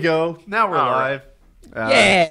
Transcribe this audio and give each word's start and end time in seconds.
we 0.00 0.04
go. 0.04 0.38
Now 0.46 0.70
we're 0.70 0.78
All 0.78 0.90
live. 0.90 1.22
Uh, 1.74 1.88
yeah. 1.90 2.30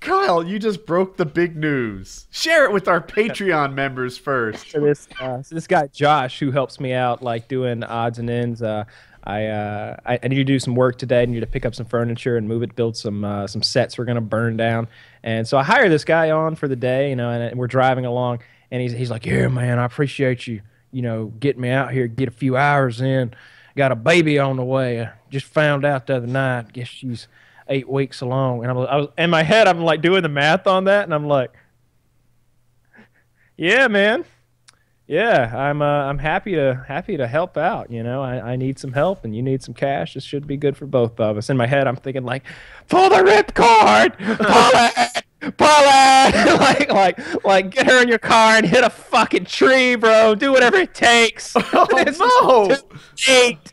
Kyle, 0.00 0.44
you 0.44 0.58
just 0.58 0.86
broke 0.86 1.16
the 1.16 1.24
big 1.24 1.56
news. 1.56 2.26
Share 2.30 2.64
it 2.64 2.72
with 2.72 2.88
our 2.88 3.00
Patreon 3.00 3.74
members 3.74 4.18
first. 4.18 4.70
So 4.70 4.80
this 4.84 5.08
uh, 5.20 5.42
so 5.42 5.54
this 5.54 5.66
guy 5.66 5.88
Josh, 5.88 6.38
who 6.38 6.50
helps 6.50 6.78
me 6.78 6.92
out, 6.92 7.22
like 7.22 7.48
doing 7.48 7.82
odds 7.84 8.18
and 8.18 8.28
ends. 8.28 8.62
Uh, 8.62 8.84
I, 9.24 9.46
uh, 9.46 9.96
I 10.04 10.18
I 10.22 10.28
need 10.28 10.36
to 10.36 10.44
do 10.44 10.58
some 10.58 10.74
work 10.74 10.98
today. 10.98 11.22
I 11.22 11.26
need 11.26 11.40
to 11.40 11.46
pick 11.46 11.64
up 11.66 11.74
some 11.74 11.86
furniture 11.86 12.36
and 12.36 12.48
move 12.48 12.62
it, 12.62 12.76
build 12.76 12.96
some 12.96 13.24
uh, 13.24 13.46
some 13.46 13.62
sets 13.62 13.98
we're 13.98 14.04
gonna 14.04 14.20
burn 14.20 14.56
down. 14.56 14.88
And 15.22 15.46
so 15.46 15.58
I 15.58 15.64
hire 15.64 15.88
this 15.88 16.04
guy 16.04 16.30
on 16.30 16.54
for 16.54 16.68
the 16.68 16.76
day, 16.76 17.10
you 17.10 17.16
know, 17.16 17.30
and, 17.30 17.42
and 17.42 17.58
we're 17.58 17.66
driving 17.66 18.04
along, 18.04 18.40
and 18.70 18.82
he's 18.82 18.92
he's 18.92 19.10
like, 19.10 19.26
yeah, 19.26 19.48
man, 19.48 19.80
I 19.80 19.84
appreciate 19.84 20.46
you, 20.46 20.60
you 20.92 21.02
know, 21.02 21.26
getting 21.40 21.62
me 21.62 21.70
out 21.70 21.92
here, 21.92 22.06
get 22.06 22.28
a 22.28 22.32
few 22.32 22.56
hours 22.56 23.00
in. 23.00 23.34
Got 23.76 23.92
a 23.92 23.96
baby 23.96 24.38
on 24.38 24.56
the 24.56 24.64
way. 24.64 25.02
I 25.02 25.12
just 25.30 25.46
found 25.46 25.84
out 25.84 26.06
the 26.06 26.16
other 26.16 26.26
night. 26.26 26.72
Guess 26.72 26.88
she's 26.88 27.28
eight 27.68 27.88
weeks 27.88 28.20
along. 28.20 28.62
And 28.62 28.70
I'm, 28.70 28.78
I 28.78 28.96
was 28.96 29.08
in 29.18 29.30
my 29.30 29.42
head, 29.42 29.68
I'm 29.68 29.80
like 29.80 30.00
doing 30.00 30.22
the 30.22 30.28
math 30.28 30.66
on 30.66 30.84
that, 30.84 31.04
and 31.04 31.14
I'm 31.14 31.28
like, 31.28 31.52
yeah, 33.56 33.86
man. 33.88 34.24
Yeah, 35.08 35.52
I'm 35.56 35.82
uh, 35.82 35.84
I'm 35.84 36.18
happy 36.18 36.56
to 36.56 36.84
happy 36.88 37.16
to 37.16 37.28
help 37.28 37.56
out. 37.56 37.92
You 37.92 38.02
know, 38.02 38.22
I, 38.22 38.54
I 38.54 38.56
need 38.56 38.76
some 38.78 38.92
help, 38.92 39.24
and 39.24 39.36
you 39.36 39.42
need 39.42 39.62
some 39.62 39.72
cash. 39.72 40.14
This 40.14 40.24
should 40.24 40.48
be 40.48 40.56
good 40.56 40.76
for 40.76 40.86
both 40.86 41.20
of 41.20 41.36
us. 41.36 41.48
In 41.48 41.56
my 41.56 41.68
head, 41.68 41.86
I'm 41.86 41.94
thinking 41.94 42.24
like, 42.24 42.42
pull 42.88 43.08
the 43.10 43.22
rip 43.22 43.54
cord, 43.54 44.18
pull 44.18 44.36
it, 44.48 45.24
pull 45.52 45.68
it, 45.70 46.60
like 46.60 46.92
like 46.92 47.44
like 47.44 47.70
get 47.70 47.86
her 47.86 48.02
in 48.02 48.08
your 48.08 48.18
car 48.18 48.56
and 48.56 48.66
hit 48.66 48.84
a 48.84 48.90
fucking 48.90 49.44
tree, 49.44 49.96
bro. 49.96 50.34
Do 50.34 50.52
whatever 50.52 50.76
it 50.76 50.94
takes. 50.94 51.54
Oh, 51.72 51.86
no. 52.18 52.76
Eight. 53.28 53.72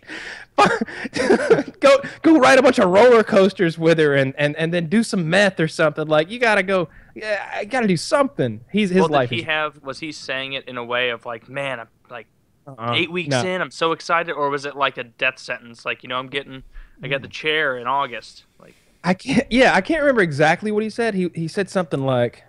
go 1.80 1.98
go 2.22 2.38
ride 2.38 2.60
a 2.60 2.62
bunch 2.62 2.78
of 2.78 2.90
roller 2.90 3.24
coasters 3.24 3.78
with 3.78 3.98
her 3.98 4.14
and, 4.14 4.36
and, 4.38 4.56
and 4.56 4.72
then 4.72 4.88
do 4.88 5.02
some 5.02 5.30
meth 5.30 5.60
or 5.60 5.68
something. 5.68 6.08
Like 6.08 6.30
you 6.30 6.40
gotta 6.40 6.64
go. 6.64 6.90
Yeah, 7.16 7.50
I 7.52 7.66
gotta 7.66 7.88
do 7.88 7.98
something. 7.98 8.64
He's 8.72 8.90
his 8.90 9.02
well, 9.02 9.10
life. 9.10 9.30
did 9.30 9.36
he 9.36 9.42
is, 9.42 9.48
have? 9.48 9.82
Was 9.82 10.00
he 10.00 10.12
saying 10.12 10.54
it 10.54 10.68
in 10.68 10.78
a 10.78 10.84
way 10.84 11.10
of 11.10 11.26
like, 11.26 11.50
man, 11.50 11.80
I'm 11.80 11.88
like 12.10 12.28
uh, 12.68 12.94
eight 12.94 13.12
weeks 13.12 13.30
no. 13.30 13.44
in, 13.44 13.62
I'm 13.62 13.72
so 13.72 13.92
excited, 13.92 14.34
or 14.34 14.50
was 14.50 14.66
it 14.66 14.76
like 14.76 14.98
a 14.98 15.04
death 15.04 15.40
sentence? 15.40 15.86
Like, 15.86 16.04
you 16.04 16.10
know, 16.10 16.18
I'm 16.18 16.28
getting, 16.28 16.64
I 17.02 17.08
got 17.08 17.22
the 17.22 17.28
chair 17.28 17.78
in 17.78 17.88
August. 17.88 18.46
Like, 18.60 18.76
I 19.04 19.14
can't. 19.14 19.46
Yeah, 19.52 19.74
I 19.74 19.82
can't 19.82 20.02
remember 20.02 20.22
exactly 20.22 20.72
what 20.72 20.84
he 20.84 20.90
said. 20.90 21.14
He 21.14 21.30
he 21.36 21.48
said 21.48 21.70
something 21.70 22.02
like, 22.06 22.44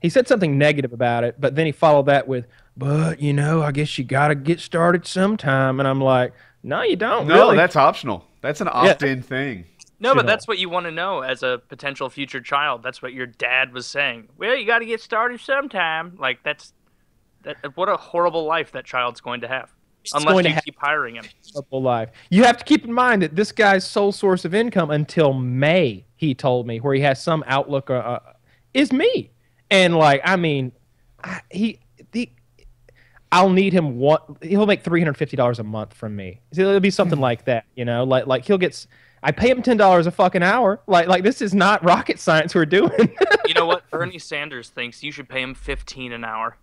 he 0.00 0.08
said 0.08 0.26
something 0.26 0.56
negative 0.56 0.92
about 0.92 1.24
it, 1.24 1.40
but 1.40 1.54
then 1.56 1.66
he 1.66 1.72
followed 1.72 2.06
that 2.06 2.26
with, 2.26 2.46
"But 2.76 3.20
you 3.20 3.32
know, 3.32 3.62
I 3.62 3.72
guess 3.72 3.98
you 3.98 4.04
gotta 4.04 4.34
get 4.34 4.60
started 4.60 5.06
sometime." 5.06 5.78
And 5.78 5.88
I'm 5.88 6.00
like, 6.00 6.32
"No, 6.62 6.82
you 6.82 6.96
don't. 6.96 7.26
No, 7.26 7.34
really. 7.34 7.56
that's 7.56 7.76
optional. 7.76 8.24
That's 8.40 8.60
an 8.60 8.68
opt-in 8.70 9.22
thing. 9.22 9.64
no, 9.98 10.14
but 10.14 10.26
that's 10.26 10.46
what 10.46 10.58
you 10.58 10.68
want 10.68 10.86
to 10.86 10.92
know 10.92 11.22
as 11.22 11.42
a 11.42 11.60
potential 11.68 12.08
future 12.08 12.40
child. 12.40 12.82
That's 12.82 13.02
what 13.02 13.12
your 13.12 13.26
dad 13.26 13.72
was 13.72 13.86
saying. 13.86 14.28
Well, 14.38 14.54
you 14.54 14.64
got 14.64 14.78
to 14.78 14.86
get 14.86 15.00
started 15.00 15.40
sometime. 15.40 16.16
Like, 16.18 16.42
that's 16.44 16.72
that. 17.42 17.56
What 17.76 17.88
a 17.88 17.96
horrible 17.96 18.44
life 18.44 18.72
that 18.72 18.84
child's 18.84 19.20
going 19.20 19.40
to 19.40 19.48
have, 19.48 19.70
He's 19.70 19.77
unless 20.14 20.32
going 20.32 20.44
you 20.46 20.60
keep 20.64 20.78
hiring 20.78 21.16
him. 21.16 21.24
life. 21.70 22.10
You 22.30 22.44
have 22.44 22.56
to 22.58 22.64
keep 22.64 22.84
in 22.84 22.92
mind 22.92 23.22
that 23.22 23.36
this 23.36 23.52
guy's 23.52 23.86
sole 23.86 24.12
source 24.12 24.44
of 24.44 24.54
income 24.54 24.90
until 24.90 25.32
May, 25.32 26.04
he 26.16 26.34
told 26.34 26.66
me, 26.66 26.78
where 26.78 26.94
he 26.94 27.00
has 27.02 27.22
some 27.22 27.44
outlook, 27.46 27.90
uh, 27.90 27.94
uh, 27.94 28.18
is 28.74 28.92
me. 28.92 29.30
And 29.70 29.96
like, 29.96 30.20
I 30.24 30.36
mean, 30.36 30.72
I, 31.22 31.40
he 31.50 31.80
the. 32.12 32.30
I'll 33.30 33.50
need 33.50 33.74
him 33.74 33.98
one. 33.98 34.20
He'll 34.40 34.66
make 34.66 34.82
three 34.82 35.00
hundred 35.00 35.18
fifty 35.18 35.36
dollars 35.36 35.58
a 35.58 35.64
month 35.64 35.92
from 35.92 36.16
me. 36.16 36.40
It'll 36.52 36.80
be 36.80 36.90
something 36.90 37.20
like 37.20 37.44
that, 37.44 37.66
you 37.74 37.84
know. 37.84 38.04
Like 38.04 38.26
like 38.26 38.46
he'll 38.46 38.58
get. 38.58 38.86
I 39.22 39.32
pay 39.32 39.50
him 39.50 39.62
ten 39.62 39.76
dollars 39.76 40.06
a 40.06 40.10
fucking 40.10 40.42
hour. 40.42 40.80
Like 40.86 41.08
like 41.08 41.24
this 41.24 41.42
is 41.42 41.54
not 41.54 41.84
rocket 41.84 42.18
science 42.18 42.54
we're 42.54 42.64
doing. 42.64 43.14
You 43.46 43.54
know 43.54 43.66
what? 43.66 43.82
Bernie 43.90 44.18
Sanders 44.18 44.70
thinks 44.70 45.02
you 45.02 45.12
should 45.12 45.28
pay 45.28 45.42
him 45.42 45.54
15 45.54 46.12
an 46.12 46.24
hour. 46.24 46.56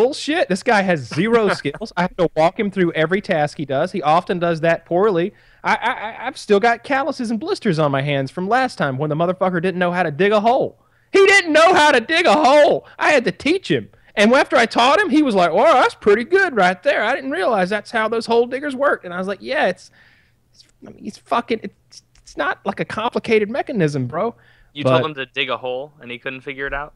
Bullshit. 0.00 0.48
This 0.48 0.62
guy 0.62 0.82
has 0.82 1.00
zero 1.00 1.48
skills. 1.54 1.92
I 1.96 2.02
have 2.02 2.16
to 2.16 2.30
walk 2.36 2.58
him 2.58 2.70
through 2.70 2.92
every 2.92 3.20
task 3.20 3.58
he 3.58 3.64
does. 3.64 3.92
He 3.92 4.02
often 4.02 4.38
does 4.38 4.60
that 4.60 4.86
poorly. 4.86 5.32
I, 5.62 5.74
I 5.76 6.26
I've 6.26 6.38
still 6.38 6.60
got 6.60 6.84
calluses 6.84 7.30
and 7.30 7.38
blisters 7.38 7.78
on 7.78 7.90
my 7.90 8.02
hands 8.02 8.30
from 8.30 8.48
last 8.48 8.76
time 8.78 8.98
when 8.98 9.10
the 9.10 9.16
motherfucker 9.16 9.60
didn't 9.60 9.78
know 9.78 9.92
how 9.92 10.02
to 10.02 10.10
dig 10.10 10.32
a 10.32 10.40
hole. 10.40 10.82
He 11.12 11.24
didn't 11.26 11.52
know 11.52 11.74
how 11.74 11.92
to 11.92 12.00
dig 12.00 12.24
a 12.26 12.32
hole. 12.32 12.86
I 12.98 13.10
had 13.10 13.24
to 13.24 13.32
teach 13.32 13.70
him. 13.70 13.90
And 14.14 14.32
after 14.32 14.56
I 14.56 14.66
taught 14.66 15.00
him, 15.00 15.10
he 15.10 15.22
was 15.22 15.34
like, 15.34 15.52
"Well, 15.52 15.74
that's 15.74 15.94
pretty 15.94 16.24
good 16.24 16.56
right 16.56 16.82
there. 16.82 17.02
I 17.02 17.14
didn't 17.14 17.30
realize 17.30 17.68
that's 17.70 17.90
how 17.90 18.08
those 18.08 18.26
hole 18.26 18.46
diggers 18.46 18.74
work." 18.74 19.04
And 19.04 19.12
I 19.14 19.18
was 19.18 19.28
like, 19.28 19.38
"Yeah, 19.40 19.66
it's, 19.68 19.90
it's 20.52 20.64
I 20.86 20.90
mean, 20.90 21.06
it's 21.06 21.18
fucking, 21.18 21.60
it's, 21.62 22.02
it's 22.22 22.36
not 22.36 22.60
like 22.64 22.80
a 22.80 22.84
complicated 22.84 23.50
mechanism, 23.50 24.06
bro." 24.06 24.34
You 24.72 24.84
But- 24.84 24.98
told 24.98 25.10
him 25.10 25.14
to 25.14 25.26
dig 25.26 25.50
a 25.50 25.56
hole 25.56 25.92
and 26.00 26.10
he 26.10 26.18
couldn't 26.18 26.40
figure 26.40 26.66
it 26.66 26.74
out. 26.74 26.94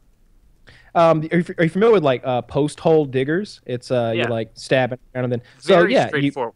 Um, 0.94 1.26
are 1.32 1.38
you, 1.38 1.44
are 1.58 1.64
you 1.64 1.70
familiar 1.70 1.94
with 1.94 2.04
like 2.04 2.22
uh, 2.24 2.42
post 2.42 2.78
hole 2.80 3.04
diggers? 3.04 3.60
It's 3.66 3.90
uh, 3.90 4.12
Yeah. 4.14 4.24
you 4.24 4.28
like 4.30 4.50
stabbing 4.54 4.98
around 5.14 5.24
and 5.24 5.32
then 5.32 5.42
so 5.58 5.78
Very 5.80 5.92
yeah, 5.92 6.04
you, 6.04 6.08
straightforward. 6.08 6.54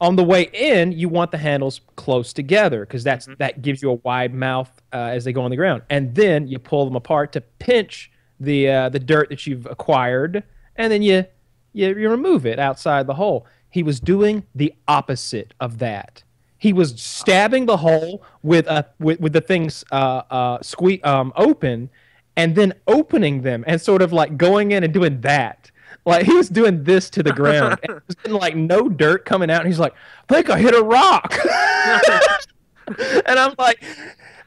on 0.00 0.16
the 0.16 0.24
way 0.24 0.50
in, 0.52 0.90
you 0.92 1.08
want 1.08 1.30
the 1.30 1.38
handles 1.38 1.80
close 1.96 2.32
together 2.32 2.80
because 2.80 3.04
that's 3.04 3.26
Mhm. 3.26 3.38
that 3.38 3.62
gives 3.62 3.80
you 3.82 3.90
a 3.90 3.94
wide 3.94 4.34
mouth 4.34 4.70
uh, 4.92 4.96
as 4.96 5.24
they 5.24 5.32
go 5.32 5.42
on 5.42 5.50
the 5.50 5.56
ground, 5.56 5.82
and 5.90 6.14
then 6.14 6.48
you 6.48 6.58
pull 6.58 6.84
them 6.84 6.96
apart 6.96 7.32
to 7.32 7.40
pinch 7.40 8.10
the 8.40 8.68
uh, 8.68 8.88
the 8.88 8.98
dirt 8.98 9.28
that 9.30 9.46
you've 9.46 9.66
acquired, 9.66 10.42
and 10.76 10.92
then 10.92 11.02
you, 11.02 11.24
you 11.72 11.88
you 11.96 12.10
remove 12.10 12.46
it 12.46 12.58
outside 12.58 13.06
the 13.06 13.14
hole. 13.14 13.46
He 13.70 13.82
was 13.84 14.00
doing 14.00 14.44
the 14.54 14.74
opposite 14.88 15.54
of 15.60 15.78
that. 15.78 16.22
He 16.58 16.72
was 16.72 17.00
stabbing 17.00 17.66
the 17.66 17.76
hole 17.76 18.22
with 18.42 18.66
a 18.66 18.86
with, 18.98 19.20
with 19.20 19.32
the 19.32 19.40
things 19.40 19.84
uh, 19.92 20.22
uh, 20.30 20.58
squeak 20.62 21.06
um, 21.06 21.32
open, 21.36 21.90
and 22.36 22.54
then 22.56 22.74
opening 22.86 23.42
them 23.42 23.64
and 23.66 23.80
sort 23.80 24.02
of 24.02 24.12
like 24.12 24.36
going 24.36 24.72
in 24.72 24.84
and 24.84 24.92
doing 24.92 25.20
that. 25.22 25.70
Like 26.06 26.26
he 26.26 26.34
was 26.34 26.48
doing 26.48 26.84
this 26.84 27.08
to 27.10 27.22
the 27.22 27.32
ground, 27.32 27.78
and 27.82 28.02
been 28.22 28.32
like 28.32 28.54
no 28.56 28.88
dirt 28.88 29.24
coming 29.24 29.50
out. 29.50 29.60
And 29.60 29.68
he's 29.68 29.78
like, 29.78 29.94
"I 30.28 30.34
think 30.34 30.50
I 30.50 30.58
hit 30.58 30.74
a 30.74 30.82
rock," 30.82 31.34
and 33.26 33.38
I'm 33.38 33.54
like, 33.58 33.82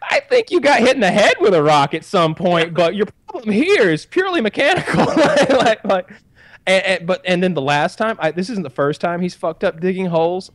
"I 0.03 0.19
think 0.29 0.51
you 0.51 0.59
got 0.59 0.79
hit 0.79 0.93
in 0.93 0.99
the 0.99 1.09
head 1.11 1.35
with 1.39 1.55
a 1.55 1.63
rock 1.63 1.95
at 1.95 2.05
some 2.05 2.35
point, 2.35 2.75
but 2.75 2.95
your 2.95 3.07
problem 3.27 3.51
here 3.51 3.89
is 3.89 4.05
purely 4.05 4.39
mechanical." 4.41 5.05
like, 5.05 5.49
like, 5.49 5.83
like 5.83 6.09
and, 6.67 6.85
and- 6.85 7.07
but 7.07 7.21
and 7.25 7.41
then 7.41 7.55
the 7.55 7.61
last 7.61 7.97
time, 7.97 8.17
I, 8.19 8.29
this 8.29 8.51
isn't 8.51 8.63
the 8.63 8.69
first 8.69 9.01
time 9.01 9.19
he's 9.21 9.33
fucked 9.33 9.63
up 9.63 9.79
digging 9.79 10.05
holes, 10.07 10.51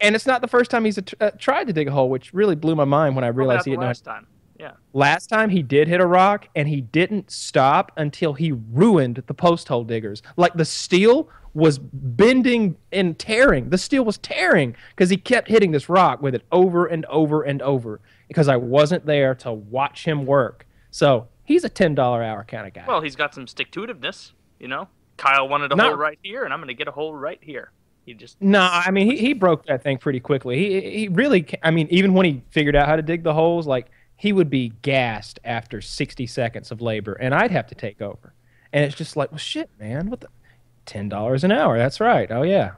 and 0.00 0.14
it's 0.14 0.26
not 0.26 0.40
the 0.40 0.48
first 0.48 0.70
time 0.70 0.86
he's 0.86 0.96
uh, 0.96 1.02
uh, 1.20 1.30
tried 1.32 1.66
to 1.66 1.74
dig 1.74 1.88
a 1.88 1.90
hole, 1.90 2.08
which 2.08 2.32
really 2.32 2.54
blew 2.54 2.74
my 2.74 2.84
mind 2.86 3.14
when 3.14 3.24
I 3.24 3.28
realized 3.28 3.66
he 3.66 3.76
know. 3.76 3.82
last 3.82 4.04
time. 4.04 4.26
Yeah. 4.60 4.72
Last 4.92 5.28
time 5.28 5.48
he 5.48 5.62
did 5.62 5.88
hit 5.88 6.00
a 6.00 6.06
rock, 6.06 6.48
and 6.54 6.68
he 6.68 6.80
didn't 6.82 7.30
stop 7.30 7.92
until 7.96 8.34
he 8.34 8.52
ruined 8.52 9.22
the 9.26 9.34
post 9.34 9.68
hole 9.68 9.84
diggers. 9.84 10.22
Like 10.36 10.52
the 10.54 10.64
steel 10.64 11.28
was 11.54 11.78
bending 11.78 12.76
and 12.92 13.18
tearing. 13.18 13.70
The 13.70 13.78
steel 13.78 14.04
was 14.04 14.18
tearing 14.18 14.76
because 14.90 15.10
he 15.10 15.16
kept 15.16 15.48
hitting 15.48 15.70
this 15.72 15.88
rock 15.88 16.20
with 16.22 16.34
it 16.34 16.42
over 16.52 16.86
and 16.86 17.04
over 17.06 17.42
and 17.42 17.60
over. 17.62 18.00
Because 18.28 18.48
I 18.48 18.56
wasn't 18.56 19.06
there 19.06 19.34
to 19.36 19.52
watch 19.52 20.04
him 20.04 20.26
work. 20.26 20.66
So 20.90 21.28
he's 21.44 21.64
a 21.64 21.68
ten 21.68 21.94
dollar 21.94 22.22
hour 22.22 22.44
kind 22.44 22.66
of 22.66 22.74
guy. 22.74 22.84
Well, 22.86 23.00
he's 23.00 23.16
got 23.16 23.34
some 23.34 23.46
stick 23.46 23.70
to 23.72 23.80
itiveness, 23.80 24.32
you 24.58 24.68
know? 24.68 24.88
Kyle 25.16 25.48
wanted 25.48 25.72
a 25.72 25.76
Not- 25.76 25.88
hole 25.88 25.96
right 25.96 26.18
here, 26.22 26.44
and 26.44 26.52
I'm 26.52 26.60
going 26.60 26.68
to 26.68 26.74
get 26.74 26.88
a 26.88 26.92
hole 26.92 27.14
right 27.14 27.38
here. 27.42 27.72
He 28.06 28.14
just. 28.14 28.40
No, 28.40 28.60
I 28.60 28.90
mean 28.90 29.10
he, 29.10 29.18
he 29.18 29.32
broke 29.34 29.66
that 29.66 29.82
thing 29.82 29.98
pretty 29.98 30.20
quickly. 30.20 30.56
He 30.58 30.90
he 31.00 31.08
really 31.08 31.46
I 31.62 31.70
mean 31.70 31.86
even 31.90 32.14
when 32.14 32.24
he 32.26 32.42
figured 32.50 32.74
out 32.74 32.88
how 32.88 32.96
to 32.96 33.02
dig 33.02 33.22
the 33.22 33.34
holes, 33.34 33.66
like 33.66 33.88
he 34.20 34.32
would 34.34 34.50
be 34.50 34.72
gassed 34.82 35.40
after 35.44 35.80
60 35.80 36.26
seconds 36.26 36.70
of 36.70 36.82
labor 36.82 37.14
and 37.14 37.34
I'd 37.34 37.50
have 37.50 37.66
to 37.68 37.74
take 37.74 38.02
over. 38.02 38.34
And 38.72 38.84
it's 38.84 38.94
just 38.94 39.16
like, 39.16 39.32
well 39.32 39.38
shit, 39.38 39.70
man, 39.80 40.10
what 40.10 40.20
the 40.20 40.28
$10 40.86 41.44
an 41.44 41.52
hour. 41.52 41.78
That's 41.78 42.00
right. 42.00 42.30
Oh 42.30 42.42
yeah. 42.42 42.72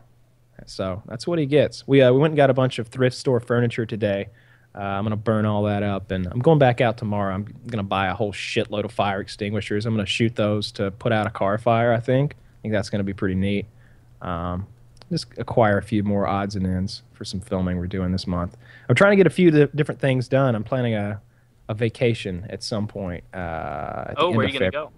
So, 0.66 1.02
that's 1.06 1.26
what 1.26 1.41
he 1.41 1.47
gets. 1.47 1.88
We 1.88 2.02
uh, 2.02 2.12
we 2.12 2.20
went 2.20 2.32
and 2.32 2.36
got 2.36 2.48
a 2.48 2.54
bunch 2.54 2.78
of 2.78 2.86
thrift 2.86 3.16
store 3.16 3.41
furniture 3.41 3.84
today. 3.84 4.28
Uh, 4.75 4.78
I'm 4.78 5.04
gonna 5.04 5.16
burn 5.16 5.44
all 5.44 5.64
that 5.64 5.82
up, 5.82 6.12
and 6.12 6.26
I'm 6.26 6.38
going 6.38 6.61
back 6.61 6.81
out 6.81 6.96
tomorrow. 6.96 7.34
I'm 7.34 7.52
gonna 7.67 7.82
buy 7.82 8.06
a 8.06 8.14
whole 8.14 8.32
shitload 8.32 8.84
of 8.84 8.93
fire 8.93 9.20
extinguishers. 9.20 9.87
I'm 9.87 9.94
gonna 9.94 10.06
shoot 10.06 10.37
those 10.37 10.70
to 10.72 10.93
put 10.93 11.11
out 11.11 11.26
a 11.26 11.31
car 11.31 11.58
fire. 11.58 11.93
I 11.93 11.99
think. 11.99 12.34
I 12.34 12.62
think 12.62 12.72
that's 12.75 12.90
gonna 12.90 13.05
be 13.05 13.12
pretty 13.12 13.34
neat. 13.34 13.67
Um, 14.20 14.67
just 15.11 15.26
acquire 15.37 15.78
a 15.78 15.82
few 15.82 16.02
more 16.05 16.26
odds 16.26 16.55
and 16.55 16.67
ends 16.67 17.02
for 17.12 17.25
some 17.25 17.40
filming 17.40 17.76
we're 17.78 17.87
doing 17.87 18.12
this 18.12 18.26
month. 18.26 18.56
I'm 18.88 18.94
trying 18.94 19.12
to 19.12 19.17
get 19.17 19.26
a 19.26 19.31
few 19.31 19.50
di- 19.50 19.69
different 19.75 20.00
things 20.00 20.28
done. 20.28 20.55
I'm 20.55 20.64
planning 20.64 20.94
a, 20.94 21.20
a 21.69 21.75
vacation 21.75 22.47
at 22.50 22.62
some 22.62 22.87
point. 22.87 23.25
Uh, 23.35 24.14
Oh, 24.17 24.31
where 24.31 24.41
are 24.47 24.49
you 24.49 24.59
going 24.59 24.70
to 24.70 24.76
go? 24.76 24.91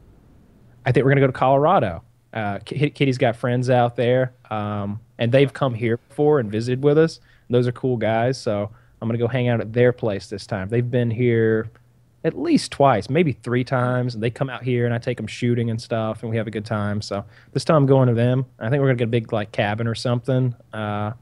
I 0.87 0.93
think 0.93 1.05
we're 1.05 1.12
gonna 1.12 1.22
go 1.22 1.26
to 1.28 1.32
Colorado. 1.32 2.02
Uh, 2.32 2.58
Ki- 2.58 2.90
Kitty's 2.90 3.16
got 3.16 3.37
friends 3.37 3.70
out 3.70 3.96
there, 3.96 4.34
um, 4.50 5.00
and 5.19 5.32
they've 5.32 5.52
come 5.52 5.72
here 5.72 5.96
before 5.96 6.40
and 6.40 6.50
visited 6.52 6.82
with 6.84 6.99
us. 6.99 7.20
Those 7.49 7.66
are 7.66 7.72
cool 7.72 7.96
guys, 7.96 8.37
so 8.38 8.70
I'm 9.00 9.08
gonna 9.08 9.19
go 9.19 9.28
hang 9.28 9.49
out 9.49 9.61
at 9.62 9.72
their 9.72 9.93
place 9.93 10.28
this 10.28 10.46
time. 10.46 10.69
They've 10.69 10.90
been 10.90 11.11
here 11.11 11.70
at 12.22 12.38
least 12.38 12.70
twice, 12.72 13.08
maybe 13.08 13.32
three 13.32 13.64
times, 13.64 14.14
and 14.14 14.22
they 14.22 14.31
come 14.31 14.50
out 14.50 14.62
here 14.62 14.84
and 14.87 14.94
I 14.94 14.99
take 14.99 15.17
them 15.17 15.26
shooting 15.26 15.70
and 15.70 15.81
stuff, 15.81 16.22
and 16.22 16.31
we 16.31 16.37
have 16.37 16.46
a 16.46 16.50
good 16.50 16.64
time. 16.67 17.00
So 17.00 17.25
this 17.52 17.64
time 17.64 17.76
I'm 17.76 17.87
going 17.87 18.08
to 18.08 18.14
them. 18.14 18.44
I 18.58 18.69
think 18.69 18.81
we're 18.81 18.88
gonna 18.88 18.96
get 18.99 19.05
a 19.05 19.08
big 19.08 19.32
like 19.32 19.52
cabin 19.52 19.87
or 19.87 19.94
something. 19.94 20.55
Uh, 20.72 21.12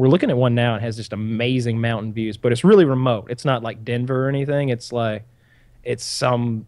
we're 0.00 0.08
looking 0.08 0.30
at 0.30 0.36
one 0.38 0.54
now 0.54 0.72
and 0.72 0.82
has 0.82 0.96
just 0.96 1.12
amazing 1.12 1.78
mountain 1.78 2.10
views, 2.10 2.38
but 2.38 2.52
it's 2.52 2.64
really 2.64 2.86
remote. 2.86 3.26
It's 3.28 3.44
not 3.44 3.62
like 3.62 3.84
Denver 3.84 4.24
or 4.24 4.28
anything. 4.30 4.70
It's 4.70 4.92
like 4.92 5.24
it's 5.84 6.02
some 6.02 6.66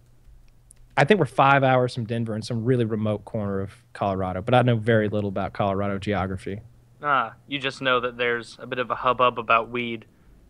I 0.99 1.05
think 1.05 1.19
we're 1.19 1.25
five 1.25 1.64
hours 1.64 1.94
from 1.94 2.05
Denver 2.05 2.37
in 2.37 2.43
some 2.43 2.62
really 2.62 2.84
remote 2.84 3.25
corner 3.25 3.61
of 3.61 3.73
Colorado, 3.94 4.43
but 4.43 4.52
I 4.52 4.61
know 4.61 4.76
very 4.76 5.08
little 5.08 5.29
about 5.29 5.55
Colorado 5.55 5.99
geography. 5.99 6.61
Ah, 7.02 7.32
you 7.49 7.58
just 7.58 7.81
know 7.81 8.00
that 8.00 8.19
there's 8.19 8.58
a 8.61 8.67
bit 8.67 8.79
of 8.79 8.90
a 8.90 8.94
hubbub 8.94 9.38
about 9.38 9.70
weed, 9.70 10.05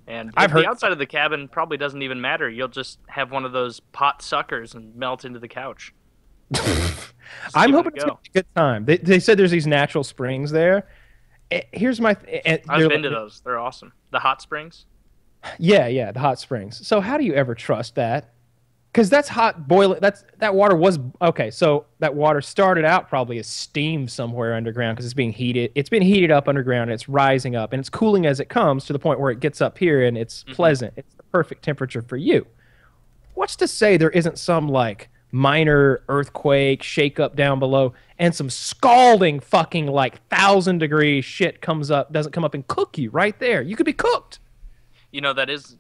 and 0.09 0.33
I've 0.37 0.51
heard- 0.51 0.65
the 0.65 0.69
outside 0.69 0.91
of 0.91 0.99
the 0.99 1.07
cabin 1.07 1.47
probably 1.47 1.77
doesn't 1.77 2.03
even 2.03 2.21
matter. 2.21 2.51
You'll 2.51 2.67
just 2.67 2.99
have 3.07 3.31
one 3.31 3.45
of 3.45 3.53
those 3.53 3.79
pot 3.79 4.23
suckers 4.23 4.75
and 4.75 4.93
melt 4.97 5.25
into 5.25 5.39
the 5.39 5.47
couch. 5.47 5.95
I'm 7.55 7.71
it 7.71 7.75
hoping 7.75 7.93
it's 7.95 8.05
go. 8.05 8.19
a 8.27 8.29
good 8.35 8.47
time. 8.57 8.87
They, 8.87 8.97
they 8.97 9.21
said 9.21 9.39
there's 9.39 9.53
these 9.53 9.69
natural 9.69 10.03
springs 10.03 10.51
there. 10.51 10.89
Eh, 11.53 11.63
Here's 11.73 12.01
my. 12.01 12.15
Th- 12.15 12.43
eh, 12.45 12.59
I've 12.69 12.81
they're 12.81 12.89
been 12.89 13.03
to 13.03 13.11
those. 13.11 13.41
They're 13.45 13.59
awesome. 13.59 13.93
The 14.11 14.19
hot 14.19 14.41
springs. 14.43 14.87
Yeah, 15.59 15.89
yeah, 15.89 16.13
the 16.13 16.21
hot 16.21 16.39
springs. 16.39 16.87
So 16.87 17.01
how 17.01 17.19
do 17.19 17.25
you 17.25 17.35
ever 17.35 17.55
trust 17.55 17.97
that? 17.97 18.31
Because 18.93 19.11
that's 19.11 19.29
hot 19.29 19.67
boiling. 19.67 19.99
That's 20.01 20.25
that 20.39 20.55
water 20.55 20.77
was 20.77 20.99
okay. 21.21 21.51
So 21.51 21.87
that 21.99 22.15
water 22.15 22.41
started 22.41 22.85
out 22.85 23.09
probably 23.09 23.39
as 23.39 23.47
steam 23.47 24.07
somewhere 24.07 24.55
underground 24.55 24.97
because 24.97 25.07
it's 25.07 25.15
being 25.15 25.33
heated. 25.33 25.73
It's 25.75 25.89
been 25.89 26.03
heated 26.03 26.31
up 26.31 26.47
underground. 26.47 26.91
And 26.91 26.93
it's 26.93 27.09
rising 27.09 27.57
up 27.57 27.73
and 27.73 27.81
it's 27.81 27.89
cooling 27.89 28.27
as 28.27 28.39
it 28.39 28.49
comes 28.49 28.85
to 28.85 28.93
the 28.93 28.99
point 28.99 29.19
where 29.19 29.31
it 29.31 29.41
gets 29.41 29.61
up 29.61 29.79
here 29.79 30.05
and 30.05 30.17
it's 30.17 30.45
pleasant. 30.45 30.93
It's 30.97 31.15
the 31.15 31.23
perfect 31.25 31.65
temperature 31.65 32.03
for 32.03 32.17
you. 32.19 32.47
What's 33.35 33.57
to 33.57 33.67
say 33.67 33.97
there 33.97 34.11
isn't 34.11 34.39
some 34.39 34.69
like 34.69 35.09
minor 35.33 36.05
earthquake, 36.09 36.83
shake 36.83 37.19
up 37.19 37.35
down 37.35 37.59
below, 37.59 37.95
and 38.19 38.35
some 38.35 38.51
scalding 38.51 39.41
fucking 39.41 39.87
like 39.87 40.25
thousand 40.29 40.79
degree 40.79 41.21
shit 41.21 41.61
comes 41.61 41.91
up, 41.91 42.13
doesn't 42.13 42.33
come 42.33 42.45
up 42.45 42.55
and 42.55 42.67
cook 42.69 42.97
you 42.99 43.11
right 43.11 43.39
there. 43.41 43.63
You 43.63 43.75
could 43.75 43.87
be 43.87 43.93
cooked. 43.93 44.39
You 45.11 45.21
know 45.21 45.33
that 45.33 45.51
is. 45.51 45.77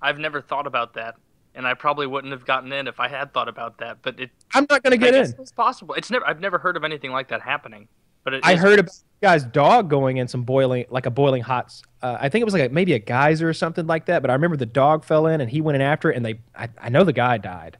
I've 0.00 0.18
never 0.18 0.40
thought 0.40 0.66
about 0.66 0.94
that, 0.94 1.16
and 1.54 1.66
I 1.66 1.74
probably 1.74 2.06
wouldn't 2.06 2.32
have 2.32 2.44
gotten 2.44 2.72
in 2.72 2.88
if 2.88 2.98
I 2.98 3.08
had 3.08 3.32
thought 3.32 3.48
about 3.48 3.78
that. 3.78 3.98
But 4.02 4.18
it. 4.18 4.30
I'm 4.54 4.66
not 4.68 4.82
gonna 4.82 4.96
get 4.96 5.14
in. 5.14 5.34
It's 5.38 5.52
possible. 5.52 5.94
It's 5.94 6.10
never. 6.10 6.26
I've 6.26 6.40
never 6.40 6.58
heard 6.58 6.76
of 6.76 6.84
anything 6.84 7.12
like 7.12 7.28
that 7.28 7.42
happening. 7.42 7.88
But 8.24 8.44
I 8.44 8.54
is- 8.54 8.60
heard 8.60 8.78
about 8.78 8.90
guy's 9.22 9.44
dog 9.44 9.90
going 9.90 10.18
in 10.18 10.28
some 10.28 10.42
boiling, 10.42 10.84
like 10.90 11.06
a 11.06 11.10
boiling 11.10 11.42
hot. 11.42 11.72
Uh, 12.02 12.16
I 12.20 12.28
think 12.28 12.42
it 12.42 12.44
was 12.44 12.54
like 12.54 12.70
a, 12.70 12.72
maybe 12.72 12.92
a 12.92 12.98
geyser 12.98 13.48
or 13.48 13.52
something 13.54 13.86
like 13.86 14.06
that. 14.06 14.22
But 14.22 14.30
I 14.30 14.34
remember 14.34 14.56
the 14.56 14.66
dog 14.66 15.04
fell 15.04 15.26
in 15.26 15.40
and 15.40 15.50
he 15.50 15.60
went 15.60 15.76
in 15.76 15.82
after 15.82 16.10
it, 16.10 16.16
and 16.16 16.24
they. 16.24 16.40
I, 16.54 16.68
I 16.80 16.88
know 16.88 17.04
the 17.04 17.12
guy 17.12 17.38
died, 17.38 17.78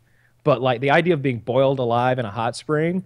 but 0.49 0.63
like 0.63 0.81
the 0.81 0.91
idea 0.91 1.13
of 1.13 1.21
being 1.21 1.41
boiled 1.41 1.79
alive 1.79 2.19
in 2.19 2.25
a 2.25 2.31
hot 2.31 2.57
spring, 2.57 3.05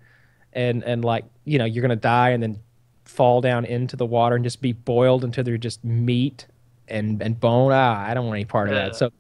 and 0.52 0.84
and 0.84 1.04
like 1.04 1.24
you 1.44 1.58
know 1.58 1.64
you're 1.64 1.82
gonna 1.82 1.96
die 1.96 2.30
and 2.30 2.40
then 2.40 2.60
fall 3.04 3.40
down 3.40 3.64
into 3.64 3.96
the 3.96 4.06
water 4.06 4.36
and 4.36 4.44
just 4.44 4.62
be 4.62 4.72
boiled 4.72 5.24
until 5.24 5.42
they're 5.42 5.58
just 5.58 5.82
meat 5.84 6.46
and 6.86 7.20
and 7.20 7.40
bone. 7.40 7.72
Ah, 7.72 8.00
I 8.06 8.14
don't 8.14 8.26
want 8.26 8.36
any 8.36 8.44
part 8.44 8.68
of 8.68 8.74
Yeah. 8.76 8.84
that. 8.84 8.94
So. 8.96 9.10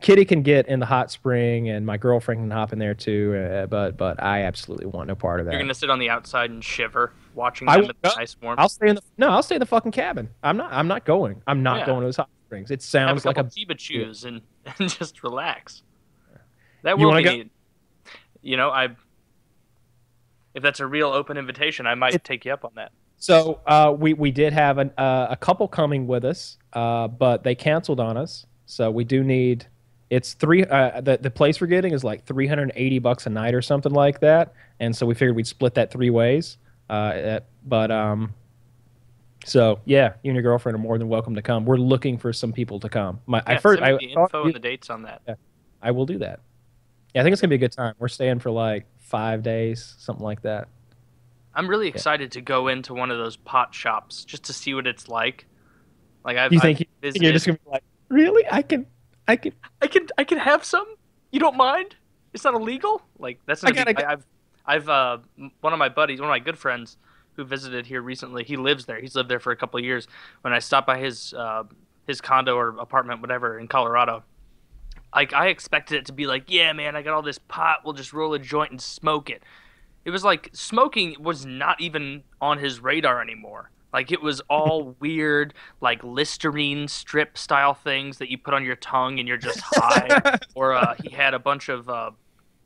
Kitty 0.00 0.24
can 0.24 0.42
get 0.42 0.68
in 0.68 0.78
the 0.78 0.86
hot 0.86 1.10
spring, 1.10 1.68
and 1.70 1.84
my 1.84 1.96
girlfriend 1.96 2.40
can 2.40 2.50
hop 2.52 2.72
in 2.72 2.78
there 2.78 2.94
too. 2.94 3.34
Uh, 3.34 3.66
but 3.66 3.96
but 3.96 4.22
I 4.22 4.44
absolutely 4.44 4.86
want 4.86 5.08
no 5.08 5.16
part 5.16 5.40
of 5.40 5.46
that. 5.46 5.52
You're 5.52 5.60
gonna 5.60 5.74
sit 5.74 5.90
on 5.90 5.98
the 5.98 6.08
outside 6.08 6.50
and 6.50 6.62
shiver, 6.64 7.12
watching 7.34 7.66
them 7.66 7.80
in 7.80 7.86
the 7.88 8.14
nice 8.16 8.36
warmth. 8.40 8.60
I'll 8.60 8.68
stay 8.68 8.88
in 8.90 8.94
the 8.94 9.02
no. 9.18 9.28
I'll 9.28 9.42
stay 9.42 9.56
in 9.56 9.60
the 9.60 9.66
fucking 9.66 9.90
cabin. 9.90 10.28
I'm 10.44 10.56
not. 10.56 10.72
I'm 10.72 10.86
not 10.86 11.04
going. 11.04 11.42
I'm 11.48 11.64
not 11.64 11.78
Yeah. 11.80 11.86
going 11.86 12.00
to 12.02 12.06
those 12.06 12.16
hot 12.16 12.30
springs. 12.46 12.70
It 12.70 12.74
have 12.74 12.78
a 12.78 12.82
sounds 12.86 13.24
like 13.24 13.38
a. 13.38 13.44
Chiba 13.44 13.76
chews 13.76 14.22
and, 14.24 14.40
and 14.78 14.88
just 14.88 15.24
relax. 15.24 15.82
That 16.82 16.96
will 16.96 17.12
be. 17.12 17.50
You 18.42 18.56
know, 18.56 18.70
I. 18.70 18.88
If 20.54 20.62
that's 20.62 20.80
a 20.80 20.86
real 20.86 21.08
open 21.08 21.36
invitation, 21.36 21.86
I 21.86 21.94
might 21.94 22.14
It- 22.14 22.24
take 22.24 22.44
you 22.44 22.52
up 22.52 22.64
on 22.64 22.72
that. 22.76 22.92
So 23.18 23.60
uh, 23.66 23.94
we 23.98 24.14
we 24.14 24.30
did 24.30 24.52
have 24.52 24.78
an, 24.78 24.92
uh, 24.96 25.26
a 25.30 25.36
couple 25.36 25.66
coming 25.66 26.06
with 26.06 26.24
us, 26.24 26.56
uh, 26.72 27.08
but 27.08 27.42
they 27.42 27.54
canceled 27.54 27.98
on 28.00 28.16
us. 28.16 28.46
So 28.66 28.90
we 28.90 29.04
do 29.04 29.24
need. 29.24 29.66
It's 30.08 30.34
three. 30.34 30.64
Uh, 30.64 31.00
the 31.00 31.18
the 31.18 31.30
place 31.30 31.60
we're 31.60 31.66
getting 31.66 31.92
is 31.92 32.04
like 32.04 32.24
380 32.24 32.98
bucks 33.00 33.26
a 33.26 33.30
night 33.30 33.54
or 33.54 33.60
something 33.60 33.92
like 33.92 34.20
that, 34.20 34.54
and 34.78 34.94
so 34.96 35.04
we 35.04 35.14
figured 35.14 35.34
we'd 35.34 35.46
split 35.46 35.74
that 35.74 35.90
three 35.90 36.10
ways. 36.10 36.58
Uh, 36.88 36.92
uh, 36.92 37.40
but 37.66 37.90
um. 37.90 38.32
So 39.44 39.80
yeah, 39.84 40.14
you 40.22 40.30
and 40.30 40.36
your 40.36 40.42
girlfriend 40.42 40.76
are 40.76 40.80
more 40.80 40.98
than 40.98 41.08
welcome 41.08 41.34
to 41.34 41.42
come. 41.42 41.64
We're 41.64 41.76
looking 41.76 42.18
for 42.18 42.32
some 42.32 42.52
people 42.52 42.80
to 42.80 42.88
come. 42.88 43.20
My 43.26 43.42
I 43.46 43.56
first 43.58 43.82
I 43.82 43.92
the 43.92 44.04
info 44.04 44.44
and 44.44 44.54
the 44.54 44.58
dates 44.58 44.90
on 44.90 45.02
that. 45.02 45.22
I 45.82 45.90
will 45.90 46.06
do 46.06 46.18
that. 46.18 46.40
Yeah, 47.14 47.22
I 47.22 47.24
think 47.24 47.32
it's 47.32 47.40
gonna 47.40 47.50
be 47.50 47.56
a 47.56 47.58
good 47.58 47.72
time. 47.72 47.94
We're 47.98 48.08
staying 48.08 48.40
for 48.40 48.50
like 48.50 48.86
five 48.98 49.42
days, 49.42 49.94
something 49.98 50.24
like 50.24 50.42
that. 50.42 50.68
I'm 51.54 51.68
really 51.68 51.88
excited 51.88 52.32
to 52.32 52.40
go 52.40 52.68
into 52.68 52.94
one 52.94 53.10
of 53.10 53.18
those 53.18 53.36
pot 53.36 53.74
shops 53.74 54.24
just 54.24 54.44
to 54.44 54.52
see 54.52 54.74
what 54.74 54.86
it's 54.86 55.08
like. 55.08 55.46
Like 56.24 56.36
I've, 56.36 56.52
You 56.52 56.58
I've 56.58 56.62
think 56.62 56.88
visited. 57.00 57.22
You're 57.22 57.32
just 57.32 57.46
gonna 57.46 57.58
be 57.64 57.70
like, 57.70 57.82
really? 58.08 58.44
I 58.50 58.62
can, 58.62 58.86
I 59.26 59.36
can. 59.36 59.52
I 59.82 59.86
can 59.86 60.06
I 60.18 60.24
can 60.24 60.38
have 60.38 60.64
some. 60.64 60.86
You 61.32 61.40
don't 61.40 61.56
mind? 61.56 61.96
It's 62.32 62.44
not 62.44 62.54
illegal. 62.54 63.02
Like 63.18 63.40
that's 63.46 63.64
I 63.64 63.70
be, 63.70 63.76
gotta 63.76 64.06
I, 64.06 64.12
I've 64.12 64.26
I've 64.66 64.88
uh 64.88 65.18
one 65.60 65.72
of 65.72 65.78
my 65.78 65.88
buddies, 65.88 66.20
one 66.20 66.28
of 66.28 66.32
my 66.32 66.38
good 66.38 66.58
friends 66.58 66.96
who 67.32 67.44
visited 67.44 67.86
here 67.86 68.02
recently. 68.02 68.44
He 68.44 68.56
lives 68.56 68.84
there. 68.84 69.00
He's 69.00 69.14
lived 69.14 69.30
there 69.30 69.40
for 69.40 69.52
a 69.52 69.56
couple 69.56 69.78
of 69.78 69.84
years. 69.84 70.08
When 70.42 70.52
I 70.52 70.58
stopped 70.58 70.86
by 70.86 70.98
his 70.98 71.32
uh, 71.34 71.64
his 72.06 72.20
condo 72.20 72.56
or 72.56 72.70
apartment, 72.78 73.20
whatever, 73.20 73.58
in 73.58 73.68
Colorado, 73.68 74.24
like 75.14 75.32
I 75.32 75.48
expected 75.48 75.98
it 75.98 76.06
to 76.06 76.12
be 76.12 76.26
like, 76.26 76.44
yeah, 76.48 76.72
man, 76.72 76.96
I 76.96 77.02
got 77.02 77.14
all 77.14 77.22
this 77.22 77.38
pot. 77.38 77.78
We'll 77.84 77.94
just 77.94 78.12
roll 78.12 78.34
a 78.34 78.38
joint 78.38 78.70
and 78.70 78.80
smoke 78.80 79.30
it. 79.30 79.42
It 80.04 80.10
was 80.10 80.24
like 80.24 80.50
smoking 80.52 81.16
was 81.20 81.44
not 81.44 81.80
even 81.80 82.22
on 82.40 82.58
his 82.58 82.80
radar 82.80 83.20
anymore. 83.20 83.70
Like 83.92 84.12
it 84.12 84.22
was 84.22 84.40
all 84.48 84.96
weird, 85.00 85.54
like 85.80 86.02
Listerine 86.04 86.88
strip 86.88 87.38
style 87.38 87.74
things 87.74 88.18
that 88.18 88.30
you 88.30 88.38
put 88.38 88.54
on 88.54 88.64
your 88.64 88.76
tongue 88.76 89.18
and 89.18 89.26
you're 89.26 89.38
just 89.38 89.60
high. 89.62 90.38
or 90.54 90.74
uh, 90.74 90.94
he 91.02 91.10
had 91.10 91.34
a 91.34 91.38
bunch 91.38 91.68
of 91.68 91.88
uh, 91.88 92.10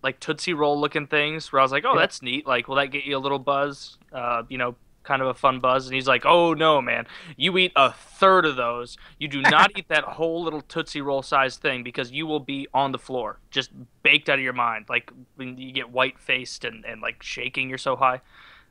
like 0.02 0.18
Tootsie 0.20 0.54
Roll 0.54 0.80
looking 0.80 1.06
things 1.06 1.52
where 1.52 1.60
I 1.60 1.62
was 1.62 1.72
like, 1.72 1.84
oh, 1.86 1.96
that's 1.96 2.22
neat. 2.22 2.46
Like, 2.46 2.68
will 2.68 2.76
that 2.76 2.86
get 2.86 3.04
you 3.04 3.16
a 3.16 3.20
little 3.20 3.38
buzz? 3.38 3.98
Uh, 4.12 4.42
you 4.48 4.58
know, 4.58 4.74
kind 5.02 5.20
of 5.22 5.28
a 5.28 5.34
fun 5.34 5.58
buzz. 5.60 5.86
And 5.86 5.94
he's 5.94 6.06
like, 6.08 6.24
oh 6.24 6.54
no, 6.54 6.80
man, 6.80 7.06
you 7.36 7.56
eat 7.58 7.72
a 7.76 7.92
third 7.92 8.44
of 8.46 8.56
those. 8.56 8.96
You 9.18 9.28
do 9.28 9.42
not 9.42 9.70
eat 9.76 9.88
that 9.88 10.04
whole 10.04 10.42
little 10.42 10.60
Tootsie 10.62 11.00
Roll 11.00 11.22
sized 11.22 11.60
thing 11.60 11.82
because 11.82 12.10
you 12.12 12.26
will 12.26 12.40
be 12.40 12.68
on 12.72 12.92
the 12.92 12.98
floor, 12.98 13.38
just 13.50 13.70
baked 14.02 14.28
out 14.28 14.38
of 14.38 14.44
your 14.44 14.52
mind. 14.52 14.86
Like 14.88 15.10
when 15.36 15.58
you 15.58 15.72
get 15.72 15.90
white 15.90 16.18
faced 16.18 16.64
and, 16.64 16.84
and 16.84 17.00
like 17.00 17.22
shaking, 17.22 17.68
you're 17.68 17.78
so 17.78 17.96
high. 17.96 18.20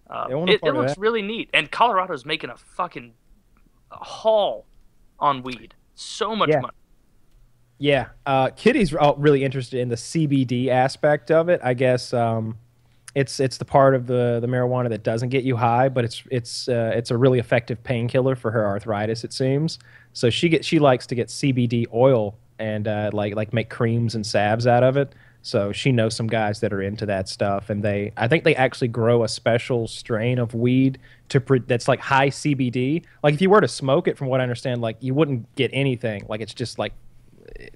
Uh, 0.09 0.25
Yeah, 0.29 0.35
I 0.35 0.37
want 0.37 0.49
a 0.49 0.53
it, 0.53 0.59
it 0.63 0.73
looks 0.73 0.93
that. 0.95 0.99
really 0.99 1.21
neat. 1.21 1.49
And 1.53 1.71
Colorado's 1.71 2.25
making 2.25 2.49
a 2.49 2.57
fucking 2.57 3.13
haul 3.89 4.65
on 5.19 5.43
weed. 5.43 5.73
So 5.95 6.35
much 6.35 6.49
Yeah. 6.49 6.59
money. 6.61 6.73
Yeah, 7.77 8.09
uh, 8.27 8.49
Kitty's 8.49 8.93
really 9.17 9.43
interested 9.43 9.79
in 9.79 9.89
the 9.89 9.95
CBD 9.95 10.67
aspect 10.67 11.31
of 11.31 11.49
it. 11.49 11.59
I 11.63 11.73
guess 11.73 12.13
um, 12.13 12.59
it's 13.15 13.39
it's 13.39 13.57
the 13.57 13.65
part 13.65 13.95
of 13.95 14.07
the, 14.07 14.39
the 14.39 14.47
marijuana 14.47 14.89
that 14.89 15.03
doesn't 15.03 15.29
get 15.29 15.43
you 15.43 15.57
high, 15.57 15.89
but 15.89 16.05
it's 16.05 16.23
it's 16.31 16.67
uh, 16.69 16.91
it's 16.95 17.11
a 17.11 17.17
really 17.17 17.39
effective 17.39 17.83
painkiller 17.83 18.35
for 18.35 18.51
her 18.51 18.65
arthritis. 18.65 19.23
It 19.23 19.33
seems. 19.33 19.79
So 20.13 20.29
she 20.29 20.49
get 20.49 20.63
she 20.63 20.79
likes 20.79 21.05
to 21.07 21.15
get 21.15 21.27
CBD 21.27 21.85
oil 21.93 22.35
and 22.59 22.87
uh, 22.87 23.09
like 23.13 23.35
like 23.35 23.53
make 23.53 23.69
creams 23.69 24.15
and 24.15 24.25
salves 24.25 24.67
out 24.67 24.83
of 24.83 24.97
it. 24.97 25.13
So 25.43 25.71
she 25.71 25.91
knows 25.91 26.15
some 26.15 26.27
guys 26.27 26.59
that 26.59 26.71
are 26.71 26.81
into 26.81 27.05
that 27.07 27.27
stuff, 27.27 27.69
and 27.69 27.83
they 27.83 28.13
I 28.15 28.27
think 28.27 28.43
they 28.43 28.55
actually 28.55 28.89
grow 28.89 29.23
a 29.23 29.27
special 29.27 29.87
strain 29.87 30.37
of 30.39 30.53
weed 30.53 30.99
to 31.29 31.41
pre- 31.41 31.59
that's 31.59 31.87
like 31.87 31.99
high 31.99 32.29
CBD. 32.29 33.03
Like 33.23 33.33
if 33.33 33.41
you 33.41 33.49
were 33.49 33.61
to 33.61 33.67
smoke 33.67 34.07
it, 34.07 34.17
from 34.17 34.27
what 34.27 34.39
I 34.39 34.43
understand, 34.43 34.81
like 34.81 34.97
you 34.99 35.13
wouldn't 35.13 35.53
get 35.55 35.71
anything. 35.73 36.25
Like 36.29 36.41
it's 36.41 36.53
just 36.53 36.77
like 36.79 36.93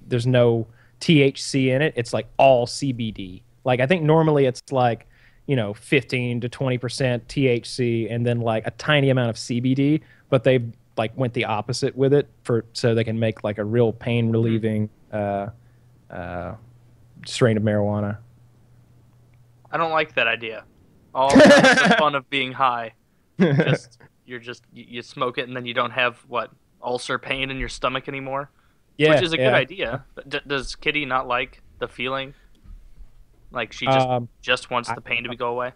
there's 0.06 0.26
no 0.26 0.66
THC 1.00 1.68
in 1.74 1.82
it. 1.82 1.94
It's 1.96 2.12
like 2.12 2.28
all 2.38 2.66
CBD. 2.66 3.42
Like 3.64 3.80
I 3.80 3.86
think 3.86 4.02
normally 4.02 4.46
it's 4.46 4.62
like, 4.70 5.08
you 5.46 5.56
know, 5.56 5.74
15 5.74 6.40
to 6.40 6.48
20% 6.48 6.80
THC 7.26 8.12
and 8.12 8.26
then 8.26 8.40
like 8.40 8.66
a 8.66 8.72
tiny 8.72 9.10
amount 9.10 9.30
of 9.30 9.36
CBD, 9.36 10.00
but 10.28 10.44
they 10.44 10.60
like 10.96 11.16
went 11.16 11.34
the 11.34 11.44
opposite 11.44 11.96
with 11.96 12.12
it 12.12 12.28
for 12.42 12.64
so 12.72 12.94
they 12.94 13.04
can 13.04 13.18
make 13.18 13.44
like 13.44 13.58
a 13.58 13.64
real 13.64 13.92
pain 13.92 14.30
relieving 14.30 14.88
uh 15.12 15.48
uh 16.10 16.54
strain 17.26 17.56
of 17.56 17.62
marijuana. 17.62 18.18
I 19.70 19.76
don't 19.76 19.92
like 19.92 20.14
that 20.14 20.26
idea. 20.26 20.64
All 21.14 21.30
the 21.30 21.96
fun 21.98 22.14
of 22.14 22.28
being 22.30 22.52
high. 22.52 22.92
Just 23.38 23.98
you're 24.26 24.40
just 24.40 24.64
you, 24.72 24.84
you 24.88 25.02
smoke 25.02 25.38
it 25.38 25.48
and 25.48 25.56
then 25.56 25.66
you 25.66 25.74
don't 25.74 25.90
have 25.90 26.18
what 26.28 26.50
ulcer 26.82 27.18
pain 27.18 27.50
in 27.50 27.58
your 27.58 27.68
stomach 27.68 28.08
anymore, 28.08 28.50
yeah, 28.96 29.14
which 29.14 29.22
is 29.22 29.32
a 29.32 29.38
yeah. 29.38 29.50
good 29.50 29.54
idea. 29.54 30.04
But 30.14 30.28
d- 30.28 30.40
does 30.46 30.74
Kitty 30.76 31.04
not 31.04 31.26
like 31.26 31.62
the 31.78 31.88
feeling? 31.88 32.34
Like 33.52 33.72
she 33.72 33.86
just 33.86 34.06
Um, 34.08 34.28
just 34.42 34.70
wants 34.70 34.90
the 34.92 35.00
pain 35.00 35.24
to 35.24 35.34
go 35.36 35.48
away. 35.50 35.72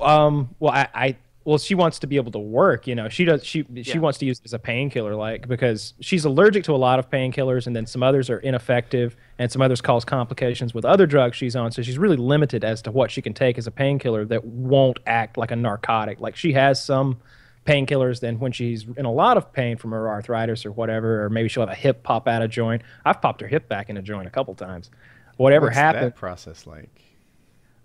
Um. 0.00 0.54
Well, 0.58 0.72
I, 0.72 0.88
I. 0.94 1.16
Well, 1.44 1.56
she 1.56 1.74
wants 1.74 1.98
to 2.00 2.06
be 2.06 2.16
able 2.16 2.30
to 2.32 2.38
work. 2.38 2.86
You 2.86 2.94
know, 2.94 3.08
she 3.08 3.24
does. 3.24 3.44
She 3.44 3.64
she 3.82 3.92
Yeah. 3.94 3.98
wants 4.00 4.18
to 4.18 4.26
use 4.26 4.38
it 4.38 4.44
as 4.44 4.52
a 4.52 4.58
painkiller, 4.58 5.14
like 5.14 5.48
because 5.48 5.94
she's 6.00 6.24
allergic 6.26 6.64
to 6.64 6.72
a 6.74 6.76
lot 6.76 6.98
of 6.98 7.08
painkillers, 7.10 7.66
and 7.66 7.74
then 7.74 7.86
some 7.86 8.02
others 8.02 8.28
are 8.28 8.38
ineffective, 8.40 9.16
and 9.38 9.50
some 9.50 9.62
others 9.62 9.80
cause 9.80 10.04
complications 10.04 10.74
with 10.74 10.84
other 10.84 11.06
drugs 11.06 11.36
she's 11.36 11.56
on. 11.56 11.72
So 11.72 11.80
she's 11.82 11.98
really 11.98 12.16
limited 12.18 12.64
as 12.64 12.82
to 12.82 12.90
what 12.90 13.10
she 13.10 13.22
can 13.22 13.32
take 13.32 13.56
as 13.56 13.66
a 13.66 13.70
painkiller 13.70 14.26
that 14.26 14.44
won't 14.44 14.98
act 15.06 15.38
like 15.38 15.50
a 15.50 15.56
narcotic. 15.56 16.20
Like 16.20 16.36
she 16.36 16.52
has 16.52 16.84
some 16.84 17.18
painkillers 17.64 18.20
then 18.20 18.38
when 18.38 18.52
she's 18.52 18.86
in 18.96 19.04
a 19.06 19.12
lot 19.12 19.36
of 19.36 19.52
pain 19.52 19.76
from 19.76 19.90
her 19.92 20.08
arthritis 20.08 20.64
or 20.66 20.72
whatever, 20.72 21.24
or 21.24 21.30
maybe 21.30 21.48
she'll 21.48 21.62
have 21.62 21.70
a 21.70 21.74
hip 21.74 22.02
pop 22.02 22.28
out 22.28 22.42
of 22.42 22.50
joint. 22.50 22.82
I've 23.06 23.20
popped 23.22 23.40
her 23.40 23.46
hip 23.48 23.68
back 23.68 23.88
in 23.88 23.96
a 23.96 24.02
joint 24.02 24.26
a 24.26 24.30
couple 24.30 24.54
times. 24.54 24.90
Whatever 25.38 25.66
What's 25.66 25.76
happened, 25.76 26.06
that 26.06 26.16
process 26.16 26.66
like? 26.66 26.90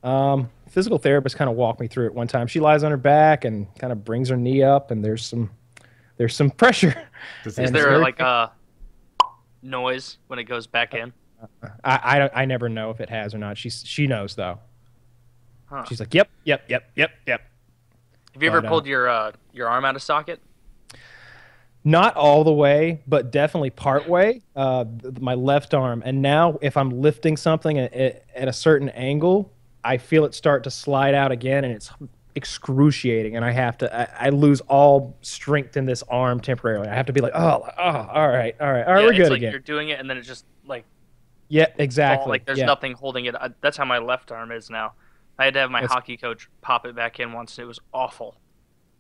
um, 0.04 0.50
physical 0.70 0.98
therapist 0.98 1.38
kind 1.38 1.50
of 1.50 1.56
walked 1.56 1.80
me 1.80 1.88
through 1.88 2.08
it 2.08 2.14
one 2.14 2.28
time. 2.28 2.48
She 2.48 2.60
lies 2.60 2.84
on 2.84 2.92
her 2.92 2.98
back 2.98 3.46
and 3.46 3.74
kind 3.80 3.94
of 3.94 4.04
brings 4.04 4.28
her 4.30 4.36
knee 4.36 4.62
up, 4.62 4.92
and 4.92 5.04
there's 5.04 5.26
some 5.26 5.50
there's 6.18 6.36
some 6.36 6.50
pressure. 6.62 6.94
Does 7.44 7.58
And 7.58 7.68
Is 7.68 7.72
there 7.72 7.98
like 8.00 8.20
a 8.20 8.52
noise 9.62 10.18
when 10.28 10.40
it 10.40 10.44
goes 10.44 10.68
back 10.68 10.94
in? 10.94 11.14
I, 11.84 12.30
I 12.34 12.42
I 12.42 12.46
never 12.46 12.70
know 12.70 12.90
if 12.90 13.00
it 13.00 13.10
has 13.10 13.34
or 13.34 13.38
not. 13.38 13.58
She's 13.58 13.84
she 13.86 14.08
knows 14.08 14.36
though. 14.36 14.60
Huh. 15.66 15.86
She's 15.86 16.00
like, 16.00 16.14
yep, 16.14 16.30
yep, 16.44 16.64
yep, 16.68 16.92
yep, 16.96 17.12
yep. 17.26 17.42
Have 18.34 18.44
you 18.44 18.50
ever 18.50 18.62
but, 18.62 18.68
uh, 18.68 18.70
pulled 18.70 18.86
your 18.86 19.10
uh, 19.10 19.32
your 19.54 19.68
arm 19.70 19.86
out 19.86 19.96
of 19.96 20.02
socket? 20.02 20.42
Not 21.86 22.16
all 22.16 22.44
the 22.46 22.54
way, 22.54 23.02
but 23.08 23.32
definitely 23.32 23.70
part 23.70 24.08
way. 24.08 24.42
Uh, 24.56 24.86
my 25.20 25.34
left 25.34 25.74
arm, 25.74 26.02
and 26.06 26.22
now 26.22 26.58
if 26.62 26.78
I'm 26.78 26.90
lifting 27.02 27.36
something 27.36 27.78
at, 27.78 27.94
at 27.94 28.48
a 28.48 28.54
certain 28.54 28.88
angle, 28.90 29.52
I 29.84 29.98
feel 29.98 30.24
it 30.24 30.34
start 30.34 30.64
to 30.64 30.72
slide 30.72 31.14
out 31.14 31.32
again, 31.34 31.66
and 31.66 31.74
it's 31.74 31.92
excruciating. 32.36 33.36
And 33.36 33.44
I 33.44 33.52
have 33.52 33.78
to, 33.80 33.94
I, 34.22 34.28
I 34.28 34.30
lose 34.30 34.62
all 34.62 35.16
strength 35.22 35.76
in 35.76 35.86
this 35.86 36.04
arm 36.04 36.40
temporarily. 36.40 36.88
I 36.88 36.96
have 36.96 37.08
to 37.08 37.14
be 37.14 37.22
like, 37.22 37.34
oh, 37.36 37.68
oh, 37.78 37.82
all 37.82 38.28
right, 38.30 38.56
all 38.62 38.72
right, 38.72 38.86
all 38.88 38.94
right, 38.94 39.00
yeah, 39.02 39.06
we're 39.06 39.10
it's 39.12 39.18
good 39.18 39.30
like 39.32 39.38
again. 39.38 39.52
you're 39.52 39.60
doing 39.60 39.90
it 39.90 40.00
and 40.00 40.10
then 40.10 40.18
it 40.18 40.22
just 40.22 40.46
like 40.66 40.86
Yeah, 41.50 41.66
fall, 41.66 41.76
exactly. 41.80 42.30
like 42.30 42.46
there's 42.46 42.60
yeah. 42.60 42.66
nothing 42.66 42.94
holding 42.94 43.26
it. 43.26 43.36
I, 43.36 43.50
that's 43.62 43.76
how 43.78 43.86
my 43.86 43.98
left 43.98 44.32
arm 44.32 44.52
is 44.52 44.70
now. 44.70 44.94
I 45.38 45.46
had 45.46 45.54
to 45.56 45.60
have 45.62 45.72
my 45.72 45.82
That's- 45.82 45.94
hockey 45.94 46.16
coach 46.18 46.48
pop 46.62 46.86
it 46.86 46.96
back 46.96 47.20
in 47.20 47.34
once. 47.34 47.58
and 47.58 47.64
It 47.66 47.68
was 47.68 47.80
awful. 47.94 48.38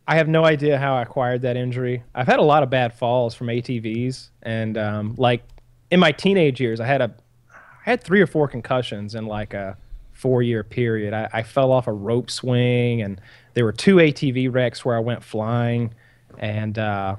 I 0.08 0.16
have 0.16 0.28
no 0.28 0.44
idea 0.44 0.78
how 0.78 0.96
I 0.96 1.02
acquired 1.02 1.42
that 1.44 1.56
injury. 1.56 2.04
I've 2.14 2.28
had 2.28 2.40
a 2.40 2.44
lot 2.44 2.64
of 2.64 2.70
bad 2.70 2.94
falls 2.94 3.34
from 3.36 3.48
ATVs, 3.48 4.30
and 4.42 4.78
um, 4.78 5.16
like 5.18 5.44
in 5.92 6.00
my 6.00 6.12
teenage 6.12 6.60
years, 6.60 6.80
I 6.80 6.86
had 6.86 7.02
a, 7.02 7.14
I 7.52 7.90
had 7.90 8.04
three 8.04 8.20
or 8.20 8.28
four 8.28 8.48
concussions 8.48 9.16
in 9.16 9.28
like 9.28 9.54
a 9.54 9.78
four-year 10.12 10.64
period. 10.64 11.14
I, 11.14 11.30
I 11.32 11.44
fell 11.44 11.72
off 11.72 11.88
a 11.88 11.94
rope 11.94 12.30
swing, 12.30 13.02
and 13.02 13.22
there 13.54 13.64
were 13.64 13.72
two 13.72 13.96
ATV 13.96 14.54
wrecks 14.54 14.84
where 14.84 14.96
I 14.98 15.00
went 15.00 15.24
flying, 15.24 15.94
and 16.38 16.78
uh, 16.78 17.16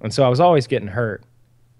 and 0.00 0.12
so 0.12 0.24
I 0.24 0.28
was 0.28 0.40
always 0.40 0.66
getting 0.66 0.88
hurt. 0.88 1.22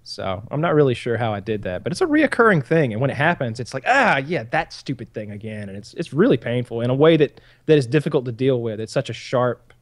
So 0.03 0.41
I'm 0.51 0.61
not 0.61 0.73
really 0.73 0.93
sure 0.93 1.17
how 1.17 1.33
I 1.33 1.39
did 1.39 1.63
that, 1.63 1.83
but 1.83 1.91
it's 1.91 2.01
a 2.01 2.05
reoccurring 2.05 2.63
thing, 2.65 2.93
and 2.93 3.01
when 3.01 3.09
it 3.09 3.17
happens, 3.17 3.59
it's 3.59 3.73
like 3.73 3.83
ah 3.87 4.17
yeah 4.17 4.43
that 4.51 4.71
stupid 4.71 5.13
thing 5.13 5.31
again, 5.31 5.67
and 5.67 5.77
it's 5.77 5.93
it's 5.95 6.13
really 6.13 6.37
painful 6.37 6.79
in 6.79 6.89
a 6.89 6.95
way 6.95 7.17
that 7.17 7.41
that 7.65 7.77
is 7.77 7.85
difficult 7.85 8.23
to 8.23 8.31
deal 8.31 8.61
with. 8.61 8.79
It's 8.79 8.93
such 8.93 9.09
a 9.09 9.13
sharp 9.13 9.73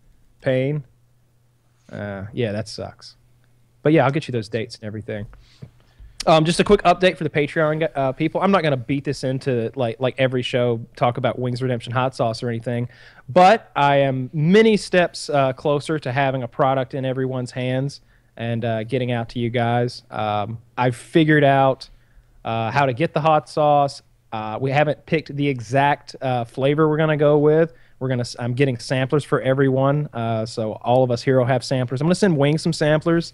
pain. 0.43 0.83
Uh, 1.91 2.25
yeah, 2.33 2.51
that 2.51 2.67
sucks. 2.67 3.15
But 3.81 3.93
yeah, 3.93 4.05
I'll 4.05 4.12
get 4.12 4.27
you 4.27 4.31
those 4.31 4.50
dates 4.50 4.75
and 4.75 4.85
everything. 4.85 5.25
Um, 6.25 6.45
just 6.45 6.59
a 6.59 6.63
quick 6.63 6.81
update 6.83 7.17
for 7.17 7.25
the 7.25 7.29
Patreon 7.29 7.89
uh, 7.95 8.13
people. 8.13 8.41
I'm 8.41 8.51
not 8.51 8.62
going 8.62 8.71
to 8.71 8.77
beat 8.77 9.03
this 9.03 9.23
into 9.25 9.71
like 9.75 10.00
like 10.00 10.15
every 10.17 10.41
show 10.41 10.79
talk 10.95 11.17
about 11.17 11.38
Wings 11.38 11.62
Redemption 11.62 11.91
hot 11.91 12.15
sauce 12.15 12.41
or 12.41 12.50
anything, 12.50 12.88
but 13.27 13.71
I 13.75 13.97
am 13.97 14.29
many 14.31 14.77
steps 14.77 15.29
uh, 15.29 15.51
closer 15.51 16.00
to 16.00 16.12
having 16.12 16.43
a 16.43 16.47
product 16.47 16.93
in 16.93 17.03
everyone's 17.03 17.51
hands 17.51 18.01
and 18.38 18.63
uh, 18.63 18.83
getting 18.83 19.12
out 19.12 19.29
to 19.29 19.39
you 19.39 19.50
guys. 19.50 20.03
Um, 20.09 20.59
I've 20.77 20.95
figured 20.95 21.43
out 21.43 21.89
uh, 22.45 22.71
how 22.71 22.85
to 22.85 22.93
get 22.93 23.13
the 23.13 23.21
hot 23.21 23.50
sauce. 23.50 24.01
Uh, 24.31 24.57
we 24.59 24.71
haven't 24.71 25.05
picked 25.05 25.35
the 25.35 25.47
exact 25.47 26.15
uh, 26.21 26.45
flavor 26.45 26.88
we're 26.88 26.97
going 26.97 27.09
to 27.09 27.17
go 27.17 27.38
with. 27.38 27.73
We're 28.03 28.10
gonna. 28.10 28.25
I'm 28.38 28.53
getting 28.53 28.77
samplers 28.79 29.24
for 29.24 29.39
everyone, 29.39 30.10
uh, 30.12 30.45
so 30.45 30.74
all 30.74 31.05
of 31.05 31.10
us 31.10 31.24
here 31.24 31.39
will 31.39 31.45
have 31.45 31.63
samplers. 31.63 32.01
I'm 32.01 32.07
gonna 32.07 32.15
send 32.15 32.36
Wing 32.36 32.57
some 32.57 32.74
samplers, 32.74 33.33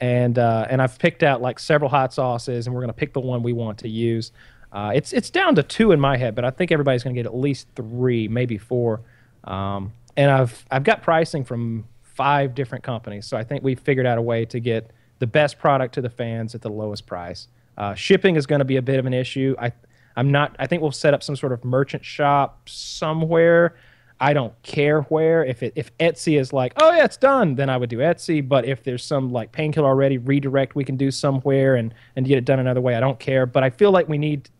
and 0.00 0.36
uh, 0.40 0.66
and 0.68 0.82
I've 0.82 0.98
picked 0.98 1.22
out 1.22 1.40
like 1.40 1.60
several 1.60 1.88
hot 1.88 2.12
sauces, 2.12 2.66
and 2.66 2.74
we're 2.74 2.80
gonna 2.80 2.92
pick 2.92 3.12
the 3.12 3.20
one 3.20 3.44
we 3.44 3.52
want 3.52 3.78
to 3.78 3.88
use. 3.88 4.32
Uh, 4.72 4.90
it's 4.92 5.12
it's 5.12 5.30
down 5.30 5.54
to 5.54 5.62
two 5.62 5.92
in 5.92 6.00
my 6.00 6.16
head, 6.16 6.34
but 6.34 6.44
I 6.44 6.50
think 6.50 6.72
everybody's 6.72 7.04
gonna 7.04 7.14
get 7.14 7.26
at 7.26 7.36
least 7.36 7.68
three, 7.76 8.26
maybe 8.26 8.58
four. 8.58 9.02
Um, 9.44 9.92
and 10.16 10.32
I've 10.32 10.66
I've 10.68 10.82
got 10.82 11.00
pricing 11.00 11.44
from 11.44 11.86
five 12.02 12.56
different 12.56 12.82
companies, 12.82 13.24
so 13.24 13.36
I 13.36 13.44
think 13.44 13.62
we've 13.62 13.78
figured 13.78 14.04
out 14.04 14.18
a 14.18 14.22
way 14.22 14.44
to 14.46 14.58
get 14.58 14.90
the 15.20 15.28
best 15.28 15.60
product 15.60 15.94
to 15.94 16.00
the 16.00 16.10
fans 16.10 16.56
at 16.56 16.62
the 16.62 16.70
lowest 16.70 17.06
price. 17.06 17.46
Uh, 17.76 17.94
shipping 17.94 18.34
is 18.34 18.46
going 18.46 18.58
to 18.58 18.64
be 18.64 18.78
a 18.78 18.82
bit 18.82 18.98
of 18.98 19.06
an 19.06 19.14
issue. 19.14 19.54
I 19.60 19.70
I'm 20.18 20.32
not. 20.32 20.56
I 20.58 20.66
think 20.66 20.82
we'll 20.82 20.90
set 20.90 21.14
up 21.14 21.22
some 21.22 21.36
sort 21.36 21.52
of 21.52 21.64
merchant 21.64 22.04
shop 22.04 22.68
somewhere. 22.68 23.76
I 24.20 24.32
don't 24.32 24.60
care 24.62 25.02
where. 25.02 25.44
If 25.44 25.62
it 25.62 25.72
if 25.76 25.96
Etsy 25.98 26.38
is 26.38 26.52
like, 26.52 26.72
oh 26.76 26.92
yeah, 26.92 27.04
it's 27.04 27.16
done, 27.16 27.54
then 27.54 27.70
I 27.70 27.76
would 27.76 27.90
do 27.90 27.98
Etsy. 27.98 28.46
But 28.46 28.64
if 28.64 28.82
there's 28.82 29.04
some 29.04 29.30
like 29.30 29.52
painkiller 29.52 29.88
already 29.88 30.18
redirect, 30.18 30.74
we 30.74 30.84
can 30.84 30.96
do 30.96 31.10
somewhere 31.10 31.76
and 31.76 31.94
and 32.16 32.26
get 32.26 32.38
it 32.38 32.44
done 32.44 32.58
another 32.58 32.80
way. 32.80 32.94
I 32.96 33.00
don't 33.00 33.18
care. 33.18 33.46
But 33.46 33.62
I 33.62 33.70
feel 33.70 33.92
like 33.92 34.08
we 34.08 34.18
need 34.18 34.50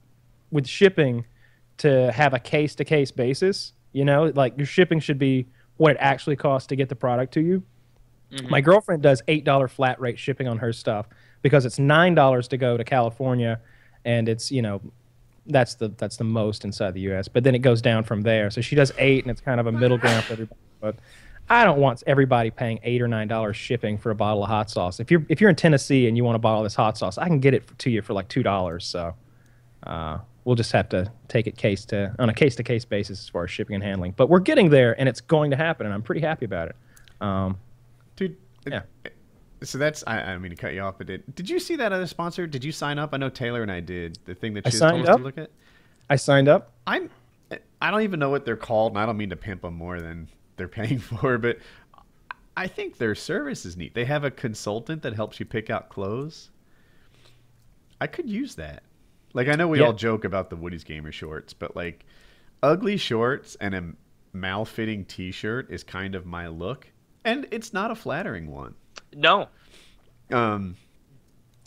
with 0.51 0.67
shipping 0.67 1.25
to 1.79 2.13
have 2.13 2.35
a 2.35 2.39
case 2.39 2.75
to 2.77 2.85
case 2.85 3.11
basis. 3.11 3.73
You 3.93 4.05
know, 4.05 4.33
like 4.35 4.57
your 4.57 4.67
shipping 4.67 5.01
should 5.01 5.19
be 5.19 5.47
what 5.77 5.93
it 5.93 5.99
actually 6.01 6.37
costs 6.37 6.69
to 6.69 6.77
get 6.77 6.89
the 6.89 6.97
product 6.97 7.35
to 7.35 7.41
you. 7.41 7.63
Mm-hmm. 8.33 8.51
My 8.51 8.61
girlfriend 8.61 9.03
does 9.03 9.23
eight 9.27 9.45
dollar 9.45 9.67
flat 9.67 10.01
rate 10.01 10.19
shipping 10.19 10.47
on 10.47 10.59
her 10.59 10.73
stuff 10.73 11.07
because 11.43 11.65
it's 11.65 11.79
nine 11.79 12.15
dollars 12.15 12.47
to 12.49 12.57
go 12.57 12.77
to 12.77 12.85
California, 12.85 13.61
and 14.05 14.29
it's 14.29 14.53
you 14.53 14.63
know 14.63 14.81
that's 15.49 15.75
the 15.75 15.89
that's 15.89 16.17
the 16.17 16.25
most 16.25 16.65
inside 16.65 16.95
the 16.95 17.01
U.S. 17.03 17.29
But 17.29 17.45
then 17.45 17.55
it 17.55 17.61
goes 17.61 17.83
down 17.83 18.05
from 18.05 18.23
there. 18.23 18.51
So 18.51 18.61
she 18.61 18.77
does 18.77 18.93
eight, 18.99 19.25
and 19.25 19.31
it's 19.31 19.41
kind 19.41 19.61
of 19.61 19.67
a 19.67 19.73
middle 19.73 19.99
ground 19.99 20.25
for 20.25 20.35
everybody. 20.35 20.61
But 20.81 20.97
I 21.49 21.65
don't 21.65 21.79
want 21.79 22.03
everybody 22.07 22.51
paying 22.51 22.79
eight 22.83 23.01
or 23.01 23.09
nine 23.09 23.29
dollars 23.29 23.57
shipping 23.57 23.99
for 23.99 24.11
a 24.11 24.15
bottle 24.15 24.43
of 24.43 24.49
hot 24.49 24.71
sauce. 24.71 25.01
If 25.01 25.11
you're 25.11 25.25
if 25.29 25.41
you're 25.41 25.51
in 25.51 25.57
Tennessee 25.57 26.07
and 26.07 26.17
you 26.17 26.25
want 26.25 26.35
to 26.35 26.41
bottle 26.41 26.63
this 26.63 26.75
hot 26.75 26.99
sauce, 26.99 27.19
I 27.19 27.27
can 27.27 27.41
get 27.41 27.55
it 27.55 27.67
to 27.79 27.91
you 27.91 28.03
for 28.03 28.13
like 28.13 28.29
two 28.29 28.43
dollars. 28.43 28.87
So 28.87 29.15
uh, 29.85 30.19
we'll 30.45 30.57
just 30.57 30.73
have 30.73 30.89
to 30.91 31.11
take 31.29 31.47
it 31.47 31.57
case 31.57 31.85
to 31.87 32.15
on 32.19 32.29
a 32.29 32.35
case 32.35 32.57
to 32.57 32.63
case 32.63 32.85
basis 32.85 33.21
as 33.21 33.29
far 33.29 33.45
as 33.45 33.51
shipping 33.51 33.75
and 33.75 33.85
handling. 33.85 34.13
But 34.17 34.29
we're 34.29 34.41
getting 34.41 34.71
there, 34.71 34.99
and 34.99 35.09
it's 35.09 35.21
going 35.21 35.51
to 35.51 35.57
happen, 35.57 35.87
and 35.87 35.95
I'm 35.95 36.03
pretty 36.03 36.21
happy 36.21 36.45
about 36.45 36.69
it. 36.69 36.77
Um, 37.21 37.59
Dude. 38.17 38.37
Yeah. 38.67 38.83
So 39.63 39.79
that's 39.79 40.05
I, 40.07 40.21
I 40.21 40.39
mean 40.39 40.51
to 40.51 40.57
cut 40.57 40.73
you 40.75 40.81
off, 40.83 40.99
but 40.99 41.09
did, 41.09 41.35
did 41.35 41.51
you 41.51 41.59
see 41.59 41.77
that 41.77 41.93
other 41.93 42.07
sponsor? 42.07 42.47
Did 42.47 42.63
you 42.65 42.71
sign 42.73 42.99
up? 42.99 43.11
I 43.13 43.17
know 43.17 43.29
Taylor 43.29 43.63
and 43.63 43.73
I 43.73 43.81
did. 43.81 44.19
The 44.25 44.35
thing 44.35 44.55
that 44.55 44.71
she 44.73 44.79
told 44.79 45.03
us 45.09 45.17
to 45.17 45.23
look 45.23 45.39
at. 45.39 45.51
I 46.09 46.17
signed 46.17 46.49
up. 46.49 46.73
I'm 46.87 47.11
I 47.81 47.91
don't 47.91 48.03
even 48.03 48.21
know 48.21 48.31
what 48.31 48.45
they're 48.45 48.57
called, 48.57 48.93
and 48.93 48.99
I 49.01 49.07
don't 49.07 49.17
mean 49.17 49.31
to 49.31 49.37
pimp 49.37 49.63
them 49.63 49.75
more 49.75 50.01
than 50.01 50.29
they're 50.57 50.69
paying 50.81 50.99
for, 50.99 51.39
but 51.39 51.59
I 52.57 52.67
think 52.67 52.99
their 52.99 53.15
service 53.15 53.65
is 53.67 53.77
neat. 53.77 53.95
They 53.95 54.05
have 54.05 54.25
a 54.25 54.31
consultant 54.31 55.03
that 55.03 55.15
helps 55.15 55.39
you 55.41 55.47
pick 55.47 55.71
out 55.71 55.89
clothes. 55.89 56.51
I 58.01 58.07
could 58.07 58.29
use 58.29 58.55
that. 58.57 58.83
Like 59.35 59.49
I 59.49 59.55
know 59.55 59.69
we 59.69 59.81
Yeah. 59.81 59.87
all 59.87 59.93
joke 59.93 60.25
about 60.25 60.51
the 60.51 60.57
Woody's 60.57 60.85
Gamer 60.85 61.13
shorts, 61.13 61.53
but 61.53 61.75
like 61.77 62.05
ugly 62.63 62.97
shorts 62.97 63.57
and 63.61 63.75
a 63.75 63.85
malfitting 64.33 65.05
T-shirt 65.07 65.71
is 65.71 65.83
kind 65.85 66.15
of 66.15 66.27
my 66.27 66.47
look, 66.49 66.87
and 67.25 67.47
it's 67.51 67.73
not 67.73 67.91
a 67.91 67.95
flattering 67.95 68.51
one. 68.51 68.75
No, 69.15 69.49
Um, 70.31 70.77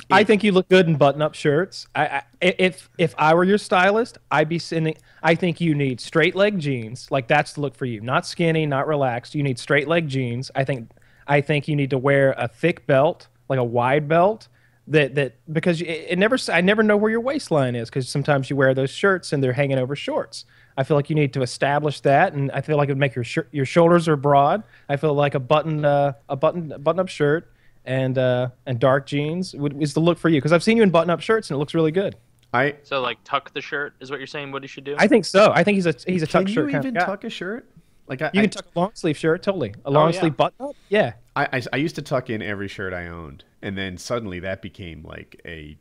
I 0.09 0.23
think 0.23 0.43
you 0.43 0.51
look 0.51 0.67
good 0.67 0.87
in 0.87 0.97
button-up 0.97 1.35
shirts. 1.35 1.87
I, 1.95 2.05
I, 2.05 2.23
if 2.41 2.89
if 2.97 3.15
I 3.17 3.33
were 3.33 3.43
your 3.43 3.57
stylist, 3.57 4.17
I'd 4.29 4.49
be 4.49 4.59
sending. 4.59 4.95
I 5.23 5.35
think 5.35 5.61
you 5.61 5.73
need 5.73 6.01
straight 6.01 6.35
leg 6.35 6.59
jeans. 6.59 7.09
Like 7.09 7.27
that's 7.27 7.53
the 7.53 7.61
look 7.61 7.75
for 7.75 7.85
you. 7.85 8.01
Not 8.01 8.25
skinny, 8.25 8.65
not 8.65 8.87
relaxed. 8.87 9.35
You 9.35 9.43
need 9.43 9.57
straight 9.57 9.87
leg 9.87 10.07
jeans. 10.07 10.51
I 10.55 10.63
think. 10.63 10.91
I 11.27 11.39
think 11.39 11.67
you 11.67 11.75
need 11.75 11.91
to 11.91 11.97
wear 11.97 12.33
a 12.37 12.47
thick 12.47 12.85
belt, 12.87 13.27
like 13.47 13.59
a 13.59 13.63
wide 13.63 14.07
belt. 14.09 14.47
That 14.87 15.15
that 15.15 15.35
because 15.53 15.81
it, 15.81 15.85
it 15.85 16.19
never. 16.19 16.37
I 16.51 16.59
never 16.61 16.83
know 16.83 16.97
where 16.97 17.11
your 17.11 17.21
waistline 17.21 17.75
is 17.75 17.89
because 17.89 18.09
sometimes 18.09 18.49
you 18.49 18.55
wear 18.55 18.73
those 18.73 18.89
shirts 18.89 19.31
and 19.31 19.41
they're 19.41 19.53
hanging 19.53 19.77
over 19.77 19.95
shorts. 19.95 20.45
I 20.77 20.83
feel 20.83 20.97
like 20.97 21.09
you 21.09 21.15
need 21.15 21.33
to 21.33 21.41
establish 21.41 22.01
that, 22.01 22.33
and 22.33 22.51
I 22.51 22.61
feel 22.61 22.77
like 22.77 22.89
it 22.89 22.91
would 22.91 22.99
make 22.99 23.15
your 23.15 23.23
shir- 23.23 23.47
your 23.51 23.65
shoulders 23.65 24.07
are 24.07 24.15
broad. 24.15 24.63
I 24.89 24.97
feel 24.97 25.13
like 25.13 25.35
a 25.35 25.39
button 25.39 25.85
uh, 25.85 26.13
a 26.29 26.35
button 26.35 26.73
button 26.79 26.99
up 26.99 27.09
shirt 27.09 27.51
and 27.85 28.17
uh, 28.17 28.49
and 28.65 28.79
dark 28.79 29.05
jeans 29.05 29.53
would, 29.53 29.81
is 29.81 29.93
the 29.93 29.99
look 29.99 30.17
for 30.17 30.29
you 30.29 30.37
because 30.37 30.51
I've 30.51 30.63
seen 30.63 30.77
you 30.77 30.83
in 30.83 30.89
button 30.89 31.09
up 31.09 31.21
shirts 31.21 31.49
and 31.49 31.55
it 31.55 31.59
looks 31.59 31.73
really 31.73 31.91
good. 31.91 32.15
I 32.53 32.75
so 32.83 33.01
like 33.01 33.17
tuck 33.23 33.53
the 33.53 33.61
shirt 33.61 33.93
is 33.99 34.11
what 34.11 34.19
you're 34.19 34.27
saying. 34.27 34.51
What 34.51 34.61
he 34.61 34.67
should 34.67 34.83
do? 34.83 34.95
I 34.97 35.07
think 35.07 35.25
so. 35.25 35.51
I 35.53 35.63
think 35.63 35.75
he's 35.75 35.85
a 35.85 35.95
he's 36.05 36.23
a 36.23 36.27
can 36.27 36.41
tuck 36.41 36.49
you 36.49 36.53
shirt 36.53 36.71
kind 36.71 36.85
even 36.85 36.97
of 36.97 37.01
guy. 37.01 37.05
tuck 37.05 37.23
a 37.23 37.29
shirt? 37.29 37.69
Like 38.07 38.21
I, 38.21 38.31
you 38.33 38.41
I, 38.41 38.43
can 38.43 38.49
tuck 38.49 38.65
a 38.75 38.79
long 38.79 38.91
sleeve 38.93 39.17
shirt 39.17 39.41
totally. 39.41 39.73
A 39.85 39.91
long 39.91 40.11
yeah. 40.13 40.19
sleeve 40.19 40.35
button 40.35 40.65
up. 40.65 40.75
Yeah. 40.89 41.13
I, 41.35 41.47
I, 41.53 41.61
I 41.71 41.77
used 41.77 41.95
to 41.95 42.01
tuck 42.01 42.29
in 42.29 42.41
every 42.41 42.67
shirt 42.67 42.93
I 42.93 43.07
owned, 43.07 43.45
and 43.61 43.77
then 43.77 43.97
suddenly 43.97 44.41
that 44.41 44.61
became 44.61 45.03
like 45.03 45.39
a 45.45 45.77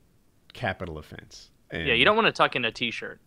capital 0.52 0.98
offense. 0.98 1.50
And 1.72 1.88
yeah, 1.88 1.94
you 1.94 2.04
don't 2.04 2.14
want 2.14 2.26
to 2.26 2.32
tuck 2.32 2.54
in 2.54 2.64
a 2.64 2.70
t-shirt. 2.70 3.20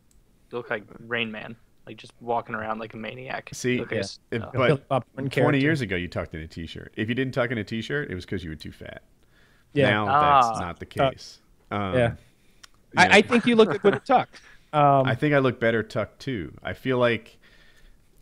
You 0.54 0.60
look 0.60 0.70
like 0.70 0.84
Rain 1.00 1.32
Man, 1.32 1.56
like 1.88 1.98
just 1.98 2.14
walking 2.22 2.54
around 2.54 2.78
like 2.80 2.94
a 2.94 2.98
maniac. 2.98 3.50
See, 3.54 3.80
Look 3.80 3.92
Yeah. 3.92 3.98
his- 3.98 4.20
if- 4.32 4.44
uh, 4.44 4.78
but 4.88 5.04
20 5.16 5.30
character. 5.30 5.58
years 5.58 5.82
ago, 5.82 5.96
you 5.96 6.08
tucked 6.08 6.36
in 6.36 6.42
a 6.42 6.48
t-shirt. 6.48 6.94
If 6.96 7.10
you 7.10 7.16
didn't 7.16 7.34
tuck 7.34 7.50
in 7.50 7.58
a 7.58 7.64
t-shirt, 7.64 8.12
it 8.12 8.16
was 8.16 8.24
because 8.24 8.44
you 8.44 8.52
were 8.52 8.56
too 8.56 8.72
fat. 8.72 9.02
Yeah. 9.74 9.90
Now 9.90 10.08
Ah. 10.08 10.42
that's 10.50 10.60
not 10.62 10.80
the 10.80 10.86
Tuck. 10.86 11.14
case. 11.14 11.42
Um, 11.72 11.96
Yeah. 11.96 12.00
you 12.00 12.04
know, 12.06 12.16
I, 12.98 13.08
I 13.18 13.22
think 13.24 13.48
you 13.48 13.56
look 13.56 13.72
good 13.72 13.84
with 13.84 13.96
a 13.96 14.00
tuck. 14.00 14.30
Um, 14.74 15.06
I 15.06 15.14
think 15.14 15.36
I 15.36 15.38
look 15.38 15.60
better 15.60 15.84
tucked 15.84 16.20
too. 16.20 16.52
I 16.64 16.74
feel 16.74 16.98
like 16.98 17.38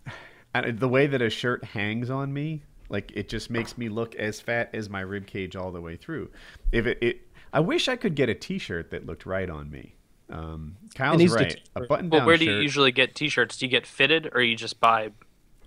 I- 0.55 0.71
the 0.71 0.89
way 0.89 1.07
that 1.07 1.21
a 1.21 1.29
shirt 1.29 1.63
hangs 1.63 2.09
on 2.09 2.33
me, 2.33 2.63
Like 2.89 3.09
it 3.15 3.29
just 3.29 3.49
makes 3.49 3.77
me 3.77 3.87
look 3.87 4.15
as 4.15 4.41
fat 4.41 4.69
as 4.73 4.89
my 4.89 4.99
rib 4.99 5.25
cage 5.27 5.55
all 5.55 5.71
the 5.71 5.79
way 5.79 5.95
through. 5.95 6.29
If 6.73 6.85
it, 6.87 6.97
it 7.01 7.21
I 7.53 7.61
wish 7.61 7.87
I 7.87 7.95
could 7.95 8.15
get 8.15 8.27
a 8.27 8.33
T-shirt 8.35 8.91
that 8.91 9.05
looked 9.05 9.25
right 9.25 9.49
on 9.49 9.69
me. 9.71 9.95
Um, 10.31 10.75
Kyle's 10.95 11.17
needs 11.19 11.33
right. 11.33 11.51
t- 11.51 11.61
A 11.75 11.81
button-down 11.81 12.19
Well, 12.19 12.25
where 12.27 12.37
do 12.37 12.45
shirt 12.45 12.53
you 12.55 12.61
usually 12.61 12.91
get 12.91 13.15
T-shirts? 13.15 13.57
Do 13.57 13.65
you 13.65 13.69
get 13.71 13.85
fitted, 13.85 14.29
or 14.33 14.41
you 14.41 14.55
just 14.55 14.79
buy 14.79 15.11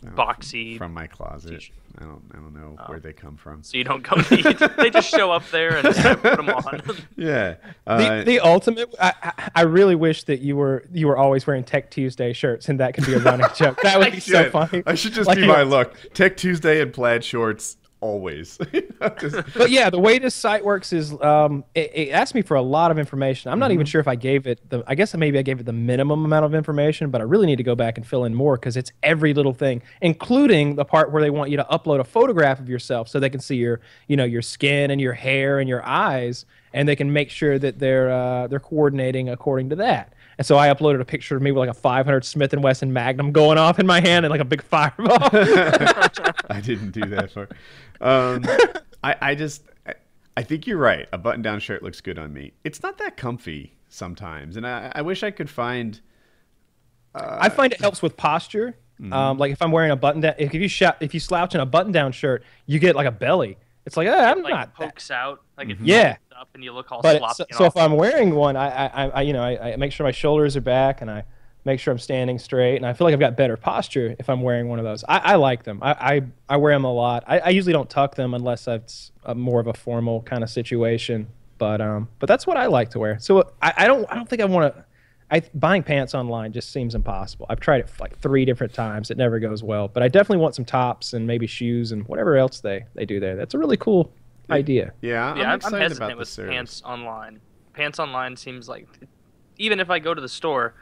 boxy? 0.03 0.77
from 0.79 0.93
my 0.95 1.07
closet. 1.07 1.51
T-shirt. 1.51 1.75
I 1.97 2.03
don't 2.03 2.23
I 2.33 2.37
don't 2.39 2.53
know 2.55 2.77
Oh. 2.77 2.85
where 2.91 2.99
they 2.99 3.13
come 3.13 3.37
from. 3.37 3.63
so 3.63 3.79
you 3.79 3.85
don't 3.85 4.03
go. 4.03 4.17
they 4.83 4.91
just 4.91 5.09
show 5.09 5.31
up 5.31 5.49
there 5.51 5.77
and 5.77 5.87
I 5.87 5.93
put 6.17 6.37
them 6.37 6.49
on. 6.49 6.83
Yeah. 7.17 7.55
The, 7.87 7.93
Uh, 7.93 8.25
the 8.25 8.41
ultimate. 8.41 8.93
I, 9.01 9.13
I- 9.23 9.51
I 9.55 9.63
really 9.63 9.95
wish 9.95 10.25
that 10.25 10.41
you 10.41 10.57
were 10.57 10.85
you 10.93 11.07
were 11.07 11.17
always 11.17 11.47
wearing 11.47 11.63
Tech 11.63 11.93
Tuesday 11.93 12.33
shirts, 12.33 12.69
and 12.69 12.81
that 12.81 12.95
could 12.95 13.07
be 13.07 13.15
a 13.15 13.21
running 13.21 13.47
joke. 13.55 13.81
That 13.83 13.99
would 13.99 14.09
I 14.09 14.11
be 14.11 14.19
so 14.21 14.43
should. 14.43 14.51
funny. 14.53 14.83
I 14.87 14.97
should 14.97 15.13
just 15.13 15.29
Like, 15.29 15.39
be 15.39 15.47
my 15.47 15.63
look. 15.63 15.95
Tech 16.15 16.37
Tuesday 16.37 16.81
and 16.81 16.93
plaid 16.93 17.23
shorts 17.25 17.77
always. 18.05 18.59
Just- 19.21 19.37
but 19.57 19.71
yeah, 19.71 19.89
the 19.91 19.99
way 19.99 20.19
this 20.19 20.35
site 20.35 20.65
works 20.65 20.93
is 20.93 21.13
um, 21.23 21.65
it, 21.75 21.91
it 21.95 22.09
asked 22.11 22.35
me 22.35 22.43
for 22.43 22.57
a 22.57 22.63
lot 22.63 22.91
of 22.91 22.99
information. 22.99 23.51
I'm 23.51 23.59
not 23.59 23.67
Mm-hmm. 23.67 23.75
even 23.75 23.87
sure 23.87 24.01
if 24.01 24.07
I 24.09 24.15
gave 24.15 24.47
it 24.47 24.69
the. 24.69 24.85
I 24.87 24.95
guess 24.95 25.15
maybe 25.17 25.39
I 25.39 25.43
gave 25.43 25.59
it 25.61 25.65
the 25.67 25.73
minimum 25.73 26.25
amount 26.25 26.45
of 26.45 26.55
information, 26.55 27.11
but 27.11 27.21
I 27.21 27.25
really 27.25 27.47
need 27.47 27.57
to 27.57 27.63
go 27.63 27.75
back 27.75 27.97
and 27.97 28.07
fill 28.07 28.25
in 28.25 28.35
more 28.35 28.57
because 28.57 28.77
it's 28.77 28.93
every 29.03 29.33
little 29.35 29.55
thing, 29.55 29.83
including 30.03 30.77
the 30.77 30.85
part 30.85 31.11
where 31.13 31.23
they 31.23 31.31
want 31.31 31.51
you 31.51 31.57
to 31.57 31.65
upload 31.65 32.01
a 32.01 32.05
photograph 32.05 32.61
of 32.61 32.69
yourself 32.69 33.09
so 33.09 33.19
they 33.19 33.31
can 33.31 33.41
see 33.41 33.57
your, 33.57 33.81
you 34.07 34.17
know, 34.17 34.25
your 34.25 34.43
skin 34.43 34.91
and 34.91 35.01
your 35.01 35.15
hair 35.15 35.59
and 35.59 35.69
your 35.69 35.85
eyes, 35.85 36.45
and 36.73 36.87
they 36.89 36.97
can 36.97 37.13
make 37.13 37.31
sure 37.31 37.59
that 37.59 37.79
they're 37.79 38.11
uh, 38.13 38.47
they're 38.47 38.61
coordinating 38.61 39.29
according 39.29 39.71
to 39.71 39.77
that. 39.77 40.13
And 40.39 40.47
so 40.47 40.57
I 40.59 40.69
uploaded 40.69 41.01
a 41.01 41.05
picture 41.05 41.37
of 41.37 41.43
me 41.43 41.53
with 41.53 41.59
like 41.61 41.71
a 41.71 41.75
500 41.75 42.25
Smith 42.25 42.53
and 42.53 42.63
Wesson 42.63 42.93
Magnum 42.93 43.33
going 43.33 43.59
off 43.59 43.79
in 43.79 43.87
my 43.87 44.01
hand 44.01 44.25
and 44.25 44.31
like 44.31 44.41
a 44.41 44.45
big 44.45 44.63
fireball. 44.63 45.19
I 45.33 46.61
didn't 46.63 46.91
do 46.91 47.03
that 47.07 47.31
for. 47.33 47.49
Um, 48.01 48.45
I 49.03 49.17
I 49.21 49.35
just 49.35 49.63
I, 49.87 49.95
I 50.37 50.43
think 50.43 50.67
you're 50.67 50.79
right. 50.79 51.09
A 51.13 51.19
button-down 51.19 51.61
shirt 51.61 51.83
looks 51.83 52.01
good 52.01 52.19
on 52.19 52.33
me. 52.33 52.53
It's 52.65 52.83
not 52.83 52.99
that 52.99 53.17
comfy 53.17 53.77
sometimes, 53.89 54.57
and 54.57 54.67
I, 54.67 54.91
I 54.95 55.03
wish 55.03 55.23
I 55.23 55.31
could 55.31 55.49
find. 55.51 56.01
I 57.15 57.49
find 57.49 57.73
it 57.73 57.81
helps 57.81 58.03
with 58.03 58.17
posture. 58.17 58.77
Mm-hmm. 59.01 59.13
Um, 59.13 59.39
like 59.39 59.53
if 59.53 59.63
I'm 59.63 59.71
wearing 59.71 59.93
a 59.93 59.97
button 59.97 60.21
down, 60.21 60.35
if 60.39 60.53
you 60.53 60.67
sh- 60.69 60.83
if 61.01 61.15
you 61.15 61.21
slouch 61.21 61.55
in 61.55 61.61
a 61.61 61.67
button 61.67 61.93
down 61.93 62.11
shirt, 62.13 62.43
you 62.67 62.79
get 62.79 62.97
like 62.97 63.07
a 63.07 63.13
belly. 63.13 63.57
It's 63.87 63.97
like, 63.97 64.09
eh, 64.09 64.31
I'm 64.31 64.43
like 64.43 64.53
not. 64.55 64.79
that- 64.79 64.91
pokes 64.91 65.11
out, 65.11 65.43
like 65.57 65.71
if 65.71 65.81
Yeah. 65.81 66.17
Up 66.39 66.49
and 66.55 66.63
you 66.65 66.73
look 66.73 66.91
all 66.93 67.03
But 67.03 67.19
sloppy. 67.19 67.45
so, 67.53 67.59
so 67.59 67.65
if. 67.67 67.77
I'm 67.77 67.93
wearing 67.97 68.35
one, 68.35 68.57
I, 68.57 68.87
I, 68.87 69.07
I- 69.09 69.23
you 69.23 69.33
know, 69.33 69.43
I, 69.43 69.73
I 69.73 69.77
make 69.77 69.93
sure 69.93 70.05
my 70.05 70.11
shoulders 70.13 70.57
are 70.57 70.61
back 70.61 71.01
and 71.01 71.11
I 71.11 71.25
make 71.67 71.81
sure 71.81 71.93
I'm 71.93 71.99
standing 71.99 72.39
straight, 72.39 72.77
and 72.77 72.85
I 72.85 72.93
feel 72.93 73.07
like 73.07 73.15
I've 73.15 73.21
got 73.21 73.39
better 73.39 73.57
posture 73.57 74.15
if 74.19 74.29
I'm 74.29 74.43
wearing 74.43 74.69
one 74.69 74.79
of 74.79 74.85
those. 74.85 75.03
I, 75.09 75.19
I 75.33 75.35
like 75.37 75.63
them. 75.63 75.79
I, 75.81 75.93
I, 75.93 76.23
I 76.51 76.57
wear 76.59 76.75
them 76.75 76.85
a 76.85 76.93
lot. 76.93 77.25
I, 77.27 77.39
I 77.39 77.49
usually 77.51 77.73
don't 77.73 77.89
tuck 77.89 78.17
them 78.17 78.35
unless 78.35 78.69
it's 78.69 79.13
a 79.25 79.35
more 79.35 79.61
of 79.61 79.67
a 79.67 79.73
formal 79.73 80.21
kind 80.23 80.43
of 80.45 80.51
situation. 80.51 81.27
But 81.57 81.81
um, 81.81 82.09
but 82.19 82.27
that's 82.27 82.47
what 82.47 82.57
I 82.59 82.67
like 82.67 82.91
to 82.91 82.99
wear. 82.99 83.19
So 83.19 83.51
I, 83.63 83.73
I 83.79 83.87
don't 83.87 84.05
I 84.11 84.15
don't 84.17 84.29
think 84.29 84.43
I 84.43 84.45
want 84.45 84.75
to. 84.75 84.85
I 85.31 85.41
buying 85.55 85.83
pants 85.83 86.15
online 86.15 86.53
just 86.53 86.71
seems 86.71 86.95
impossible. 86.95 87.47
I've 87.49 87.61
tried 87.61 87.81
it 87.81 87.91
like 87.99 88.19
three 88.19 88.45
different 88.45 88.75
times. 88.75 89.11
It 89.11 89.17
never 89.17 89.39
goes 89.39 89.63
well. 89.63 89.89
But 89.89 90.03
I 90.03 90.09
definitely 90.09 90.43
want 90.43 90.55
some 90.55 90.67
tops 90.67 91.15
and 91.15 91.27
maybe 91.27 91.47
shoes 91.47 91.93
and 91.93 92.07
whatever 92.09 92.37
else 92.37 92.61
they 92.61 92.85
they 92.95 93.07
do 93.07 93.21
there. 93.21 93.37
That's 93.37 93.55
a 93.55 93.59
really 93.59 93.79
cool 93.79 94.13
idea. 94.51 94.93
Yeah, 95.01 95.31
I'm, 95.31 95.37
yeah, 95.37 95.51
I'm, 95.51 95.57
excited 95.57 95.81
hesitant 95.81 95.99
about 95.99 96.11
the 96.11 96.19
with 96.19 96.29
service. 96.29 96.51
pants 96.53 96.83
online. 96.85 97.41
Pants 97.73 97.99
online 97.99 98.37
seems 98.37 98.69
like, 98.69 98.89
even 99.59 99.81
if 99.81 99.91
I 99.91 99.99
go 99.99 100.15
to 100.15 100.21
the 100.21 100.29
store, 100.29 100.75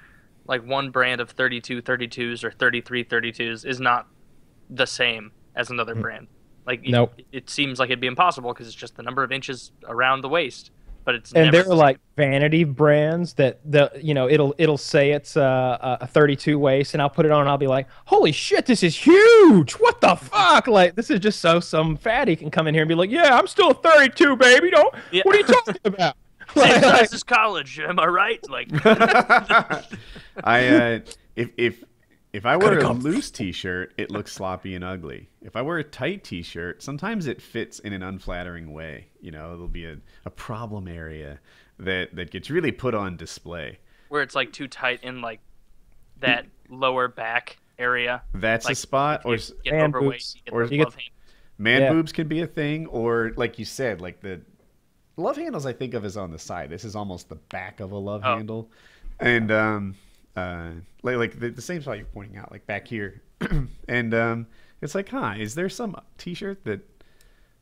like 0.46 0.66
one 0.66 0.90
brand 0.90 1.20
of 1.20 1.30
32 1.30 1.82
32s 1.82 2.44
or 2.44 2.50
33 2.50 3.04
32s 3.04 3.64
is 3.64 3.80
not 3.80 4.08
the 4.68 4.86
same 4.86 5.32
as 5.54 5.70
another 5.70 5.94
hmm. 5.94 6.02
brand. 6.02 6.26
Like, 6.66 6.80
it- 6.84 6.90
Nope. 6.90 7.20
it, 7.32 7.50
seems 7.50 7.78
like 7.78 7.90
it'd 7.90 8.00
be 8.00 8.06
impossible 8.06 8.52
because 8.52 8.66
it's 8.66 8.76
just 8.76 8.96
the 8.96 9.02
number 9.02 9.22
of 9.22 9.32
inches 9.32 9.72
around 9.86 10.20
the 10.20 10.28
waist. 10.28 10.70
But 11.04 11.16
it's 11.16 11.32
and 11.32 11.46
never 11.46 11.52
there 11.56 11.64
the 11.64 11.70
are 11.70 11.74
like 11.74 11.98
vanity 12.16 12.64
brands 12.64 13.34
that 13.34 13.60
the 13.64 13.90
you 14.00 14.14
know 14.14 14.28
it'll 14.28 14.54
it'll 14.58 14.78
say 14.78 15.10
it's 15.12 15.36
uh, 15.36 15.98
a 16.00 16.06
32 16.06 16.58
waist 16.58 16.94
and 16.94 17.02
I'll 17.02 17.10
put 17.10 17.26
it 17.26 17.32
on 17.32 17.40
and 17.40 17.48
I'll 17.50 17.58
be 17.58 17.66
like 17.66 17.88
holy 18.04 18.30
shit 18.32 18.66
this 18.66 18.82
is 18.82 18.96
huge 18.96 19.72
what 19.72 20.00
the 20.00 20.14
fuck 20.14 20.68
like 20.68 20.94
this 20.94 21.10
is 21.10 21.18
just 21.20 21.40
so 21.40 21.58
some 21.58 21.96
fatty 21.96 22.36
can 22.36 22.50
come 22.50 22.66
in 22.68 22.74
here 22.74 22.82
and 22.82 22.88
be 22.88 22.94
like 22.94 23.10
yeah 23.10 23.36
I'm 23.36 23.46
still 23.46 23.72
32 23.72 24.36
baby 24.36 24.70
don't 24.70 24.94
Yeah. 25.10 25.22
what 25.24 25.34
are 25.34 25.38
you 25.38 25.44
talking 25.44 25.76
about 25.84 26.14
same 26.54 26.62
Like- 26.70 26.82
size 26.82 27.14
as 27.14 27.22
college. 27.24 27.80
Am 27.80 27.98
I 27.98 28.06
right? 28.06 28.50
Like, 28.50 28.68
I 30.44 30.68
uh, 30.68 31.00
if 31.36 31.50
if 31.56 31.84
if 32.32 32.46
I 32.46 32.56
wear 32.56 32.78
a 32.78 32.80
gone- 32.82 33.00
loose 33.00 33.30
T-shirt, 33.30 33.92
it 33.98 34.10
looks 34.10 34.32
sloppy 34.32 34.74
and 34.74 34.82
ugly. 34.84 35.28
If 35.42 35.54
I 35.56 35.62
wear 35.62 35.78
a 35.78 35.84
tight 35.84 36.24
T-shirt, 36.24 36.82
sometimes 36.82 37.26
it 37.26 37.42
fits 37.42 37.78
in 37.80 37.92
an 37.92 38.02
unflattering 38.02 38.72
way. 38.72 39.08
You 39.20 39.30
know, 39.32 39.50
there'll 39.50 39.68
be 39.68 39.84
a, 39.86 39.96
a 40.24 40.30
problem 40.30 40.88
area 40.88 41.40
that 41.78 42.14
that 42.16 42.30
gets 42.30 42.48
really 42.50 42.72
put 42.72 42.94
on 42.94 43.16
display. 43.16 43.78
where 44.08 44.22
it's 44.22 44.34
like 44.34 44.52
too 44.52 44.68
tight 44.68 45.00
in 45.02 45.20
like 45.20 45.40
that 46.20 46.46
lower 46.68 47.08
back 47.08 47.58
area. 47.78 48.22
That's 48.34 48.68
a 48.68 48.74
spot, 48.74 49.22
or 49.24 49.34
If 49.34 49.40
s- 49.40 49.52
you 49.64 49.70
get 49.70 49.72
Man 49.74 49.84
overweight, 49.86 50.10
boobs. 50.20 50.34
you 50.36 50.42
get 50.44 50.54
Or 50.54 50.64
you 50.64 50.84
get- 50.84 50.96
man 51.58 51.80
Yeah. 51.82 51.92
boobs 51.92 52.12
can 52.12 52.28
be 52.28 52.40
a 52.42 52.46
thing, 52.46 52.86
or 52.86 53.32
like 53.36 53.58
you 53.58 53.64
said, 53.64 54.00
like 54.00 54.20
the 54.20 54.40
love 55.16 55.36
handles. 55.36 55.66
I 55.66 55.72
think 55.72 55.94
of 55.94 56.04
as 56.04 56.16
on 56.16 56.30
the 56.30 56.38
side. 56.38 56.70
This 56.70 56.84
is 56.84 56.94
almost 56.94 57.28
the 57.28 57.34
back 57.36 57.80
of 57.80 57.92
a 57.92 57.96
love 57.98 58.22
Oh. 58.24 58.36
handle, 58.36 58.70
and 59.18 59.50
um, 59.50 59.94
uh, 60.36 60.70
like, 61.02 61.16
like 61.16 61.38
the, 61.40 61.50
the 61.50 61.62
same 61.62 61.82
spot 61.82 61.96
you're 61.98 62.06
pointing 62.06 62.36
out, 62.38 62.50
like 62.50 62.66
back 62.66 62.86
here, 62.88 63.22
and 63.88 64.14
um, 64.14 64.46
it's 64.80 64.94
like, 64.94 65.08
huh? 65.08 65.34
Is 65.38 65.54
there 65.54 65.68
some 65.68 65.96
T-shirt 66.18 66.64
that 66.64 66.80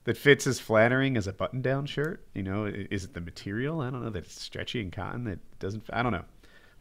that 0.04 0.16
fits 0.16 0.46
as 0.46 0.58
flattering 0.58 1.16
as 1.16 1.26
a 1.26 1.32
button-down 1.32 1.86
shirt? 1.86 2.24
You 2.34 2.42
know, 2.42 2.64
is 2.66 3.04
it 3.04 3.14
the 3.14 3.20
material? 3.20 3.80
I 3.80 3.90
don't 3.90 4.02
know 4.02 4.10
that 4.10 4.24
it's 4.24 4.40
stretchy 4.40 4.80
and 4.80 4.92
cotton 4.92 5.24
that 5.24 5.38
doesn't. 5.58 5.84
I 5.92 6.02
don't 6.02 6.12
know, 6.12 6.24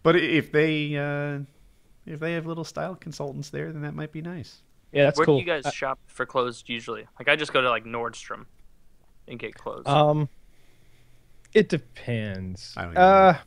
but 0.03 0.15
if 0.15 0.51
they 0.51 0.95
uh, 0.97 1.39
if 2.05 2.19
they 2.19 2.33
have 2.33 2.45
little 2.45 2.63
style 2.63 2.95
consultants 2.95 3.49
there, 3.49 3.71
then 3.71 3.81
that 3.81 3.93
might 3.95 4.11
be 4.11 4.21
nice. 4.21 4.61
yeah 4.91 5.03
that's 5.05 5.17
Where 5.17 5.25
cool 5.25 5.35
do 5.37 5.41
you 5.41 5.45
guys 5.45 5.65
Uh, 5.65 5.71
shop 5.71 5.99
for 6.07 6.25
clothes 6.25 6.63
usually? 6.67 7.05
Like 7.19 7.27
I 7.29 7.35
just 7.35 7.53
go 7.53 7.61
to 7.61 7.69
like 7.69 7.85
Nordstrom 7.85 8.45
and 9.27 9.39
get 9.39 9.55
clothes. 9.55 9.85
Um, 9.85 10.29
it 11.53 11.69
depends. 11.69 12.73
I 12.77 12.83
don't 12.83 12.91
even 12.91 13.01
uh, 13.03 13.37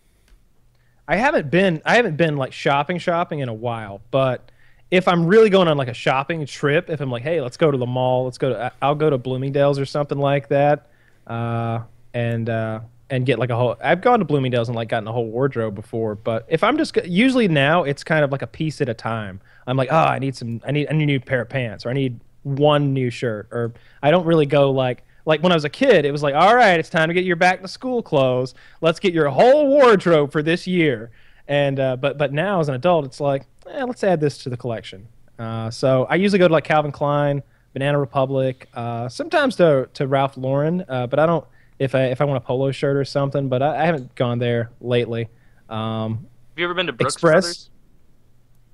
I 1.09 1.17
haven't 1.17 1.51
been 1.51 1.83
I 1.85 1.97
haven't 1.97 2.17
been 2.17 2.37
like 2.37 2.53
shopping 2.53 2.99
shopping 2.99 3.41
in 3.41 3.49
a 3.49 3.55
while, 3.55 4.01
but 4.11 4.51
if 4.91 5.09
I'm 5.09 5.27
really 5.27 5.51
going 5.51 5.69
on 5.69 5.77
like 5.77 5.89
a 5.89 5.95
shopping 5.95 6.45
trip, 6.47 6.91
if 6.91 7.01
I'm 7.01 7.11
like, 7.11 7.23
hey, 7.23 7.41
let's 7.41 7.57
go 7.57 7.71
to 7.71 7.79
the 7.79 7.87
mall, 7.87 8.25
let's 8.25 8.39
go 8.39 8.51
to 8.51 8.73
I'll 8.81 8.95
go 8.95 9.11
to 9.11 9.19
Bloomingdale's 9.19 9.79
or 9.79 9.87
something 9.87 10.19
like 10.19 10.49
that, 10.49 10.91
uh, 11.27 11.81
and 12.15 12.49
uh, 12.49 12.81
and 13.11 13.27
get 13.27 13.39
like 13.39 13.51
a 13.51 13.57
whole. 13.57 13.77
I've 13.83 14.01
gone 14.01 14.21
to 14.21 14.25
Bloomingdale's 14.25 14.69
and 14.69 14.77
like 14.77 14.89
gotten 14.89 15.09
a 15.09 15.13
whole 15.13 15.27
wardrobe 15.27 15.75
before, 15.75 16.15
but 16.15 16.47
if 16.49 16.63
I'm 16.63 16.79
just 16.79 16.97
usually 17.05 17.49
now 17.49 17.85
it's 17.85 18.05
kind 18.05 18.25
of 18.25 18.31
like 18.31 18.43
a 18.43 18.47
piece 18.47 18.81
at 18.81 18.89
a 18.89 18.95
time. 18.95 19.41
I'm 19.67 19.77
like, 19.77 19.89
oh, 19.93 19.97
I 19.97 20.19
need 20.19 20.35
some, 20.37 20.61
I 20.67 20.73
need, 20.73 20.89
I 20.89 20.93
need 20.93 21.05
a 21.05 21.07
new 21.07 21.21
pair 21.21 21.43
of 21.43 21.49
pants, 21.49 21.87
or 21.87 21.91
I 21.91 21.93
need 21.93 22.21
one 22.43 22.93
new 22.93 23.11
shirt, 23.11 23.49
or 23.51 23.73
I 24.03 24.11
don't 24.11 24.27
really 24.27 24.47
go 24.47 24.71
like 24.71 25.05
like 25.25 25.43
when 25.43 25.53
I 25.53 25.55
was 25.55 25.65
a 25.65 25.71
kid, 25.71 26.05
it 26.05 26.11
was 26.11 26.23
like, 26.23 26.35
all 26.35 26.55
right, 26.55 26.79
it's 26.79 26.89
time 26.89 27.09
to 27.09 27.15
get 27.15 27.25
your 27.25 27.37
back 27.37 27.63
to 27.63 27.69
school 27.69 28.03
clothes. 28.03 28.55
Let's 28.81 28.99
get 28.99 29.15
your 29.15 29.29
whole 29.29 29.69
wardrobe 29.69 30.33
for 30.33 30.43
this 30.43 30.67
year. 30.67 31.11
And 31.49 31.79
uh, 31.79 31.97
but 31.97 32.19
but 32.19 32.33
now 32.33 32.61
as 32.61 32.69
an 32.69 32.75
adult, 32.75 33.05
it's 33.05 33.21
like, 33.21 33.47
eh, 33.69 33.85
let's 33.85 34.03
add 34.05 34.21
this 34.21 34.39
to 34.39 34.51
the 34.51 34.57
collection. 34.57 35.09
Uh, 35.39 35.71
so 35.71 36.07
I 36.09 36.17
usually 36.17 36.39
go 36.39 36.49
to 36.49 36.53
like 36.53 36.65
Calvin 36.65 36.93
Klein, 36.93 37.43
Banana 37.73 37.99
Republic, 37.99 38.69
uh, 38.75 39.09
sometimes 39.09 39.57
to 39.57 39.89
to 39.95 40.07
Ralph 40.07 40.37
Lauren, 40.37 40.85
uh, 40.89 41.07
but 41.07 41.19
I 41.19 41.27
don't 41.27 41.45
if 41.79 41.95
I 41.95 42.05
if 42.07 42.21
I 42.21 42.25
want 42.25 42.43
a 42.43 42.47
polo 42.47 42.71
shirt 42.71 42.97
or 42.97 43.05
something. 43.05 43.49
But 43.49 43.63
I, 43.63 43.83
I 43.83 43.87
haven't 43.87 44.15
gone 44.15 44.39
there 44.39 44.71
lately. 44.81 45.29
Um, 45.69 46.27
Have 46.51 46.59
you 46.59 46.65
ever 46.65 46.75
been 46.75 46.87
to 46.87 46.93
Brooks 46.93 47.15
Express? 47.15 47.45
Brothers? 47.45 47.71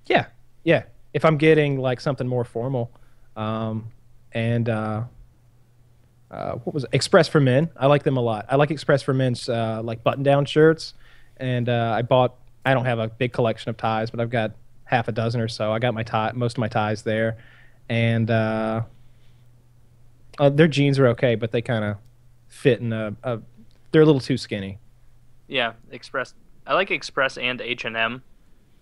yeah, 0.06 0.26
yeah. 0.64 0.82
If 1.14 1.24
I'm 1.24 1.38
getting 1.38 1.78
like 1.78 2.00
something 2.00 2.26
more 2.26 2.44
formal, 2.44 2.90
um, 3.36 3.88
and 4.32 4.68
uh, 6.30 6.52
what 6.64 6.74
was 6.74 6.84
it? 6.84 6.90
Express 6.92 7.28
for 7.28 7.40
Men? 7.40 7.70
I 7.76 7.86
like 7.86 8.02
them 8.02 8.16
a 8.16 8.20
lot. 8.20 8.46
I 8.48 8.56
like 8.56 8.70
Express 8.70 9.02
for 9.02 9.14
Men's 9.14 9.48
uh, 9.48 9.80
like 9.82 10.02
button-down 10.04 10.44
shirts, 10.44 10.94
and 11.38 11.68
uh, 11.68 11.94
I 11.96 12.02
bought. 12.02 12.34
I 12.64 12.74
don't 12.74 12.84
have 12.84 12.98
a 12.98 13.08
big 13.08 13.32
collection 13.32 13.70
of 13.70 13.76
ties, 13.76 14.10
but 14.10 14.20
I've 14.20 14.30
got 14.30 14.52
half 14.84 15.08
a 15.08 15.12
dozen 15.12 15.40
or 15.40 15.48
so. 15.48 15.72
I 15.72 15.78
got 15.78 15.94
my 15.94 16.02
tie, 16.02 16.32
most 16.34 16.54
of 16.56 16.58
my 16.58 16.68
ties 16.68 17.02
there, 17.02 17.38
and 17.88 18.30
uh, 18.30 18.82
uh, 20.38 20.48
their 20.50 20.68
jeans 20.68 20.98
are 20.98 21.06
okay, 21.08 21.34
but 21.34 21.50
they 21.52 21.62
kind 21.62 21.84
of 21.84 21.96
fit 22.48 22.80
in 22.80 22.92
a, 22.92 23.14
a. 23.22 23.40
They're 23.90 24.02
a 24.02 24.06
little 24.06 24.20
too 24.20 24.36
skinny. 24.36 24.78
Yeah, 25.46 25.72
Express. 25.90 26.34
I 26.66 26.74
like 26.74 26.90
Express 26.90 27.38
and 27.38 27.60
H 27.60 27.84
and 27.86 27.96
M 27.96 28.22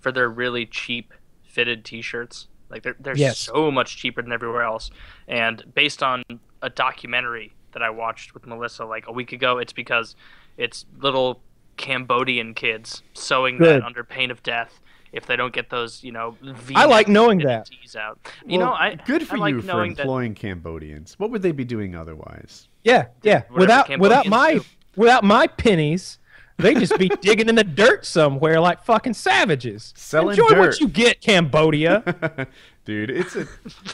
for 0.01 0.11
their 0.11 0.29
really 0.29 0.67
cheap 0.67 1.13
fitted 1.45 1.85
T-shirts. 1.85 2.49
Like 2.69 2.83
they're 2.83 2.97
they're 2.99 3.17
Yes. 3.17 3.39
so 3.39 3.71
much 3.71 3.97
cheaper 3.97 4.21
than 4.21 4.33
everywhere 4.33 4.63
else. 4.63 4.91
And 5.29 5.63
based 5.75 6.03
on 6.03 6.25
a 6.63 6.71
documentary 6.71 7.55
that 7.73 7.83
I 7.83 7.91
watched 7.91 8.35
with 8.35 8.47
Melissa 8.47 8.85
like 8.85 9.07
a 9.07 9.13
week 9.13 9.33
ago, 9.33 9.59
it's 9.59 9.73
because 9.73 10.17
it's 10.57 10.87
little 10.99 11.41
Cambodian 11.77 12.55
kids 12.55 13.03
sewing 13.15 13.59
Good. 13.59 13.83
that 13.83 13.87
under 13.87 14.03
pain 14.03 14.31
of 14.31 14.43
death 14.43 14.81
if 15.13 15.27
they 15.27 15.37
don't 15.37 15.53
get 15.53 15.71
those, 15.71 16.03
you 16.05 16.13
know, 16.13 16.37
V 16.43 16.75
I 16.75 16.85
like 16.85 17.09
knowing 17.09 17.39
that. 17.39 17.71
Out. 17.99 18.19
You 18.45 18.59
know, 18.59 18.73
I 18.73 18.97
good 19.07 19.27
for 19.27 19.37
I 19.37 19.41
like 19.41 19.55
you 19.55 19.61
for 19.63 19.67
knowing 19.69 19.95
that 19.95 20.03
employing 20.03 20.35
Cambodians. 20.35 21.19
What 21.19 21.31
would 21.31 21.43
they 21.43 21.53
be 21.53 21.65
doing 21.65 21.95
otherwise? 21.95 22.69
Yeah, 22.85 23.07
yeah. 23.23 23.43
Whatever 23.49 23.61
Without 23.61 23.99
without 24.01 24.27
my 24.27 24.55
do. 24.55 24.65
without 24.97 25.25
my 25.25 25.47
pennies, 25.47 26.19
they'd 26.59 26.79
just 26.79 26.99
be 26.99 27.09
digging 27.21 27.49
in 27.49 27.55
the 27.55 27.65
dirt 27.65 28.05
somewhere 28.05 28.61
like 28.61 28.83
fucking 28.85 29.15
savages. 29.15 29.95
Selling 29.97 30.31
Enjoy 30.39 30.49
dirt. 30.49 30.59
what 30.59 30.81
you 30.81 30.89
get, 30.89 31.21
Cambodia. 31.21 32.47
Dude, 32.85 33.11
it's 33.11 33.37
a 33.37 33.47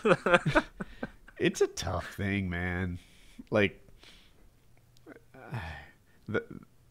it's 1.42 1.61
a 1.61 1.66
tough 1.66 2.14
thing, 2.14 2.48
man. 2.48 2.98
Like 3.50 3.81
the 6.28 6.44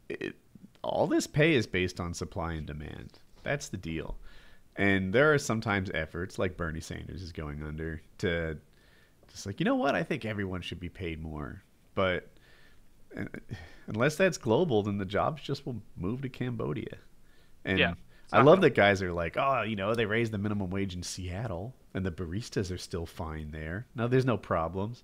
it, 0.10 0.36
all 0.84 1.08
this 1.08 1.28
pay 1.28 1.54
is 1.54 1.66
based 1.66 2.00
on 2.00 2.14
supply 2.14 2.54
and 2.54 2.68
demand. 2.68 3.20
That's 3.44 3.70
the 3.70 3.78
deal. 3.78 4.18
And 4.76 5.14
there 5.14 5.34
are 5.34 5.38
sometimes 5.38 5.90
efforts 5.94 6.40
like 6.40 6.58
Bernie 6.58 6.82
Sanders 6.82 7.22
is 7.22 7.32
going 7.32 7.64
under 7.64 8.02
to 8.20 8.58
just 9.30 9.46
like, 9.46 9.60
you 9.60 9.66
know 9.66 9.76
what? 9.76 9.96
I 9.96 10.04
think 10.04 10.26
everyone 10.26 10.62
should 10.62 10.80
be 10.80 10.90
paid 10.90 11.22
more. 11.22 11.62
But 11.96 12.30
unless 13.88 14.16
that's 14.16 14.38
global, 14.38 14.84
then 14.84 14.98
the 14.98 15.06
jobs 15.06 15.42
just 15.42 15.66
will 15.66 15.82
move 15.98 16.22
to 16.22 16.30
Cambodia. 16.30 16.98
And 17.64 17.80
Yeah, 17.80 17.94
I 18.34 18.42
love 18.42 18.62
that 18.62 18.72
guys 18.72 19.02
are 19.02 19.12
like, 19.12 19.36
oh, 19.38 19.64
you 19.64 19.76
know, 19.76 19.94
they 19.94 20.06
raised 20.06 20.32
the 20.32 20.38
minimum 20.38 20.70
wage 20.70 20.96
in 20.96 21.04
Seattle 21.04 21.74
and 21.94 22.06
the 22.06 22.12
baristas 22.12 22.72
are 22.72 22.78
still 22.78 23.06
fine 23.06 23.52
there. 23.52 23.88
No, 23.96 24.08
there's 24.08 24.26
no 24.26 24.38
problems. 24.38 25.04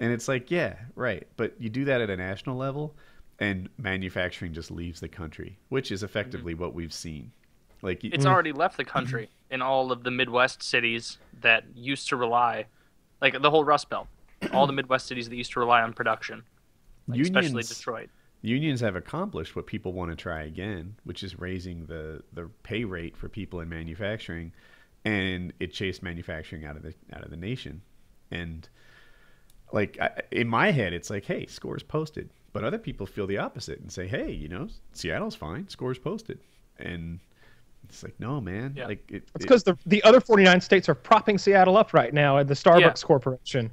And 0.00 0.12
it's 0.12 0.28
like, 0.28 0.50
yeah, 0.50 0.76
right. 0.94 1.26
But 1.36 1.54
you 1.58 1.68
do 1.68 1.84
that 1.86 2.00
at 2.00 2.10
a 2.10 2.16
national 2.16 2.56
level 2.56 2.94
and 3.38 3.68
manufacturing 3.78 4.52
just 4.52 4.70
leaves 4.70 5.00
the 5.00 5.08
country, 5.08 5.58
which 5.68 5.90
is 5.90 6.00
mm-hmm. 6.00 6.06
effectively 6.06 6.54
what 6.54 6.74
we've 6.74 6.92
seen. 6.92 7.32
Like, 7.82 8.04
it's 8.04 8.24
mm. 8.24 8.30
already 8.30 8.52
left 8.52 8.76
the 8.76 8.84
country 8.84 9.24
mm-hmm. 9.24 9.54
in 9.54 9.62
all 9.62 9.90
of 9.90 10.04
the 10.04 10.12
Midwest 10.12 10.62
cities 10.62 11.18
that 11.40 11.64
used 11.74 12.08
to 12.10 12.16
rely, 12.16 12.66
like 13.20 13.40
the 13.42 13.50
whole 13.50 13.64
Rust 13.64 13.90
Belt, 13.90 14.06
all 14.52 14.68
the 14.68 14.72
Midwest 14.80 15.06
cities 15.06 15.28
that 15.28 15.34
used 15.34 15.52
to 15.52 15.60
rely 15.60 15.82
on 15.82 15.92
production, 15.92 16.44
like 17.08 17.20
especially 17.20 17.64
Detroit. 17.64 18.08
Unions 18.42 18.80
have 18.80 18.96
accomplished 18.96 19.56
what 19.56 19.66
people 19.66 19.92
want 19.92 20.10
to 20.10 20.16
try 20.16 20.42
again, 20.42 20.96
which 21.04 21.22
is 21.22 21.38
raising 21.38 21.86
the, 21.86 22.22
the 22.32 22.50
pay 22.64 22.84
rate 22.84 23.16
for 23.16 23.28
people 23.28 23.60
in 23.60 23.68
manufacturing, 23.68 24.52
and 25.04 25.52
it 25.60 25.72
chased 25.72 26.02
manufacturing 26.02 26.64
out 26.64 26.76
of 26.76 26.82
the 26.82 26.94
out 27.12 27.22
of 27.24 27.30
the 27.30 27.36
nation. 27.36 27.80
And 28.30 28.68
like 29.72 29.96
I, 30.00 30.10
in 30.30 30.48
my 30.48 30.70
head, 30.70 30.92
it's 30.92 31.08
like, 31.08 31.24
hey, 31.24 31.46
scores 31.46 31.82
posted, 31.82 32.28
but 32.52 32.64
other 32.64 32.78
people 32.78 33.06
feel 33.06 33.26
the 33.26 33.38
opposite 33.38 33.80
and 33.80 33.90
say, 33.90 34.06
hey, 34.06 34.30
you 34.30 34.48
know, 34.48 34.68
Seattle's 34.92 35.34
fine, 35.34 35.68
scores 35.68 35.98
posted, 35.98 36.38
and 36.78 37.20
it's 37.84 38.02
like, 38.02 38.14
no, 38.18 38.40
man, 38.40 38.74
Yeah. 38.76 38.86
like 38.86 39.04
it, 39.10 39.16
It's 39.16 39.30
it- 39.30 39.38
because 39.38 39.62
the 39.64 39.76
the 39.86 40.02
other 40.02 40.20
49 40.20 40.60
states 40.60 40.88
are 40.88 40.94
propping 40.94 41.38
Seattle 41.38 41.76
up 41.76 41.94
right 41.94 42.12
now 42.12 42.38
at 42.38 42.48
the 42.48 42.54
Starbucks 42.54 43.04
Corporation. 43.04 43.70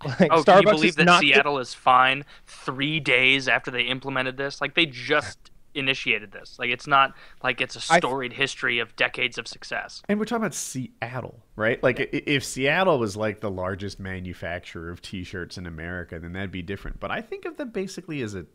Like, 0.20 0.30
Oh, 0.32 0.42
Starbucks 0.42 0.44
can 0.44 0.62
you 0.62 0.70
believe 0.70 0.96
that 0.96 1.04
not 1.04 1.20
Seattle 1.20 1.58
is 1.58 1.72
fine 1.74 2.24
three 2.46 3.00
days 3.00 3.48
after 3.48 3.70
they 3.70 3.82
implemented 3.82 4.36
this? 4.36 4.60
Like 4.60 4.74
they 4.74 4.86
just 4.86 5.50
initiated 5.74 6.30
this. 6.30 6.58
Like 6.58 6.70
it's 6.70 6.86
not 6.86 7.14
like 7.42 7.60
it's 7.60 7.74
a 7.74 7.80
storied 7.80 8.32
history 8.34 8.78
of 8.78 8.94
decades 8.96 9.38
of 9.38 9.48
success. 9.48 10.02
And 10.08 10.18
we're 10.18 10.24
talking 10.26 10.42
about 10.42 10.54
Seattle, 10.54 11.40
right? 11.56 11.82
Like, 11.82 12.00
i 12.00 12.08
if 12.12 12.44
Seattle 12.44 12.98
was 12.98 13.16
like 13.16 13.40
the 13.40 13.50
largest 13.50 13.98
manufacturer 13.98 14.90
of 14.90 15.00
T-shirts 15.02 15.58
in 15.58 15.66
America, 15.66 16.18
then 16.18 16.32
that'd 16.34 16.52
be 16.52 16.62
different. 16.62 17.00
But 17.00 17.10
I 17.10 17.20
think 17.22 17.44
of 17.44 17.56
them 17.56 17.70
basically 17.70 18.22
as 18.22 18.34
a 18.34 18.46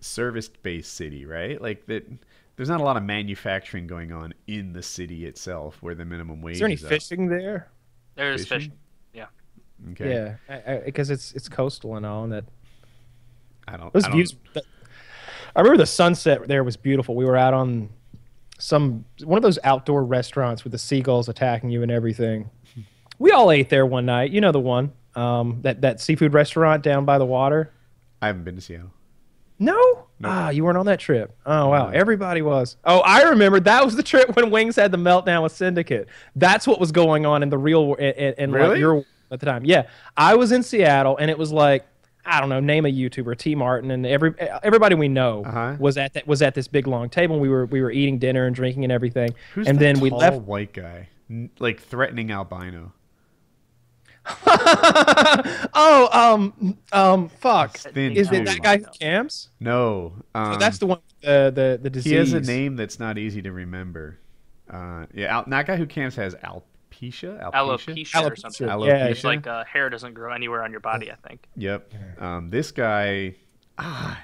service-based 0.00 0.92
city, 0.92 1.24
right? 1.26 1.60
Like 1.60 1.86
that. 1.86 2.06
There's 2.56 2.70
not 2.70 2.80
a 2.80 2.84
lot 2.84 2.96
of 2.96 3.02
manufacturing 3.02 3.86
going 3.86 4.12
on 4.12 4.32
in 4.46 4.72
the 4.72 4.82
city 4.82 5.26
itself, 5.26 5.76
where 5.82 5.94
the 5.94 6.06
minimum 6.06 6.40
wage 6.40 6.54
Is 6.54 6.60
there 6.60 6.66
any 6.68 6.74
is 6.76 6.84
up. 6.84 6.88
fishing 6.88 7.28
there? 7.28 7.68
There's 8.14 8.46
Fishing? 8.46 8.58
fishing. 8.70 8.72
Yeah. 9.84 9.92
Okay. 9.92 10.34
Yeah, 10.48 10.78
because 10.84 11.10
it's 11.10 11.32
it's 11.32 11.48
coastal 11.48 11.96
and 11.96 12.04
all, 12.06 12.24
and 12.24 12.32
that 12.32 12.44
I 13.68 13.76
don't. 13.76 13.92
those 13.92 14.04
I 14.04 14.08
don't- 14.08 14.16
views. 14.16 14.34
that- 14.54 14.64
I 15.54 15.60
remember 15.60 15.78
the 15.78 15.86
sunset 15.86 16.46
there 16.48 16.62
was 16.64 16.76
beautiful. 16.76 17.14
We 17.14 17.24
were 17.24 17.36
out 17.36 17.54
on 17.54 17.88
some 18.58 19.04
one 19.24 19.38
of 19.38 19.42
those 19.42 19.58
outdoor 19.64 20.04
restaurants 20.04 20.64
with 20.64 20.72
the 20.72 20.78
seagulls 20.78 21.28
attacking 21.28 21.70
you 21.70 21.82
and 21.82 21.90
everything. 21.90 22.50
We 23.18 23.30
all 23.32 23.50
ate 23.50 23.70
there 23.70 23.86
one 23.86 24.04
night. 24.04 24.30
You 24.30 24.42
know 24.42 24.52
the 24.52 24.60
one, 24.60 24.92
um, 25.14 25.60
that 25.62 25.80
that 25.80 26.00
seafood 26.00 26.34
restaurant 26.34 26.82
down 26.82 27.04
by 27.06 27.16
the 27.18 27.24
water. 27.24 27.72
I 28.20 28.26
haven't 28.26 28.44
been 28.44 28.56
to 28.56 28.60
Seattle. 28.60 28.90
No. 29.58 30.04
Ah, 30.22 30.50
you 30.50 30.64
weren't 30.64 30.76
on 30.76 30.84
that 30.86 31.00
trip. 31.00 31.34
Oh 31.46 31.68
wow, 31.68 31.88
everybody 31.88 32.42
was. 32.42 32.76
Oh, 32.84 33.00
I 33.00 33.22
remember 33.30 33.58
that 33.60 33.82
was 33.84 33.96
the 33.96 34.02
trip 34.02 34.36
when 34.36 34.50
Wings 34.50 34.76
had 34.76 34.92
the 34.92 34.98
meltdown 34.98 35.42
with 35.42 35.52
Syndicate. 35.52 36.08
That's 36.34 36.66
what 36.66 36.78
was 36.78 36.92
going 36.92 37.24
on 37.24 37.42
in 37.42 37.48
the 37.48 37.56
real 37.58 37.94
in, 37.94 38.04
in, 38.12 38.34
in 38.36 38.50
like 38.52 38.60
Really? 38.60 38.78
your 38.80 39.04
at 39.30 39.40
the 39.40 39.46
time. 39.46 39.64
Yeah, 39.64 39.88
I 40.16 40.34
was 40.34 40.52
in 40.52 40.62
Seattle, 40.62 41.16
and 41.16 41.30
it 41.30 41.38
was 41.38 41.52
like 41.52 41.86
I 42.28 42.40
don't 42.40 42.48
know, 42.48 42.58
name 42.58 42.84
a 42.86 42.88
YouTuber, 42.88 43.36
TmarTn, 43.36 43.92
and 43.92 44.04
every 44.04 44.34
everybody 44.62 44.94
we 44.96 45.06
know 45.08 45.44
Uh-huh. 45.44 45.76
was 45.78 45.96
at 45.96 46.12
that 46.14 46.26
was 46.26 46.42
at 46.42 46.54
this 46.54 46.66
big 46.68 46.86
long 46.88 47.08
table. 47.08 47.36
And 47.36 47.42
we 47.42 47.48
were 47.48 47.66
we 47.66 47.80
were 47.82 47.90
eating 47.92 48.18
dinner 48.18 48.46
and 48.46 48.54
drinking 48.56 48.82
and 48.84 48.92
everything, 48.92 49.34
Who's 49.54 49.68
and 49.68 49.78
the 49.78 49.84
then 49.84 50.00
we 50.00 50.10
tall 50.10 50.18
left. 50.18 50.38
white 50.42 50.72
guy, 50.72 51.08
like 51.60 51.80
threatening 51.80 52.30
albino? 52.32 52.92
oh, 55.74 56.08
um, 56.12 56.76
um, 56.92 57.28
fuck. 57.28 57.76
Thin 57.78 58.12
Is 58.16 58.30
it 58.32 58.44
that 58.44 58.60
guy 58.60 58.78
who 58.78 58.84
cams? 58.98 59.50
No. 59.60 60.14
Um, 60.34 60.52
oh, 60.54 60.56
that's 60.58 60.78
the 60.78 60.86
one. 60.86 60.98
The 61.22 61.52
the 61.54 61.78
the 61.82 61.90
disease. 61.90 62.10
He 62.10 62.16
has 62.16 62.32
a 62.32 62.40
name 62.40 62.76
that's 62.76 62.98
not 62.98 63.18
easy 63.18 63.42
to 63.42 63.52
remember. 63.52 64.18
Uh, 64.68 65.06
yeah, 65.14 65.26
al- 65.38 65.44
that 65.46 65.66
guy 65.66 65.76
who 65.76 65.86
camps 65.86 66.16
has 66.16 66.34
alopecia. 66.90 67.40
Alopecia. 67.52 67.52
Alopecia 67.52 68.22
or 68.22 68.30
Alopecia. 68.30 68.38
something. 68.38 68.68
Yeah, 68.86 69.06
It's 69.06 69.20
Alopecia? 69.20 69.24
like 69.24 69.46
uh, 69.46 69.64
hair 69.64 69.90
doesn't 69.90 70.14
grow 70.14 70.32
anywhere 70.32 70.62
on 70.62 70.70
your 70.70 70.80
body. 70.80 71.10
I 71.10 71.16
think. 71.28 71.46
Yep. 71.56 71.92
Um, 72.20 72.50
this 72.50 72.70
guy, 72.72 73.34
ah, 73.78 74.18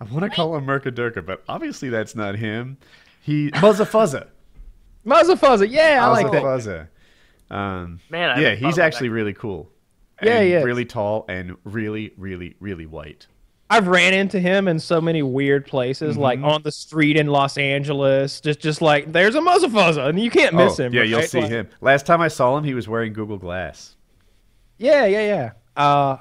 I 0.00 0.04
want 0.04 0.24
to 0.24 0.30
call 0.30 0.56
him 0.56 0.66
Mercadurka, 0.66 1.24
but 1.24 1.42
obviously 1.48 1.88
that's 1.88 2.14
not 2.14 2.36
him. 2.36 2.76
He 3.22 3.50
Muzza 3.52 3.86
Fuzza. 3.86 4.28
Muzza 5.06 5.36
Fuzza. 5.38 5.66
Yeah, 5.70 6.00
I 6.04 6.08
like 6.10 6.26
Muzza 6.26 6.32
that. 6.32 6.42
Fuzza. 6.42 6.88
Um, 7.56 8.00
Man, 8.10 8.30
I 8.30 8.40
yeah, 8.40 8.54
he's 8.54 8.78
actually 8.78 9.08
really 9.08 9.32
cool. 9.32 9.70
Yeah, 10.22 10.38
and 10.38 10.46
he 10.46 10.52
is. 10.54 10.64
Really 10.64 10.84
tall 10.84 11.24
and 11.28 11.56
really, 11.64 12.12
really, 12.16 12.56
really 12.60 12.86
white. 12.86 13.26
I've 13.70 13.86
ran 13.86 14.14
into 14.14 14.40
him 14.40 14.66
in 14.66 14.78
so 14.78 15.00
many 15.00 15.22
weird 15.22 15.66
places, 15.66 16.16
like 16.16 16.38
Mhm. 16.38 16.46
on 16.46 16.62
the 16.62 16.72
street 16.72 17.16
in 17.18 17.26
Los 17.26 17.58
Angeles. 17.58 18.40
Just, 18.40 18.60
just 18.60 18.80
like 18.80 19.12
there's 19.12 19.34
a 19.34 19.40
Muzza 19.40 19.66
Fuzza, 19.70 20.08
and 20.08 20.18
you 20.18 20.30
can't 20.30 20.54
miss 20.54 20.80
oh, 20.80 20.84
him. 20.84 20.94
Yeah, 20.94 21.02
you'll 21.02 21.22
see 21.22 21.42
Like- 21.42 21.50
him. 21.50 21.68
Last 21.82 22.06
time 22.06 22.20
I 22.22 22.28
saw 22.28 22.56
him, 22.56 22.64
he 22.64 22.72
was 22.74 22.88
wearing 22.88 23.12
Google 23.12 23.36
Glass. 23.36 23.96
Yeah, 24.78 25.04
yeah, 25.06 25.20
yeah. 25.76 25.82
Uh, 25.82 26.16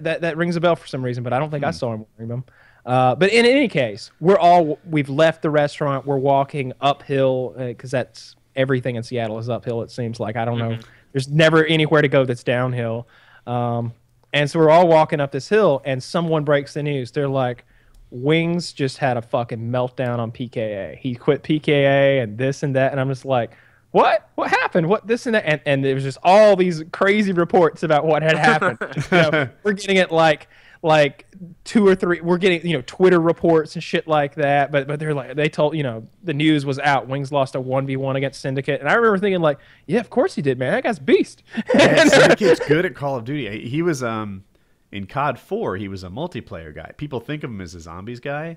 that 0.00 0.20
that 0.20 0.36
rings 0.36 0.56
a 0.56 0.60
bell 0.60 0.76
for 0.76 0.86
some 0.86 1.02
reason, 1.02 1.22
but 1.24 1.32
I 1.32 1.38
don't 1.38 1.50
think 1.50 1.64
Hmm. 1.64 1.68
I 1.68 1.72
saw 1.72 1.94
him 1.94 2.04
wearing 2.18 2.28
them. 2.28 2.44
Uh, 2.84 3.14
but 3.14 3.30
in 3.32 3.46
any 3.46 3.68
case, 3.68 4.10
we're 4.20 4.38
all 4.38 4.78
we've 4.88 5.08
left 5.08 5.42
the 5.42 5.50
restaurant. 5.50 6.06
We're 6.06 6.18
walking 6.18 6.72
uphill 6.80 7.54
because 7.56 7.90
that's 7.90 8.36
everything 8.56 8.96
in 8.96 9.02
Seattle 9.02 9.38
is 9.38 9.48
uphill. 9.48 9.82
It 9.82 9.90
seems 9.90 10.20
like 10.20 10.36
I 10.36 10.44
don't 10.44 10.58
know. 10.58 10.76
There's 11.12 11.28
never 11.28 11.64
anywhere 11.64 12.02
to 12.02 12.08
go 12.08 12.24
that's 12.24 12.42
downhill. 12.44 13.06
Um, 13.46 13.92
and 14.32 14.50
so 14.50 14.58
we're 14.58 14.70
all 14.70 14.88
walking 14.88 15.20
up 15.20 15.32
this 15.32 15.48
hill, 15.48 15.82
and 15.84 16.02
someone 16.02 16.44
breaks 16.44 16.74
the 16.74 16.82
news. 16.82 17.10
They're 17.10 17.28
like, 17.28 17.64
"Wings 18.10 18.72
just 18.72 18.98
had 18.98 19.16
a 19.16 19.22
fucking 19.22 19.58
meltdown 19.70 20.18
on 20.18 20.32
PKA. 20.32 20.98
He 20.98 21.14
quit 21.14 21.42
PKA 21.42 22.22
and 22.22 22.38
this 22.38 22.62
and 22.62 22.76
that." 22.76 22.92
And 22.92 23.00
I'm 23.00 23.08
just 23.08 23.24
like. 23.24 23.52
What? 23.92 24.28
What 24.36 24.50
happened? 24.50 24.88
What 24.88 25.08
this 25.08 25.26
and 25.26 25.34
that? 25.34 25.44
And, 25.44 25.60
and 25.66 25.84
there 25.84 25.96
was 25.96 26.04
just 26.04 26.18
all 26.22 26.54
these 26.54 26.84
crazy 26.92 27.32
reports 27.32 27.82
about 27.82 28.06
what 28.06 28.22
had 28.22 28.38
happened. 28.38 28.78
You 29.10 29.30
know, 29.30 29.48
we're 29.64 29.72
getting 29.72 29.96
it 29.96 30.12
like 30.12 30.46
like 30.82 31.26
two 31.64 31.86
or 31.86 31.94
three. 31.94 32.20
We're 32.20 32.38
getting 32.38 32.66
you 32.66 32.76
know 32.76 32.82
Twitter 32.86 33.20
reports 33.20 33.74
and 33.74 33.82
shit 33.82 34.06
like 34.06 34.34
that. 34.36 34.72
But 34.72 34.86
but 34.86 34.98
they're 34.98 35.14
like 35.14 35.34
they 35.36 35.48
told 35.48 35.76
you 35.76 35.82
know 35.82 36.06
the 36.22 36.34
news 36.34 36.64
was 36.64 36.78
out. 36.78 37.08
Wings 37.08 37.32
lost 37.32 37.54
a 37.54 37.60
one 37.60 37.86
v 37.86 37.96
one 37.96 38.16
against 38.16 38.40
Syndicate, 38.40 38.80
and 38.80 38.88
I 38.88 38.94
remember 38.94 39.18
thinking 39.18 39.40
like, 39.40 39.58
yeah, 39.86 40.00
of 40.00 40.10
course 40.10 40.34
he 40.34 40.42
did, 40.42 40.58
man. 40.58 40.72
That 40.72 40.84
guy's 40.84 40.98
beast. 40.98 41.42
Yeah, 41.74 42.04
Syndicate's 42.08 42.60
good 42.66 42.86
at 42.86 42.94
Call 42.94 43.16
of 43.16 43.24
Duty. 43.24 43.68
He 43.68 43.82
was 43.82 44.02
um 44.02 44.44
in 44.92 45.06
COD 45.06 45.38
4, 45.38 45.76
he 45.76 45.88
was 45.88 46.02
a 46.02 46.08
multiplayer 46.08 46.74
guy. 46.74 46.92
People 46.96 47.20
think 47.20 47.44
of 47.44 47.50
him 47.50 47.60
as 47.60 47.74
a 47.74 47.80
zombies 47.80 48.20
guy, 48.20 48.56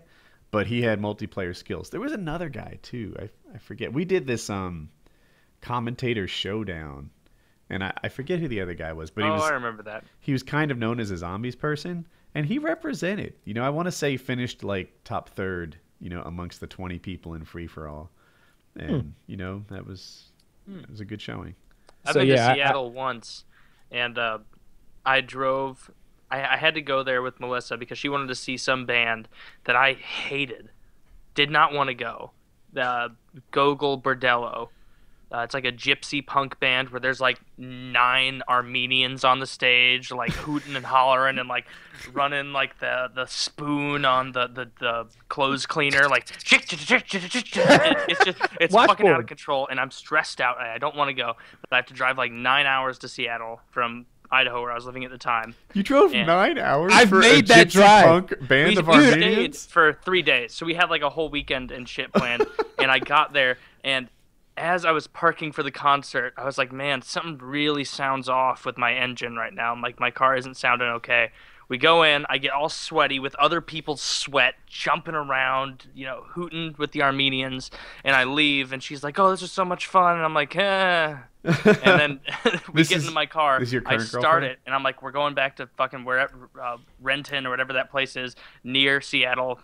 but 0.49 0.65
he 0.65 0.81
had 0.81 0.99
multiplayer 0.99 1.55
skills. 1.55 1.89
There 1.89 1.99
was 2.01 2.11
another 2.11 2.49
guy 2.49 2.79
too. 2.81 3.15
I, 3.19 3.29
I 3.53 3.57
forget. 3.59 3.93
We 3.93 4.05
did 4.05 4.25
this 4.25 4.49
um 4.49 4.89
commentator 5.61 6.27
showdown, 6.27 7.09
and 7.73 7.83
I, 7.83 7.93
I 8.03 8.09
forget 8.09 8.39
who 8.39 8.47
the 8.47 8.61
other 8.61 8.73
guy 8.73 8.93
was, 8.93 9.09
but 9.11 9.23
he 9.23 9.29
oh, 9.29 9.33
was 9.33 9.43
I 9.43 9.51
remember 9.53 9.83
that. 9.83 10.03
he 10.19 10.31
was 10.31 10.43
kind 10.43 10.71
of 10.71 10.77
known 10.77 10.99
as 10.99 11.11
a 11.11 11.17
zombies 11.17 11.55
person, 11.55 12.05
and 12.35 12.45
he 12.45 12.57
represented. 12.59 13.33
You 13.45 13.53
know, 13.53 13.63
I 13.63 13.69
want 13.69 13.87
to 13.87 13.91
say 13.91 14.17
finished 14.17 14.63
like 14.63 14.93
top 15.03 15.29
third. 15.29 15.77
You 15.99 16.09
know, 16.09 16.21
amongst 16.23 16.59
the 16.59 16.67
20 16.67 16.99
people 16.99 17.33
in 17.33 17.45
free 17.45 17.67
for 17.67 17.87
all, 17.87 18.09
and 18.75 19.13
you 19.27 19.37
know 19.37 19.63
that 19.69 19.85
was 19.87 20.31
it 20.67 20.89
was 20.89 20.99
a 20.99 21.05
good 21.05 21.21
showing. 21.21 21.55
I've 22.05 22.13
So, 22.13 22.19
been 22.19 22.27
yeah, 22.29 22.33
I- 22.33 22.37
to 22.47 22.51
I- 22.51 22.55
Seattle 22.55 22.91
once, 22.91 23.45
and 23.91 24.17
uh, 24.17 24.39
I 25.05 25.21
drove. 25.21 25.89
I, 26.29 26.55
I 26.55 26.57
had 26.57 26.73
to 26.75 26.81
go 26.81 27.03
there 27.03 27.21
with 27.21 27.39
Melissa 27.39 27.77
because 27.77 27.97
she 27.97 28.09
wanted 28.09 28.27
to 28.27 28.35
see 28.35 28.57
some 28.57 28.85
band 28.85 29.27
that 29.65 29.75
I 29.75 29.93
hated, 29.93 30.69
did 31.35 31.49
not 31.51 31.71
want 31.73 31.87
to 31.89 31.93
go. 31.93 32.31
uh, 32.75 33.09
Gogol 33.51 34.01
Bordello. 34.01 34.69
Uh, 35.33 35.39
it's 35.39 35.55
like 35.55 35.65
a 35.65 35.71
gypsy 35.71 36.23
punk 36.25 36.59
band 36.59 36.89
where 36.89 36.99
there's 36.99 37.19
like 37.19 37.39
nine 37.57 38.43
Armenians 38.47 39.23
on 39.23 39.39
the 39.39 39.47
stage, 39.47 40.11
like 40.11 40.31
hooting 40.31 40.75
and 40.75 40.85
hollering 40.85 41.39
and 41.39 41.49
like 41.49 41.65
running 42.11 42.53
like 42.53 42.77
the, 42.79 43.09
the 43.15 43.25
spoon 43.25 44.05
on 44.05 44.31
the, 44.33 44.45
the, 44.47 44.69
the 44.79 45.07
clothes 45.29 45.65
cleaner, 45.65 46.07
like 46.07 46.29
it's 46.29 48.25
just 48.25 48.37
it's 48.61 48.73
fucking 48.75 49.07
out 49.07 49.19
of 49.21 49.25
control, 49.25 49.67
and 49.69 49.79
I'm 49.79 49.89
stressed 49.89 50.39
out. 50.39 50.57
I 50.59 50.75
I 50.75 50.77
don't 50.77 50.95
want 50.95 51.09
to 51.09 51.13
go, 51.13 51.33
but 51.61 51.73
I 51.73 51.75
have 51.77 51.85
to 51.87 51.93
drive 51.95 52.17
like 52.17 52.31
nine 52.31 52.65
hours 52.67 52.99
to 52.99 53.07
Seattle 53.07 53.59
from 53.71 54.05
Idaho, 54.31 54.61
where 54.61 54.71
I 54.71 54.75
was 54.75 54.85
living 54.85 55.03
at 55.03 55.11
the 55.11 55.17
time. 55.17 55.55
You 55.73 55.81
drove 55.83 56.13
Yeah. 56.13 56.25
nine 56.25 56.57
hours 56.59 56.91
I've 56.95 57.09
for 57.09 57.19
made 57.19 57.45
a 57.45 57.47
that 57.47 57.67
gypsy 57.67 57.71
drive. 57.71 58.05
punk 58.05 58.47
band 58.47 58.69
we, 58.69 58.77
of 58.77 58.87
we 58.87 58.93
stayed 58.93 59.23
Armenians. 59.23 59.65
for 59.65 59.93
three 60.05 60.21
days, 60.21 60.53
so 60.53 60.65
we 60.65 60.73
had 60.75 60.89
like 60.91 61.01
a 61.01 61.09
whole 61.09 61.29
weekend 61.29 61.71
and 61.71 61.89
shit 61.89 62.13
planned. 62.13 62.45
and 62.79 62.91
I 62.91 62.99
got 62.99 63.33
there, 63.33 63.57
and 63.83 64.07
as 64.57 64.85
I 64.85 64.91
was 64.91 65.07
parking 65.07 65.51
for 65.51 65.63
the 65.63 65.71
concert, 65.71 66.33
I 66.37 66.45
was 66.45 66.57
like, 66.57 66.71
"Man, 66.71 67.01
something 67.01 67.37
really 67.39 67.83
sounds 67.83 68.29
off 68.29 68.65
with 68.65 68.77
my 68.77 68.93
engine 68.93 69.35
right 69.35 69.53
now. 69.53 69.71
I'm 69.71 69.81
like 69.81 69.99
my 69.99 70.11
car 70.11 70.35
isn't 70.35 70.55
sounding 70.57 70.87
okay." 70.89 71.31
We 71.69 71.77
go 71.77 72.03
in, 72.03 72.25
I 72.29 72.37
get 72.39 72.51
all 72.51 72.67
sweaty 72.69 73.19
with 73.19 73.33
other 73.35 73.61
people's 73.61 74.01
sweat, 74.01 74.55
jumping 74.67 75.15
around, 75.15 75.87
you 75.95 76.05
know, 76.05 76.25
hooting 76.27 76.75
with 76.77 76.91
the 76.91 77.01
Armenians, 77.01 77.71
and 78.03 78.15
I 78.15 78.25
leave, 78.25 78.73
and 78.73 78.83
she's 78.83 79.01
like, 79.03 79.17
"Oh, 79.17 79.31
this 79.31 79.41
was 79.41 79.51
so 79.51 79.63
much 79.65 79.87
fun," 79.87 80.17
and 80.17 80.25
I'm 80.25 80.33
like, 80.33 80.55
"Eh." 80.55 81.15
and 81.45 81.55
then 81.83 82.19
we 82.73 82.83
get 82.83 82.97
is- 82.97 83.03
into 83.03 83.11
my 83.11 83.25
car. 83.25 83.59
this 83.59 83.69
is 83.69 83.73
your 83.73 83.81
I 83.85 83.97
start 83.97 84.23
girlfriend? 84.23 84.45
it, 84.45 84.59
and 84.65 84.75
I'm 84.75 84.83
like, 84.83 85.01
"We're 85.01 85.11
going 85.11 85.33
back 85.35 85.55
to 85.55 85.67
fucking 85.77 86.03
wherever, 86.05 86.49
uh, 86.61 86.77
Renton 87.01 87.47
or 87.47 87.49
whatever 87.49 87.73
that 87.73 87.89
place 87.89 88.15
is 88.17 88.35
near 88.63 89.01
Seattle." 89.01 89.59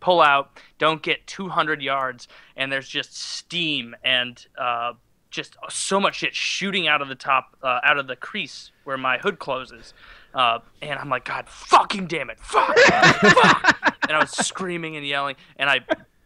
Pull 0.00 0.20
out, 0.20 0.50
don't 0.78 1.02
get 1.02 1.26
200 1.26 1.82
yards, 1.82 2.28
and 2.56 2.70
there's 2.70 2.88
just 2.88 3.16
steam 3.16 3.96
and 4.04 4.46
uh, 4.56 4.92
just 5.30 5.56
so 5.68 6.00
much 6.00 6.16
shit 6.16 6.34
shooting 6.34 6.86
out 6.86 7.02
of 7.02 7.08
the 7.08 7.14
top, 7.14 7.56
uh, 7.62 7.80
out 7.82 7.98
of 7.98 8.06
the 8.06 8.16
crease 8.16 8.70
where 8.84 8.96
my 8.96 9.18
hood 9.18 9.38
closes. 9.38 9.94
Uh, 10.34 10.60
and 10.82 10.98
I'm 10.98 11.08
like, 11.08 11.24
God, 11.24 11.48
fucking 11.48 12.06
damn 12.06 12.30
it, 12.30 12.38
fuck, 12.38 12.78
fuck! 12.78 13.96
And 14.08 14.16
I 14.16 14.20
was 14.20 14.30
screaming 14.30 14.96
and 14.96 15.06
yelling, 15.06 15.36
and 15.56 15.68
I 15.68 15.80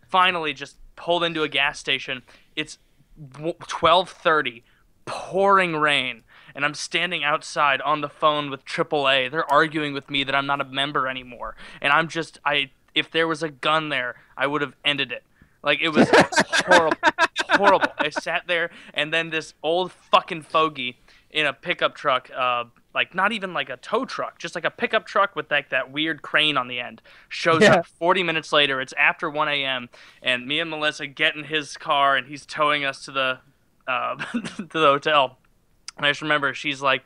finally 0.09 0.53
just 0.53 0.77
pulled 0.97 1.25
into 1.25 1.43
a 1.43 1.49
gas 1.49 1.79
station. 1.79 2.23
It's 2.57 2.79
12:30, 3.21 4.63
pouring 5.05 5.77
rain, 5.77 6.23
and 6.55 6.65
I'm 6.65 6.75
standing 6.75 7.25
outside 7.25 7.81
on 7.81 8.01
the 8.01 8.09
phone 8.09 8.51
with 8.51 8.65
AAA. 8.65 9.31
They're 9.31 9.51
arguing 9.51 9.95
with 9.95 10.11
me 10.11 10.25
that 10.25 10.35
I'm 10.35 10.47
not 10.47 10.61
a 10.61 10.65
member 10.65 11.09
anymore, 11.09 11.57
and 11.81 11.93
I'm 11.93 12.09
just 12.09 12.39
I. 12.45 12.71
If 12.95 13.11
there 13.11 13.27
was 13.27 13.43
a 13.43 13.49
gun 13.51 13.89
there, 13.89 14.17
I 14.37 14.47
would 14.47 14.61
have 14.63 14.75
ended 14.85 15.13
it. 15.13 15.23
Like 15.63 15.81
it 15.81 15.91
was 15.91 16.09
horrible, 16.67 16.97
horrible. 17.51 17.93
I 17.99 18.11
sat 18.11 18.47
there, 18.49 18.71
and 18.95 19.13
then 19.15 19.31
this 19.31 19.55
old 19.63 19.93
fucking 19.93 20.43
fogey 20.43 20.99
in 21.31 21.47
a 21.47 21.53
pickup 21.53 21.95
truck, 21.95 22.29
uh, 22.37 22.65
like 22.95 23.15
not 23.15 23.31
even 23.33 23.55
like 23.55 23.71
a 23.71 23.77
tow 23.77 24.05
truck, 24.05 24.39
just 24.39 24.55
like 24.57 24.65
a 24.65 24.71
pickup 24.71 25.07
truck 25.07 25.37
with 25.37 25.51
like 25.51 25.71
that 25.71 25.93
weird 25.93 26.21
crane 26.21 26.57
on 26.57 26.67
the 26.69 26.81
end, 26.81 27.01
shows 27.29 27.63
Yeah. 27.63 27.77
up 27.77 27.87
40 27.87 28.23
minutes 28.25 28.53
later. 28.53 28.81
It's 28.81 28.93
after 28.95 29.31
1 29.31 29.49
a.m. 29.49 29.89
and 30.21 30.47
me 30.47 30.59
and 30.61 30.69
Melissa 30.69 31.07
get 31.07 31.37
in 31.37 31.45
his 31.45 31.77
car, 31.77 32.17
and 32.17 32.27
he's 32.27 32.45
towing 32.45 32.85
us 32.85 33.05
to 33.05 33.13
the 33.13 33.39
uh, 33.87 34.17
to 34.57 34.65
the 34.65 34.87
hotel. 34.87 35.39
And 35.97 36.05
I 36.07 36.11
just 36.11 36.23
remember 36.23 36.53
she's 36.55 36.83
like, 36.83 37.05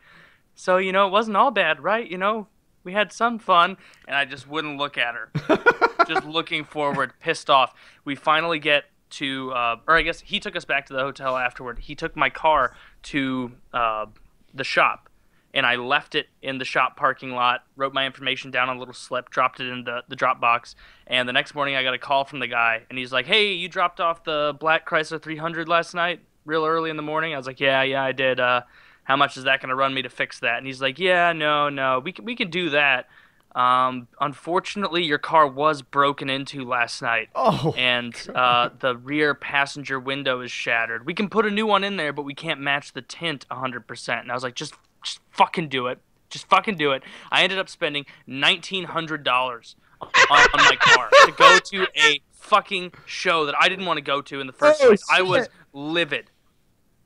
"So 0.54 0.78
you 0.78 0.92
know, 0.92 1.06
it 1.06 1.10
wasn't 1.10 1.36
all 1.36 1.50
bad, 1.50 1.80
right? 1.82 2.10
You 2.10 2.16
know, 2.18 2.46
we 2.86 2.94
had 2.94 3.12
some 3.12 3.38
fun." 3.38 3.76
And 4.08 4.16
I 4.16 4.24
just 4.24 4.48
wouldn't 4.48 4.78
look 4.78 4.96
at 4.96 5.14
her 5.14 5.30
just 6.06 6.24
looking 6.24 6.64
forward, 6.64 7.12
pissed 7.20 7.50
off. 7.50 7.74
We 8.04 8.14
finally 8.14 8.58
get 8.58 8.84
to, 9.08 9.52
uh, 9.52 9.76
or 9.86 9.96
I 9.96 10.02
guess 10.02 10.20
he 10.20 10.40
took 10.40 10.56
us 10.56 10.64
back 10.64 10.86
to 10.86 10.92
the 10.92 11.00
hotel 11.00 11.36
afterward. 11.36 11.80
He 11.80 11.94
took 11.94 12.16
my 12.16 12.30
car 12.30 12.74
to 13.04 13.52
uh, 13.72 14.06
the 14.54 14.64
shop, 14.64 15.08
and 15.54 15.64
I 15.64 15.76
left 15.76 16.14
it 16.14 16.28
in 16.42 16.58
the 16.58 16.64
shop 16.64 16.96
parking 16.96 17.32
lot. 17.32 17.64
Wrote 17.76 17.92
my 17.92 18.06
information 18.06 18.50
down 18.50 18.68
on 18.68 18.76
a 18.76 18.78
little 18.78 18.94
slip, 18.94 19.30
dropped 19.30 19.60
it 19.60 19.68
in 19.68 19.84
the 19.84 20.02
the 20.08 20.16
drop 20.16 20.40
box, 20.40 20.74
and 21.06 21.28
the 21.28 21.32
next 21.32 21.54
morning 21.54 21.76
I 21.76 21.82
got 21.82 21.94
a 21.94 21.98
call 21.98 22.24
from 22.24 22.40
the 22.40 22.48
guy, 22.48 22.82
and 22.88 22.98
he's 22.98 23.12
like, 23.12 23.26
"Hey, 23.26 23.52
you 23.52 23.68
dropped 23.68 24.00
off 24.00 24.24
the 24.24 24.56
black 24.58 24.88
Chrysler 24.88 25.20
300 25.20 25.68
last 25.68 25.94
night, 25.94 26.20
real 26.44 26.64
early 26.64 26.90
in 26.90 26.96
the 26.96 27.02
morning." 27.02 27.34
I 27.34 27.36
was 27.36 27.46
like, 27.46 27.60
"Yeah, 27.60 27.82
yeah, 27.82 28.02
I 28.02 28.12
did." 28.12 28.40
Uh, 28.40 28.62
how 29.06 29.16
much 29.16 29.36
is 29.36 29.44
that 29.44 29.60
going 29.60 29.70
to 29.70 29.74
run 29.74 29.94
me 29.94 30.02
to 30.02 30.08
fix 30.10 30.40
that? 30.40 30.58
And 30.58 30.66
he's 30.66 30.80
like, 30.82 30.98
"Yeah, 30.98 31.32
no, 31.32 31.68
no, 31.68 31.98
we 32.00 32.12
can 32.12 32.24
we 32.24 32.36
can 32.36 32.50
do 32.50 32.70
that." 32.70 33.08
Um, 33.54 34.08
unfortunately, 34.20 35.02
your 35.04 35.16
car 35.16 35.46
was 35.48 35.80
broken 35.80 36.28
into 36.28 36.62
last 36.66 37.00
night, 37.00 37.30
Oh, 37.34 37.72
and 37.78 38.14
uh, 38.34 38.68
the 38.80 38.96
rear 38.98 39.34
passenger 39.34 39.98
window 39.98 40.42
is 40.42 40.52
shattered. 40.52 41.06
We 41.06 41.14
can 41.14 41.30
put 41.30 41.46
a 41.46 41.50
new 41.50 41.64
one 41.66 41.82
in 41.82 41.96
there, 41.96 42.12
but 42.12 42.24
we 42.24 42.34
can't 42.34 42.60
match 42.60 42.92
the 42.92 43.00
tint 43.00 43.46
100%. 43.50 44.20
And 44.20 44.30
I 44.30 44.34
was 44.34 44.42
like, 44.42 44.56
just, 44.56 44.74
just 45.02 45.20
fucking 45.30 45.70
do 45.70 45.86
it. 45.86 46.00
Just 46.28 46.46
fucking 46.50 46.76
do 46.76 46.92
it. 46.92 47.02
I 47.32 47.44
ended 47.44 47.58
up 47.58 47.70
spending 47.70 48.04
$1,900 48.28 49.74
on, 50.02 50.08
on 50.30 50.48
my 50.54 50.76
car 50.78 51.08
to 51.24 51.32
go 51.32 51.58
to 51.58 51.86
a 51.96 52.20
fucking 52.32 52.92
show 53.06 53.46
that 53.46 53.54
I 53.58 53.68
didn't 53.68 53.86
want 53.86 53.96
to 53.96 54.02
go 54.02 54.20
to 54.22 54.40
in 54.40 54.46
the 54.46 54.52
first 54.52 54.82
Oh, 54.82 54.88
place. 54.88 55.02
I 55.10 55.22
was 55.22 55.48
livid. 55.72 56.30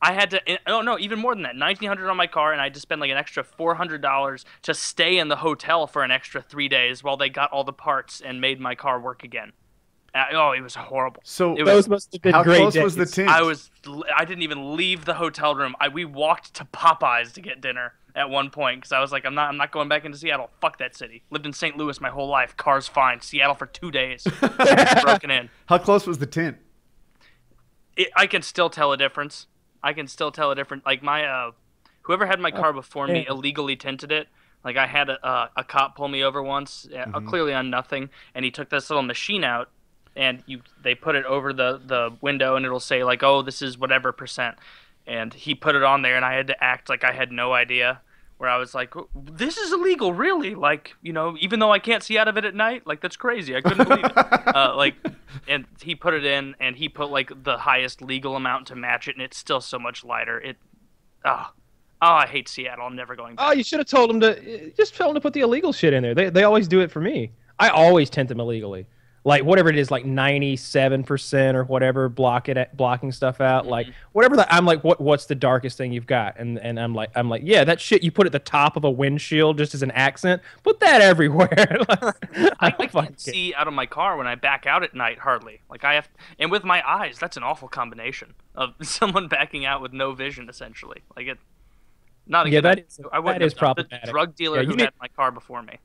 I 0.03 0.13
had 0.13 0.31
to. 0.31 0.41
Oh 0.67 0.81
no, 0.81 0.99
even 0.99 1.19
more 1.19 1.35
than 1.35 1.43
that. 1.43 1.57
Nineteen 1.57 1.89
hundred 1.89 2.09
on 2.09 2.17
my 2.17 2.27
car, 2.27 2.53
and 2.53 2.61
I 2.61 2.65
had 2.65 2.75
to 2.75 2.81
spend 2.81 3.01
like 3.01 3.11
an 3.11 3.17
extra 3.19 3.45
four 3.45 3.75
hundred 3.75 4.01
dollars 4.01 4.45
to 4.63 4.73
stay 4.75 5.19
in 5.19 5.29
the 5.29 5.37
hotel 5.37 5.87
for 5.87 6.03
an 6.03 6.11
extra 6.11 6.41
three 6.41 6.69
days 6.69 7.05
while 7.05 7.17
they 7.17 7.29
got 7.29 7.51
all 7.53 7.65
the 7.65 7.73
parts 7.73 8.21
and 8.21 8.41
made 8.41 8.61
my 8.61 8.75
car 8.75 8.99
work 8.99 9.23
again. 9.25 9.53
Uh, 10.15 10.25
oh, 10.33 10.53
it 10.53 10.61
was 10.61 10.75
horrible. 10.75 11.21
so 11.25 11.55
it 11.55 11.63
was- 11.63 11.73
Those 11.73 11.89
must 11.89 12.13
have 12.15 12.23
been 12.23 12.33
how 12.33 12.43
great 12.43 12.57
close 12.59 12.77
was 12.77 12.97
the 12.97 13.05
days. 13.05 13.13
tint? 13.13 13.29
I 13.29 13.43
was. 13.43 13.71
I 14.17 14.25
didn't 14.25 14.43
even 14.43 14.75
leave 14.77 15.05
the 15.05 15.15
hotel 15.15 15.55
room. 15.55 15.77
I 15.79 15.89
we 15.89 16.05
walked 16.05 16.55
to 16.55 16.65
Popeyes 16.65 17.33
to 17.35 17.41
get 17.43 17.61
dinner 17.61 17.93
at 18.17 18.29
one 18.29 18.51
point 18.51 18.81
because 18.81 18.91
I 18.93 18.99
was 19.01 19.13
like, 19.13 19.25
I'm 19.25 19.35
not. 19.35 19.51
I'm 19.51 19.57
not 19.57 19.71
going 19.71 19.89
back 19.89 20.05
into 20.07 20.17
Seattle. 20.19 20.51
Fuck 20.61 20.79
that 20.79 20.97
city. 20.97 21.23
Lived 21.31 21.47
in 21.47 21.53
St. 21.53 21.77
Louis 21.77 22.01
my 22.01 22.09
whole 22.11 22.27
life. 22.27 22.57
Cars 22.57 22.89
fine. 22.89 23.21
Seattle 23.21 23.55
for 23.55 23.67
two 23.67 23.91
days. 23.93 24.27
broken 25.03 25.31
in. 25.31 25.51
How 25.67 25.79
close 25.79 26.07
was 26.07 26.19
the 26.19 26.27
tint? 26.27 26.57
it, 27.97 28.09
I 28.17 28.27
can 28.27 28.43
still 28.43 28.71
tell 28.71 28.93
a 28.93 28.97
difference. 28.97 29.47
I 29.83 29.93
can 29.93 30.07
still 30.09 30.31
tell 30.31 30.51
a 30.51 30.55
difference. 30.55 30.85
Like 30.87 31.03
my 31.03 31.25
uh, 31.25 31.51
whoever 32.03 32.27
had 32.27 32.41
my 32.41 32.51
car 32.51 32.73
before 32.73 33.07
me 33.07 33.27
illegally 33.29 33.77
tinted 33.77 34.13
it. 34.13 34.29
Like 34.65 34.77
I 34.77 34.87
had 34.87 35.09
a 35.09 35.25
uh, 35.27 35.49
a 35.57 35.65
cop 35.65 35.97
pull 35.97 36.09
me 36.09 36.23
over 36.23 36.43
once, 36.43 36.87
uh, 36.93 37.07
Mm-hmm. 37.07 37.29
clearly 37.29 37.55
on 37.55 37.71
nothing, 37.71 38.11
and 38.35 38.45
he 38.45 38.51
took 38.51 38.69
this 38.69 38.91
little 38.91 39.03
machine 39.03 39.43
out, 39.43 39.71
and 40.15 40.43
you 40.47 40.61
they 40.83 40.95
put 40.95 41.17
it 41.17 41.25
over 41.25 41.53
the 41.53 41.81
the 41.85 42.13
window, 42.21 42.57
and 42.57 42.67
it'll 42.67 42.79
say 42.81 43.03
like, 43.05 43.23
oh, 43.23 43.41
this 43.43 43.63
is 43.63 43.79
whatever 43.79 44.13
percent, 44.13 44.57
and 45.07 45.33
he 45.33 45.55
put 45.55 45.75
it 45.75 45.83
on 45.83 46.03
there, 46.03 46.17
and 46.17 46.25
I 46.25 46.35
had 46.35 46.47
to 46.49 46.63
act 46.63 46.89
like 46.91 47.05
I 47.05 47.13
had 47.13 47.33
no 47.33 47.53
idea. 47.55 48.03
Where 48.41 48.49
I 48.49 48.57
was 48.57 48.75
like, 48.75 48.97
oh, 48.97 49.07
"This 49.15 49.59
is 49.59 49.71
illegal, 49.71 50.15
really? 50.15 50.55
Like, 50.55 50.95
you 51.03 51.13
know, 51.13 51.37
even 51.41 51.61
though 51.61 51.71
I 51.71 51.79
can't 51.79 52.03
see 52.03 52.17
out 52.17 52.27
of 52.27 52.39
it 52.39 52.47
at 52.47 52.55
night, 52.55 52.87
like 52.87 53.03
that's 53.03 53.15
crazy. 53.17 53.55
I 53.55 53.61
couldn't 53.61 53.87
believe 53.87 54.03
it." 54.03 54.17
uh, 54.17 54.73
like, 54.75 54.95
and 55.47 55.67
he 55.83 55.95
put 55.95 56.15
it 56.15 56.25
in, 56.25 56.55
and 56.59 56.75
he 56.75 56.89
put 56.89 57.11
like 57.11 57.31
the 57.45 57.59
highest 57.59 58.01
legal 58.01 58.37
amount 58.37 58.69
to 58.69 58.77
match 58.77 59.09
it, 59.09 59.17
and 59.17 59.23
it's 59.23 59.37
still 59.37 59.61
so 59.61 59.79
much 59.79 60.05
lighter. 60.05 60.41
It, 60.41 60.57
oh, 61.27 61.51
oh, 62.01 62.13
I 62.15 62.27
hate 62.27 62.49
Seattle. 62.49 62.87
I'm 62.87 62.97
never 62.97 63.15
going 63.15 63.35
ah, 63.37 63.43
back. 63.43 63.49
Oh, 63.51 63.53
you 63.53 63.63
should 63.63 63.79
have 63.79 63.89
told 63.89 64.09
them 64.09 64.21
to 64.21 64.71
just 64.71 64.97
tell 64.97 65.09
them 65.09 65.17
to 65.17 65.21
put 65.21 65.35
the 65.35 65.41
illegal 65.41 65.75
shit 65.75 65.93
in 65.93 66.03
there. 66.03 66.15
They 66.15 66.31
they 66.31 66.45
always 66.45 66.67
do 66.67 66.81
it 66.81 66.91
for 66.91 67.03
me. 67.03 67.33
I 67.59 67.69
always 67.69 68.09
tint 68.09 68.31
them 68.31 68.41
illegally. 68.41 68.87
Like 69.23 69.45
whatever 69.45 69.69
it 69.69 69.77
is, 69.77 69.91
like 69.91 70.07
ninety 70.07 70.57
seven 70.57 71.05
percent 71.05 71.55
or 71.55 71.65
whatever, 71.65 72.09
block 72.09 72.49
it 72.49 72.57
at 72.57 72.75
blocking 72.75 73.13
stuff 73.13 73.43
out. 73.43 73.67
Like 73.67 73.87
mm-hmm. 73.87 73.95
whatever 74.13 74.35
the 74.35 74.51
I'm 74.55 74.65
like, 74.65 74.83
what 74.83 74.99
what's 74.99 75.27
the 75.27 75.35
darkest 75.35 75.77
thing 75.77 75.93
you've 75.93 76.07
got? 76.07 76.39
And 76.39 76.59
and 76.59 76.81
I'm 76.81 76.95
like 76.95 77.11
I'm 77.15 77.29
like, 77.29 77.43
yeah, 77.45 77.63
that 77.65 77.83
shit 77.83 78.03
you 78.03 78.11
put 78.11 78.25
at 78.25 78.33
the 78.33 78.39
top 78.39 78.79
of 78.79 78.85
a 78.85 78.91
windshield 78.91 79.59
just 79.59 79.75
as 79.75 79.83
an 79.83 79.91
accent. 79.91 80.41
Put 80.63 80.81
that 80.81 81.01
everywhere. 81.13 81.79
Like, 82.33 82.55
I, 82.61 82.75
I 82.79 82.87
can't 82.87 83.21
see 83.21 83.53
out 83.55 83.69
of 83.69 83.75
my 83.75 83.87
car 83.87 84.17
when 84.17 84.27
I 84.27 84.35
back 84.35 84.65
out 84.67 84.83
at 84.83 84.95
night 84.95 85.19
hardly. 85.19 85.61
Like 85.69 85.85
I 85.85 85.95
have, 85.95 86.09
and 86.39 86.51
with 86.51 86.65
my 86.65 86.83
eyes, 86.89 87.19
that's 87.19 87.37
an 87.37 87.43
awful 87.43 87.69
combination 87.69 88.35
of 88.55 88.75
someone 88.83 89.29
backing 89.29 89.65
out 89.65 89.83
with 89.83 89.93
no 89.93 90.13
vision, 90.13 90.49
essentially. 90.49 91.03
Like 91.17 91.27
it. 91.27 91.39
Not 92.27 92.47
Yeah, 92.47 92.59
again, 92.59 92.63
that 92.63 92.79
I- 92.79 92.81
is- 92.83 93.01
I 93.13 93.33
that 93.33 93.43
is 93.43 93.55
problematic. 93.55 94.05
The 94.07 94.11
drug 94.13 94.35
dealer 94.37 94.61
Yeah, 94.63 94.67
who 94.69 94.77
need- 94.77 94.85
had 94.85 94.95
my 95.01 95.09
car 95.09 95.31
before 95.31 95.63
me. 95.63 95.79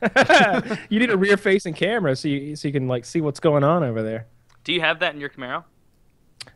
you 0.88 0.98
need 0.98 1.10
a 1.10 1.16
rear 1.16 1.36
facing 1.36 1.74
camera 1.74 2.16
so 2.16 2.28
you 2.28 2.56
so 2.56 2.68
you 2.68 2.72
can 2.72 2.88
like 2.88 3.04
see 3.04 3.20
what's 3.20 3.40
going 3.40 3.64
on 3.64 3.82
over 3.82 4.02
there. 4.02 4.26
Do 4.64 4.72
you 4.72 4.80
have 4.80 5.00
that 5.00 5.14
in 5.14 5.20
your 5.20 5.30
Camaro? 5.30 5.64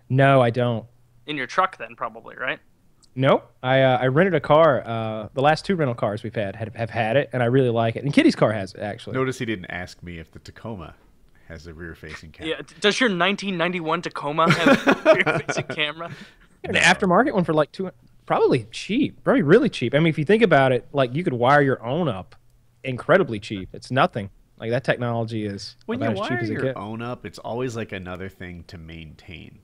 No, 0.09 0.41
I 0.41 0.51
don't. 0.51 0.87
In 1.27 1.37
your 1.37 1.47
truck, 1.47 1.79
then 1.79 1.97
probably, 1.97 2.37
right? 2.37 2.59
Nope. 3.15 3.51
I 3.63 3.83
uh, 3.83 3.99
I 3.99 4.07
rented 4.09 4.35
a 4.35 4.41
car. 4.41 4.83
Uh, 4.85 5.29
the 5.35 5.41
last 5.41 5.65
two 5.65 5.77
rental 5.77 5.95
cars 5.95 6.23
we've 6.23 6.35
had 6.35 6.57
have, 6.57 6.75
have 6.75 6.91
had 6.91 7.17
it, 7.17 7.31
and 7.33 7.43
I 7.43 7.47
really 7.47 7.71
like 7.71 7.97
it. 7.97 8.05
And 8.05 8.13
Kitty's 8.13 8.35
car 8.35 8.53
has 8.53 8.75
it 8.75 8.81
actually. 8.81 9.15
Notice 9.15 9.39
he 9.39 9.45
didn't 9.45 9.67
ask 9.67 10.03
me 10.03 10.19
if 10.19 10.31
the 10.33 10.41
Tacoma 10.41 10.95
has 11.49 11.67
a 11.67 11.75
rear-facing 11.75 12.33
camera. 12.33 12.57
Yeah. 12.57 12.63
Does 12.81 12.99
your 12.99 13.09
1991 13.09 14.03
Tacoma 14.03 14.51
have 14.51 15.07
a 15.07 15.15
rear-facing 15.15 15.67
camera? 15.67 16.11
An 16.65 16.75
aftermarket 16.75 17.35
one 17.35 17.45
for 17.45 17.53
like 17.53 17.71
two, 17.71 17.91
probably 18.27 18.67
cheap, 18.71 19.23
probably 19.23 19.43
really 19.43 19.69
cheap. 19.69 19.95
I 19.95 19.99
mean, 19.99 20.09
if 20.09 20.19
you 20.19 20.25
think 20.25 20.43
about 20.43 20.73
it, 20.73 20.89
like 20.93 21.15
you 21.15 21.23
could 21.23 21.35
wire 21.35 21.61
your 21.61 21.83
own 21.85 22.09
up, 22.09 22.35
incredibly 22.85 23.41
cheap. 23.41 23.69
It's 23.73 23.91
nothing. 23.91 24.31
Like 24.59 24.71
that 24.71 24.85
technology 24.85 25.47
is 25.47 25.77
when 25.87 26.01
you 26.01 26.11
wire 26.13 26.39
as 26.39 26.49
your 26.49 26.79
own 26.79 27.03
up, 27.03 27.27
it's 27.27 27.39
always 27.39 27.77
like 27.77 27.93
another 27.93 28.29
thing 28.29 28.65
to 28.69 28.79
maintain. 28.79 29.59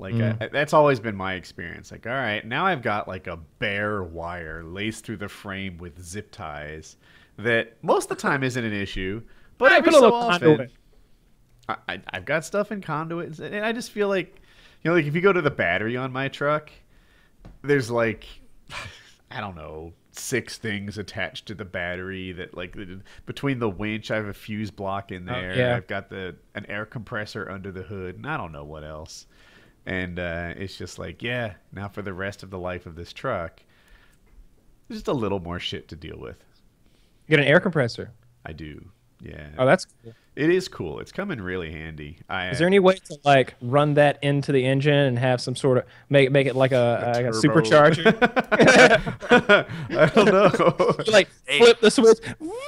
Like 0.00 0.14
Mm. 0.14 0.42
I, 0.42 0.48
that's 0.48 0.72
always 0.72 0.98
been 0.98 1.16
my 1.16 1.34
experience. 1.34 1.90
Like, 1.92 2.06
all 2.06 2.12
right, 2.12 2.44
now 2.46 2.64
I've 2.66 2.80
got 2.82 3.06
like 3.06 3.26
a 3.26 3.36
bare 3.58 4.02
wire 4.02 4.64
laced 4.64 5.04
through 5.04 5.18
the 5.18 5.28
frame 5.28 5.76
with 5.78 6.02
zip 6.02 6.30
ties 6.30 6.96
that 7.36 7.76
most 7.82 8.10
of 8.10 8.16
the 8.16 8.22
time 8.22 8.42
isn't 8.42 8.64
an 8.64 8.72
issue, 8.72 9.20
but 9.58 9.72
I 9.72 9.78
every 9.78 9.92
so 9.92 10.12
often, 10.12 10.70
I, 11.68 11.76
I, 11.88 12.00
I've 12.12 12.24
got 12.24 12.44
stuff 12.44 12.72
in 12.72 12.80
conduits, 12.80 13.40
and 13.40 13.64
I 13.64 13.72
just 13.72 13.90
feel 13.90 14.08
like, 14.08 14.40
you 14.82 14.90
know, 14.90 14.94
like 14.94 15.06
if 15.06 15.14
you 15.14 15.20
go 15.20 15.32
to 15.32 15.42
the 15.42 15.50
battery 15.50 15.96
on 15.96 16.12
my 16.12 16.28
truck, 16.28 16.70
there's 17.62 17.90
like, 17.90 18.26
I 19.30 19.40
don't 19.40 19.56
know, 19.56 19.92
six 20.20 20.58
things 20.58 20.98
attached 20.98 21.46
to 21.46 21.54
the 21.54 21.64
battery 21.64 22.32
that 22.32 22.54
like 22.56 22.76
between 23.26 23.58
the 23.58 23.68
winch, 23.68 24.10
I 24.10 24.16
have 24.16 24.26
a 24.26 24.34
fuse 24.34 24.70
block 24.70 25.10
in 25.10 25.28
Oh, 25.28 25.32
there. 25.32 25.56
yeah. 25.56 25.76
I've 25.76 25.86
got 25.86 26.10
the 26.10 26.36
an 26.54 26.66
air 26.66 26.84
compressor 26.86 27.50
under 27.50 27.72
the 27.72 27.82
hood, 27.82 28.16
and 28.16 28.26
I 28.26 28.36
don't 28.36 28.52
know 28.52 28.64
what 28.64 28.84
else. 28.84 29.26
And 29.86 30.18
uh, 30.18 30.52
it's 30.56 30.76
just 30.76 30.98
like, 30.98 31.22
yeah, 31.22 31.54
now 31.72 31.88
for 31.88 32.02
the 32.02 32.12
rest 32.12 32.42
of 32.42 32.50
the 32.50 32.58
life 32.58 32.86
of 32.86 32.94
this 32.96 33.12
truck, 33.12 33.62
just 34.90 35.08
a 35.08 35.12
little 35.12 35.40
more 35.40 35.58
shit 35.58 35.88
to 35.88 35.96
deal 35.96 36.18
with. 36.18 36.36
Get 37.28 37.38
an 37.40 37.46
air 37.46 37.60
compressor. 37.60 38.10
I 38.44 38.52
do, 38.52 38.84
yeah. 39.20 39.48
Oh, 39.58 39.66
that's 39.66 39.86
cool. 40.02 40.12
It 40.40 40.48
is 40.48 40.68
cool. 40.68 41.00
It's 41.00 41.12
coming 41.12 41.38
really 41.38 41.70
handy. 41.70 42.16
I 42.26 42.48
Is 42.48 42.58
there 42.58 42.66
any 42.66 42.78
way 42.78 42.94
to 42.94 43.18
like 43.24 43.54
run 43.60 43.92
that 43.94 44.18
into 44.22 44.52
the 44.52 44.64
engine 44.64 44.94
and 44.94 45.18
have 45.18 45.38
some 45.38 45.54
sort 45.54 45.76
of 45.76 45.84
make 46.08 46.32
make 46.32 46.46
it 46.46 46.56
like 46.56 46.72
a, 46.72 47.12
like 47.14 47.26
a 47.26 47.30
supercharger? 47.30 48.06
I 49.90 50.06
don't 50.06 50.26
know. 50.26 51.04
You, 51.04 51.12
like 51.12 51.28
flip 51.58 51.80
the 51.80 51.90
switch. 51.90 52.18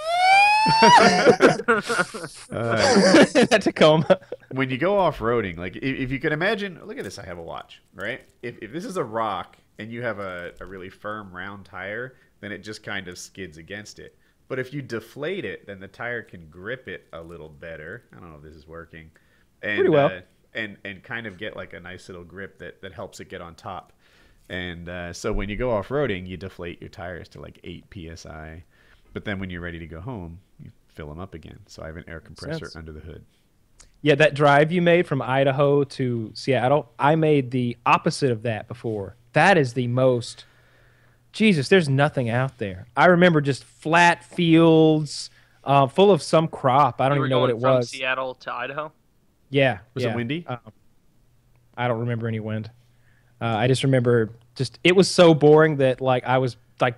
Uh, 2.53 3.25
Tacoma. 3.59 4.21
when 4.53 4.71
you 4.71 4.79
go 4.79 4.97
off 4.97 5.19
roading, 5.19 5.57
like 5.59 5.75
if, 5.75 5.83
if 5.83 6.13
you 6.13 6.21
can 6.21 6.33
imagine, 6.33 6.81
look 6.85 6.99
at 6.99 7.03
this. 7.03 7.19
I 7.19 7.25
have 7.25 7.39
a 7.39 7.43
watch, 7.43 7.83
right? 7.95 8.21
If, 8.43 8.59
if 8.63 8.73
this 8.73 8.85
is 8.85 8.97
a 8.97 9.03
rock 9.03 9.57
and 9.81 9.91
you 9.91 10.03
have 10.03 10.21
a, 10.21 10.53
a 10.61 10.65
really 10.65 10.89
firm 10.89 11.35
round 11.35 11.65
tire, 11.65 12.15
then 12.41 12.53
it 12.53 12.59
just 12.59 12.85
kind 12.85 13.09
of 13.09 13.19
skids 13.19 13.57
against 13.57 13.99
it. 13.99 14.17
But 14.53 14.59
if 14.59 14.75
you 14.75 14.83
deflate 14.83 15.47
it, 15.47 15.67
then 15.67 15.81
the 15.81 15.89
tire 15.89 16.21
can 16.21 16.51
grip 16.51 16.87
it 16.87 17.07
a 17.15 17.23
little 17.23 17.49
better. 17.49 18.05
I 18.15 18.21
don't 18.21 18.33
know 18.33 18.37
if 18.37 18.43
this 18.43 18.55
is 18.55 18.69
working. 18.69 19.11
And, 19.63 19.77
Pretty 19.77 19.89
well. 19.89 20.09
Uh, 20.09 20.21
and 20.53 20.77
and 20.85 21.03
kind 21.03 21.27
of 21.27 21.39
get 21.39 21.57
like 21.57 21.73
a 21.73 21.81
nice 21.81 22.07
little 22.11 22.23
grip 22.23 22.59
that, 22.59 22.83
that 22.83 22.93
helps 22.93 23.19
it 23.19 23.31
get 23.31 23.41
on 23.41 23.55
top. 23.55 23.95
And 24.51 24.91
uh, 24.91 25.15
so 25.15 25.33
when 25.33 25.49
you 25.49 25.57
go 25.57 25.71
off 25.71 25.89
roading, 25.89 26.29
you 26.29 26.37
deflate 26.37 26.83
your 26.83 26.91
tires 26.91 27.31
to 27.31 27.41
like 27.41 27.61
8 27.65 27.87
psi. 28.15 28.63
But 29.15 29.25
then 29.25 29.39
when 29.39 29.49
you're 29.49 29.63
ready 29.63 29.79
to 29.79 29.87
go 29.87 30.03
home, 30.03 30.39
you 30.63 30.71
fill 30.87 31.09
them 31.09 31.19
up 31.19 31.33
again. 31.33 31.61
So 31.67 31.83
I 31.83 31.87
have 31.87 31.97
an 31.97 32.05
air 32.07 32.21
compressor 32.21 32.67
sense. 32.67 32.77
under 32.77 32.93
the 32.93 33.01
hood. 33.01 33.25
Yeah, 34.03 34.17
that 34.17 34.35
drive 34.35 34.71
you 34.71 34.83
made 34.83 35.07
from 35.07 35.23
Idaho 35.23 35.85
to 35.85 36.31
Seattle, 36.35 36.93
I 36.99 37.17
made 37.17 37.53
the 37.53 37.79
opposite 37.87 38.31
of 38.31 38.43
that 38.43 38.69
before. 38.69 39.17
That 39.33 39.57
is 39.57 39.73
the 39.73 39.87
most. 39.87 40.45
Jesus, 41.33 41.69
there's 41.69 41.89
nothing 41.89 42.29
out 42.29 42.59
there. 42.59 42.87
I 42.97 43.07
remember 43.07 43.41
just 43.41 43.65
flat 43.65 44.23
fields, 44.25 45.31
uh, 45.65 45.87
full 45.87 46.11
of 46.11 46.23
some 46.23 46.47
crop. 46.47 47.01
I 47.01 47.09
don't 47.09 47.19
you 47.19 47.25
even 47.25 47.31
know 47.31 47.41
what 47.41 47.47
going 47.47 47.59
it 47.59 47.61
from 47.61 47.77
was. 47.77 47.89
Seattle 47.89 48.35
to 48.35 48.53
Idaho. 48.53 48.93
Yeah. 49.51 49.79
Was 49.95 50.05
it 50.05 50.15
windy? 50.15 50.45
Um, 50.47 50.59
I 51.77 51.89
don't 51.89 52.01
remember 52.01 52.29
any 52.29 52.41
wind. 52.41 52.71
Uh, 53.41 53.57
I 53.57 53.67
just 53.67 53.83
remember 53.83 54.31
just 54.55 54.79
it 54.85 54.95
was 54.95 55.11
so 55.11 55.35
boring 55.35 55.77
that 55.79 56.01
like 56.01 56.25
I 56.25 56.39
was 56.39 56.57
like 56.81 56.97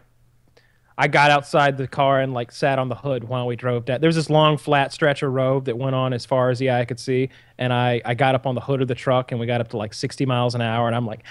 I 0.97 1.09
got 1.09 1.31
outside 1.31 1.77
the 1.77 1.89
car 1.89 2.21
and 2.21 2.35
like 2.35 2.53
sat 2.53 2.79
on 2.79 2.89
the 2.89 2.95
hood 2.95 3.25
while 3.25 3.47
we 3.47 3.57
drove 3.57 3.85
down. 3.85 4.01
There 4.01 4.09
was 4.09 4.17
this 4.17 4.31
long 4.31 4.59
flat 4.59 4.93
stretch 4.93 5.23
of 5.23 5.33
road 5.33 5.65
that 5.65 5.77
went 5.79 5.95
on 5.95 6.13
as 6.13 6.25
far 6.27 6.51
as 6.51 6.59
the 6.59 6.71
eye 6.71 6.85
could 6.85 7.01
see, 7.01 7.31
and 7.59 7.73
I 7.73 8.03
I 8.05 8.15
got 8.15 8.35
up 8.35 8.47
on 8.47 8.55
the 8.55 8.61
hood 8.61 8.83
of 8.83 8.89
the 8.89 8.95
truck 8.95 9.33
and 9.33 9.41
we 9.41 9.47
got 9.47 9.61
up 9.61 9.69
to 9.69 9.77
like 9.77 9.95
60 9.95 10.27
miles 10.27 10.55
an 10.55 10.61
hour, 10.61 10.87
and 10.87 10.95
I'm 10.95 11.07
like 11.07 11.25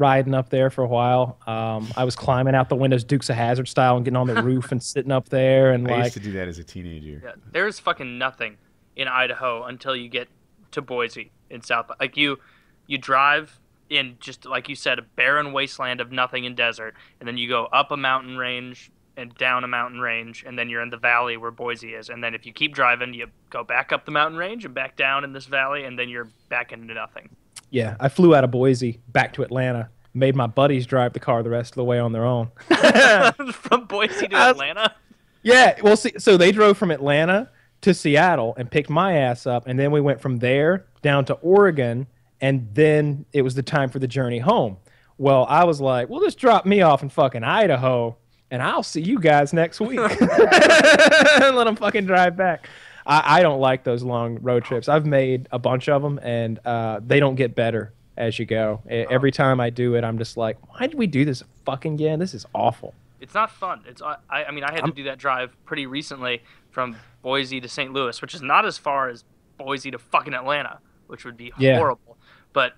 riding 0.00 0.34
up 0.34 0.48
there 0.48 0.70
for 0.70 0.82
a 0.82 0.88
while. 0.88 1.38
Um, 1.46 1.88
I 1.96 2.04
was 2.04 2.16
climbing 2.16 2.54
out 2.54 2.68
the 2.68 2.76
windows 2.76 3.04
Dukes 3.04 3.30
of 3.30 3.36
Hazzard 3.36 3.68
style 3.68 3.96
and 3.96 4.04
getting 4.04 4.16
on 4.16 4.26
the 4.26 4.42
roof 4.42 4.72
and 4.72 4.82
sitting 4.82 5.12
up 5.12 5.28
there 5.28 5.72
and 5.72 5.86
I 5.86 5.90
like 5.90 6.04
used 6.04 6.14
to 6.14 6.20
do 6.20 6.32
that 6.32 6.48
as 6.48 6.58
a 6.58 6.64
teenager. 6.64 7.20
Yeah, 7.22 7.32
there's 7.52 7.78
fucking 7.78 8.18
nothing 8.18 8.56
in 8.96 9.06
Idaho 9.06 9.64
until 9.64 9.94
you 9.94 10.08
get 10.08 10.28
to 10.72 10.82
Boise 10.82 11.30
in 11.50 11.62
South. 11.62 11.90
Like 12.00 12.16
you, 12.16 12.38
you 12.86 12.98
drive 12.98 13.60
in 13.90 14.16
just 14.20 14.46
like 14.46 14.68
you 14.68 14.74
said, 14.74 14.98
a 14.98 15.02
barren 15.02 15.52
wasteland 15.52 16.00
of 16.00 16.12
nothing 16.12 16.46
and 16.46 16.56
desert, 16.56 16.94
and 17.18 17.28
then 17.28 17.36
you 17.36 17.48
go 17.48 17.66
up 17.66 17.90
a 17.90 17.96
mountain 17.96 18.38
range 18.38 18.90
and 19.16 19.34
down 19.34 19.64
a 19.64 19.68
mountain 19.68 20.00
range, 20.00 20.44
and 20.46 20.58
then 20.58 20.70
you're 20.70 20.80
in 20.80 20.90
the 20.90 20.96
valley 20.96 21.36
where 21.36 21.50
Boise 21.50 21.94
is. 21.94 22.08
And 22.08 22.24
then 22.24 22.34
if 22.34 22.46
you 22.46 22.52
keep 22.52 22.74
driving, 22.74 23.12
you 23.12 23.26
go 23.50 23.62
back 23.62 23.92
up 23.92 24.04
the 24.06 24.12
mountain 24.12 24.38
range 24.38 24.64
and 24.64 24.72
back 24.72 24.96
down 24.96 25.24
in 25.24 25.32
this 25.32 25.46
valley, 25.46 25.84
and 25.84 25.98
then 25.98 26.08
you're 26.08 26.28
back 26.48 26.72
into 26.72 26.94
nothing. 26.94 27.28
Yeah, 27.70 27.96
I 28.00 28.08
flew 28.08 28.34
out 28.34 28.44
of 28.44 28.50
Boise 28.50 29.00
back 29.08 29.32
to 29.34 29.42
Atlanta. 29.42 29.88
Made 30.12 30.34
my 30.34 30.46
buddies 30.48 30.86
drive 30.86 31.12
the 31.12 31.20
car 31.20 31.42
the 31.42 31.50
rest 31.50 31.72
of 31.72 31.76
the 31.76 31.84
way 31.84 31.98
on 32.00 32.12
their 32.12 32.24
own. 32.24 32.50
From 33.52 33.84
Boise 33.86 34.26
to 34.28 34.34
was- 34.36 34.50
Atlanta. 34.50 34.94
yeah, 35.42 35.78
well, 35.82 35.96
see, 35.96 36.12
so 36.18 36.36
they 36.36 36.50
drove 36.52 36.76
from 36.76 36.90
Atlanta 36.90 37.48
to 37.82 37.94
Seattle 37.94 38.54
and 38.58 38.70
picked 38.70 38.90
my 38.90 39.16
ass 39.18 39.46
up, 39.46 39.66
and 39.66 39.78
then 39.78 39.90
we 39.92 40.00
went 40.00 40.20
from 40.20 40.38
there 40.38 40.84
down 41.02 41.24
to 41.26 41.34
Oregon, 41.34 42.06
and 42.40 42.68
then 42.74 43.24
it 43.32 43.42
was 43.42 43.54
the 43.54 43.62
time 43.62 43.88
for 43.88 43.98
the 44.00 44.08
journey 44.08 44.38
home. 44.40 44.76
Well, 45.16 45.46
I 45.48 45.64
was 45.64 45.80
like, 45.80 46.08
well, 46.08 46.20
just 46.20 46.38
drop 46.38 46.66
me 46.66 46.82
off 46.82 47.02
in 47.02 47.08
fucking 47.08 47.44
Idaho, 47.44 48.16
and 48.50 48.62
I'll 48.62 48.82
see 48.82 49.00
you 49.02 49.18
guys 49.20 49.52
next 49.52 49.78
week. 49.80 49.98
and 50.00 51.56
let 51.56 51.64
them 51.64 51.76
fucking 51.76 52.04
drive 52.06 52.36
back. 52.36 52.68
I, 53.10 53.38
I 53.38 53.42
don't 53.42 53.60
like 53.60 53.84
those 53.84 54.02
long 54.02 54.38
road 54.40 54.64
trips. 54.64 54.88
I've 54.88 55.04
made 55.06 55.48
a 55.50 55.58
bunch 55.58 55.88
of 55.88 56.00
them, 56.02 56.18
and 56.22 56.58
uh, 56.64 57.00
they 57.06 57.20
don't 57.20 57.34
get 57.34 57.54
better 57.54 57.92
as 58.16 58.38
you 58.38 58.46
go. 58.46 58.80
E- 58.90 59.04
Every 59.10 59.32
time 59.32 59.60
I 59.60 59.68
do 59.70 59.94
it, 59.96 60.04
I'm 60.04 60.16
just 60.18 60.36
like, 60.36 60.56
why 60.70 60.86
did 60.86 60.96
we 60.96 61.06
do 61.06 61.24
this 61.24 61.42
fucking 61.66 61.94
again? 61.94 62.18
This 62.18 62.34
is 62.34 62.46
awful. 62.54 62.94
It's 63.20 63.34
not 63.34 63.50
fun. 63.50 63.82
It's 63.86 64.00
I, 64.00 64.16
I 64.30 64.50
mean 64.50 64.64
I 64.64 64.70
had 64.72 64.80
I'm- 64.80 64.90
to 64.90 64.94
do 64.94 65.04
that 65.04 65.18
drive 65.18 65.54
pretty 65.66 65.86
recently 65.86 66.42
from 66.70 66.96
Boise 67.22 67.60
to 67.60 67.68
St. 67.68 67.92
Louis, 67.92 68.20
which 68.22 68.34
is 68.34 68.40
not 68.42 68.64
as 68.64 68.78
far 68.78 69.08
as 69.08 69.24
Boise 69.58 69.90
to 69.90 69.98
fucking 69.98 70.32
Atlanta, 70.32 70.78
which 71.08 71.24
would 71.26 71.36
be 71.36 71.52
Yeah. 71.58 71.76
horrible. 71.78 72.16
But 72.52 72.74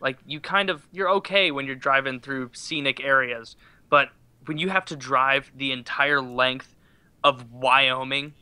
like 0.00 0.18
you 0.26 0.38
kind 0.40 0.70
of 0.70 0.86
you're 0.92 1.10
okay 1.10 1.50
when 1.50 1.66
you're 1.66 1.74
driving 1.74 2.20
through 2.20 2.50
scenic 2.52 3.02
areas, 3.02 3.56
but 3.88 4.10
when 4.46 4.58
you 4.58 4.68
have 4.68 4.84
to 4.86 4.96
drive 4.96 5.50
the 5.56 5.72
entire 5.72 6.20
length 6.20 6.76
of 7.24 7.50
Wyoming 7.50 8.34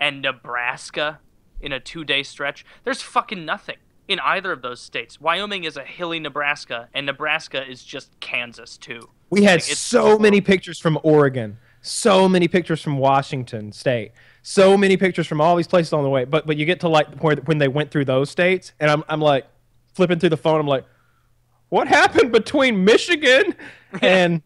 and 0.00 0.22
Nebraska 0.22 1.20
in 1.60 1.72
a 1.72 1.80
2-day 1.80 2.22
stretch, 2.22 2.64
there's 2.84 3.02
fucking 3.02 3.44
nothing 3.44 3.76
in 4.08 4.20
either 4.20 4.52
of 4.52 4.62
those 4.62 4.80
states. 4.80 5.20
Wyoming 5.20 5.64
is 5.64 5.76
a 5.76 5.82
hilly 5.82 6.20
Nebraska 6.20 6.88
and 6.94 7.06
Nebraska 7.06 7.68
is 7.68 7.82
just 7.82 8.18
Kansas 8.20 8.76
too. 8.76 9.08
We 9.30 9.42
had 9.42 9.54
Like, 9.54 9.62
so 9.62 10.18
many 10.18 10.40
pictures 10.40 10.78
from 10.78 10.98
Oregon, 11.02 11.58
so 11.82 12.28
many 12.28 12.46
pictures 12.46 12.80
from 12.80 12.98
Washington 12.98 13.72
State, 13.72 14.12
so 14.42 14.76
many 14.76 14.96
pictures 14.96 15.26
from 15.26 15.40
all 15.40 15.56
these 15.56 15.66
places 15.66 15.92
on 15.92 16.04
the 16.04 16.10
way. 16.10 16.24
But 16.24 16.46
but 16.46 16.56
you 16.56 16.64
get 16.64 16.80
to 16.80 16.88
like 16.88 17.22
where 17.22 17.36
when 17.36 17.58
they 17.58 17.68
went 17.68 17.90
through 17.90 18.04
those 18.04 18.30
states, 18.30 18.72
and 18.78 18.90
I'm 18.90 19.02
I'm 19.08 19.20
like 19.20 19.46
flipping 19.94 20.20
through 20.20 20.28
the 20.28 20.36
phone. 20.36 20.60
I'm 20.60 20.68
like, 20.68 20.84
what 21.68 21.88
happened 21.88 22.30
between 22.30 22.84
Michigan 22.84 23.54
and 24.00 24.42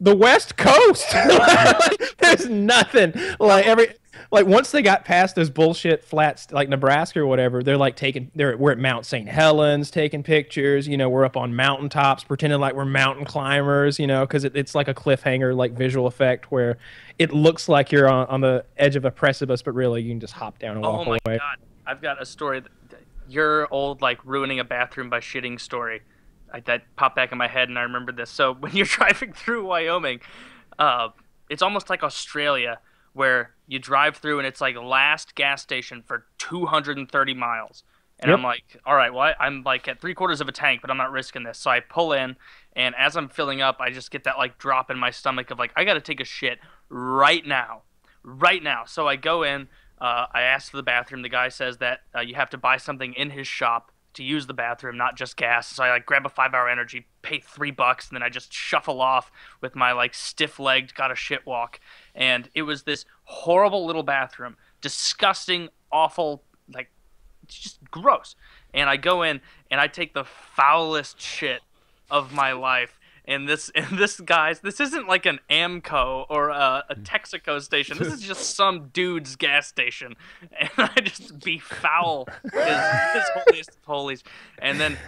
the 0.00 0.14
West 0.14 0.56
Coast? 0.56 1.06
There's 2.18 2.48
nothing. 2.48 3.12
Like 3.38 3.66
every 3.66 3.94
like 4.30 4.46
once 4.46 4.70
they 4.70 4.82
got 4.82 5.04
past 5.04 5.34
those 5.34 5.50
bullshit 5.50 6.04
flats 6.04 6.50
like 6.52 6.68
Nebraska 6.68 7.20
or 7.20 7.26
whatever, 7.26 7.62
they're 7.62 7.76
like 7.76 7.96
taking 7.96 8.30
they're 8.34 8.56
we're 8.56 8.72
at 8.72 8.78
Mount 8.78 9.06
St. 9.06 9.28
Helens 9.28 9.90
taking 9.90 10.22
pictures. 10.22 10.86
You 10.86 10.96
know, 10.96 11.08
we're 11.08 11.24
up 11.24 11.36
on 11.36 11.54
mountaintops 11.54 12.24
pretending 12.24 12.60
like 12.60 12.74
we're 12.74 12.84
mountain 12.84 13.24
climbers. 13.24 13.98
You 13.98 14.06
know, 14.06 14.26
because 14.26 14.44
it, 14.44 14.56
it's 14.56 14.74
like 14.74 14.88
a 14.88 14.94
cliffhanger 14.94 15.54
like 15.54 15.72
visual 15.72 16.06
effect 16.06 16.50
where 16.50 16.78
it 17.18 17.32
looks 17.32 17.68
like 17.68 17.92
you're 17.92 18.08
on, 18.08 18.26
on 18.28 18.40
the 18.40 18.64
edge 18.76 18.96
of 18.96 19.04
a 19.04 19.10
precipice, 19.10 19.62
but 19.62 19.72
really 19.72 20.02
you 20.02 20.10
can 20.10 20.20
just 20.20 20.32
hop 20.32 20.58
down 20.58 20.76
and 20.76 20.82
walk 20.82 21.06
away. 21.06 21.18
Oh 21.24 21.28
my 21.28 21.32
away. 21.32 21.38
god! 21.38 21.56
I've 21.86 22.02
got 22.02 22.20
a 22.22 22.26
story. 22.26 22.60
That, 22.60 22.70
that- 22.90 23.00
your 23.28 23.72
old 23.72 24.02
like 24.02 24.18
ruining 24.24 24.58
a 24.58 24.64
bathroom 24.64 25.08
by 25.08 25.20
shitting 25.20 25.60
story. 25.60 26.02
I, 26.52 26.60
that 26.60 26.82
popped 26.96 27.16
back 27.16 27.32
in 27.32 27.38
my 27.38 27.48
head, 27.48 27.68
and 27.68 27.78
I 27.78 27.82
remember 27.82 28.12
this. 28.12 28.30
So 28.30 28.54
when 28.60 28.72
you're 28.74 28.86
driving 28.86 29.32
through 29.32 29.64
Wyoming, 29.66 30.20
uh, 30.78 31.08
it's 31.48 31.62
almost 31.62 31.90
like 31.90 32.02
Australia, 32.02 32.80
where 33.12 33.54
you 33.66 33.78
drive 33.78 34.16
through 34.16 34.38
and 34.38 34.46
it's 34.46 34.60
like 34.60 34.76
last 34.76 35.34
gas 35.34 35.62
station 35.62 36.02
for 36.06 36.26
230 36.38 37.34
miles. 37.34 37.84
And 38.20 38.28
Yep. 38.28 38.38
I'm 38.38 38.44
like, 38.44 38.62
all 38.84 38.94
right, 38.94 39.12
well, 39.12 39.22
I- 39.22 39.46
I'm 39.46 39.62
like 39.62 39.88
at 39.88 40.00
three 40.00 40.14
quarters 40.14 40.40
of 40.40 40.48
a 40.48 40.52
tank, 40.52 40.80
but 40.82 40.90
I'm 40.90 40.96
not 40.98 41.10
risking 41.10 41.42
this. 41.42 41.58
So 41.58 41.70
I 41.70 41.80
pull 41.80 42.12
in, 42.12 42.36
and 42.76 42.94
as 42.96 43.16
I'm 43.16 43.28
filling 43.28 43.62
up, 43.62 43.78
I 43.80 43.90
just 43.90 44.10
get 44.10 44.24
that 44.24 44.36
like 44.38 44.58
drop 44.58 44.90
in 44.90 44.98
my 44.98 45.10
stomach 45.10 45.50
of 45.50 45.58
like, 45.58 45.72
I 45.74 45.84
got 45.84 45.94
to 45.94 46.00
take 46.00 46.20
a 46.20 46.24
shit 46.24 46.58
right 46.88 47.44
now, 47.46 47.82
right 48.22 48.62
now. 48.62 48.84
So 48.84 49.08
I 49.08 49.16
go 49.16 49.42
in, 49.42 49.68
uh, 50.00 50.26
I 50.32 50.42
ask 50.42 50.70
for 50.70 50.76
the 50.76 50.82
bathroom. 50.82 51.22
The 51.22 51.28
guy 51.30 51.48
says 51.48 51.78
that 51.78 52.00
uh, 52.14 52.20
you 52.20 52.34
have 52.34 52.50
to 52.50 52.58
buy 52.58 52.76
something 52.76 53.12
in 53.14 53.30
his 53.30 53.46
shop 53.48 53.90
to 54.14 54.24
use 54.24 54.46
the 54.46 54.54
bathroom, 54.54 54.96
not 54.96 55.16
just 55.16 55.36
gas. 55.36 55.68
So 55.68 55.84
I 55.84 55.90
like 55.90 56.06
grab 56.06 56.26
a 56.26 56.28
five 56.28 56.54
hour 56.54 56.68
energy, 56.68 57.06
pay 57.22 57.40
three 57.40 57.70
bucks, 57.70 58.08
and 58.08 58.16
then 58.16 58.22
I 58.22 58.28
just 58.28 58.52
shuffle 58.52 59.00
off 59.00 59.30
with 59.60 59.74
my 59.74 59.92
like 59.92 60.14
stiff 60.14 60.58
legged, 60.58 60.94
got 60.94 61.12
a 61.12 61.16
shit 61.16 61.46
walk. 61.46 61.80
And 62.14 62.48
it 62.54 62.62
was 62.62 62.82
this 62.82 63.04
horrible 63.24 63.86
little 63.86 64.02
bathroom, 64.02 64.56
disgusting, 64.80 65.68
awful, 65.92 66.42
like 66.72 66.90
just 67.46 67.78
gross. 67.90 68.34
And 68.74 68.88
I 68.88 68.96
go 68.96 69.22
in 69.22 69.40
and 69.70 69.80
I 69.80 69.86
take 69.86 70.14
the 70.14 70.24
foulest 70.24 71.20
shit 71.20 71.62
of 72.10 72.32
my 72.32 72.52
life. 72.52 72.98
And 73.30 73.48
this, 73.48 73.70
and 73.74 73.96
this 73.96 74.20
guys, 74.20 74.60
this 74.60 74.80
isn't 74.80 75.06
like 75.06 75.24
an 75.24 75.38
Amoco 75.48 76.26
or 76.28 76.50
a, 76.50 76.84
a 76.88 76.94
hmm. 76.94 77.02
Texaco 77.02 77.62
station. 77.62 77.96
This 77.96 78.12
is 78.12 78.20
just 78.20 78.54
some 78.56 78.88
dude's 78.88 79.36
gas 79.36 79.68
station, 79.68 80.16
and 80.60 80.70
I 80.76 81.00
just 81.00 81.42
be 81.42 81.58
foul 81.58 82.28
his, 82.42 82.52
his 82.52 83.24
holiest 83.34 83.70
of 83.70 83.84
holies, 83.86 84.24
and 84.58 84.80
then 84.80 84.98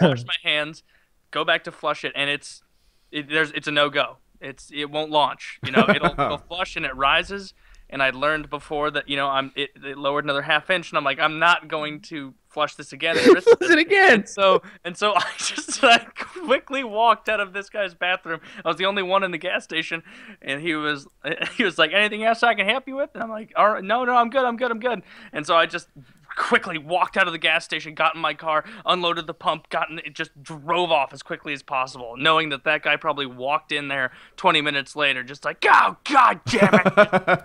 wash 0.00 0.24
my 0.24 0.36
hands, 0.42 0.84
go 1.32 1.44
back 1.44 1.64
to 1.64 1.72
flush 1.72 2.04
it, 2.04 2.12
and 2.14 2.30
it's 2.30 2.62
it, 3.10 3.28
there's 3.28 3.50
it's 3.52 3.66
a 3.66 3.72
no 3.72 3.90
go. 3.90 4.18
It's 4.40 4.70
it 4.72 4.90
won't 4.90 5.10
launch. 5.10 5.58
You 5.64 5.72
know, 5.72 5.84
it'll, 5.88 6.12
it'll 6.12 6.38
flush 6.38 6.76
and 6.76 6.86
it 6.86 6.94
rises. 6.94 7.54
And 7.90 8.02
I 8.02 8.10
learned 8.10 8.50
before 8.50 8.90
that 8.90 9.08
you 9.08 9.16
know 9.16 9.28
I'm 9.28 9.52
it, 9.56 9.70
it 9.84 9.98
lowered 9.98 10.24
another 10.24 10.42
half 10.42 10.70
inch, 10.70 10.90
and 10.90 10.98
I'm 10.98 11.04
like 11.04 11.18
I'm 11.18 11.38
not 11.38 11.68
going 11.68 11.96
hmm. 11.96 12.02
to 12.02 12.34
flush 12.54 12.76
this 12.76 12.92
again. 12.92 13.18
and 13.22 13.36
it 13.36 13.78
again. 13.78 14.14
And 14.14 14.28
so 14.28 14.62
and 14.84 14.96
so 14.96 15.12
I 15.16 15.26
just 15.36 15.82
I 15.82 15.98
quickly 15.98 16.84
walked 16.84 17.28
out 17.28 17.40
of 17.40 17.52
this 17.52 17.68
guy's 17.68 17.94
bathroom. 17.94 18.40
I 18.64 18.68
was 18.68 18.78
the 18.78 18.86
only 18.86 19.02
one 19.02 19.24
in 19.24 19.32
the 19.32 19.38
gas 19.38 19.64
station, 19.64 20.02
and 20.40 20.62
he 20.62 20.74
was 20.74 21.06
he 21.56 21.64
was 21.64 21.76
like, 21.76 21.92
"Anything 21.92 22.24
else 22.24 22.42
I 22.42 22.54
can 22.54 22.66
help 22.66 22.88
you 22.88 22.96
with?" 22.96 23.10
And 23.14 23.22
I'm 23.22 23.30
like, 23.30 23.52
"All 23.56 23.70
right, 23.70 23.84
no, 23.84 24.04
no, 24.04 24.14
I'm 24.14 24.30
good, 24.30 24.44
I'm 24.44 24.56
good, 24.56 24.70
I'm 24.70 24.80
good." 24.80 25.02
And 25.32 25.46
so 25.46 25.56
I 25.56 25.66
just 25.66 25.88
quickly 26.36 26.78
walked 26.78 27.16
out 27.16 27.28
of 27.28 27.32
the 27.32 27.38
gas 27.38 27.64
station, 27.64 27.94
got 27.94 28.14
in 28.14 28.20
my 28.20 28.34
car, 28.34 28.64
unloaded 28.86 29.26
the 29.26 29.34
pump, 29.34 29.68
gotten 29.68 29.98
it 30.00 30.14
just 30.14 30.30
drove 30.42 30.90
off 30.90 31.12
as 31.12 31.22
quickly 31.22 31.52
as 31.52 31.62
possible, 31.62 32.16
knowing 32.16 32.48
that 32.48 32.64
that 32.64 32.82
guy 32.82 32.96
probably 32.96 33.26
walked 33.26 33.70
in 33.70 33.88
there 33.88 34.10
20 34.36 34.60
minutes 34.60 34.96
later, 34.96 35.22
just 35.22 35.44
like, 35.44 35.64
oh 35.68 35.96
god 36.04 36.40
damn 36.46 36.74
it, 36.74 36.86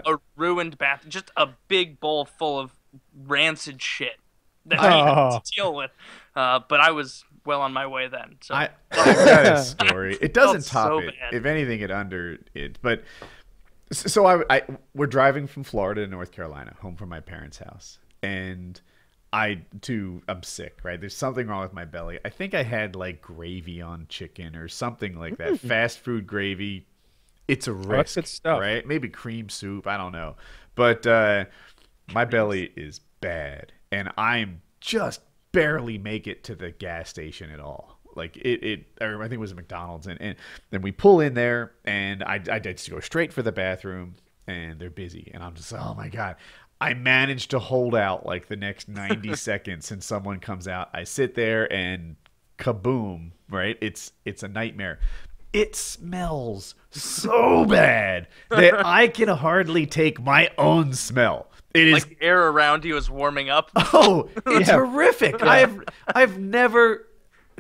a 0.05 0.18
ruined 0.36 0.78
bath, 0.78 1.05
just 1.07 1.32
a 1.38 1.49
big 1.68 1.99
bowl 1.99 2.26
full 2.26 2.60
of 2.60 2.76
rancid 3.14 3.82
shit 3.82 4.20
that 4.70 4.80
I 4.80 5.01
Oh. 5.01 5.32
had 5.34 5.45
to 5.45 5.51
deal 5.51 5.74
with. 5.76 5.91
Uh, 6.36 6.59
but 6.70 6.80
I 6.80 6.91
was 6.91 7.24
well 7.45 7.61
on 7.61 7.74
my 7.74 7.88
way 7.88 8.07
then. 8.07 8.38
So 8.41 8.53
I, 8.55 8.70
I've 8.91 9.15
got 9.15 9.45
a 9.45 9.61
story. 9.63 10.17
It 10.22 10.34
doesn't 10.34 10.61
Felt 10.61 10.65
top 10.65 10.88
so 10.88 10.99
it. 10.99 11.13
bad. 11.20 11.34
If 11.34 11.45
anything, 11.45 11.82
it 11.82 11.91
under 11.91 12.38
it. 12.53 12.80
But 12.82 13.03
so 13.91 14.26
I, 14.26 14.43
I, 14.49 14.61
we're 14.93 15.07
driving 15.07 15.47
from 15.47 15.63
Florida 15.63 16.05
to 16.05 16.11
North 16.11 16.32
Carolina, 16.32 16.76
home 16.82 16.95
from 16.95 17.09
my 17.09 17.20
parents' 17.20 17.57
house, 17.57 17.97
and 18.22 18.80
I 19.34 19.61
too, 19.82 20.22
I'm 20.28 20.43
sick. 20.43 20.80
Right, 20.84 20.99
there's 20.99 21.15
something 21.17 21.47
wrong 21.47 21.61
with 21.63 21.74
my 21.74 21.86
belly. 21.86 22.20
I 22.24 22.30
think 22.30 22.53
I 22.53 22.61
had 22.63 22.95
like 22.95 23.22
gravy 23.22 23.82
on 23.82 24.05
chicken 24.09 24.55
or 24.55 24.67
something 24.67 25.17
like 25.17 25.38
that. 25.38 25.59
Fast 25.59 25.99
food 25.99 26.28
gravy. 26.28 26.86
It's 27.47 27.67
a 27.67 27.74
risk, 27.74 27.89
Oh, 27.89 27.95
that's 27.95 28.15
good 28.15 28.28
stuff. 28.28 28.59
right? 28.61 28.86
Maybe 28.86 29.09
cream 29.09 29.49
soup. 29.49 29.88
I 29.88 29.97
don't 29.97 30.11
know, 30.11 30.36
but 30.76 31.07
uh, 31.07 31.45
my 32.13 32.26
belly 32.26 32.72
is 32.76 32.99
bad, 33.22 33.72
and 33.91 34.11
I'm 34.17 34.61
just 34.79 35.21
barely 35.51 35.97
make 35.97 36.27
it 36.27 36.43
to 36.45 36.55
the 36.55 36.71
gas 36.71 37.09
station 37.09 37.49
at 37.51 37.59
all. 37.59 37.99
Like 38.15 38.37
it, 38.37 38.63
it 38.63 38.85
or 39.01 39.21
I 39.21 39.27
think 39.27 39.33
it 39.33 39.39
was 39.39 39.51
a 39.51 39.55
McDonald's, 39.55 40.07
and, 40.07 40.19
and 40.21 40.35
then 40.71 40.81
we 40.81 40.91
pull 40.91 41.19
in 41.19 41.33
there, 41.35 41.73
and 41.85 42.23
I, 42.23 42.41
I 42.51 42.59
just 42.59 42.89
go 42.89 42.99
straight 42.99 43.31
for 43.31 43.41
the 43.41 43.51
bathroom, 43.51 44.15
and 44.47 44.79
they're 44.79 44.89
busy, 44.89 45.31
and 45.33 45.43
I'm 45.43 45.55
just 45.55 45.73
oh 45.73 45.93
my 45.95 46.09
god. 46.09 46.35
I 46.81 46.93
managed 46.93 47.51
to 47.51 47.59
hold 47.59 47.93
out 47.93 48.25
like 48.25 48.47
the 48.47 48.55
next 48.55 48.87
90 48.87 49.35
seconds, 49.35 49.91
and 49.91 50.01
someone 50.01 50.39
comes 50.39 50.67
out. 50.67 50.89
I 50.93 51.03
sit 51.03 51.35
there, 51.35 51.71
and 51.71 52.15
kaboom! 52.57 53.31
Right? 53.49 53.77
It's 53.81 54.11
it's 54.25 54.43
a 54.43 54.47
nightmare. 54.47 54.99
It 55.53 55.75
smells 55.75 56.75
so 56.89 57.65
bad 57.69 58.27
that 58.49 58.85
I 58.85 59.07
can 59.07 59.29
hardly 59.29 59.85
take 59.85 60.21
my 60.21 60.51
own 60.57 60.93
smell. 60.93 61.48
It 61.74 61.88
is 61.88 61.93
like 61.93 62.20
the 62.20 62.26
air 62.26 62.47
around 62.49 62.84
you 62.86 62.97
is 62.97 63.09
warming 63.09 63.49
up. 63.49 63.70
Oh, 63.93 64.30
it's 64.47 64.67
Yeah. 64.70 64.76
horrific. 64.78 65.41
I've 65.43 65.84
I've 66.07 66.39
never 66.39 67.07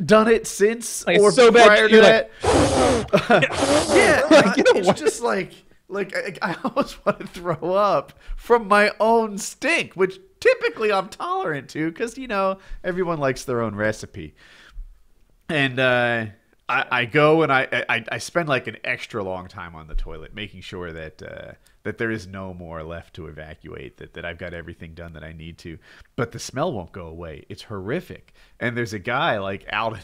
done 0.03 0.27
it 0.27 0.47
since 0.47 1.05
Like, 1.05 1.19
or 1.19 1.31
so 1.31 1.51
bad 1.51 1.67
prior 1.67 1.89
to 1.89 2.01
that. 2.01 2.31
like- 2.43 3.49
yeah, 3.95 4.25
Like, 4.31 4.57
you 4.57 4.63
know 4.63 4.79
it's 4.79 4.87
what? 4.87 4.97
just 4.97 5.21
like 5.21 5.51
like 5.89 6.15
I, 6.41 6.51
I 6.51 6.55
almost 6.63 7.03
want 7.05 7.19
to 7.19 7.27
throw 7.27 7.73
up 7.73 8.13
from 8.35 8.67
my 8.67 8.91
own 8.99 9.37
stink, 9.37 9.93
which 9.93 10.19
typically 10.39 10.91
I'm 10.91 11.09
tolerant 11.09 11.69
to 11.69 11.89
because 11.91 12.17
you 12.17 12.27
know 12.27 12.59
everyone 12.83 13.17
likes 13.19 13.43
their 13.43 13.61
own 13.61 13.75
recipe. 13.75 14.35
And 15.49 15.79
uh, 15.79 16.25
I, 16.67 16.85
I 16.91 17.05
go 17.05 17.41
and 17.41 17.51
I, 17.51 17.85
I 17.89 18.05
I 18.11 18.17
spend 18.19 18.47
like 18.49 18.67
an 18.67 18.77
extra 18.83 19.23
long 19.23 19.47
time 19.47 19.75
on 19.75 19.87
the 19.87 19.95
toilet, 19.95 20.33
making 20.35 20.61
sure 20.61 20.91
that 20.93 21.21
uh, 21.23 21.51
that 21.89 21.97
there 21.97 22.11
is 22.11 22.27
no 22.27 22.53
more 22.53 22.83
left 22.83 23.15
to 23.15 23.25
evacuate. 23.25 23.97
That 23.97 24.13
that 24.13 24.23
I've 24.23 24.37
got 24.37 24.53
everything 24.53 24.93
done 24.93 25.13
that 25.13 25.23
I 25.23 25.33
need 25.33 25.57
to. 25.59 25.79
But 26.15 26.31
the 26.33 26.37
smell 26.37 26.71
won't 26.71 26.91
go 26.91 27.07
away. 27.07 27.45
It's 27.49 27.63
horrific. 27.63 28.33
And 28.59 28.77
there's 28.77 28.93
a 28.93 28.99
guy 28.99 29.39
like 29.39 29.65
out. 29.71 29.97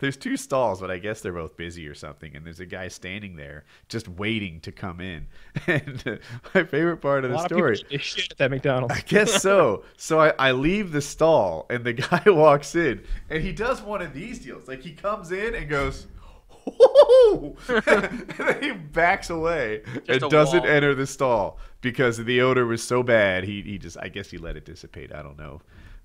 there's 0.00 0.18
two 0.18 0.36
stalls, 0.36 0.82
but 0.82 0.90
I 0.90 0.98
guess 0.98 1.22
they're 1.22 1.32
both 1.32 1.56
busy 1.56 1.88
or 1.88 1.94
something. 1.94 2.36
And 2.36 2.44
there's 2.44 2.60
a 2.60 2.66
guy 2.66 2.88
standing 2.88 3.36
there 3.36 3.64
just 3.88 4.06
waiting 4.06 4.60
to 4.60 4.70
come 4.72 5.00
in. 5.00 5.26
And 5.66 6.02
uh, 6.06 6.16
my 6.54 6.64
favorite 6.64 6.98
part 6.98 7.24
of 7.24 7.30
the 7.30 7.38
story. 7.46 7.80
of 7.90 8.02
shit- 8.02 8.32
at 8.32 8.36
that 8.38 8.50
McDonald's. 8.50 8.94
I 8.98 9.00
guess 9.06 9.40
so. 9.40 9.84
So 9.96 10.20
I, 10.20 10.34
I 10.38 10.52
leave 10.52 10.92
the 10.92 11.00
stall 11.00 11.64
and 11.70 11.84
the 11.84 11.94
guy 11.94 12.22
walks 12.26 12.74
in 12.74 13.02
and 13.30 13.42
he 13.42 13.52
does 13.52 13.80
one 13.80 14.02
of 14.02 14.12
these 14.12 14.40
deals. 14.40 14.68
Like 14.68 14.82
he 14.82 14.92
comes 14.92 15.32
in 15.32 15.54
and 15.54 15.70
goes, 15.70 16.06
"Whoa!" 16.06 16.06
and 16.06 16.10
then 16.12 16.21
he 18.60 18.72
backs 18.72 19.30
away 19.30 19.82
and 20.08 20.20
doesn't 20.20 20.62
wall. 20.62 20.70
enter 20.70 20.94
the 20.94 21.06
stall 21.06 21.58
because 21.80 22.18
the 22.18 22.40
odor 22.40 22.66
was 22.66 22.82
so 22.82 23.02
bad. 23.02 23.44
He 23.44 23.62
he 23.62 23.78
just 23.78 23.96
I 24.00 24.08
guess 24.08 24.30
he 24.30 24.38
let 24.38 24.56
it 24.56 24.64
dissipate. 24.64 25.12
I 25.14 25.22
don't 25.22 25.38
know, 25.38 25.60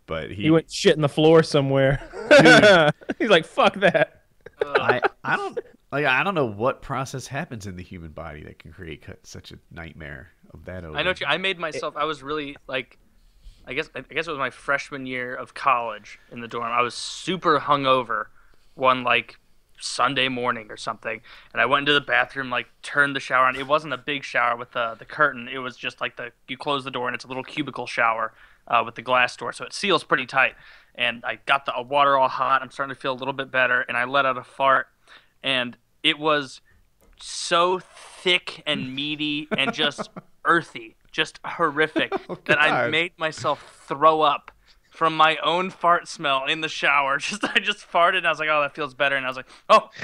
but 0.06 0.30
he, 0.30 0.44
He 0.44 0.52
went 0.52 0.72
shit 0.72 0.96
in 0.96 1.02
the 1.02 1.10
floor 1.10 1.44
somewhere. 1.44 2.02
He's 3.20 3.30
like, 3.30 3.46
fuck 3.46 3.76
that. 3.76 4.24
I 4.62 5.02
I 5.24 5.36
don't 5.36 5.60
like 5.92 6.06
I 6.06 6.24
don't 6.24 6.36
know 6.36 6.48
what 6.48 6.82
process 6.82 7.28
happens 7.28 7.68
in 7.68 7.76
the 7.76 7.84
human 7.84 8.12
body 8.12 8.44
that 8.44 8.60
can 8.60 8.72
create 8.72 9.06
such 9.24 9.52
a 9.52 9.60
nightmare 9.72 10.30
of 10.54 10.66
that 10.66 10.84
odor. 10.84 10.98
I 10.98 11.04
know. 11.04 11.14
I 11.26 11.38
made 11.38 11.60
myself. 11.60 11.96
I 11.96 12.06
was 12.06 12.24
really 12.24 12.58
like, 12.68 12.98
I 13.66 13.74
guess. 13.74 13.90
I 13.96 14.02
guess 14.02 14.28
it 14.28 14.32
was 14.32 14.40
my 14.40 14.50
freshman 14.50 15.06
year 15.06 15.36
of 15.36 15.54
college 15.54 16.20
in 16.32 16.42
the 16.42 16.48
dorm. 16.48 16.72
I 16.72 16.82
was 16.82 16.96
super 16.96 17.60
hungover 17.60 18.26
one 18.76 19.04
like 19.04 19.40
Sunday 19.80 20.28
morning 20.28 20.68
or 20.70 20.78
something, 20.78 21.22
and 21.54 21.62
I 21.62 21.66
went 21.66 21.82
into 21.82 21.94
the 21.94 22.02
bathroom, 22.02 22.50
like 22.50 22.68
turned 22.82 23.16
the 23.16 23.20
shower 23.20 23.46
on. 23.46 23.56
It 23.56 23.68
wasn't 23.68 23.94
a 23.94 23.98
big 23.98 24.24
shower 24.24 24.56
with 24.56 24.72
the 24.72 24.96
the 24.98 25.06
curtain. 25.06 25.48
It 25.48 25.60
was 25.60 25.78
just 25.78 26.02
like 26.02 26.18
the 26.18 26.32
you 26.48 26.58
close 26.58 26.84
the 26.84 26.92
door 26.92 27.08
and 27.08 27.16
it's 27.16 27.26
a 27.26 27.28
little 27.28 27.44
cubicle 27.44 27.88
shower 27.88 28.34
uh, 28.68 28.84
with 28.86 28.96
the 28.96 29.02
glass 29.02 29.36
door, 29.36 29.54
so 29.54 29.66
it 29.66 29.74
seals 29.74 30.04
pretty 30.04 30.26
tight. 30.26 30.56
And 30.96 31.24
I 31.24 31.40
got 31.46 31.66
the 31.66 31.74
water 31.82 32.18
all 32.18 32.28
hot. 32.28 32.62
I'm 32.62 32.72
starting 32.72 32.96
to 32.96 33.00
feel 33.00 33.14
a 33.14 33.20
little 33.20 33.34
bit 33.34 33.52
better, 33.52 33.82
and 33.82 33.96
I 33.96 34.06
let 34.06 34.26
out 34.26 34.38
a 34.38 34.44
fart, 34.44 34.88
and 35.44 35.78
it 36.04 36.18
was 36.18 36.62
so 37.20 37.80
thick 37.80 38.64
and 38.66 38.96
meaty 38.96 39.48
and 39.56 39.74
just 39.74 40.10
earthy, 40.46 40.96
just 41.12 41.40
horrific 41.46 42.12
that 42.46 42.62
I 42.62 42.90
made 42.90 43.12
myself 43.18 43.84
throw 43.88 44.22
up 44.22 44.52
from 44.98 45.16
my 45.16 45.38
own 45.44 45.70
fart 45.70 46.08
smell 46.08 46.46
in 46.46 46.62
the 46.62 46.68
shower. 46.68 47.18
Just 47.20 47.44
I 47.44 47.60
just 47.60 47.88
farted 47.90 48.18
and 48.18 48.28
I 48.28 48.32
was 48.32 48.40
like, 48.40 48.50
"Oh, 48.50 48.62
that 48.62 48.74
feels 48.76 48.94
better." 48.96 49.16
And 49.16 49.26
I 49.26 49.30
was 49.30 49.38
like, 49.38 49.46
"Oh." 49.70 49.90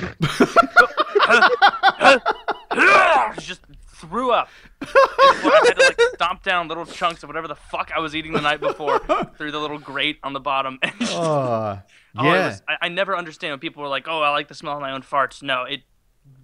just 3.40 3.62
threw 3.88 4.32
up. 4.32 4.50
I 4.82 5.64
had 5.68 5.74
to 5.80 5.86
like 5.86 6.02
stomp 6.16 6.44
down 6.44 6.68
little 6.68 6.86
chunks 6.86 7.24
of 7.24 7.30
whatever 7.30 7.48
the 7.48 7.56
fuck 7.56 7.92
I 7.96 8.00
was 8.00 8.16
eating 8.16 8.34
the 8.34 8.42
night 8.42 8.60
before 8.60 9.00
through 9.38 9.52
the 9.52 9.60
little 9.60 9.80
grate 9.80 10.20
on 10.24 10.34
the 10.34 10.40
bottom. 10.40 10.80
And 10.82 10.92
just- 11.00 11.14
Oh, 11.14 11.80
Oh, 12.16 12.26
it 12.26 12.28
yeah. 12.28 12.48
was- 12.50 12.62
I, 12.68 12.76
I 12.84 12.90
never 12.90 13.18
understand 13.18 13.54
when 13.54 13.60
people 13.60 13.84
are 13.84 13.88
like, 13.88 14.08
"Oh, 14.08 14.22
I 14.22 14.30
like 14.30 14.48
the 14.48 14.54
smell 14.56 14.76
of 14.76 14.82
my 14.82 14.92
own 14.92 15.02
farts." 15.02 15.42
No, 15.42 15.64
it 15.64 15.82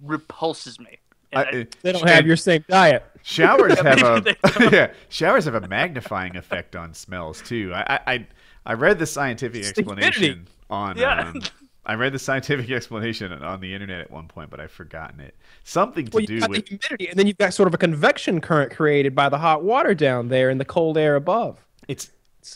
repulses 0.02 0.80
me. 0.80 0.98
I- 1.32 1.44
I- 1.44 1.66
They 1.82 1.92
don't 1.92 2.08
have 2.08 2.26
your 2.26 2.36
same 2.36 2.64
diet. 2.68 3.04
Showers 3.22 3.78
have 3.78 4.02
a 4.02 4.36
yeah. 4.72 4.92
Showers 5.10 5.44
have 5.44 5.54
a 5.54 5.68
magnifying 5.68 6.36
effect 6.36 6.74
on 6.74 6.94
smells 6.94 7.40
too. 7.42 7.70
I 7.74 8.00
I, 8.06 8.26
I- 8.66 8.74
read 8.74 8.98
the 8.98 9.06
scientific 9.06 9.64
explanation 9.64 10.46
on. 10.68 10.96
Yeah. 10.96 11.28
Um, 11.28 11.42
I 11.86 11.94
read 11.94 12.12
the 12.12 12.18
scientific 12.18 12.70
explanation 12.70 13.32
on 13.32 13.60
the 13.60 13.72
internet 13.74 14.00
at 14.00 14.10
one 14.10 14.28
point, 14.28 14.50
but 14.50 14.60
I've 14.60 14.70
forgotten 14.70 15.18
it. 15.20 15.34
Something 15.64 16.06
to 16.06 16.16
Well, 16.18 16.26
do 16.26 16.40
with 16.46 16.64
the 16.66 16.78
humidity, 16.78 17.08
and 17.08 17.18
then 17.18 17.26
you've 17.26 17.38
got 17.38 17.54
sort 17.54 17.66
of 17.68 17.74
a 17.74 17.78
convection 17.78 18.40
current 18.40 18.70
created 18.72 19.14
by 19.14 19.28
the 19.28 19.38
hot 19.38 19.64
water 19.64 19.94
down 19.94 20.28
there 20.28 20.50
and 20.50 20.60
the 20.60 20.64
cold 20.64 20.98
air 20.98 21.16
above. 21.16 21.66
it's. 21.88 22.10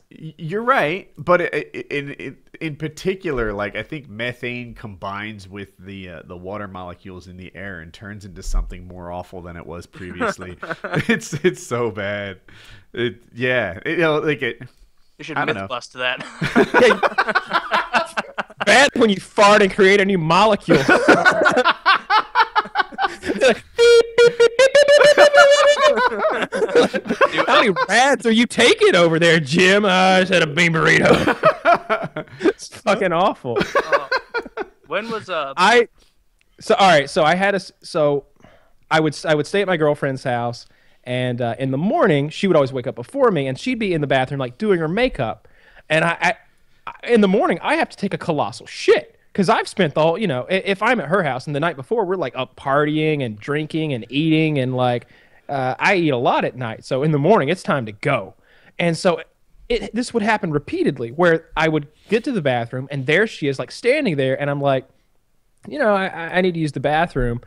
You're 0.08 0.62
right, 0.62 1.10
but 1.18 1.42
it, 1.42 1.52
it, 1.74 1.86
in 1.88 2.10
in 2.12 2.36
in 2.58 2.76
particular, 2.76 3.52
like 3.52 3.76
I 3.76 3.82
think 3.82 4.08
methane 4.08 4.72
combines 4.74 5.46
with 5.46 5.76
the 5.78 6.08
uh, 6.08 6.22
the 6.24 6.38
water 6.38 6.66
molecules 6.66 7.28
in 7.28 7.36
the 7.36 7.54
air 7.54 7.80
and 7.80 7.92
turns 7.92 8.24
into 8.24 8.42
something 8.42 8.88
more 8.88 9.12
awful 9.12 9.42
than 9.42 9.58
it 9.58 9.66
was 9.66 9.84
previously. 9.84 10.56
it's 11.06 11.34
it's 11.44 11.62
so 11.62 11.90
bad. 11.90 12.40
It 12.94 13.16
yeah, 13.34 13.78
it, 13.84 13.90
you 13.90 13.96
know, 13.98 14.20
like 14.20 14.40
it. 14.40 14.62
You 15.18 15.24
should 15.24 15.36
I 15.36 15.44
don't 15.44 15.54
myth 15.54 15.62
know. 15.62 15.68
bust 15.68 15.92
that. 15.94 16.20
Bad 18.66 18.90
when 18.94 19.10
you 19.10 19.16
fart 19.20 19.62
and 19.62 19.72
create 19.72 20.00
a 20.00 20.04
new 20.04 20.18
molecule. 20.18 20.82
How 27.46 27.60
many 27.60 27.74
rats 27.88 28.26
are 28.26 28.30
you 28.30 28.46
taking 28.46 28.94
over 28.94 29.18
there, 29.18 29.40
Jim? 29.40 29.84
Uh, 29.84 29.88
I 29.88 30.20
just 30.20 30.32
had 30.32 30.42
a 30.42 30.46
bean 30.46 30.72
burrito. 30.72 32.26
it's 32.40 32.68
fucking 32.68 33.12
awful. 33.12 33.58
Uh, 33.58 34.08
when 34.86 35.10
was 35.10 35.28
uh? 35.28 35.52
I 35.56 35.88
so 36.60 36.74
all 36.74 36.88
right. 36.88 37.08
So 37.08 37.24
I 37.24 37.34
had 37.34 37.54
a 37.54 37.60
so 37.82 38.26
I 38.90 39.00
would 39.00 39.16
I 39.24 39.34
would 39.34 39.46
stay 39.46 39.60
at 39.60 39.66
my 39.66 39.76
girlfriend's 39.76 40.24
house, 40.24 40.66
and 41.04 41.40
uh, 41.40 41.54
in 41.58 41.70
the 41.70 41.78
morning 41.78 42.28
she 42.30 42.46
would 42.46 42.56
always 42.56 42.72
wake 42.72 42.86
up 42.86 42.94
before 42.94 43.30
me, 43.30 43.46
and 43.46 43.58
she'd 43.58 43.78
be 43.78 43.92
in 43.92 44.00
the 44.00 44.06
bathroom 44.06 44.40
like 44.40 44.58
doing 44.58 44.80
her 44.80 44.88
makeup, 44.88 45.48
and 45.88 46.04
I, 46.04 46.36
I 46.86 47.08
in 47.08 47.20
the 47.20 47.28
morning 47.28 47.58
I 47.62 47.76
have 47.76 47.88
to 47.90 47.96
take 47.96 48.14
a 48.14 48.18
colossal 48.18 48.66
shit 48.66 49.18
because 49.32 49.48
I've 49.48 49.68
spent 49.68 49.94
the 49.94 50.02
whole 50.02 50.18
you 50.18 50.26
know 50.26 50.46
if 50.48 50.82
I'm 50.82 51.00
at 51.00 51.08
her 51.08 51.22
house 51.22 51.46
and 51.46 51.54
the 51.54 51.60
night 51.60 51.76
before 51.76 52.04
we're 52.04 52.16
like 52.16 52.34
up 52.36 52.56
partying 52.56 53.24
and 53.24 53.38
drinking 53.38 53.92
and 53.92 54.04
eating 54.08 54.58
and 54.58 54.76
like 54.76 55.06
uh, 55.48 55.74
I 55.78 55.96
eat 55.96 56.10
a 56.10 56.16
lot 56.16 56.44
at 56.44 56.56
night, 56.56 56.84
so 56.84 57.02
in 57.02 57.12
the 57.12 57.18
morning 57.18 57.48
it's 57.48 57.62
time 57.62 57.86
to 57.86 57.92
go, 57.92 58.34
and 58.78 58.96
so 58.96 59.20
it, 59.68 59.94
this 59.94 60.12
would 60.12 60.22
happen 60.22 60.50
repeatedly 60.50 61.10
where 61.10 61.48
I 61.56 61.68
would 61.68 61.88
get 62.08 62.24
to 62.24 62.32
the 62.32 62.42
bathroom 62.42 62.88
and 62.90 63.06
there 63.06 63.26
she 63.26 63.48
is 63.48 63.58
like 63.58 63.70
standing 63.70 64.16
there 64.16 64.38
and 64.38 64.50
I'm 64.50 64.60
like, 64.60 64.86
you 65.66 65.78
know, 65.78 65.94
I 65.94 66.36
I 66.36 66.40
need 66.40 66.54
to 66.54 66.60
use 66.60 66.72
the 66.72 66.80
bathroom. 66.80 67.40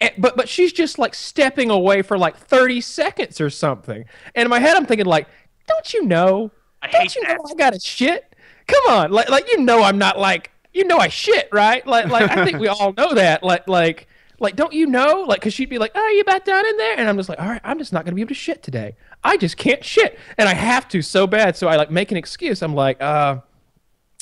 And, 0.00 0.12
but 0.18 0.36
but 0.36 0.48
she's 0.48 0.72
just 0.72 0.98
like 0.98 1.14
stepping 1.14 1.70
away 1.70 2.02
for 2.02 2.18
like 2.18 2.36
30 2.36 2.80
seconds 2.80 3.40
or 3.40 3.50
something. 3.50 4.04
And 4.34 4.44
in 4.44 4.50
my 4.50 4.58
head 4.58 4.76
I'm 4.76 4.86
thinking 4.86 5.06
like, 5.06 5.28
don't 5.66 5.94
you 5.94 6.04
know? 6.04 6.50
I 6.82 6.88
don't 6.88 7.02
hate 7.02 7.16
you 7.16 7.22
that. 7.22 7.38
know 7.38 7.50
I 7.50 7.54
got 7.54 7.72
to 7.72 7.80
shit? 7.80 8.34
Come 8.66 8.82
on. 8.88 9.10
Like 9.12 9.28
like 9.28 9.50
you 9.50 9.60
know 9.60 9.82
I'm 9.82 9.98
not 9.98 10.18
like 10.18 10.50
you 10.72 10.84
know 10.84 10.98
I 10.98 11.08
shit, 11.08 11.48
right? 11.52 11.86
Like 11.86 12.08
like 12.08 12.30
I 12.30 12.44
think 12.44 12.58
we 12.58 12.68
all 12.68 12.92
know 12.92 13.14
that. 13.14 13.42
Like 13.42 13.68
like 13.68 14.08
like 14.40 14.56
don't 14.56 14.72
you 14.72 14.86
know? 14.86 15.24
Like 15.26 15.40
cuz 15.40 15.54
she'd 15.54 15.70
be 15.70 15.78
like, 15.78 15.92
"Oh, 15.94 16.08
you 16.08 16.20
about 16.20 16.44
done 16.44 16.66
in 16.66 16.76
there?" 16.76 16.98
And 16.98 17.08
I'm 17.08 17.16
just 17.16 17.28
like, 17.28 17.40
"All 17.40 17.48
right, 17.48 17.60
I'm 17.62 17.78
just 17.78 17.92
not 17.92 18.04
going 18.04 18.12
to 18.12 18.16
be 18.16 18.20
able 18.20 18.28
to 18.28 18.34
shit 18.34 18.62
today. 18.62 18.96
I 19.22 19.36
just 19.36 19.56
can't 19.56 19.84
shit." 19.84 20.18
And 20.36 20.48
I 20.48 20.54
have 20.54 20.88
to 20.88 21.02
so 21.02 21.26
bad. 21.26 21.56
So 21.56 21.68
I 21.68 21.76
like 21.76 21.90
make 21.90 22.10
an 22.10 22.16
excuse. 22.16 22.62
I'm 22.62 22.74
like, 22.74 23.00
"Uh 23.00 23.36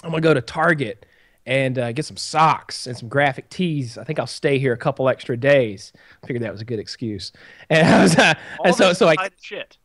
I'm 0.04 0.10
gonna 0.10 0.20
go 0.20 0.34
to 0.34 0.40
Target 0.40 1.06
and 1.46 1.78
uh, 1.78 1.92
get 1.92 2.04
some 2.04 2.16
socks 2.16 2.86
and 2.86 2.96
some 2.96 3.08
graphic 3.08 3.50
tees. 3.50 3.98
I 3.98 4.04
think 4.04 4.18
I'll 4.18 4.26
stay 4.26 4.58
here 4.58 4.72
a 4.72 4.76
couple 4.76 5.08
extra 5.08 5.36
days. 5.36 5.92
I 6.22 6.26
figured 6.26 6.42
that 6.42 6.52
was 6.52 6.60
a 6.60 6.64
good 6.64 6.78
excuse. 6.78 7.32
And, 7.70 7.88
I 7.88 8.02
was, 8.02 8.16
uh, 8.16 8.34
All 8.58 8.66
and 8.66 8.74
so 8.74 8.92
so 8.92 9.08
I 9.08 9.30
shit. 9.40 9.78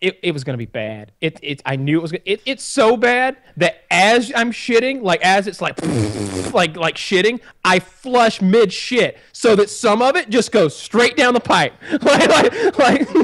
it, 0.00 0.18
it 0.22 0.32
was 0.32 0.44
gonna 0.44 0.58
be 0.58 0.66
bad. 0.66 1.12
It 1.20 1.38
it 1.42 1.62
I 1.64 1.76
knew 1.76 1.98
it 1.98 2.02
was 2.02 2.12
gonna, 2.12 2.22
it 2.26 2.42
it's 2.44 2.62
so 2.62 2.96
bad 2.98 3.38
that 3.56 3.84
as 3.90 4.30
I'm 4.36 4.52
shitting, 4.52 5.02
like 5.02 5.22
as 5.22 5.46
it's 5.46 5.62
like 5.62 5.80
like 6.52 6.76
like 6.76 6.96
shitting, 6.96 7.40
I 7.64 7.78
flush 7.78 8.42
mid 8.42 8.72
shit 8.72 9.18
so 9.32 9.56
that 9.56 9.70
some 9.70 10.02
of 10.02 10.16
it 10.16 10.28
just 10.28 10.52
goes 10.52 10.76
straight 10.76 11.16
down 11.16 11.32
the 11.34 11.40
pipe. 11.40 11.72
like 12.02 12.28
like 12.28 12.78
like 12.78 13.14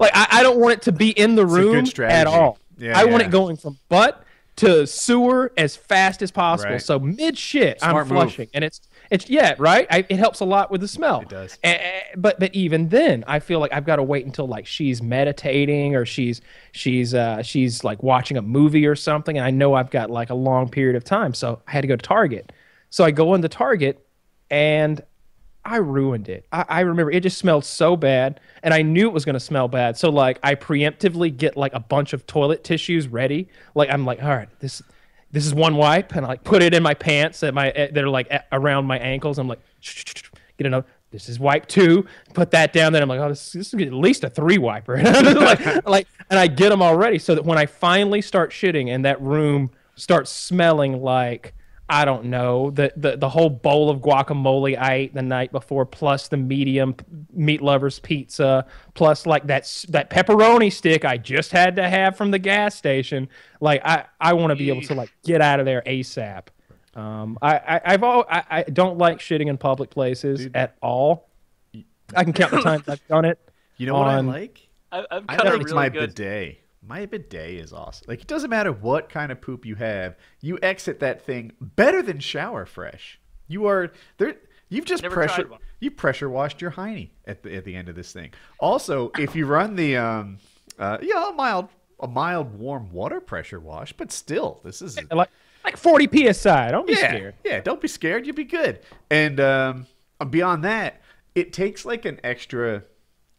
like 0.00 0.10
I, 0.14 0.26
I 0.32 0.42
don't 0.42 0.58
want 0.58 0.74
it 0.74 0.82
to 0.82 0.92
be 0.92 1.10
in 1.10 1.36
the 1.36 1.46
room 1.46 1.86
at 2.00 2.26
all. 2.26 2.58
Yeah, 2.76 2.98
I 2.98 3.04
want 3.04 3.22
it 3.22 3.30
going 3.30 3.56
from 3.56 3.78
butt 3.88 4.24
to 4.56 4.86
sewer 4.86 5.52
as 5.56 5.74
fast 5.76 6.20
as 6.22 6.30
possible. 6.30 6.72
Right. 6.72 6.82
So 6.82 6.98
mid 6.98 7.38
shit, 7.38 7.78
I'm 7.82 7.90
Smart 7.92 8.08
move. 8.08 8.16
flushing, 8.18 8.48
and 8.52 8.62
it's 8.62 8.80
it's 9.10 9.28
yeah 9.30 9.54
right. 9.58 9.86
I, 9.90 10.04
it 10.08 10.18
helps 10.18 10.40
a 10.40 10.44
lot 10.44 10.70
with 10.70 10.80
the 10.82 10.88
smell. 10.88 11.22
It 11.22 11.28
does. 11.30 11.58
A- 11.64 11.68
a- 11.76 12.02
but 12.16 12.38
but 12.38 12.54
even 12.54 12.88
then, 12.90 13.24
I 13.26 13.38
feel 13.38 13.58
like 13.60 13.72
I've 13.72 13.86
got 13.86 13.96
to 13.96 14.02
wait 14.02 14.26
until 14.26 14.46
like 14.46 14.66
she's 14.66 15.00
meditating 15.02 15.96
or 15.96 16.04
she's 16.04 16.40
she's 16.72 17.14
uh 17.14 17.42
she's 17.42 17.84
like 17.84 18.02
watching 18.02 18.36
a 18.36 18.42
movie 18.42 18.86
or 18.86 18.94
something, 18.96 19.38
and 19.38 19.46
I 19.46 19.50
know 19.50 19.74
I've 19.74 19.90
got 19.90 20.10
like 20.10 20.30
a 20.30 20.34
long 20.34 20.68
period 20.68 20.96
of 20.96 21.04
time, 21.04 21.32
so 21.32 21.62
I 21.66 21.70
had 21.72 21.80
to 21.82 21.88
go 21.88 21.96
to 21.96 22.02
Target. 22.02 22.52
So 22.90 23.04
I 23.04 23.12
go 23.12 23.34
into 23.34 23.48
Target, 23.48 24.06
and 24.50 25.00
I 25.64 25.76
ruined 25.76 26.28
it. 26.28 26.46
I, 26.52 26.64
I 26.68 26.80
remember 26.80 27.10
it 27.10 27.22
just 27.22 27.38
smelled 27.38 27.64
so 27.64 27.96
bad, 27.96 28.40
and 28.62 28.72
I 28.72 28.82
knew 28.82 29.08
it 29.08 29.12
was 29.12 29.24
to 29.24 29.40
smell 29.40 29.68
bad. 29.68 29.96
So 29.96 30.10
like 30.10 30.38
I 30.42 30.54
preemptively 30.54 31.36
get 31.36 31.56
like 31.56 31.74
a 31.74 31.80
bunch 31.80 32.12
of 32.12 32.26
toilet 32.26 32.64
tissues 32.64 33.08
ready. 33.08 33.48
Like 33.74 33.90
I'm 33.90 34.04
like, 34.04 34.22
all 34.22 34.30
right, 34.30 34.48
this 34.60 34.82
this 35.30 35.46
is 35.46 35.54
one 35.54 35.76
wipe, 35.76 36.14
and 36.14 36.24
I 36.24 36.30
like 36.30 36.44
put 36.44 36.62
it 36.62 36.74
in 36.74 36.82
my 36.82 36.94
pants 36.94 37.42
at 37.42 37.54
my 37.54 37.70
eh, 37.70 37.88
they're 37.92 38.08
like 38.08 38.28
eh, 38.30 38.40
around 38.52 38.86
my 38.86 38.98
ankles. 38.98 39.38
I'm 39.38 39.48
like, 39.48 39.60
get 39.80 40.66
another. 40.66 40.86
This 41.10 41.28
is 41.28 41.40
wipe 41.40 41.66
two. 41.66 42.06
Put 42.34 42.52
that 42.52 42.72
down 42.72 42.92
there. 42.92 43.02
I'm 43.02 43.08
like, 43.08 43.18
oh, 43.18 43.30
this, 43.30 43.52
this 43.52 43.74
is 43.74 43.82
at 43.82 43.92
least 43.92 44.22
a 44.22 44.30
three 44.30 44.58
wiper. 44.58 44.96
like, 45.02 45.86
like, 45.86 46.06
and 46.30 46.38
I 46.38 46.46
get 46.46 46.68
them 46.68 46.82
already, 46.82 47.18
so 47.18 47.34
that 47.34 47.44
when 47.44 47.58
I 47.58 47.66
finally 47.66 48.22
start 48.22 48.52
shitting 48.52 48.88
and 48.88 49.04
that 49.04 49.20
room 49.20 49.70
starts 49.96 50.30
smelling 50.30 51.02
like 51.02 51.52
I 51.90 52.04
don't 52.04 52.26
know 52.26 52.70
the, 52.70 52.92
the 52.96 53.16
the 53.16 53.28
whole 53.28 53.50
bowl 53.50 53.90
of 53.90 53.98
guacamole 54.00 54.78
I 54.78 54.94
ate 54.94 55.14
the 55.14 55.22
night 55.22 55.50
before, 55.50 55.84
plus 55.84 56.28
the 56.28 56.36
medium 56.36 56.94
meat 57.32 57.60
lovers 57.60 57.98
pizza, 57.98 58.64
plus 58.94 59.26
like 59.26 59.46
that 59.48 59.84
that 59.88 60.08
pepperoni 60.08 60.72
stick 60.72 61.04
I 61.04 61.16
just 61.18 61.50
had 61.50 61.74
to 61.76 61.88
have 61.88 62.16
from 62.16 62.30
the 62.30 62.38
gas 62.38 62.76
station. 62.76 63.28
Like 63.60 63.82
I 63.84 64.04
I 64.20 64.34
want 64.34 64.50
to 64.52 64.56
be 64.56 64.70
able 64.70 64.82
to 64.82 64.94
like 64.94 65.12
get 65.24 65.40
out 65.40 65.58
of 65.58 65.66
there 65.66 65.82
asap. 65.84 66.46
Um, 66.94 67.38
I, 67.42 67.56
I 67.56 67.80
I've 67.84 68.02
all 68.04 68.24
I, 68.30 68.44
I 68.50 68.62
don't 68.62 68.96
like 68.98 69.18
shitting 69.18 69.48
in 69.48 69.58
public 69.58 69.90
places 69.90 70.40
Dude. 70.40 70.56
at 70.56 70.76
all. 70.80 71.28
I 72.14 72.22
can 72.24 72.32
count 72.32 72.52
the 72.52 72.62
times 72.62 72.88
I've 72.88 73.06
done 73.08 73.24
it. 73.24 73.38
You 73.78 73.86
know 73.86 73.94
what 73.94 74.08
I 74.08 74.18
On- 74.18 74.26
like? 74.28 74.68
I, 74.92 75.04
I've 75.10 75.24
I 75.28 75.36
got 75.36 75.46
a 75.46 75.50
like 75.50 75.62
really 75.64 75.74
my 75.74 75.88
good. 75.88 76.14
bidet. 76.14 76.59
My 76.86 77.06
bidet 77.06 77.54
is 77.54 77.72
awesome. 77.72 78.06
Like 78.08 78.22
it 78.22 78.26
doesn't 78.26 78.50
matter 78.50 78.72
what 78.72 79.08
kind 79.08 79.30
of 79.30 79.40
poop 79.40 79.66
you 79.66 79.74
have, 79.76 80.16
you 80.40 80.58
exit 80.62 81.00
that 81.00 81.22
thing 81.22 81.52
better 81.60 82.02
than 82.02 82.20
shower 82.20 82.64
fresh. 82.64 83.20
You 83.48 83.66
are 83.66 83.92
there. 84.18 84.36
You've 84.68 84.84
just 84.84 85.02
Never 85.02 85.14
pressure. 85.14 85.48
You 85.80 85.90
pressure 85.90 86.30
washed 86.30 86.60
your 86.60 86.70
hiney 86.70 87.10
at 87.26 87.42
the 87.42 87.54
at 87.54 87.64
the 87.64 87.74
end 87.74 87.88
of 87.88 87.96
this 87.96 88.12
thing. 88.12 88.32
Also, 88.58 89.10
if 89.18 89.34
you 89.34 89.46
run 89.46 89.76
the 89.76 89.96
um, 89.96 90.38
uh, 90.78 90.98
yeah, 91.02 91.28
a 91.28 91.32
mild 91.32 91.68
a 91.98 92.08
mild 92.08 92.58
warm 92.58 92.90
water 92.92 93.20
pressure 93.20 93.60
wash, 93.60 93.92
but 93.92 94.10
still, 94.10 94.60
this 94.64 94.80
is 94.80 94.98
Like 95.10 95.28
like 95.64 95.76
40 95.76 96.32
psi. 96.32 96.70
Don't 96.70 96.86
be 96.86 96.94
yeah, 96.94 97.08
scared. 97.08 97.34
Yeah, 97.44 97.60
don't 97.60 97.80
be 97.80 97.88
scared. 97.88 98.26
You'll 98.26 98.36
be 98.36 98.44
good. 98.44 98.80
And 99.10 99.40
um, 99.40 99.86
beyond 100.30 100.64
that, 100.64 101.02
it 101.34 101.52
takes 101.52 101.84
like 101.84 102.04
an 102.04 102.20
extra 102.24 102.84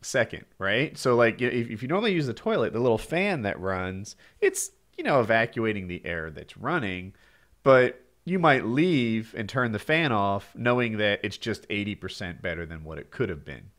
second, 0.01 0.45
right? 0.57 0.97
So 0.97 1.15
like 1.15 1.41
if, 1.41 1.69
if 1.69 1.81
you 1.81 1.87
normally 1.87 2.13
use 2.13 2.27
the 2.27 2.33
toilet, 2.33 2.73
the 2.73 2.79
little 2.79 2.97
fan 2.97 3.41
that 3.43 3.59
runs, 3.59 4.15
it's 4.39 4.71
you 4.97 5.03
know 5.03 5.19
evacuating 5.21 5.87
the 5.87 6.05
air 6.05 6.31
that's 6.31 6.57
running, 6.57 7.13
but 7.63 8.01
you 8.25 8.37
might 8.39 8.65
leave 8.65 9.33
and 9.37 9.49
turn 9.49 9.71
the 9.71 9.79
fan 9.79 10.11
off 10.11 10.53
knowing 10.55 10.97
that 10.97 11.19
it's 11.23 11.37
just 11.37 11.67
80% 11.69 12.41
better 12.41 12.65
than 12.67 12.83
what 12.83 12.99
it 12.99 13.09
could 13.09 13.29
have 13.29 13.43
been. 13.43 13.71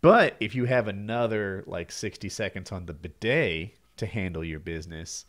But 0.00 0.36
if 0.40 0.54
you 0.54 0.64
have 0.64 0.88
another 0.88 1.62
like 1.66 1.92
60 1.92 2.28
seconds 2.28 2.72
on 2.72 2.86
the 2.86 2.94
bidet 2.94 3.74
to 3.98 4.06
handle 4.06 4.42
your 4.44 4.58
business, 4.60 5.26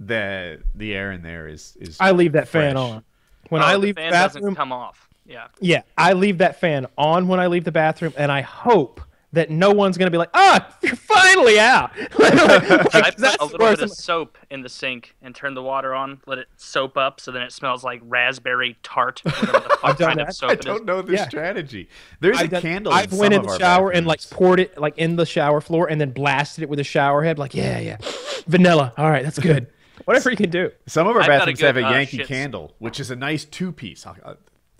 the 0.00 0.62
the 0.74 0.94
air 0.94 1.12
in 1.12 1.22
there 1.22 1.48
is 1.48 1.76
is 1.80 1.96
I 2.00 2.12
leave 2.12 2.32
that 2.32 2.48
fan 2.48 2.76
on. 2.76 3.04
When 3.48 3.62
Oh, 3.62 3.66
I 3.66 3.76
leave 3.76 3.96
the 3.96 4.02
fan 4.02 4.10
bathroom, 4.10 4.42
doesn't 4.42 4.54
come 4.56 4.72
off. 4.72 5.08
Yeah. 5.26 5.48
Yeah, 5.60 5.82
I 5.96 6.12
leave 6.12 6.38
that 6.38 6.60
fan 6.60 6.86
on 6.96 7.28
when 7.28 7.40
I 7.40 7.46
leave 7.48 7.64
the 7.64 7.72
bathroom, 7.72 8.14
and 8.16 8.30
I 8.30 8.40
hope 8.42 9.00
that 9.32 9.50
no 9.50 9.70
one's 9.72 9.98
gonna 9.98 10.10
be 10.10 10.16
like, 10.18 10.30
"Ah, 10.34 10.74
you're 10.82 10.96
finally 10.96 11.58
out." 11.60 11.90
Like, 12.18 12.34
like, 12.94 12.94
I 12.94 13.10
put 13.10 13.18
a 13.40 13.44
little 13.44 13.58
bit 13.58 13.80
of 13.80 13.90
soap 13.92 14.38
in 14.50 14.62
the 14.62 14.68
sink 14.68 15.14
and 15.22 15.34
turn 15.34 15.54
the 15.54 15.62
water 15.62 15.94
on, 15.94 16.20
let 16.26 16.38
it 16.38 16.48
soap 16.56 16.96
up, 16.96 17.20
so 17.20 17.30
then 17.30 17.42
it 17.42 17.52
smells 17.52 17.84
like 17.84 18.00
raspberry 18.04 18.76
tart. 18.82 19.20
Whatever 19.24 19.46
the 19.52 19.60
fuck 19.68 19.78
I've 19.84 19.98
done 19.98 20.08
kind 20.08 20.20
that. 20.20 20.28
of 20.30 20.34
soap 20.34 20.50
I 20.50 20.52
it 20.54 20.58
is. 20.60 20.64
don't 20.64 20.84
know 20.84 21.02
this 21.02 21.20
Yeah. 21.20 21.28
strategy. 21.28 21.88
There's 22.20 22.38
a 22.38 22.44
I've 22.44 22.50
done- 22.50 22.62
candle. 22.62 22.92
I've 22.92 23.12
in 23.12 23.18
went 23.18 23.34
some 23.34 23.40
in 23.42 23.46
the 23.46 23.52
our 23.52 23.58
shower 23.58 23.90
and 23.90 24.06
like 24.06 24.28
poured 24.30 24.60
it 24.60 24.78
like 24.78 24.96
in 24.98 25.16
the 25.16 25.26
shower 25.26 25.60
floor, 25.60 25.88
and 25.90 26.00
then 26.00 26.10
blasted 26.10 26.62
it 26.62 26.68
with 26.68 26.78
a 26.80 26.84
shower 26.84 27.22
head. 27.22 27.38
Like, 27.38 27.54
yeah, 27.54 27.78
yeah, 27.78 27.98
vanilla. 28.46 28.92
All 28.96 29.10
right, 29.10 29.22
that's 29.24 29.38
good. 29.38 29.68
Whatever 30.04 30.30
you 30.30 30.36
can 30.36 30.48
do. 30.50 30.70
Some 30.86 31.06
of 31.06 31.16
our 31.16 31.22
I've 31.22 31.26
got 31.28 31.34
a 31.34 31.38
bathrooms 31.40 31.60
good, 31.60 31.66
have 31.66 31.76
a 31.76 31.86
uh, 31.86 31.90
Yankee 31.90 32.18
shits. 32.18 32.26
candle, 32.26 32.74
which 32.78 32.98
is 32.98 33.10
a 33.10 33.16
nice 33.16 33.44
two 33.44 33.72
piece. 33.72 34.06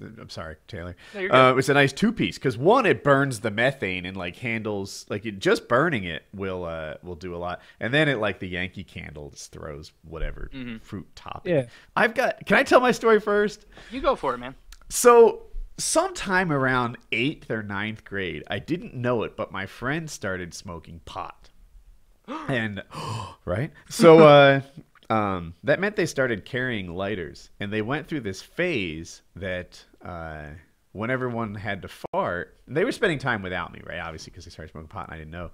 I'm 0.00 0.30
sorry, 0.30 0.56
Taylor. 0.68 0.94
No, 1.14 1.20
you're 1.20 1.34
uh, 1.34 1.52
good. 1.52 1.58
it's 1.58 1.68
a 1.68 1.74
nice 1.74 1.92
two 1.92 2.12
piece 2.12 2.38
because 2.38 2.56
one, 2.56 2.86
it 2.86 3.02
burns 3.02 3.40
the 3.40 3.50
methane 3.50 4.06
and 4.06 4.16
like 4.16 4.36
handles 4.36 5.06
like 5.08 5.26
it, 5.26 5.38
just 5.38 5.68
burning 5.68 6.04
it 6.04 6.24
will 6.32 6.64
uh 6.64 6.94
will 7.02 7.14
do 7.16 7.34
a 7.34 7.38
lot, 7.38 7.60
and 7.80 7.92
then 7.92 8.08
it 8.08 8.18
like 8.18 8.38
the 8.38 8.48
Yankee 8.48 8.84
candle 8.84 9.30
just 9.30 9.52
throws 9.52 9.92
whatever 10.02 10.50
Mm-hmm. 10.54 10.78
fruit 10.78 11.06
topping. 11.16 11.54
Yeah. 11.54 11.66
I've 11.96 12.14
got. 12.14 12.44
Can 12.46 12.56
I 12.56 12.62
tell 12.62 12.80
my 12.80 12.92
story 12.92 13.20
first? 13.20 13.66
You 13.90 14.00
go 14.00 14.14
for 14.16 14.34
it, 14.34 14.38
man. 14.38 14.54
So, 14.88 15.42
sometime 15.76 16.50
around 16.52 16.96
eighth 17.12 17.50
or 17.50 17.62
ninth 17.62 18.04
grade, 18.04 18.42
I 18.48 18.58
didn't 18.58 18.94
know 18.94 19.22
it, 19.22 19.36
but 19.36 19.52
my 19.52 19.66
friend 19.66 20.08
started 20.10 20.54
smoking 20.54 21.00
pot. 21.04 21.50
and, 22.48 22.82
right? 23.44 23.70
So, 23.88 24.20
uh, 24.20 24.60
um, 25.10 25.54
that 25.64 25.80
meant 25.80 25.96
they 25.96 26.06
started 26.06 26.44
carrying 26.44 26.94
lighters. 26.94 27.50
And 27.60 27.72
they 27.72 27.82
went 27.82 28.06
through 28.08 28.20
this 28.20 28.42
phase 28.42 29.22
that, 29.36 29.84
uh, 30.04 30.46
when 30.92 31.10
everyone 31.10 31.54
had 31.54 31.82
to 31.82 31.88
fart, 31.88 32.56
they 32.66 32.84
were 32.84 32.92
spending 32.92 33.18
time 33.18 33.42
without 33.42 33.72
me, 33.72 33.80
right? 33.86 34.00
Obviously, 34.00 34.30
because 34.30 34.44
they 34.44 34.50
started 34.50 34.72
smoking 34.72 34.88
pot 34.88 35.06
and 35.06 35.14
I 35.14 35.18
didn't 35.18 35.30
know. 35.30 35.50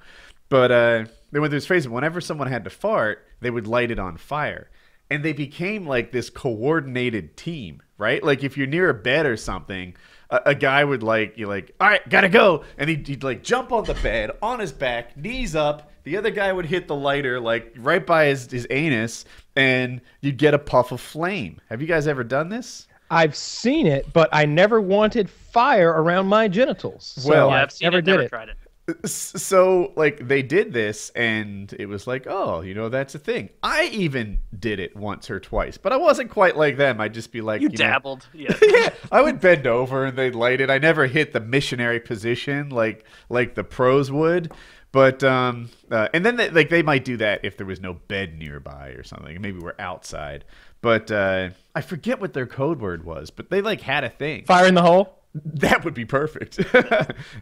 But 0.49 0.71
uh, 0.73 1.05
they 1.33 1.41
went 1.41 1.51
through 1.51 1.59
this 1.59 1.67
phase 1.67 1.89
whenever 1.89 2.21
someone 2.21 2.49
had 2.49 2.65
to 2.65 2.71
fart, 2.71 3.27
they 3.41 3.51
would 3.51 3.67
light 3.67 3.91
it 3.91 3.99
on 3.99 4.17
fire. 4.17 4.71
and 5.11 5.25
they 5.25 5.33
became 5.33 5.87
like 5.87 6.13
this 6.13 6.31
coordinated 6.31 7.37
team, 7.37 7.83
right? 7.99 8.23
Like 8.23 8.43
if 8.43 8.57
you're 8.57 8.67
near 8.67 8.89
a 8.91 8.95
bed 8.95 9.27
or 9.27 9.37
something, 9.37 9.95
a, 10.35 10.51
a 10.51 10.55
guy 10.55 10.85
would 10.85 11.03
like 11.03 11.39
you 11.39 11.47
like, 11.47 11.75
all 11.81 11.89
right, 11.89 12.07
gotta 12.09 12.29
go, 12.29 12.65
and 12.79 12.89
he'd, 12.91 13.07
he'd 13.07 13.23
like 13.23 13.43
jump 13.43 13.73
on 13.73 13.85
the 13.85 13.95
bed 13.95 14.31
on 14.43 14.59
his 14.61 14.73
back, 14.73 15.17
knees 15.17 15.55
up. 15.55 15.91
The 16.05 16.17
other 16.17 16.31
guy 16.31 16.53
would 16.53 16.67
hit 16.67 16.87
the 16.87 16.95
lighter 16.95 17.41
like 17.41 17.75
right 17.79 18.05
by 18.05 18.27
his, 18.27 18.51
his 18.51 18.67
anus, 18.71 19.25
and 19.57 20.01
you'd 20.21 20.37
get 20.37 20.53
a 20.55 20.59
puff 20.59 20.93
of 20.93 21.01
flame. 21.01 21.61
Have 21.71 21.81
you 21.81 21.87
guys 21.87 22.07
ever 22.07 22.25
done 22.25 22.49
this? 22.51 22.87
I've 23.11 23.37
seen 23.37 23.87
it, 23.87 24.13
but 24.13 24.29
I 24.33 24.45
never 24.45 24.81
wanted 24.81 25.31
fire 25.31 25.91
around 25.91 26.27
my 26.27 26.49
genitals. 26.49 27.15
So 27.19 27.29
Well, 27.31 27.49
yeah, 27.49 27.57
I 27.57 27.63
I've 27.63 27.73
seen 27.73 27.87
never 27.87 27.99
it, 27.99 28.05
did 28.05 28.11
never 28.13 28.23
it. 28.25 28.29
tried 28.29 28.49
it. 28.49 28.57
S- 29.03 29.33
so 29.43 29.93
like 29.97 30.29
they 30.29 30.43
did 30.43 30.75
this 30.75 31.09
and 31.11 31.73
it 31.79 31.87
was 31.87 32.07
like 32.07 32.27
oh 32.29 32.61
you 32.61 32.75
know 32.75 32.91
that's 32.91 33.15
a 33.15 33.19
thing 33.19 33.49
i 33.63 33.85
even 33.85 34.39
did 34.59 34.79
it 34.79 34.95
once 34.95 35.31
or 35.31 35.41
twice 35.41 35.79
but 35.79 35.91
i 35.93 35.97
wasn't 35.97 36.31
quite 36.31 36.55
like 36.57 36.77
them 36.77 37.01
i'd 37.01 37.15
just 37.15 37.33
be 37.33 37.41
like 37.41 37.63
You 37.63 37.71
know, 37.71 37.77
dabbled. 37.77 38.29
Yeah. 38.35 38.55
yeah 38.61 38.91
i 39.11 39.23
would 39.23 39.41
bend 39.41 39.67
over 39.67 40.05
and 40.05 40.19
they'd 40.19 40.35
light 40.35 40.61
it 40.61 40.69
i 40.71 40.77
never 40.77 41.07
hit 41.07 41.33
the 41.33 41.41
missionary 41.41 41.99
position 41.99 42.69
like 42.69 43.07
like 43.31 43.55
the 43.55 43.65
pros 43.65 44.13
would 44.13 44.53
but 44.93 45.25
um 45.25 45.71
uh, 45.91 46.09
and 46.13 46.25
then 46.27 46.37
they, 46.37 46.51
like 46.51 46.69
they 46.69 46.83
might 46.83 47.07
do 47.07 47.17
that 47.17 47.41
if 47.43 47.57
there 47.57 47.67
was 47.67 47.81
no 47.81 47.95
bed 47.95 48.39
nearby 48.39 48.89
or 48.89 49.03
something 49.03 49.41
maybe 49.41 49.59
we're 49.61 49.73
outside 49.79 50.45
but 50.83 51.11
uh 51.11 51.49
i 51.75 51.81
forget 51.81 52.21
what 52.21 52.35
their 52.35 52.47
code 52.47 52.83
word 52.83 53.03
was 53.05 53.31
but 53.31 53.49
they 53.49 53.63
like 53.63 53.81
had 53.81 54.05
a 54.05 54.11
thing 54.11 54.45
Fire 54.45 54.67
in 54.67 54.75
the 54.75 54.83
hole. 54.83 55.21
That 55.35 55.85
would 55.85 55.95
be 55.95 56.05
perfect. 56.05 56.61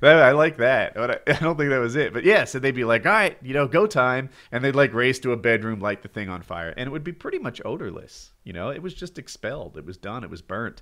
I 0.03 0.33
like 0.33 0.57
that. 0.57 0.95
But 0.95 1.11
I, 1.29 1.33
I 1.35 1.39
don't 1.39 1.59
think 1.59 1.71
that 1.71 1.79
was 1.79 1.95
it. 1.95 2.13
But 2.13 2.25
yeah, 2.25 2.45
so 2.45 2.59
they'd 2.59 2.75
be 2.75 2.85
like, 2.85 3.05
all 3.05 3.13
right, 3.13 3.37
you 3.43 3.53
know, 3.53 3.69
go 3.69 3.87
time. 3.87 4.31
And 4.51 4.65
they'd 4.65 4.75
like 4.75 4.95
race 4.95 5.19
to 5.21 5.33
a 5.33 5.37
bedroom, 5.37 5.81
light 5.81 6.03
the 6.03 6.09
thing 6.09 6.31
on 6.31 6.43
fire. 6.43 6.73
And 6.77 6.87
it 6.87 6.91
would 6.91 7.05
be 7.05 7.13
pretty 7.13 7.39
much 7.39 7.61
odorless. 7.65 8.33
You 8.45 8.55
know, 8.55 8.71
it 8.71 8.83
was 8.83 8.95
just 8.95 9.19
expelled. 9.19 9.77
It 9.77 9.85
was 9.85 9.99
done. 9.99 10.25
It 10.25 10.31
was 10.31 10.41
burnt. 10.41 10.81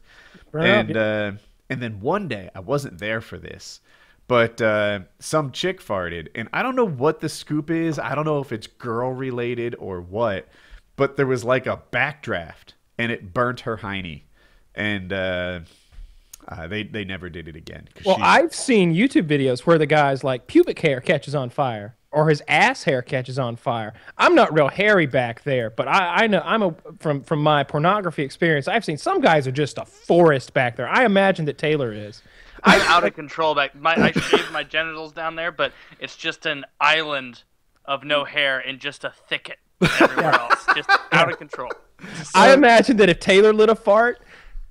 Burnt 0.52 0.66
up, 0.66 0.86
and, 0.88 0.96
uh, 0.96 1.32
and 1.68 1.82
then 1.82 2.00
one 2.00 2.28
day, 2.28 2.48
I 2.54 2.61
wasn't 2.61 2.98
there 2.98 3.20
for 3.20 3.38
this. 3.38 3.80
But 4.28 4.61
uh, 4.62 5.00
some 5.18 5.50
chick 5.50 5.82
farted, 5.82 6.28
and 6.36 6.48
I 6.52 6.62
don't 6.62 6.76
know 6.76 6.86
what 6.86 7.18
the 7.18 7.28
scoop 7.28 7.68
is. 7.68 7.98
I 7.98 8.14
don't 8.14 8.24
know 8.24 8.38
if 8.38 8.52
it's 8.52 8.68
girl 8.68 9.12
related 9.12 9.74
or 9.80 10.00
what. 10.00 10.46
But 10.94 11.16
there 11.16 11.26
was 11.26 11.42
like 11.42 11.66
a 11.66 11.82
backdraft, 11.90 12.74
and 12.96 13.11
it 13.11 13.34
burnt 13.34 13.61
her 13.61 13.78
hiney, 13.78 14.22
and 14.76 15.12
uh, 15.12 15.61
uh, 16.51 16.66
they 16.66 16.82
they 16.82 17.05
never 17.05 17.28
did 17.30 17.48
it 17.48 17.57
again. 17.57 17.88
Well, 18.05 18.16
she- 18.16 18.22
I've 18.22 18.55
seen 18.55 18.94
YouTube 18.94 19.26
videos 19.28 19.61
where 19.61 19.78
the 19.78 19.86
guy's 19.86 20.22
like 20.24 20.46
pubic 20.46 20.78
hair 20.80 21.01
catches 21.01 21.34
on 21.34 21.51
fire 21.51 21.96
or 22.12 22.28
his 22.28 22.42
ass 22.48 22.82
hair 22.82 23.03
catches 23.03 23.38
on 23.38 23.55
fire. 23.55 23.94
I'm 24.18 24.34
not 24.34 24.53
real 24.53 24.66
hairy 24.68 25.07
back 25.07 25.44
there, 25.44 25.70
but 25.70 25.86
I, 25.86 26.24
I 26.24 26.26
know 26.26 26.42
I'm 26.44 26.62
a 26.62 26.74
from 26.98 27.22
from 27.22 27.42
my 27.42 27.62
pornography 27.62 28.22
experience. 28.24 28.66
I've 28.68 28.84
seen 28.84 28.98
some 28.98 29.20
guys 29.20 29.46
are 29.46 29.53
just 29.53 29.78
a 29.78 29.84
forest 29.84 30.53
back 30.53 30.76
there. 30.76 30.88
I 30.88 31.05
imagine 31.05 31.44
that 31.46 31.57
Taylor 31.59 31.92
is. 31.92 32.22
I'm 32.64 32.80
out 32.82 33.05
of 33.07 33.14
control 33.14 33.55
back. 33.55 33.74
My 33.74 33.94
I 33.94 34.11
shaved 34.12 34.51
my 34.53 34.64
genitals 34.64 35.12
down 35.12 35.36
there, 35.36 35.53
but 35.53 35.72
it's 35.98 36.16
just 36.16 36.46
an 36.46 36.64
island 36.80 37.42
of 37.86 38.05
no 38.05 38.24
hair 38.24 38.59
and 38.59 38.78
just 38.78 39.05
a 39.05 39.12
thicket 39.28 39.59
everywhere 40.01 40.32
else, 40.34 40.66
just 40.76 40.90
out 41.12 41.30
of 41.30 41.38
control. 41.38 41.70
I 42.34 42.53
imagine 42.53 42.96
that 42.98 43.09
if 43.09 43.20
Taylor 43.20 43.53
lit 43.53 43.68
a 43.70 43.74
fart, 43.74 44.20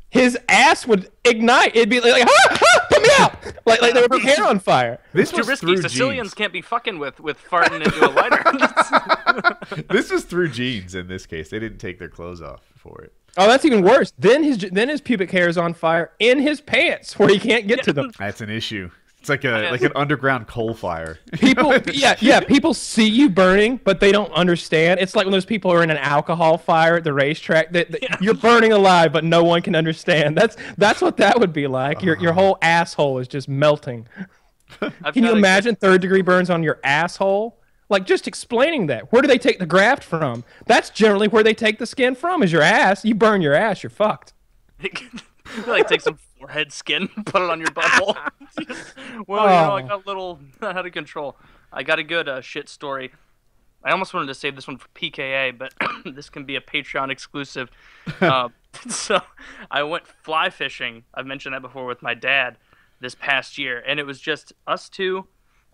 his 0.10 0.38
ass 0.48 0.88
would 0.88 1.12
ignite. 1.24 1.76
It'd 1.76 1.90
be 1.90 2.00
like, 2.00 2.24
ah, 2.28 2.48
ah, 2.62 2.86
put 2.90 3.02
me 3.02 3.10
out! 3.20 3.34
Like 3.66 3.82
like 3.84 3.94
there 3.94 4.02
would 4.02 4.12
be 4.12 4.20
hair 4.28 4.44
on 4.46 4.60
fire. 4.60 5.00
this 5.14 5.30
Too 5.30 5.38
was 5.38 5.48
risky. 5.48 5.68
through 5.68 5.82
Sicilians 5.84 6.30
genes. 6.30 6.34
can't 6.34 6.54
be 6.54 6.62
fucking 6.62 6.98
with 6.98 7.20
with 7.20 7.38
farting 7.44 7.84
into 7.86 8.04
a 8.04 8.10
lighter. 8.10 8.42
This 9.90 10.10
was 10.12 10.24
through 10.24 10.50
jeans 10.50 10.96
in 10.96 11.08
this 11.08 11.28
case. 11.28 11.50
They 11.50 11.60
didn't 11.60 11.78
take 11.78 12.00
their 12.00 12.10
clothes 12.10 12.42
off 12.42 12.62
for 12.76 13.02
it. 13.04 13.14
Oh, 13.38 13.48
that's 13.48 13.66
even 13.66 13.84
worse. 13.84 14.12
Then 14.18 14.44
his 14.44 14.58
then 14.72 14.90
his 14.90 15.02
pubic 15.02 15.30
hair 15.30 15.48
is 15.48 15.58
on 15.58 15.76
fire 15.76 16.12
in 16.18 16.40
his 16.40 16.62
pants 16.62 17.20
where 17.20 17.30
he 17.30 17.38
can't 17.40 17.68
get 17.68 17.84
to 17.84 17.94
them. 17.94 18.12
That's 18.18 18.42
an 18.42 18.50
issue. 18.50 18.90
It's 19.20 19.28
like 19.28 19.44
a 19.44 19.70
like 19.70 19.82
an 19.82 19.92
underground 19.96 20.48
coal 20.48 20.74
fire. 20.74 21.20
People, 21.34 21.78
yeah, 21.92 22.16
yeah. 22.22 22.40
People 22.40 22.74
see 22.74 23.08
you 23.08 23.30
burning, 23.30 23.80
but 23.84 24.00
they 24.00 24.14
don't 24.14 24.32
understand. 24.32 25.02
It's 25.02 25.14
like 25.14 25.26
when 25.26 25.34
those 25.34 25.46
people 25.46 25.72
are 25.72 25.84
in 25.84 25.90
an 25.90 25.98
alcohol 25.98 26.58
fire 26.58 26.96
at 26.96 27.04
the 27.04 27.12
racetrack. 27.12 27.74
That, 27.74 27.92
that 27.92 28.22
you're 28.22 28.34
burning 28.34 28.72
alive, 28.72 29.12
but 29.12 29.26
no 29.26 29.44
one 29.44 29.62
can 29.62 29.76
understand. 29.76 30.38
That's 30.38 30.56
that's 30.78 31.02
what 31.02 31.18
that 31.18 31.38
would 31.38 31.52
be 31.52 31.68
like. 31.68 32.02
Your 32.02 32.18
your 32.18 32.32
uh-huh. 32.32 32.42
whole 32.42 32.58
asshole 32.62 33.20
is 33.20 33.28
just 33.28 33.50
melting. 33.50 34.08
I've 34.82 35.14
Can 35.14 35.24
you 35.24 35.30
got 35.30 35.34
a- 35.34 35.38
imagine 35.38 35.76
third 35.76 36.02
degree 36.02 36.22
burns 36.22 36.50
on 36.50 36.64
your 36.64 36.80
asshole? 36.86 37.60
Like 37.90 38.06
just 38.06 38.28
explaining 38.28 38.88
that. 38.88 39.12
Where 39.12 39.22
do 39.22 39.28
they 39.28 39.40
take 39.40 39.60
the 39.60 39.66
graft 39.66 40.04
from? 40.04 40.46
That's 40.66 40.92
generally 40.92 41.28
where 41.28 41.44
they 41.44 41.56
take 41.56 41.80
the 41.80 41.88
skin 41.88 42.16
from. 42.16 42.42
Is 42.42 42.52
your 42.52 42.62
ass? 42.62 43.04
You 43.04 43.16
burn 43.16 43.42
your 43.42 43.54
ass, 43.54 43.84
you're 43.84 43.90
fucked. 43.90 44.34
like 45.68 45.88
take 45.88 46.02
some 46.02 46.20
forehead 46.50 46.74
skin, 46.74 47.08
put 47.26 47.42
it 47.42 47.50
on 47.50 47.60
your 47.60 47.70
butthole. 47.70 48.16
well, 49.28 49.44
you 49.44 49.50
know, 49.50 49.76
I 49.78 49.84
Oh. 49.84 49.88
got 49.88 50.06
a 50.06 50.08
little 50.08 50.40
out 50.62 50.86
of 50.86 50.92
control. 50.92 51.38
I 51.72 51.84
got 51.84 52.00
a 52.00 52.04
good 52.04 52.28
uh, 52.28 52.42
shit 52.42 52.68
story. 52.70 53.12
I 53.84 53.92
almost 53.92 54.14
wanted 54.14 54.28
to 54.28 54.34
save 54.34 54.56
this 54.56 54.68
one 54.68 54.78
for 54.78 54.88
PKA, 54.90 55.58
but 55.58 55.74
this 56.06 56.30
can 56.30 56.44
be 56.44 56.56
a 56.56 56.62
Patreon 56.62 57.10
exclusive. 57.12 57.70
uh, 58.20 58.50
so 58.90 59.22
I 59.72 59.84
went 59.84 60.06
fly 60.08 60.50
fishing. 60.50 61.04
I've 61.14 61.26
mentioned 61.28 61.54
that 61.56 61.62
before 61.62 61.86
with 61.86 62.02
my 62.02 62.14
dad 62.14 62.58
this 63.00 63.16
past 63.16 63.58
year, 63.58 63.82
and 63.88 64.00
it 64.00 64.06
was 64.06 64.20
just 64.20 64.52
us 64.68 64.90
two 64.90 65.28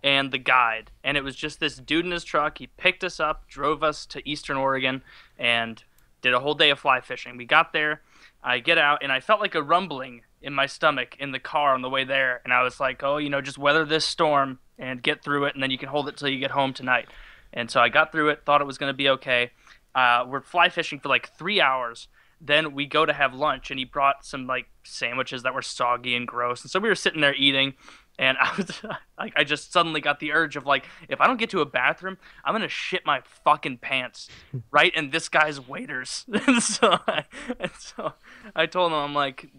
and 0.04 0.32
the 0.32 0.38
guide. 0.38 0.92
And 1.04 1.18
it 1.18 1.24
was 1.24 1.36
just 1.36 1.60
this 1.60 1.78
dude 1.78 2.06
in 2.06 2.12
his 2.12 2.24
truck. 2.24 2.60
He 2.60 2.68
picked 2.68 3.04
us 3.04 3.20
up, 3.20 3.48
drove 3.48 3.82
us 3.82 4.06
to 4.08 4.28
Eastern 4.30 4.58
Oregon, 4.58 5.02
and 5.40 5.82
did 6.22 6.34
a 6.36 6.40
whole 6.40 6.54
day 6.54 6.70
of 6.70 6.78
fly 6.78 7.02
fishing. 7.02 7.38
We 7.38 7.46
got 7.46 7.74
there. 7.74 8.02
I 8.44 8.60
get 8.60 8.78
out, 8.78 9.02
and 9.02 9.12
I 9.12 9.20
felt 9.20 9.40
like 9.42 9.56
a 9.56 9.64
rumbling 9.64 10.22
in 10.46 10.54
my 10.54 10.68
stomach 10.68 11.18
in 11.20 11.32
the 11.32 11.39
car 11.39 11.74
on 11.74 11.82
the 11.82 11.89
way 11.89 12.04
there. 12.04 12.39
And 12.43 12.54
I 12.54 12.62
was 12.62 12.80
like, 12.80 13.04
oh, 13.04 13.18
you 13.18 13.30
know, 13.30 13.41
just 13.41 13.58
weather 13.58 13.84
this 13.84 14.06
storm 14.06 14.60
and 14.78 15.02
get 15.02 15.24
through 15.24 15.46
it, 15.46 15.56
and 15.56 15.64
then 15.64 15.72
you 15.72 15.78
can 15.78 15.89
hold 15.89 16.08
it 16.08 16.18
till 16.18 16.30
you 16.30 16.39
get 16.39 16.52
home 16.52 16.72
tonight. 16.72 17.08
And 17.52 17.72
so 17.72 17.82
I 17.82 17.89
got 17.89 18.12
through 18.12 18.30
it, 18.30 18.43
thought 18.46 18.62
it 18.62 18.68
was 18.68 18.78
going 18.78 18.91
to 18.91 18.98
be 18.98 19.10
okay. 19.10 19.52
Uh, 19.96 20.26
we're 20.28 20.41
fly 20.41 20.70
fishing 20.70 21.00
for 21.00 21.10
like 21.10 21.36
three 21.38 21.60
hours. 21.60 22.08
Then 22.39 22.74
we 22.74 22.86
go 22.86 23.06
to 23.06 23.14
have 23.14 23.34
lunch, 23.34 23.72
and 23.72 23.80
he 23.80 23.86
brought 23.86 24.26
some 24.26 24.46
like 24.46 24.68
sandwiches 24.84 25.43
that 25.43 25.54
were 25.54 25.62
soggy 25.62 26.16
and 26.16 26.28
gross. 26.28 26.62
And 26.62 26.70
so 26.70 26.80
we 26.80 26.89
were 26.89 26.96
sitting 26.96 27.22
there 27.22 27.34
eating, 27.34 27.74
and 28.18 28.38
I 28.41 28.56
was, 28.56 28.82
like, 29.18 29.34
I 29.36 29.43
just 29.43 29.72
suddenly 29.72 30.02
got 30.02 30.20
the 30.20 30.32
urge 30.32 30.56
of 30.56 30.66
like, 30.66 30.86
if 31.10 31.22
I 31.22 31.28
don't 31.28 31.38
get 31.38 31.50
to 31.52 31.62
a 31.62 31.66
bathroom, 31.66 32.18
I'm 32.43 32.54
gonna 32.54 32.68
shit 32.68 33.06
my 33.06 33.22
fucking 33.43 33.80
pants, 33.80 34.30
right? 34.72 34.93
And 34.96 35.12
this 35.12 35.30
guy's 35.30 35.66
waiters. 35.66 36.26
and 36.48 36.62
so, 36.62 37.00
I, 37.08 37.26
and 37.60 37.72
so 37.78 38.14
I 38.56 38.66
told 38.66 38.91
him, 38.91 38.98
I'm 38.98 39.14
like, 39.14 39.50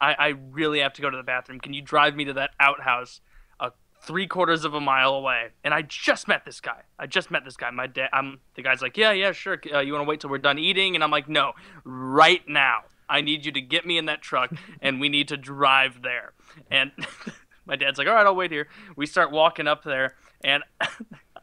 I, 0.00 0.14
I 0.14 0.28
really 0.50 0.80
have 0.80 0.92
to 0.94 1.02
go 1.02 1.10
to 1.10 1.16
the 1.16 1.22
bathroom. 1.22 1.60
Can 1.60 1.72
you 1.72 1.82
drive 1.82 2.16
me 2.16 2.24
to 2.26 2.32
that 2.34 2.50
outhouse? 2.60 3.20
a 3.60 3.72
three 4.02 4.26
quarters 4.26 4.64
of 4.64 4.74
a 4.74 4.80
mile 4.80 5.14
away, 5.14 5.48
and 5.62 5.72
I 5.72 5.82
just 5.82 6.28
met 6.28 6.44
this 6.44 6.60
guy. 6.60 6.82
I 6.98 7.06
just 7.06 7.30
met 7.30 7.44
this 7.44 7.56
guy. 7.56 7.70
My 7.70 7.86
dad. 7.86 8.10
I'm 8.12 8.40
the 8.54 8.62
guy's 8.62 8.82
like, 8.82 8.96
yeah, 8.96 9.12
yeah, 9.12 9.32
sure. 9.32 9.58
Uh, 9.72 9.80
you 9.80 9.92
want 9.92 10.04
to 10.04 10.08
wait 10.08 10.20
till 10.20 10.30
we're 10.30 10.38
done 10.38 10.58
eating? 10.58 10.94
And 10.94 11.02
I'm 11.02 11.10
like, 11.10 11.28
no, 11.28 11.52
right 11.84 12.42
now. 12.48 12.80
I 13.06 13.20
need 13.20 13.44
you 13.44 13.52
to 13.52 13.60
get 13.60 13.84
me 13.84 13.98
in 13.98 14.06
that 14.06 14.22
truck, 14.22 14.50
and 14.80 15.00
we 15.00 15.08
need 15.08 15.28
to 15.28 15.36
drive 15.36 16.02
there. 16.02 16.32
And 16.70 16.92
my 17.66 17.76
dad's 17.76 17.98
like, 17.98 18.08
all 18.08 18.14
right, 18.14 18.26
I'll 18.26 18.36
wait 18.36 18.50
here. 18.50 18.68
We 18.96 19.06
start 19.06 19.30
walking 19.30 19.66
up 19.66 19.84
there, 19.84 20.16
and. 20.42 20.62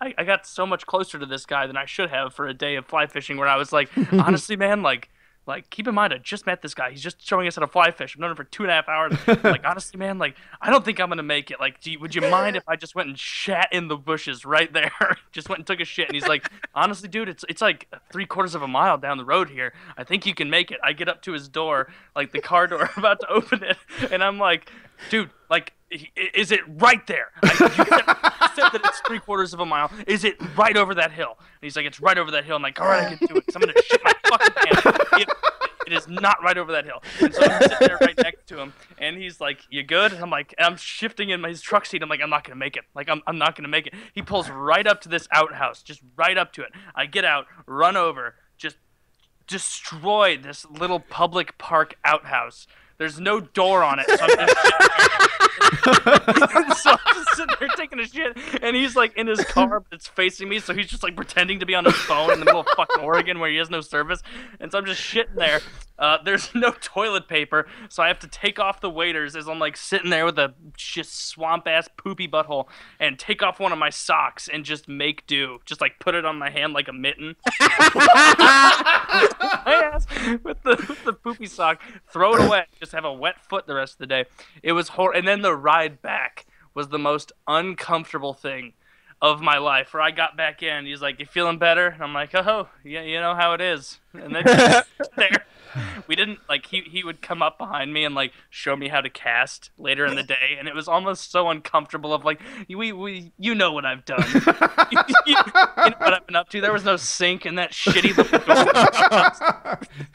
I, 0.04 0.16
I 0.18 0.24
got 0.24 0.48
so 0.48 0.66
much 0.66 0.88
closer 0.88 1.20
to 1.20 1.28
this 1.28 1.46
guy 1.46 1.68
than 1.68 1.78
I 1.78 1.86
should 1.86 2.10
have 2.10 2.34
for 2.34 2.48
a 2.48 2.56
day 2.56 2.76
of 2.76 2.88
fly 2.88 3.06
fishing. 3.06 3.38
Where 3.38 3.48
I 3.48 3.56
was 3.56 3.72
like, 3.72 3.88
honestly, 4.12 4.56
man, 4.56 4.82
like, 4.82 5.12
like 5.52 5.70
keep 5.70 5.88
in 5.88 5.94
mind, 5.94 6.14
I 6.14 6.18
just 6.18 6.46
met 6.46 6.62
this 6.62 6.74
guy. 6.74 6.92
He's 6.92 7.04
just 7.04 7.22
showing 7.22 7.48
us 7.48 7.56
how 7.56 7.62
to 7.62 7.68
fly 7.68 7.92
fish. 7.92 8.16
I've 8.16 8.22
known 8.22 8.32
him 8.32 8.38
for 8.38 8.46
two 8.46 8.64
and 8.64 8.72
a 8.72 8.76
half 8.76 8.88
hours. 8.88 9.14
Like, 9.52 9.66
honestly, 9.66 9.98
man, 9.98 10.18
like, 10.18 10.36
I 10.62 10.70
don't 10.70 10.86
think 10.86 11.00
I'm 11.00 11.10
gonna 11.10 11.24
make 11.24 11.52
it. 11.52 11.60
Like, 11.60 11.82
do 11.82 11.92
you, 11.92 12.00
would 12.00 12.14
you 12.14 12.22
mind 12.22 12.56
if 12.56 12.64
I 12.68 12.76
just 12.76 12.96
went 12.96 13.10
and 13.10 13.18
shat 13.18 13.70
in 13.72 13.88
the 13.88 13.98
bushes 13.98 14.46
right 14.46 14.72
there? 14.72 14.92
just 15.32 15.50
went 15.50 15.60
and 15.60 15.68
took 15.68 15.80
a 15.80 15.86
shit. 15.86 16.08
And 16.08 16.16
he's 16.16 16.28
like, 16.28 16.50
honestly, 16.76 17.10
dude, 17.10 17.28
it's 17.28 17.44
it's 17.50 17.62
like 17.62 17.88
three 18.12 18.26
quarters 18.26 18.56
of 18.56 18.62
a 18.62 18.68
mile 18.68 18.98
down 18.98 19.18
the 19.18 19.26
road 19.26 19.50
here. 19.50 19.74
I 19.98 20.04
think 20.04 20.26
you 20.26 20.34
can 20.34 20.50
make 20.50 20.72
it. 20.72 20.80
I 20.84 20.94
get 20.94 21.10
up 21.10 21.22
to 21.24 21.34
his 21.34 21.50
door, 21.50 21.92
like 22.16 22.32
the 22.32 22.40
car 22.40 22.68
door, 22.68 22.90
about 22.96 23.20
to 23.22 23.30
open 23.30 23.64
it, 23.64 23.78
and 24.12 24.24
I'm 24.24 24.38
like, 24.38 24.70
dude, 25.10 25.32
like, 25.50 25.74
is 26.34 26.52
it 26.52 26.62
right 26.68 27.06
there? 27.08 27.32
I, 27.44 27.54
said, 27.54 28.56
said 28.56 28.70
that 28.72 28.82
it's 28.86 29.02
three 29.02 29.20
quarters 29.20 29.54
of 29.54 29.60
a 29.60 29.66
mile. 29.66 29.92
Is 30.08 30.24
it 30.24 30.36
right 30.58 30.76
over 30.78 30.96
that 30.96 31.12
hill? 31.12 31.36
And 31.38 31.48
he's 31.62 31.76
like, 31.76 31.86
it's 31.86 32.00
right 32.00 32.18
over 32.18 32.32
that 32.32 32.46
hill. 32.46 32.56
I'm 32.56 32.62
like, 32.62 32.80
all 32.80 32.88
right, 32.88 33.12
I 33.12 33.16
can 33.16 33.28
do 33.28 33.36
it. 33.36 33.52
So 33.52 33.60
I'm 33.60 33.62
gonna 33.62 33.82
shit 33.84 34.02
my 34.04 34.14
fucking 34.28 34.54
pants. 34.56 35.00
It, 35.14 35.30
it 35.88 35.94
is 35.94 36.08
not 36.08 36.42
right 36.42 36.58
over 36.58 36.72
that 36.72 36.86
hill. 36.86 37.04
And 37.20 37.34
so 37.34 37.42
I'm 37.44 37.62
sitting 37.62 37.88
there 37.88 37.98
right 38.00 38.18
next 38.18 38.48
to 38.48 38.60
him, 38.60 38.74
and 38.98 39.18
he's 39.18 39.42
like, 39.42 39.60
"You 39.70 39.84
good?" 39.84 40.14
And 40.14 40.24
I'm 40.24 40.30
like, 40.30 40.54
I'm 40.58 40.78
shifting 40.78 41.32
in 41.32 41.44
his 41.44 41.62
truck 41.62 41.86
seat. 41.86 42.02
I'm 42.02 42.10
like, 42.10 42.22
I'm 42.22 42.30
not 42.30 42.46
gonna 42.46 42.56
make 42.56 42.78
it. 42.78 42.86
Like, 42.96 43.10
I'm, 43.10 43.22
I'm 43.28 43.38
not 43.38 43.56
gonna 43.56 43.68
make 43.68 43.88
it. 43.88 43.94
He 44.14 44.22
pulls 44.22 44.50
right 44.50 44.88
up 44.88 45.02
to 45.02 45.10
this 45.10 45.28
outhouse, 45.32 45.84
just 45.84 46.02
right 46.16 46.38
up 46.38 46.54
to 46.54 46.62
it. 46.62 46.72
I 46.96 47.06
get 47.08 47.26
out, 47.26 47.46
run 47.66 47.98
over, 47.98 48.36
just 48.58 48.78
destroy 49.48 50.38
this 50.38 50.66
little 50.70 51.00
public 51.00 51.58
park 51.58 51.96
outhouse. 52.06 52.68
There's 53.02 53.20
no 53.20 53.40
door 53.40 53.84
on 53.84 53.98
it, 53.98 54.06
so 54.08 54.16
I'm 54.22 54.30
just 54.30 54.56
so 56.84 56.92
I'm 56.92 57.16
just 57.16 57.36
sitting 57.36 57.56
there 57.60 57.70
taking 57.76 58.00
a 58.00 58.06
shit, 58.06 58.38
and 58.62 58.76
he's 58.76 58.96
like 58.96 59.18
in 59.18 59.26
his 59.26 59.44
car, 59.46 59.80
but 59.80 59.92
it's 59.92 60.08
facing 60.08 60.48
me, 60.50 60.60
so 60.60 60.74
he's 60.74 60.88
just 60.88 61.02
like 61.02 61.16
pretending 61.16 61.60
to 61.62 61.66
be 61.66 61.74
on 61.74 61.86
his 61.86 61.96
phone 61.96 62.32
in 62.32 62.40
the 62.40 62.46
middle 62.46 62.62
of 62.62 62.68
fucking 62.76 63.04
Oregon 63.04 63.40
where 63.40 63.50
he 63.50 63.58
has 63.58 63.72
no 63.72 63.82
service, 63.82 64.22
and 64.60 64.72
so 64.72 64.78
I'm 64.78 64.86
just 64.86 65.02
shitting 65.02 65.36
there. 65.36 65.62
Uh, 65.98 66.18
there's 66.24 66.54
no 66.56 66.72
toilet 66.82 67.28
paper, 67.28 67.68
so 67.90 68.02
I 68.02 68.08
have 68.08 68.20
to 68.20 68.28
take 68.28 68.60
off 68.60 68.82
the 68.82 68.90
waders 68.90 69.36
as 69.36 69.48
I'm 69.48 69.60
like 69.60 69.78
sitting 69.78 70.10
there 70.10 70.26
with 70.26 70.40
a 70.40 70.54
just 70.76 71.28
swamp 71.28 71.68
ass 71.68 71.88
poopy 71.96 72.28
butthole, 72.28 72.68
and 73.00 73.18
take 73.18 73.42
off 73.42 73.60
one 73.60 73.72
of 73.72 73.78
my 73.80 73.90
socks 73.90 74.48
and 74.48 74.66
just 74.66 74.88
make 74.88 75.26
do, 75.28 75.60
just 75.66 75.80
like 75.80 76.00
put 76.00 76.16
it 76.16 76.26
on 76.26 76.38
my 76.38 76.50
hand 76.50 76.74
like 76.74 76.88
a 76.88 76.94
mitten. 76.94 77.36
my 77.60 77.70
ass 79.66 80.08
with 80.44 80.62
the 80.64 80.86
with 80.90 81.04
the 81.06 81.14
poopy 81.14 81.46
sock, 81.46 81.82
throw 82.12 82.36
it 82.36 82.42
away, 82.42 82.66
just 82.80 82.91
have 82.92 83.06
a 83.06 83.14
wet 83.14 83.40
foot 83.48 83.68
the 83.68 83.76
rest 83.76 83.94
of 83.94 84.00
the 84.00 84.08
day. 84.08 84.26
It 84.64 84.74
was 84.74 84.90
horrible. 84.90 85.20
and 85.20 85.28
then 85.28 85.42
the 85.42 85.56
ride 85.56 86.02
back 86.02 86.46
was 86.74 86.90
the 86.90 87.00
most 87.00 87.32
uncomfortable 87.48 88.34
thing 88.34 88.74
of 89.22 89.40
my 89.40 89.60
life. 89.60 89.94
Where 89.94 90.02
I 90.02 90.12
got 90.12 90.36
back 90.36 90.64
in, 90.64 90.86
he's 90.86 91.02
like, 91.02 91.20
"You 91.20 91.26
feeling 91.26 91.58
better?" 91.60 91.88
And 91.88 92.02
I'm 92.02 92.14
like, 92.14 92.34
"Oh, 92.34 92.68
yeah, 92.84 93.02
you 93.02 93.20
know 93.20 93.36
how 93.36 93.54
it 93.54 93.62
is." 93.62 94.00
And 94.14 94.36
then 94.36 94.44
there, 95.16 95.46
we 96.08 96.16
didn't 96.16 96.40
like 96.50 96.66
he 96.66 96.82
he 96.82 97.04
would 97.04 97.22
come 97.22 97.42
up 97.42 97.58
behind 97.58 97.94
me 97.94 98.04
and 98.04 98.16
like 98.16 98.34
show 98.50 98.76
me 98.76 98.88
how 98.88 99.02
to 99.02 99.10
cast 99.10 99.70
later 99.78 100.06
in 100.06 100.16
the 100.16 100.24
day, 100.24 100.58
and 100.58 100.68
it 100.68 100.74
was 100.74 100.88
almost 100.88 101.32
so 101.32 101.50
uncomfortable. 101.50 102.14
Of 102.14 102.26
like, 102.26 102.42
we 102.68 102.92
we 102.92 103.32
you 103.38 103.54
know 103.54 103.72
what 103.72 103.86
I've 103.86 104.06
done, 104.06 104.26
you, 104.92 105.00
you 105.28 105.34
know 105.34 105.96
what 105.98 106.14
I've 106.14 106.26
been 106.26 106.36
up 106.36 106.50
to. 106.50 106.62
There 106.62 106.74
was 106.74 106.84
no 106.84 106.98
sink 106.98 107.46
in 107.46 107.56
that 107.56 107.72
shitty 107.72 108.18
little 108.18 108.40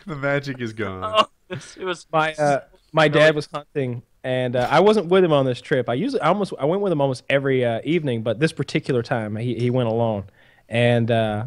the 0.07 0.17
magic 0.17 0.61
is 0.61 0.73
gone. 0.73 1.15
Oh, 1.19 1.27
it 1.49 1.85
was 1.85 2.07
my 2.13 2.35
uh, 2.35 2.61
my 2.93 3.07
dad 3.09 3.37
was 3.37 3.49
hunting 3.53 4.03
and 4.25 4.57
uh, 4.57 4.69
I 4.71 4.81
wasn't 4.81 5.07
with 5.07 5.25
him 5.25 5.33
on 5.33 5.47
this 5.47 5.61
trip. 5.61 5.89
I 5.89 5.95
usually 5.95 6.21
I 6.21 6.29
almost 6.29 6.53
I 6.59 6.65
went 6.65 6.83
with 6.83 6.93
him 6.93 7.01
almost 7.01 7.25
every 7.29 7.65
uh, 7.65 7.81
evening, 7.85 8.23
but 8.23 8.41
this 8.41 8.53
particular 8.53 9.03
time 9.03 9.37
he 9.37 9.55
he 9.55 9.71
went 9.71 9.89
alone, 9.89 10.25
and 10.69 11.11
uh, 11.11 11.45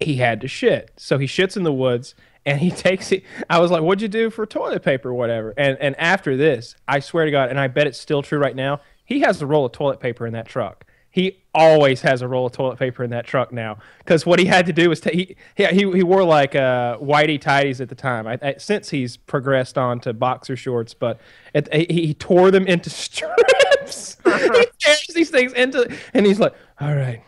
he 0.00 0.16
had 0.16 0.40
to 0.40 0.48
shit. 0.48 0.90
So 0.96 1.18
he 1.18 1.26
shits 1.26 1.56
in 1.56 1.62
the 1.62 1.72
woods, 1.72 2.14
and 2.44 2.60
he 2.60 2.70
takes 2.72 3.12
it. 3.12 3.24
I 3.48 3.58
was 3.58 3.70
like, 3.70 3.82
"What'd 3.82 4.02
you 4.02 4.08
do 4.08 4.30
for 4.30 4.46
toilet 4.46 4.82
paper, 4.82 5.10
or 5.10 5.14
whatever?" 5.14 5.54
And 5.56 5.78
and 5.80 5.98
after 5.98 6.36
this, 6.36 6.74
I 6.88 7.00
swear 7.00 7.24
to 7.24 7.30
God, 7.30 7.50
and 7.50 7.60
I 7.60 7.68
bet 7.68 7.86
it's 7.86 8.00
still 8.00 8.22
true 8.22 8.38
right 8.38 8.56
now. 8.56 8.80
He 9.04 9.20
has 9.20 9.40
a 9.42 9.46
roll 9.46 9.66
of 9.66 9.72
toilet 9.72 10.00
paper 10.00 10.26
in 10.26 10.32
that 10.32 10.46
truck. 10.46 10.86
He 11.14 11.38
always 11.54 12.00
has 12.00 12.22
a 12.22 12.26
roll 12.26 12.46
of 12.46 12.50
toilet 12.50 12.76
paper 12.76 13.04
in 13.04 13.10
that 13.10 13.24
truck 13.24 13.52
now 13.52 13.78
because 13.98 14.26
what 14.26 14.40
he 14.40 14.46
had 14.46 14.66
to 14.66 14.72
do 14.72 14.88
was 14.88 15.00
he, 15.04 15.36
he 15.54 15.64
he 15.64 16.02
wore 16.02 16.24
like 16.24 16.56
uh, 16.56 16.98
whitey 16.98 17.40
tidies 17.40 17.80
at 17.80 17.88
the 17.88 17.94
time. 17.94 18.26
I, 18.26 18.36
I, 18.42 18.54
since 18.58 18.90
he's 18.90 19.16
progressed 19.16 19.78
on 19.78 20.00
to 20.00 20.12
boxer 20.12 20.56
shorts, 20.56 20.92
but 20.92 21.20
it, 21.54 21.72
he, 21.72 22.06
he 22.06 22.14
tore 22.14 22.50
them 22.50 22.66
into 22.66 22.90
strips. 22.90 24.16
he 24.24 24.66
tears 24.80 25.06
these 25.14 25.30
things 25.30 25.52
into, 25.52 25.88
and 26.14 26.26
he's 26.26 26.40
like, 26.40 26.52
"All 26.80 26.92
right, 26.92 27.22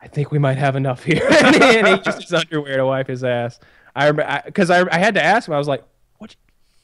I 0.00 0.08
think 0.08 0.30
we 0.30 0.38
might 0.38 0.56
have 0.56 0.74
enough 0.74 1.04
here." 1.04 1.28
and, 1.30 1.56
he, 1.56 1.78
and 1.78 1.88
he 1.88 1.98
just 1.98 2.22
his 2.22 2.32
underwear 2.32 2.78
to 2.78 2.86
wipe 2.86 3.08
his 3.08 3.22
ass. 3.22 3.60
I 3.94 4.12
because 4.46 4.70
I, 4.70 4.80
I, 4.80 4.94
I 4.94 4.98
had 4.98 5.12
to 5.16 5.22
ask 5.22 5.46
him. 5.46 5.52
I 5.52 5.58
was 5.58 5.68
like, 5.68 5.84
"What?" 6.16 6.36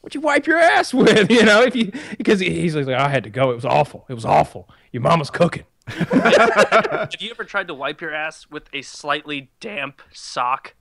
What'd 0.03 0.17
you 0.17 0.21
wipe 0.21 0.47
your 0.47 0.59
ass 0.59 0.93
with? 0.93 1.31
You 1.31 1.45
know, 1.47 1.63
if 1.63 1.75
you 1.75 1.91
because 2.19 2.41
he's 2.41 2.77
like, 2.77 2.89
I 2.89 3.09
had 3.09 3.25
to 3.25 3.31
go. 3.31 3.51
It 3.53 3.55
was 3.55 3.65
awful. 3.65 4.05
It 4.11 4.13
was 4.13 4.27
awful. 4.27 4.69
Your 4.93 5.01
mama's 5.01 5.31
cooking. 5.31 5.65
Have 5.87 7.11
you 7.21 7.31
ever 7.31 7.45
tried 7.45 7.69
to 7.69 7.75
wipe 7.75 8.01
your 8.01 8.13
ass 8.15 8.47
with 8.51 8.69
a 8.73 8.83
slightly 8.83 9.51
damp 9.61 10.03
sock? 10.13 10.75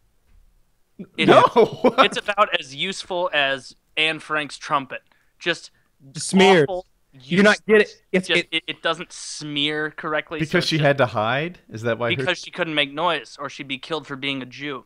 It- 1.17 1.27
no, 1.27 1.43
It's 1.99 2.17
about 2.17 2.49
as 2.59 2.73
useful 2.75 3.29
as 3.33 3.75
Anne 3.97 4.19
Frank's 4.19 4.57
trumpet. 4.57 5.01
Just 5.39 5.71
Smeared. 6.15 6.69
awful, 6.69 6.85
You 7.13 7.37
do 7.37 7.43
not 7.43 7.65
get 7.65 7.81
it. 7.81 8.01
It's 8.11 8.27
Just, 8.27 8.39
it, 8.41 8.47
it, 8.51 8.63
it 8.67 8.81
doesn't 8.81 9.11
smear 9.11 9.91
correctly. 9.91 10.39
because 10.39 10.55
it's 10.55 10.67
she 10.67 10.77
just- 10.77 10.85
had 10.85 10.97
to 10.99 11.05
hide. 11.07 11.59
Is 11.69 11.81
that 11.83 11.97
why? 11.99 12.11
her- 12.11 12.15
because 12.15 12.37
she 12.39 12.51
couldn't 12.51 12.75
make 12.75 12.93
noise, 12.93 13.37
or 13.39 13.49
she'd 13.49 13.67
be 13.67 13.77
killed 13.79 14.07
for 14.07 14.15
being 14.15 14.41
a 14.41 14.45
Jew. 14.45 14.85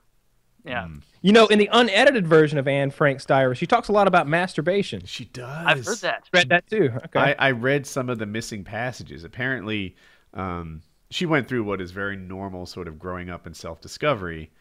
Yeah, 0.67 0.83
Mm. 0.85 1.01
you 1.21 1.31
know, 1.31 1.47
in 1.47 1.59
the 1.59 1.69
unedited 1.71 2.27
version 2.27 2.57
of 2.59 2.67
Anne 2.67 2.91
Frank's 2.91 3.25
diary, 3.25 3.55
she 3.55 3.65
talks 3.65 3.87
a 3.87 3.91
lot 3.91 4.07
about 4.07 4.27
masturbation. 4.27 5.05
she 5.05 5.25
does. 5.25 5.65
I've 5.65 5.85
heard 5.85 5.97
that. 5.99 6.27
Read 6.33 6.49
that 6.49 6.67
too. 6.67 6.91
Okay. 7.05 7.35
I, 7.39 7.47
I 7.47 7.51
read 7.51 7.85
some 7.87 8.09
of 8.09 8.19
the 8.19 8.25
missing 8.25 8.63
passages. 8.63 9.23
Apparently, 9.23 9.95
um, 10.33 10.81
she 11.09 11.25
went 11.25 11.47
through 11.47 11.63
what 11.63 11.79
is 11.81 11.91
very 11.91 12.17
normal 12.17 12.65
sort 12.65 12.87
of 12.87 12.99
growing 12.99 13.29
up 13.29 13.45
and 13.45 13.55
self 13.55 13.79
discovery, 13.81 14.51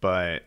but 0.00 0.42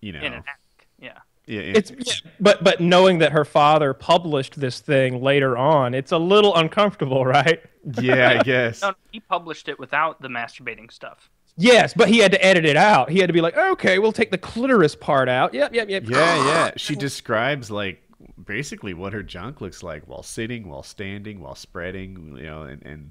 you 0.00 0.12
know, 0.12 0.20
In 0.20 0.32
an 0.34 0.44
act. 0.46 0.86
Yeah. 1.00 1.18
yeah, 1.46 1.60
it's 1.60 1.90
yeah, 1.90 2.30
but 2.38 2.62
but 2.62 2.80
knowing 2.80 3.18
that 3.18 3.32
her 3.32 3.44
father 3.44 3.92
published 3.92 4.60
this 4.60 4.78
thing 4.80 5.20
later 5.20 5.56
on, 5.58 5.94
it's 5.94 6.12
a 6.12 6.18
little 6.18 6.54
uncomfortable, 6.54 7.24
right? 7.38 7.60
yeah, 8.00 8.38
I 8.38 8.42
guess. 8.44 8.82
No, 8.82 8.94
he 9.10 9.18
published 9.20 9.68
it 9.68 9.78
without 9.80 10.22
the 10.22 10.28
masturbating 10.28 10.92
stuff. 10.92 11.28
Yes, 11.56 11.92
but 11.94 12.08
he 12.08 12.18
had 12.18 12.32
to 12.32 12.44
edit 12.44 12.64
it 12.64 12.76
out. 12.76 13.10
He 13.10 13.18
had 13.18 13.26
to 13.26 13.32
be 13.32 13.40
like, 13.40 13.56
okay, 13.56 13.98
we'll 13.98 14.12
take 14.12 14.30
the 14.30 14.38
clitoris 14.38 14.94
part 14.94 15.28
out. 15.28 15.52
Yep, 15.52 15.74
yep, 15.74 15.88
yep. 15.88 16.04
Yeah, 16.06 16.46
yeah. 16.46 16.70
She 16.76 16.96
describes 16.96 17.70
like 17.70 18.02
basically 18.42 18.94
what 18.94 19.12
her 19.12 19.22
junk 19.22 19.60
looks 19.60 19.82
like 19.82 20.04
while 20.08 20.22
sitting, 20.22 20.68
while 20.68 20.82
standing, 20.82 21.40
while 21.40 21.54
spreading, 21.54 22.36
you 22.38 22.44
know, 22.44 22.62
and, 22.62 22.82
and 22.84 23.10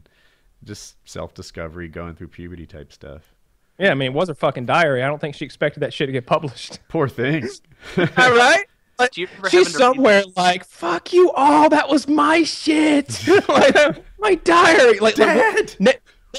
just 0.64 0.96
self 1.08 1.34
discovery, 1.34 1.88
going 1.88 2.16
through 2.16 2.30
puberty 2.30 2.66
type 2.66 2.92
stuff. 2.92 3.34
Yeah, 3.78 3.92
I 3.92 3.96
mean, 3.96 4.12
it 4.12 4.14
was 4.14 4.28
her 4.28 4.36
fucking 4.36 4.66
diary. 4.66 5.02
I 5.02 5.08
don't 5.08 5.20
think 5.20 5.36
she 5.36 5.46
expected 5.46 5.80
that 5.82 5.94
shit 5.94 6.08
to 6.08 6.12
get 6.12 6.26
published. 6.26 6.80
Poor 6.88 7.08
thing. 7.08 7.48
All 7.98 8.06
right. 8.08 8.66
Like, 9.00 9.18
you 9.18 9.28
she's 9.28 9.34
having 9.36 9.50
to 9.52 9.58
read 9.58 9.68
somewhere 9.68 10.24
like, 10.36 10.64
fuck 10.66 11.12
you 11.12 11.32
all. 11.32 11.70
That 11.70 11.90
was 11.90 12.08
my 12.08 12.44
shit. 12.44 13.28
like, 13.50 14.04
my 14.20 14.36
diary. 14.36 15.00
Like, 15.00 15.00
like, 15.00 15.16
Dad! 15.16 15.76
na- 15.80 15.92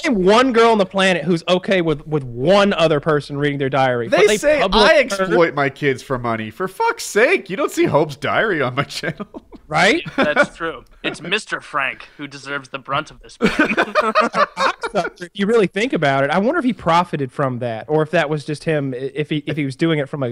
name 0.03 0.23
one 0.23 0.53
girl 0.53 0.71
on 0.71 0.77
the 0.79 0.85
planet 0.85 1.23
who's 1.23 1.43
okay 1.47 1.81
with, 1.81 2.05
with 2.07 2.23
one 2.23 2.73
other 2.73 2.99
person 2.99 3.37
reading 3.37 3.59
their 3.59 3.69
diary. 3.69 4.07
They, 4.07 4.25
But 4.27 4.39
say 4.39 4.59
publish 4.61 4.81
I 4.83 4.93
her, 4.95 4.99
exploit 5.01 5.53
my 5.53 5.69
kids 5.69 6.01
for 6.01 6.17
money. 6.17 6.49
For 6.49 6.67
fuck's 6.67 7.03
sake, 7.03 7.49
you 7.49 7.55
don't 7.55 7.71
see 7.71 7.85
Hope's 7.85 8.15
diary 8.15 8.61
on 8.61 8.75
my 8.75 8.83
channel. 8.85 9.27
right? 9.67 10.01
That's 10.15 10.55
true. 10.55 10.83
It's 11.03 11.19
Mr. 11.19 11.61
Frank 11.61 12.07
who 12.17 12.27
deserves 12.27 12.69
the 12.69 12.79
brunt 12.79 13.11
of 13.11 13.19
this. 13.21 13.37
if 13.41 15.29
you 15.33 15.45
really 15.45 15.67
think 15.67 15.93
about 15.93 16.23
it, 16.23 16.29
I 16.31 16.39
wonder 16.39 16.57
if 16.59 16.65
he 16.65 16.73
profited 16.73 17.31
from 17.31 17.59
that, 17.59 17.85
or 17.87 18.01
if 18.03 18.11
that 18.11 18.29
was 18.29 18.45
just 18.45 18.63
him. 18.63 18.93
If 18.93 19.29
he 19.29 19.43
if 19.47 19.57
he 19.57 19.65
was 19.65 19.75
doing 19.75 19.99
it 19.99 20.07
from 20.09 20.23
a 20.23 20.29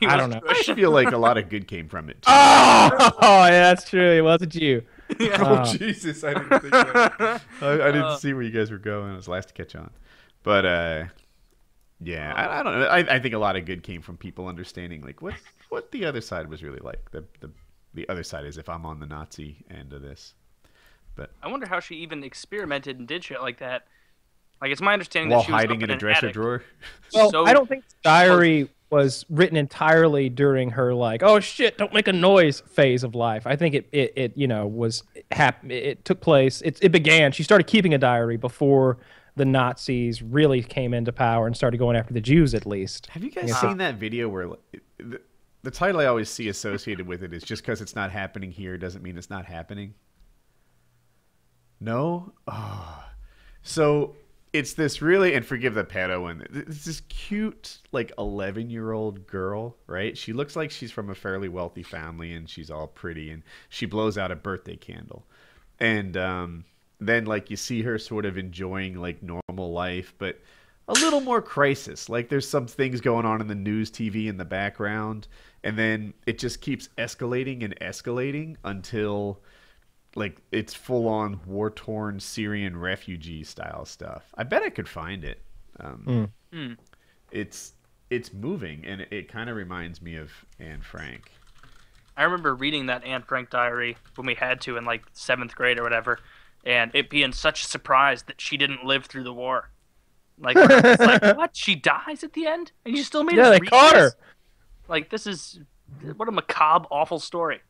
He 0.00 0.06
I 0.06 0.16
don't 0.16 0.30
know. 0.30 0.40
Jewish. 0.40 0.68
I 0.68 0.74
feel 0.74 0.90
like 0.90 1.12
a 1.12 1.18
lot 1.18 1.38
of 1.38 1.48
good 1.48 1.68
came 1.68 1.88
from 1.88 2.08
it. 2.08 2.14
Too. 2.22 2.30
oh, 2.30 2.90
yeah, 3.22 3.50
that's 3.50 3.88
true. 3.88 4.10
It 4.12 4.22
wasn't 4.22 4.54
you. 4.54 4.82
oh 5.20 5.44
uh, 5.44 5.64
Jesus, 5.76 6.24
I 6.24 6.34
didn't 6.34 6.48
think 6.60 6.72
that. 6.72 7.42
I, 7.60 7.72
I 7.72 7.92
didn't 7.92 8.18
see 8.18 8.32
where 8.32 8.42
you 8.42 8.50
guys 8.50 8.70
were 8.70 8.78
going. 8.78 9.12
I 9.12 9.16
was 9.16 9.28
last 9.28 9.48
to 9.48 9.54
catch 9.54 9.74
on, 9.76 9.90
but 10.42 10.64
uh, 10.64 11.04
yeah, 12.00 12.32
I, 12.34 12.60
I 12.60 12.62
don't 12.62 12.78
know. 12.78 12.86
I, 12.86 13.16
I 13.16 13.18
think 13.20 13.34
a 13.34 13.38
lot 13.38 13.56
of 13.56 13.64
good 13.64 13.82
came 13.82 14.02
from 14.02 14.16
people 14.16 14.48
understanding 14.48 15.02
like 15.02 15.22
what 15.22 15.34
what 15.68 15.90
the 15.92 16.04
other 16.04 16.20
side 16.20 16.48
was 16.48 16.62
really 16.62 16.80
like. 16.80 17.10
The 17.10 17.24
the 17.40 17.50
the 17.94 18.08
other 18.08 18.22
side 18.22 18.44
is 18.44 18.58
if 18.58 18.68
I'm 18.68 18.84
on 18.84 19.00
the 19.00 19.06
Nazi 19.06 19.64
end 19.70 19.92
of 19.92 20.02
this. 20.02 20.34
But 21.14 21.30
I 21.42 21.48
wonder 21.48 21.66
how 21.66 21.80
she 21.80 21.94
even 21.96 22.22
experimented 22.22 22.98
and 22.98 23.08
did 23.08 23.24
shit 23.24 23.40
like 23.40 23.58
that. 23.58 23.86
Like 24.60 24.70
it's 24.70 24.82
my 24.82 24.92
understanding 24.92 25.30
While 25.30 25.40
that 25.40 25.46
she 25.46 25.52
was 25.52 25.60
hiding 25.62 25.78
up 25.78 25.82
in 25.84 25.90
a 25.90 25.92
an 25.94 25.98
dresser 25.98 26.26
attic. 26.26 26.34
drawer. 26.34 26.62
Well, 27.14 27.30
So- 27.30 27.46
I 27.46 27.52
don't 27.52 27.68
think 27.68 27.84
diary 28.02 28.68
was 28.90 29.24
written 29.28 29.56
entirely 29.56 30.28
during 30.28 30.70
her 30.70 30.94
like, 30.94 31.22
oh 31.22 31.40
shit, 31.40 31.76
don't 31.76 31.92
make 31.92 32.08
a 32.08 32.12
noise 32.12 32.60
phase 32.60 33.02
of 33.02 33.14
life. 33.14 33.46
I 33.46 33.56
think 33.56 33.74
it 33.74 33.88
it, 33.92 34.12
it 34.16 34.32
you 34.36 34.46
know 34.46 34.66
was 34.66 35.02
hap- 35.32 35.64
it 35.70 36.04
took 36.04 36.20
place. 36.20 36.62
It 36.62 36.78
it 36.82 36.90
began. 36.90 37.32
She 37.32 37.42
started 37.42 37.66
keeping 37.66 37.94
a 37.94 37.98
diary 37.98 38.36
before 38.36 38.98
the 39.36 39.44
Nazis 39.44 40.22
really 40.22 40.62
came 40.62 40.94
into 40.94 41.12
power 41.12 41.46
and 41.46 41.56
started 41.56 41.76
going 41.76 41.96
after 41.96 42.14
the 42.14 42.20
Jews 42.20 42.54
at 42.54 42.66
least. 42.66 43.06
Have 43.08 43.22
you 43.22 43.30
guys 43.30 43.54
seen 43.60 43.76
that 43.78 43.96
video 43.96 44.28
where 44.28 44.48
the, 44.98 45.20
the 45.62 45.70
title 45.70 46.00
I 46.00 46.06
always 46.06 46.30
see 46.30 46.48
associated 46.48 47.06
with 47.06 47.22
it 47.22 47.34
is 47.34 47.42
just 47.42 47.62
because 47.62 47.82
it's 47.82 47.94
not 47.94 48.10
happening 48.10 48.50
here 48.50 48.78
doesn't 48.78 49.02
mean 49.02 49.18
it's 49.18 49.28
not 49.28 49.44
happening? 49.44 49.94
No? 51.80 52.32
Oh. 52.48 53.04
So 53.62 54.16
it's 54.56 54.74
this 54.74 55.02
really, 55.02 55.34
and 55.34 55.44
forgive 55.44 55.74
the 55.74 55.84
pedo 55.84 56.22
one, 56.22 56.46
it's 56.52 56.84
this 56.84 57.00
cute, 57.08 57.78
like 57.92 58.12
11 58.18 58.70
year 58.70 58.92
old 58.92 59.26
girl, 59.26 59.76
right? 59.86 60.16
She 60.16 60.32
looks 60.32 60.56
like 60.56 60.70
she's 60.70 60.90
from 60.90 61.10
a 61.10 61.14
fairly 61.14 61.48
wealthy 61.48 61.82
family 61.82 62.32
and 62.32 62.48
she's 62.48 62.70
all 62.70 62.86
pretty 62.86 63.30
and 63.30 63.42
she 63.68 63.86
blows 63.86 64.16
out 64.16 64.30
a 64.30 64.36
birthday 64.36 64.76
candle. 64.76 65.26
And 65.78 66.16
um, 66.16 66.64
then, 67.00 67.26
like, 67.26 67.50
you 67.50 67.56
see 67.56 67.82
her 67.82 67.98
sort 67.98 68.24
of 68.24 68.38
enjoying, 68.38 68.94
like, 68.94 69.22
normal 69.22 69.72
life, 69.72 70.14
but 70.16 70.40
a 70.88 70.92
little 70.94 71.20
more 71.20 71.42
crisis. 71.42 72.08
Like 72.08 72.28
there's 72.28 72.48
some 72.48 72.66
things 72.66 73.00
going 73.00 73.26
on 73.26 73.40
in 73.40 73.48
the 73.48 73.54
news 73.54 73.90
TV 73.90 74.26
in 74.26 74.36
the 74.36 74.44
background, 74.44 75.26
and 75.64 75.76
then 75.76 76.14
it 76.26 76.38
just 76.38 76.60
keeps 76.60 76.88
escalating 76.96 77.64
and 77.64 77.78
escalating 77.80 78.56
until 78.64 79.40
like 80.16 80.40
it's 80.52 80.74
full 80.74 81.08
on 81.08 81.40
war 81.46 81.70
torn 81.70 82.20
Syrian 82.20 82.76
refugee 82.76 83.44
style 83.44 83.84
stuff. 83.84 84.24
I 84.34 84.44
bet 84.44 84.62
I 84.62 84.70
could 84.70 84.88
find 84.88 85.24
it. 85.24 85.42
Um, 85.80 86.32
Hmm. 86.52 86.74
It's 87.30 87.74
it's 88.10 88.32
moving, 88.32 88.84
and 88.84 89.00
it, 89.02 89.08
it 89.12 89.28
kind 89.28 89.50
of 89.50 89.56
reminds 89.56 90.00
me 90.02 90.16
of 90.16 90.32
Anne 90.58 90.82
Frank. 90.82 91.30
I 92.16 92.24
remember 92.24 92.54
reading 92.54 92.86
that 92.86 93.04
Anne 93.04 93.22
Frank 93.22 93.50
diary 93.50 93.98
when 94.14 94.26
we 94.26 94.34
had 94.34 94.60
to 94.62 94.76
in 94.76 94.84
like 94.84 95.04
seventh 95.12 95.54
grade 95.54 95.78
or 95.78 95.82
whatever, 95.82 96.18
and 96.64 96.90
it 96.94 97.10
being 97.10 97.32
such 97.32 97.62
a 97.64 97.66
surprise 97.66 98.22
that 98.24 98.40
she 98.40 98.56
didn't 98.56 98.84
live 98.84 99.06
through 99.06 99.24
the 99.24 99.34
war. 99.34 99.70
Like, 100.38 100.60
like 101.02 101.22
what? 101.30 101.56
She 101.56 101.74
dies 101.74 102.24
at 102.24 102.32
the 102.34 102.46
end, 102.46 102.72
and 102.84 102.96
you 102.96 103.02
still 103.04 103.24
made 103.24 103.36
Yeah, 103.36 103.42
us 103.42 103.50
they 103.50 103.58
read 103.58 103.70
caught 103.70 103.96
her. 103.96 104.12
Like, 104.88 105.10
this 105.10 105.26
is 105.26 105.60
what 106.16 106.28
a 106.28 106.32
macabre, 106.32 106.86
awful 106.90 107.18
story. 107.18 107.60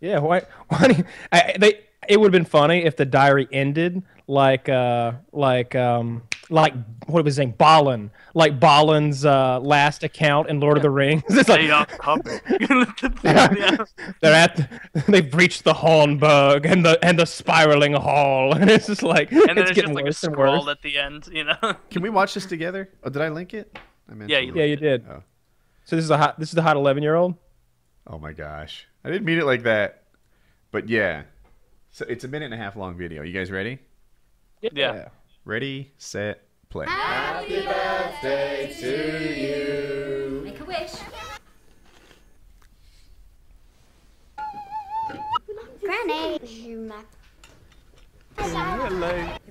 Yeah, 0.00 0.18
why? 0.20 0.42
Why? 0.68 0.88
do 0.88 0.94
you- 0.98 1.04
I, 1.32 1.54
they. 1.58 1.80
It 2.08 2.18
would 2.18 2.26
have 2.32 2.32
been 2.32 2.46
funny 2.48 2.84
if 2.86 2.96
the 2.96 3.04
diary 3.04 3.46
ended 3.52 4.02
like, 4.26 4.66
uh, 4.70 5.12
like, 5.30 5.74
um, 5.74 6.22
like 6.48 6.72
what 7.06 7.22
was 7.22 7.34
his 7.36 7.40
name? 7.40 7.50
Balin, 7.58 8.10
like 8.32 8.58
Balin's 8.58 9.26
uh, 9.26 9.60
last 9.60 10.02
account 10.04 10.48
in 10.48 10.58
Lord 10.58 10.78
of 10.78 10.82
the 10.82 10.88
Rings. 10.88 11.22
It's 11.28 11.50
like 11.50 11.60
They 11.60 11.70
are 11.70 11.84
coming. 11.84 12.40
they're 13.22 14.34
at, 14.34 14.56
the, 14.56 15.04
they've 15.08 15.34
reached 15.34 15.64
the 15.64 15.74
Hornburg 15.74 16.64
and 16.64 16.84
the 16.84 16.98
and 17.04 17.18
the 17.18 17.26
spiraling 17.26 17.92
hall, 17.92 18.54
and 18.54 18.70
it's 18.70 18.86
just 18.86 19.02
like 19.02 19.30
And 19.30 19.42
then 19.42 19.58
it's 19.58 19.70
it's 19.70 19.76
getting 19.76 19.90
just 19.90 19.94
like 19.96 20.04
a 20.04 20.06
worse 20.06 20.24
and 20.24 20.32
scroll 20.32 20.64
worse. 20.64 20.68
at 20.70 20.82
the 20.82 20.98
end, 20.98 21.28
you 21.30 21.44
know. 21.44 21.56
Can 21.90 22.02
we 22.02 22.08
watch 22.10 22.34
this 22.34 22.46
together? 22.46 22.88
Oh, 23.04 23.10
did 23.10 23.20
I 23.22 23.28
link 23.28 23.52
it? 23.54 23.78
I 24.10 24.14
meant 24.14 24.30
Yeah, 24.30 24.38
you 24.38 24.54
Yeah, 24.54 24.64
you 24.64 24.74
it. 24.74 24.80
did. 24.80 25.04
Oh. 25.10 25.22
So 25.84 25.96
this 25.96 26.04
is 26.04 26.10
a 26.10 26.18
hot. 26.18 26.38
This 26.38 26.48
is 26.48 26.54
the 26.54 26.62
hot 26.62 26.76
eleven 26.76 27.02
year 27.02 27.16
old. 27.16 27.34
oh 28.06 28.18
my 28.18 28.32
gosh, 28.32 28.86
I 29.08 29.10
didn't 29.10 29.24
mean 29.24 29.38
it 29.38 29.46
like 29.46 29.62
that. 29.62 30.02
But 30.70 30.90
yeah, 30.90 31.22
so 31.90 32.04
it's 32.10 32.24
a 32.24 32.28
minute 32.28 32.44
and 32.44 32.54
a 32.54 32.58
half 32.58 32.76
long 32.76 32.94
video. 32.94 33.22
You 33.22 33.32
guys 33.32 33.50
ready? 33.50 33.78
Yeah. 34.60 35.08
Ready, 35.46 35.92
set, 35.96 36.42
play. 36.68 36.84
Happy 36.84 37.64
birthday 37.64 38.70
to 38.80 39.40
you. 39.40 40.42
Make 40.44 40.60
a 40.60 40.64
wish. 40.64 40.92
Granny. 45.80 46.32
Have 46.32 46.50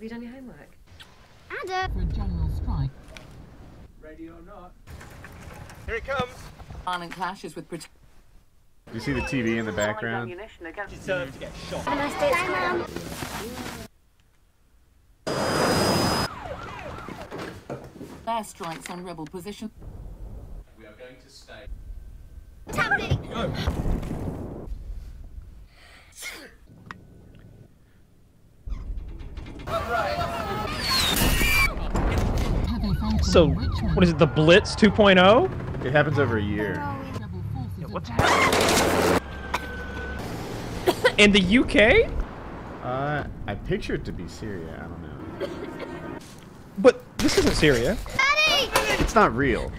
you 0.03 0.09
done 0.09 0.21
your 0.21 0.33
homework? 0.33 0.69
Ada. 1.63 1.89
for 1.95 2.01
a 2.01 2.05
general 2.05 2.49
strike. 2.49 2.91
Violent 6.85 7.11
clashes 7.11 7.55
with 7.55 7.67
British 7.67 7.87
Do 7.87 7.96
you 8.93 8.99
see 8.99 9.13
the 9.13 9.21
TV 9.21 9.57
in 9.57 9.65
the 9.65 9.71
background? 9.71 10.31
Have 10.31 10.39
a 10.39 11.95
nice 11.95 12.19
day. 12.19 12.31
Bye, 12.31 12.77
Mum. 12.77 12.85
airstrikes 18.27 18.89
on 18.89 19.03
rebel 19.03 19.25
positions. 19.25 19.71
What's 22.65 22.77
happening? 22.77 23.17
Have 32.67 32.83
a 32.83 32.93
phone 32.95 32.97
call 32.97 33.19
So 33.23 33.43
in 33.45 33.55
Richmond. 33.55 33.95
what 33.95 34.03
is 34.03 34.09
it? 34.11 34.17
The 34.19 34.27
Blitz 34.27 34.75
oh? 34.75 34.89
2.0? 34.89 35.85
It 35.85 35.91
happens 35.93 36.19
over 36.19 36.37
a 36.37 36.43
year. 36.43 36.75
Rebel 37.97 38.05
forces 38.05 38.07
What's 38.07 38.09
happening? 38.09 39.21
In 41.17 41.31
the 41.31 41.57
UK? 41.57 42.11
Uh, 42.83 43.23
I 43.47 43.55
picture 43.55 43.95
it 43.95 44.05
to 44.05 44.11
be 44.11 44.27
Syria. 44.27 44.75
I 44.77 44.81
don't 44.87 45.01
know. 45.01 45.49
But 46.77 47.03
this 47.17 47.39
isn't 47.39 47.55
Syria. 47.55 47.97
Daddy! 48.05 48.69
It's 49.01 49.15
not 49.15 49.35
real. 49.35 49.71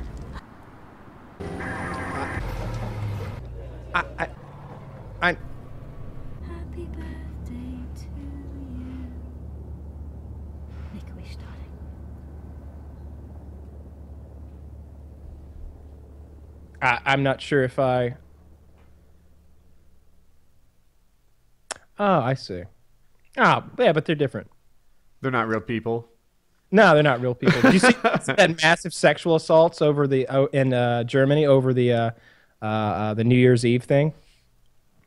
I, 3.94 4.04
I, 4.18 4.28
I 5.22 5.36
I, 16.80 16.98
I'm 17.04 17.22
not 17.22 17.40
sure 17.40 17.62
if 17.64 17.78
I. 17.78 18.16
Oh, 21.98 22.20
I 22.20 22.34
see. 22.34 22.62
Ah, 23.36 23.64
yeah, 23.78 23.92
but 23.92 24.04
they're 24.04 24.14
different. 24.14 24.48
They're 25.20 25.30
not 25.30 25.48
real 25.48 25.60
people. 25.60 26.08
No, 26.70 26.94
they're 26.94 27.02
not 27.02 27.20
real 27.20 27.34
people. 27.34 27.60
Did 27.62 27.74
you 27.74 27.78
see 27.80 27.94
that 28.02 28.58
massive 28.62 28.92
sexual 28.94 29.36
assaults 29.36 29.80
over 29.82 30.06
the 30.06 30.26
oh, 30.28 30.46
in 30.46 30.72
uh, 30.72 31.04
Germany 31.04 31.46
over 31.46 31.72
the 31.72 31.92
uh, 31.92 32.10
uh, 32.62 32.64
uh, 32.64 33.14
the 33.14 33.24
New 33.24 33.36
Year's 33.36 33.64
Eve 33.64 33.84
thing? 33.84 34.12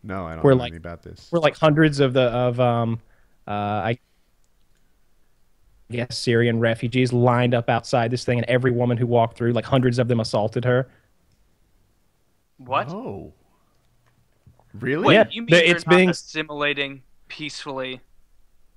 No, 0.04 0.26
I 0.26 0.36
don't 0.36 0.44
We're 0.44 0.52
know 0.52 0.58
like- 0.58 0.74
anything 0.74 0.78
about 0.78 1.04
this. 1.04 1.28
Where 1.30 1.40
like 1.42 1.56
hundreds 1.56 2.00
of 2.00 2.14
the 2.14 2.22
of 2.24 2.60
um, 2.60 3.00
uh, 3.48 3.52
I 3.52 4.00
guess 5.92 6.18
Syrian 6.18 6.60
refugees 6.60 7.14
lined 7.14 7.54
up 7.54 7.70
outside 7.70 8.12
this 8.12 8.26
thing, 8.26 8.40
and 8.40 8.48
every 8.50 8.72
woman 8.72 8.98
who 8.98 9.06
walked 9.06 9.38
through, 9.38 9.54
like 9.54 9.66
hundreds 9.66 10.00
of 10.00 10.08
them, 10.08 10.20
assaulted 10.20 10.66
her. 10.66 10.90
What? 12.66 12.90
Oh. 12.90 13.34
Really? 14.80 15.08
Wait, 15.08 15.14
Yeah, 15.16 15.24
you 15.30 15.42
mean 15.44 15.50
it's 15.54 15.84
being- 15.84 16.10
assimilating 16.10 17.02
peacefully? 17.28 18.02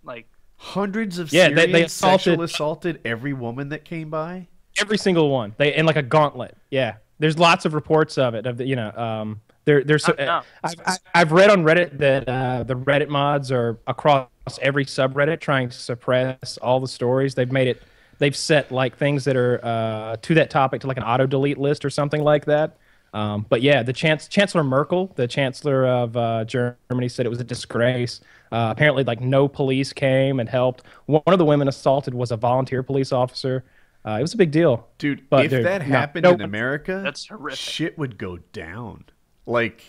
Like, 0.03 0.27
Hundreds 0.57 1.19
of 1.19 1.33
Yeah, 1.33 1.49
Syrians 1.49 1.57
they- 1.67 1.73
they 1.73 1.89
sexual 1.89 2.35
assaulted- 2.35 2.41
assaulted 2.41 3.01
every 3.05 3.33
woman 3.33 3.69
that 3.71 3.85
came 3.85 4.09
by. 4.09 4.47
Every 4.81 4.97
single 4.97 5.29
one. 5.31 5.53
They 5.59 5.75
in 5.75 5.85
like 5.85 5.97
a 5.97 6.03
gauntlet. 6.03 6.57
Yeah. 6.71 6.95
There's 7.19 7.39
lots 7.39 7.65
of 7.65 7.75
reports 7.75 8.17
of 8.19 8.35
it. 8.35 8.47
Of 8.47 8.57
the, 8.59 8.65
you 8.67 8.77
know, 8.77 8.91
um, 8.93 9.41
there, 9.67 9.85
there's. 9.85 10.09
Uh. 10.09 10.43
I've, 10.63 10.75
I- 10.87 10.97
I've 11.15 11.33
read 11.33 11.51
on 11.51 11.65
Reddit 11.65 11.99
that 11.99 12.29
uh, 12.29 12.63
the 12.63 12.75
Reddit 12.75 13.09
mods 13.09 13.53
are 13.53 13.79
across 13.87 14.29
every 14.63 14.85
subreddit 14.85 15.41
trying 15.41 15.69
to 15.69 15.77
suppress 15.77 16.57
all 16.59 16.81
the 16.81 16.89
stories. 16.89 17.35
They've 17.35 17.53
made 17.53 17.69
it. 17.69 17.83
They've 18.19 18.35
set 18.37 18.71
like 18.73 18.97
things 18.97 19.25
that 19.25 19.37
are 19.37 19.61
uh, 19.65 20.17
to 20.23 20.35
that 20.35 20.51
topic 20.51 20.81
to 20.83 20.87
like 20.87 20.97
an 20.97 21.03
auto 21.05 21.27
delete 21.27 21.59
list 21.59 21.85
or 21.85 21.91
something 21.91 22.23
like 22.23 22.45
that. 22.47 22.77
Um, 23.15 23.47
but 23.49 23.63
yeah, 23.63 23.85
the 23.85 23.93
chance, 23.93 24.27
Chancellor 24.27 24.65
Merkel, 24.65 25.13
the 25.15 25.29
Chancellor 25.29 25.87
of 25.87 26.17
uh, 26.17 26.45
Germany, 26.45 27.09
said 27.09 27.25
it 27.25 27.29
was 27.29 27.41
a 27.41 27.45
disgrace. 27.45 28.21
Uh, 28.51 28.69
apparently, 28.71 29.05
like 29.05 29.21
no 29.21 29.47
police 29.47 29.93
came 29.93 30.41
and 30.41 30.49
helped. 30.49 30.83
One 31.07 31.23
of 31.27 31.39
the 31.39 31.45
women 31.45 31.69
assaulted 31.69 32.13
was 32.13 32.33
a 32.33 32.37
volunteer 32.37 32.83
police 32.83 33.13
officer. 33.13 33.65
Uh, 34.05 34.17
it 34.19 34.23
was 34.23 34.35
a 34.35 34.37
big 34.37 34.51
deal. 34.51 34.89
Dude, 34.99 35.31
But 35.31 35.47
if 35.47 35.53
dude, 35.53 35.65
that 35.65 35.87
no, 35.87 35.97
happened 35.97 36.25
no 36.25 36.33
in 36.33 36.41
America, 36.41 37.01
That's 37.03 37.27
horrific. 37.27 37.59
Shit 37.59 37.97
would 37.97 38.19
go 38.19 38.39
down. 38.53 39.05
Like 39.47 39.85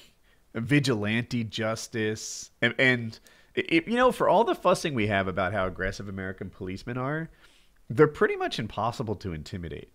vigilante 0.54 1.44
justice 1.44 2.52
and 2.62 2.74
and 2.80 3.20
it, 3.56 3.88
you 3.88 3.96
know, 3.96 4.12
for 4.12 4.30
all 4.30 4.44
the 4.44 4.56
fussing 4.56 4.94
we 4.94 5.08
have 5.08 5.28
about 5.28 5.54
how 5.54 5.66
aggressive 5.66 6.10
American 6.10 6.50
policemen 6.50 6.98
are, 6.98 7.30
they're 7.90 8.08
pretty 8.08 8.36
much 8.36 8.60
impossible 8.60 9.16
to 9.16 9.34
intimidate. 9.34 9.92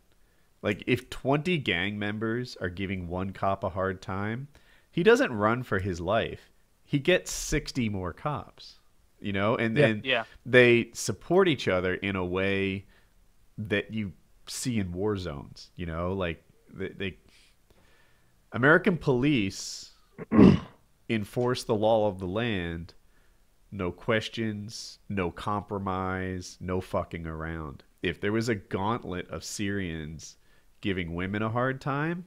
Like 0.63 0.85
if 0.87 1.09
20 1.11 1.59
gang 1.59 1.99
members 1.99 2.57
are 2.61 2.69
giving 2.69 3.09
one 3.09 3.33
cop 3.33 3.65
a 3.65 3.71
hard 3.71 4.03
time, 4.03 4.49
he 4.91 5.03
doesn't 5.03 5.33
run 5.33 5.63
for 5.63 5.79
his 5.79 6.01
life. 6.01 6.51
He 6.85 6.99
gets 6.99 7.31
60 7.33 7.89
more 7.89 8.13
cops. 8.13 8.77
You 9.21 9.33
know, 9.33 9.55
and 9.57 9.77
Yeah. 9.77 9.95
Yeah. 10.03 10.25
they 10.47 10.91
support 10.95 11.47
each 11.49 11.69
other 11.69 11.95
in 11.95 12.17
a 12.17 12.25
way 12.25 12.87
that 13.59 13.93
you 13.93 14.13
see 14.47 14.79
in 14.79 14.93
war 14.93 15.17
zones. 15.17 15.71
You 15.77 15.87
know, 15.87 16.13
like 16.15 16.43
they, 16.73 16.89
they 16.89 17.19
American 18.53 18.97
police 18.97 19.91
enforce 21.09 21.65
the 21.65 21.75
law 21.75 22.09
of 22.09 22.19
the 22.19 22.27
land. 22.27 22.95
No 23.73 23.93
questions, 23.93 24.99
no 25.09 25.31
compromise, 25.31 26.57
no 26.61 26.81
fucking 26.81 27.27
around. 27.27 27.85
If 28.03 28.21
there 28.21 28.33
was 28.33 28.49
a 28.49 28.55
gauntlet 28.57 29.29
of 29.31 29.45
Syrians 29.45 30.37
giving 30.81 31.15
women 31.15 31.43
a 31.43 31.49
hard 31.51 31.81
time, 31.81 32.25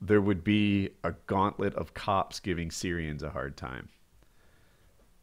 there 0.00 0.20
would 0.20 0.44
be 0.44 0.90
a 1.04 1.12
gauntlet 1.26 1.74
of 1.74 1.94
cops 1.94 2.40
giving 2.40 2.70
Syrians 2.70 3.22
a 3.22 3.30
hard 3.30 3.56
time. 3.56 3.88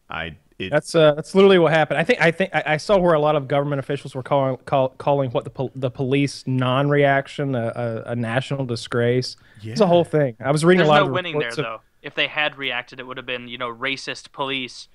I 0.09 0.37
it, 0.59 0.69
That's 0.69 0.93
uh, 0.93 1.13
that's 1.15 1.33
literally 1.33 1.57
what 1.57 1.73
happened. 1.73 1.97
I 1.99 2.03
think 2.03 2.21
I 2.21 2.29
think 2.31 2.51
I, 2.53 2.63
I 2.65 2.77
saw 2.77 2.97
where 2.97 3.13
a 3.13 3.19
lot 3.19 3.35
of 3.35 3.47
government 3.47 3.79
officials 3.79 4.13
were 4.13 4.21
calling 4.21 4.57
call, 4.65 4.89
calling 4.89 5.31
what 5.31 5.43
the 5.45 5.49
pol- 5.49 5.71
the 5.75 5.89
police 5.89 6.43
non-reaction 6.45 7.55
a, 7.55 8.03
a, 8.05 8.11
a 8.11 8.15
national 8.15 8.65
disgrace. 8.65 9.35
It's 9.63 9.81
a 9.81 9.87
whole 9.87 10.03
thing. 10.03 10.35
I 10.39 10.51
was 10.51 10.63
reading 10.63 10.79
There's 10.79 10.89
a 10.89 10.91
lot 10.91 10.99
no 11.01 11.07
of 11.07 11.11
winning 11.13 11.39
there, 11.39 11.49
of- 11.49 11.55
though. 11.55 11.81
If 12.03 12.15
they 12.15 12.27
had 12.27 12.57
reacted, 12.57 12.99
it 12.99 13.07
would 13.07 13.15
have 13.17 13.25
been, 13.25 13.47
you 13.47 13.57
know, 13.57 13.73
racist 13.73 14.33
police 14.33 14.89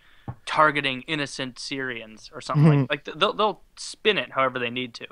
targeting 0.44 1.02
innocent 1.06 1.58
Syrians 1.58 2.30
or 2.34 2.40
something 2.42 2.64
Mm-hmm. 2.64 2.80
like. 2.90 3.06
Like 3.06 3.18
they'll 3.18 3.32
they'll 3.32 3.62
spin 3.76 4.18
it 4.18 4.32
however 4.32 4.58
they 4.58 4.70
need 4.70 4.92
to. 4.94 5.06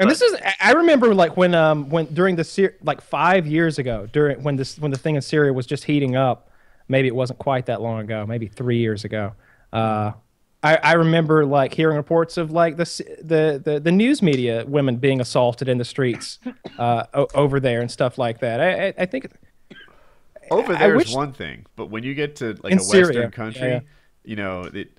And 0.00 0.10
this 0.10 0.22
is 0.22 0.34
I- 0.60 0.72
remember 0.72 1.14
like 1.14 1.36
when 1.36 1.54
um 1.54 1.88
when 1.90 2.06
during 2.06 2.36
the 2.36 2.44
Syr- 2.44 2.76
like 2.82 3.00
five 3.00 3.46
years 3.46 3.78
ago 3.78 4.08
during 4.12 4.42
when 4.42 4.56
this 4.56 4.78
when 4.78 4.90
the 4.90 4.98
thing 4.98 5.14
in 5.14 5.22
Syria 5.22 5.52
was 5.52 5.66
just 5.66 5.84
heating 5.84 6.16
up, 6.16 6.50
maybe 6.88 7.06
it 7.06 7.14
wasn't 7.14 7.38
quite 7.38 7.66
that 7.66 7.80
long 7.80 8.00
ago, 8.00 8.26
maybe 8.26 8.48
three 8.48 8.78
years 8.78 9.04
ago. 9.04 9.34
Uh, 9.72 10.12
I, 10.62 10.76
I 10.76 10.92
remember 10.94 11.46
like 11.46 11.72
hearing 11.72 11.96
reports 11.96 12.36
of 12.36 12.50
like 12.50 12.76
the 12.76 12.84
the 13.22 13.60
the, 13.64 13.80
the 13.80 13.92
news 13.92 14.20
media 14.22 14.64
women 14.66 14.96
being 14.96 15.20
assaulted 15.20 15.68
in 15.68 15.78
the 15.78 15.84
streets 15.84 16.38
uh, 16.78 17.04
o- 17.14 17.28
over 17.34 17.60
there 17.60 17.80
and 17.80 17.90
stuff 17.90 18.18
like 18.18 18.40
that. 18.40 18.60
I, 18.60 18.88
I, 18.88 18.94
I 18.98 19.06
think 19.06 19.30
over 20.50 20.74
there 20.74 20.96
is 20.96 21.14
one 21.14 21.32
thing, 21.32 21.66
but 21.76 21.86
when 21.86 22.02
you 22.02 22.14
get 22.14 22.36
to 22.36 22.58
like 22.62 22.72
In 22.72 22.78
a 22.78 22.82
Syria, 22.82 23.06
Western 23.06 23.22
yeah, 23.22 23.30
country, 23.30 23.68
yeah. 23.68 23.80
you 24.24 24.36
know 24.36 24.62
it, 24.62 24.90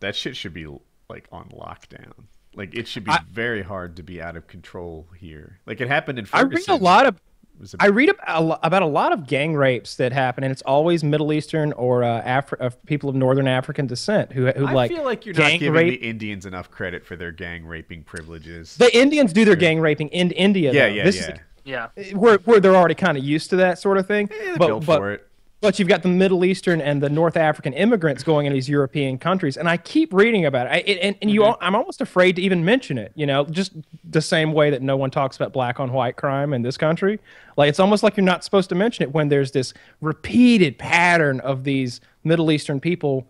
that 0.00 0.16
shit 0.16 0.36
should 0.36 0.54
be 0.54 0.66
like 1.08 1.28
on 1.30 1.48
lockdown. 1.50 2.12
Like 2.54 2.74
it 2.74 2.88
should 2.88 3.04
be 3.04 3.12
I- 3.12 3.20
very 3.30 3.62
hard 3.62 3.96
to 3.96 4.02
be 4.02 4.20
out 4.20 4.36
of 4.36 4.46
control 4.46 5.06
here. 5.18 5.60
Like 5.66 5.80
it 5.80 5.88
happened 5.88 6.18
in 6.18 6.26
I 6.32 6.42
read 6.42 6.68
a 6.68 6.74
lot 6.74 7.06
of 7.06 7.14
It 7.16 7.60
was 7.60 7.74
a- 7.74 7.76
I 7.80 7.86
read 7.86 8.10
ab- 8.26 8.58
about 8.62 8.82
a 8.82 8.86
lot 8.86 9.12
of 9.12 9.26
gang 9.26 9.54
rapes 9.54 9.94
that 9.96 10.12
happen, 10.12 10.42
and 10.42 10.50
it's 10.50 10.62
always 10.62 11.04
Middle 11.04 11.32
Eastern 11.32 11.72
or 11.74 12.02
uh, 12.02 12.22
Afri- 12.22 12.60
uh, 12.60 12.70
people 12.86 13.08
of 13.08 13.14
Northern 13.14 13.46
African 13.46 13.86
descent 13.86 14.32
who 14.32 14.46
who 14.46 14.66
I 14.66 14.72
like 14.72 14.90
feel 14.90 15.04
like 15.04 15.24
you're 15.26 15.34
not 15.34 15.52
giving 15.52 15.72
rape. 15.72 16.00
the 16.00 16.06
Indians 16.08 16.44
enough 16.46 16.70
credit 16.70 17.06
for 17.06 17.16
their 17.16 17.30
gang 17.32 17.66
raping 17.66 18.02
privileges. 18.02 18.76
The 18.76 18.94
Indians 18.96 19.32
do 19.32 19.44
their 19.44 19.56
gang 19.56 19.78
raping 19.80 20.08
in 20.08 20.30
India. 20.32 20.72
yeah, 20.72 20.88
though. 20.88 20.94
yeah, 20.94 21.04
this 21.04 21.28
yeah. 21.28 21.36
Yeah. 21.62 21.88
Where, 22.14 22.38
where 22.38 22.58
they're 22.58 22.74
already 22.74 22.94
kind 22.94 23.18
of 23.18 23.22
used 23.22 23.50
to 23.50 23.56
that 23.56 23.78
sort 23.78 23.98
of 23.98 24.06
thing. 24.06 24.28
Yeah, 24.32 24.38
they're 24.38 24.56
but, 24.56 24.66
built 24.66 24.86
but, 24.86 24.98
for 24.98 25.12
it. 25.12 25.28
But 25.60 25.78
you've 25.78 25.88
got 25.88 26.02
the 26.02 26.08
Middle 26.08 26.44
Eastern 26.44 26.80
and 26.80 27.02
the 27.02 27.10
North 27.10 27.36
African 27.36 27.74
immigrants 27.74 28.22
going 28.24 28.46
into 28.46 28.54
these 28.54 28.68
European 28.68 29.18
countries, 29.18 29.56
and 29.58 29.68
I 29.68 29.76
keep 29.76 30.12
reading 30.14 30.46
about 30.46 30.66
it. 30.66 30.70
I, 30.70 30.76
it 30.86 30.98
and, 31.02 31.16
and 31.20 31.30
you, 31.30 31.40
Mm-hmm. 31.40 31.50
all, 31.50 31.58
I'm 31.60 31.74
almost 31.74 32.00
afraid 32.00 32.36
to 32.36 32.42
even 32.42 32.64
mention 32.64 32.96
it. 32.96 33.12
You 33.14 33.26
know, 33.26 33.44
just 33.44 33.72
the 34.04 34.22
same 34.22 34.52
way 34.52 34.70
that 34.70 34.80
no 34.80 34.96
one 34.96 35.10
talks 35.10 35.36
about 35.36 35.52
black 35.52 35.78
on 35.78 35.92
white 35.92 36.16
crime 36.16 36.54
in 36.54 36.62
this 36.62 36.78
country. 36.78 37.20
Like 37.58 37.68
it's 37.68 37.80
almost 37.80 38.02
like 38.02 38.16
you're 38.16 38.24
not 38.24 38.42
supposed 38.42 38.68
to 38.70 38.74
mention 38.74 39.02
it 39.02 39.12
when 39.12 39.28
there's 39.28 39.52
this 39.52 39.74
repeated 40.00 40.78
pattern 40.78 41.40
of 41.40 41.64
these 41.64 42.00
Middle 42.24 42.50
Eastern 42.50 42.80
people 42.80 43.26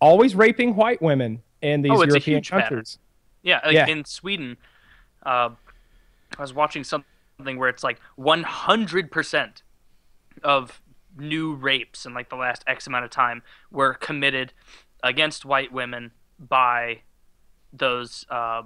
always 0.00 0.34
raping 0.34 0.74
white 0.74 1.00
women 1.00 1.42
in 1.62 1.82
these 1.82 1.92
Oh, 1.92 2.02
it's 2.02 2.04
a 2.04 2.06
European 2.16 2.38
huge 2.38 2.50
pattern. 2.50 2.84
Yeah, 3.42 3.60
like 3.64 3.74
Yeah. 3.74 3.86
in 3.86 4.04
Sweden, 4.04 4.56
uh, 5.24 5.50
I 6.38 6.42
was 6.42 6.52
watching 6.52 6.82
something 6.84 7.04
where 7.58 7.68
it's 7.68 7.84
like 7.84 8.00
100% 8.18 9.62
of 10.42 10.80
new 11.20 11.54
rapes 11.54 12.06
in 12.06 12.14
like 12.14 12.28
the 12.28 12.36
last 12.36 12.64
X 12.66 12.86
amount 12.86 13.04
of 13.04 13.10
time 13.10 13.42
were 13.70 13.94
committed 13.94 14.52
against 15.02 15.44
white 15.44 15.72
women 15.72 16.12
by 16.38 17.02
those 17.72 18.24
uh, 18.30 18.62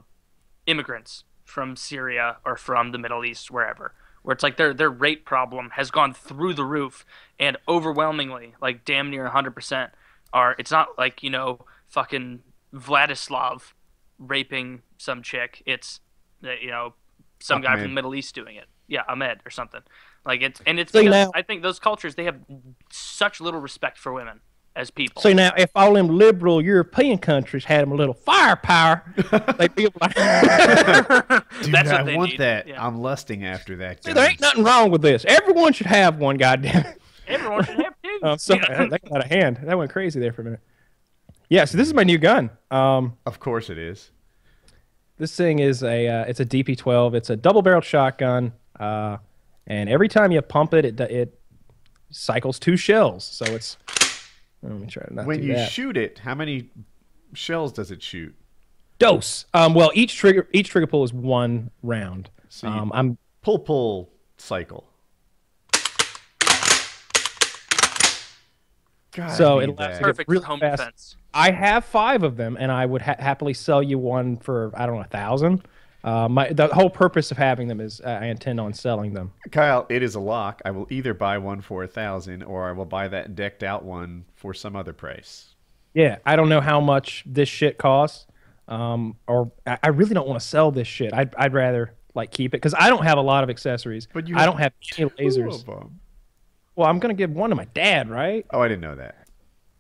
immigrants 0.67 1.25
from 1.45 1.77
Syria 1.77 2.39
or 2.45 2.57
from 2.57 2.93
the 2.93 2.99
Middle 2.99 3.25
East, 3.25 3.51
wherever. 3.51 3.95
Where 4.23 4.33
it's 4.33 4.43
like 4.43 4.57
their 4.57 4.73
their 4.73 4.91
rape 4.91 5.27
problem 5.27 5.71
has 5.75 5.91
gone 5.91 6.15
through 6.15 6.55
the 6.55 6.65
roof, 6.65 7.05
and 7.39 7.59
overwhelmingly, 7.69 8.55
like 8.61 8.85
damn 8.85 9.11
near 9.11 9.29
100%, 9.29 9.91
are. 10.33 10.57
It's 10.59 10.71
not 10.71 10.97
like 10.97 11.23
you 11.23 11.31
know 11.31 11.67
fucking 11.89 12.43
Vladislav 12.75 13.75
raping 14.19 14.83
some 14.97 15.23
chick. 15.23 15.63
It's 15.67 16.01
you 16.43 16.71
know 16.71 16.95
some 17.39 17.61
guy 17.61 17.75
from 17.75 17.83
the 17.83 17.95
Middle 17.95 18.15
East 18.15 18.35
doing 18.35 18.57
it. 18.57 18.67
Yeah, 18.87 19.03
Ahmed 19.09 19.41
or 19.45 19.51
something. 19.51 19.83
Like 20.27 20.43
it's 20.43 20.61
and 20.67 20.79
it's 20.79 20.93
So 20.93 21.01
because 21.01 21.13
now- 21.13 21.31
I 21.35 21.43
think 21.43 21.63
those 21.63 21.79
cultures 21.79 22.15
they 22.15 22.25
have 22.25 22.37
such 22.91 23.41
little 23.41 23.61
respect 23.61 23.99
for 23.99 24.13
women 24.13 24.41
as 24.77 24.91
people. 24.91 25.23
See 25.23 25.35
now, 25.35 25.53
if 25.57 25.71
all 25.77 25.93
them 25.95 26.09
liberal 26.09 26.61
European 26.61 27.19
countries 27.19 27.65
had 27.65 27.83
them 27.83 27.93
a 27.93 27.95
little 27.95 28.15
firepower, 28.15 29.03
they'd 29.59 29.75
be 29.75 29.89
like, 30.01 30.15
Dude, 31.63 31.73
That's 31.73 31.91
I 31.91 31.97
what 31.99 32.07
they 32.07 32.17
want 32.17 32.31
need. 32.33 32.41
that. 32.41 32.67
Yeah. 32.67 32.85
I'm 32.85 33.01
lusting 33.01 33.45
after 33.45 33.77
that. 33.77 34.03
"See, 34.05 34.13
there 34.13 34.29
ain't 34.29 34.41
nothing 34.41 34.65
wrong 34.65 34.91
with 34.91 35.03
this. 35.03 35.25
Everyone 35.29 35.73
should 35.73 35.87
have 35.87 36.19
one. 36.19 36.37
Goddamn 36.37 36.85
it!" 36.87 37.01
Everyone 37.29 37.65
should 37.65 37.77
have 37.77 37.95
two. 38.03 38.19
I'm 38.25 38.39
sorry, 38.39 38.61
that 38.89 39.01
got 39.05 39.13
out 39.17 39.25
of 39.25 39.31
hand. 39.31 39.61
That 39.63 39.79
went 39.79 39.91
crazy 39.93 40.19
there 40.21 40.33
for 40.33 40.43
a 40.43 40.45
minute. 40.45 40.61
Yeah, 41.49 41.67
so 41.67 41.77
this 41.79 41.87
is 41.87 41.95
my 41.95 42.03
new 42.05 42.19
gun. 42.19 42.51
Um, 42.71 43.17
Of 43.27 43.39
course 43.39 43.71
it 43.71 43.79
is. 43.79 44.11
this 45.19 45.37
thing 45.37 45.59
is 45.61 45.83
a 45.85 46.09
uh, 46.09 46.25
it's 46.25 46.41
a 46.41 46.45
DP12. 46.47 47.15
It's 47.15 47.31
a 47.31 47.37
double-barreled 47.37 47.85
shotgun, 47.85 48.53
uh, 48.81 49.19
and 49.67 49.89
every 49.89 50.09
time 50.09 50.33
you 50.33 50.41
pump 50.43 50.75
it, 50.75 50.85
it 50.85 51.01
it 51.01 51.41
cycles 52.11 52.59
two 52.59 52.77
shells. 52.77 53.25
So 53.25 53.45
it's 53.55 53.77
let 54.63 54.73
me 54.73 54.87
try 54.87 55.05
to 55.05 55.15
not 55.15 55.27
When 55.27 55.41
do 55.41 55.47
you 55.47 55.55
that. 55.55 55.71
shoot 55.71 55.97
it, 55.97 56.19
how 56.21 56.35
many 56.35 56.71
shells 57.33 57.73
does 57.73 57.91
it 57.91 58.03
shoot? 58.03 58.35
Dose. 58.99 59.45
Um, 59.55 59.75
well, 59.75 59.91
each 59.95 60.17
trigger 60.17 60.49
each 60.53 60.69
trigger 60.71 60.87
pull 60.87 61.05
is 61.05 61.13
one 61.13 61.71
round. 61.83 62.31
So 62.49 62.69
um, 62.69 62.91
I'm 62.95 63.19
Pull 63.43 63.59
pull 63.59 64.11
cycle. 64.39 64.85
God, 69.13 69.29
So 69.37 69.59
it 69.61 69.69
allows 69.69 69.79
that. 69.79 69.91
you 69.93 69.99
to- 69.99 70.05
Perfect 70.05 70.29
really 70.31 70.45
home 70.45 70.61
fast. 70.61 70.79
defense. 70.79 71.17
I 71.33 71.51
have 71.51 71.85
five 71.85 72.23
of 72.23 72.37
them, 72.37 72.57
and 72.59 72.71
I 72.73 72.87
would 72.87 73.03
ha- 73.03 73.17
happily 73.19 73.55
sell 73.55 73.83
you 73.83 73.99
one 73.99 74.37
for 74.37 74.71
I 74.75 74.87
don't 74.87 74.97
know 74.97 75.03
a 75.03 75.05
thousand. 75.05 75.63
Uh, 76.05 76.29
my 76.29 76.53
the 76.53 76.69
whole 76.69 76.91
purpose 76.91 77.31
of 77.31 77.39
having 77.39 77.67
them 77.67 77.81
is 77.81 78.01
uh, 78.03 78.19
I 78.21 78.27
intend 78.27 78.61
on 78.61 78.75
selling 78.75 79.15
them. 79.15 79.33
Kyle, 79.51 79.87
it 79.89 80.03
is 80.03 80.15
a 80.15 80.21
lock. 80.21 80.61
I 80.65 80.71
will 80.71 80.87
either 80.91 81.15
buy 81.15 81.39
one 81.39 81.63
for 81.63 81.83
a 81.83 81.89
thousand, 81.89 82.43
or 82.43 82.69
I 82.69 82.73
will 82.73 82.85
buy 82.85 83.09
that 83.09 83.35
decked 83.35 83.63
out 83.63 83.85
one 83.85 84.27
for 84.35 84.53
some 84.53 84.77
other 84.77 84.93
price. 84.93 85.55
Yeah, 85.95 86.19
I 86.27 86.37
don't 86.37 86.51
know 86.51 86.61
how 86.61 86.79
much 86.81 87.23
this 87.25 87.49
shit 87.49 87.79
costs, 87.79 88.27
um, 88.69 89.17
or 89.27 89.51
I, 89.67 89.79
I 89.83 89.89
really 89.89 90.13
don't 90.13 90.29
want 90.29 90.39
to 90.41 90.47
sell 90.47 90.71
this 90.71 90.87
shit. 90.87 91.15
I'd 91.15 91.35
I'd 91.37 91.55
rather 91.55 91.95
like 92.15 92.31
keep 92.31 92.51
it 92.53 92.59
because 92.59 92.75
I 92.79 92.91
don't 92.91 93.05
have 93.05 93.17
a 93.17 93.23
lot 93.23 93.43
of 93.43 93.49
accessories. 93.49 94.07
But 94.13 94.29
you 94.29 94.37
I 94.37 94.45
don't 94.45 94.59
have 94.59 94.73
any 94.99 95.09
Two 95.09 95.15
lasers. 95.17 95.63
of 95.67 95.69
'em. 95.83 96.01
Well, 96.77 96.87
I'm 96.89 96.99
gonna 96.99 97.15
give 97.15 97.31
one 97.31 97.49
to 97.49 97.57
my 97.57 97.65
dad, 97.67 98.11
right? 98.11 98.45
Oh, 98.51 98.61
I 98.61 98.69
didn't 98.69 98.83
know 98.83 98.97
that. 98.97 99.27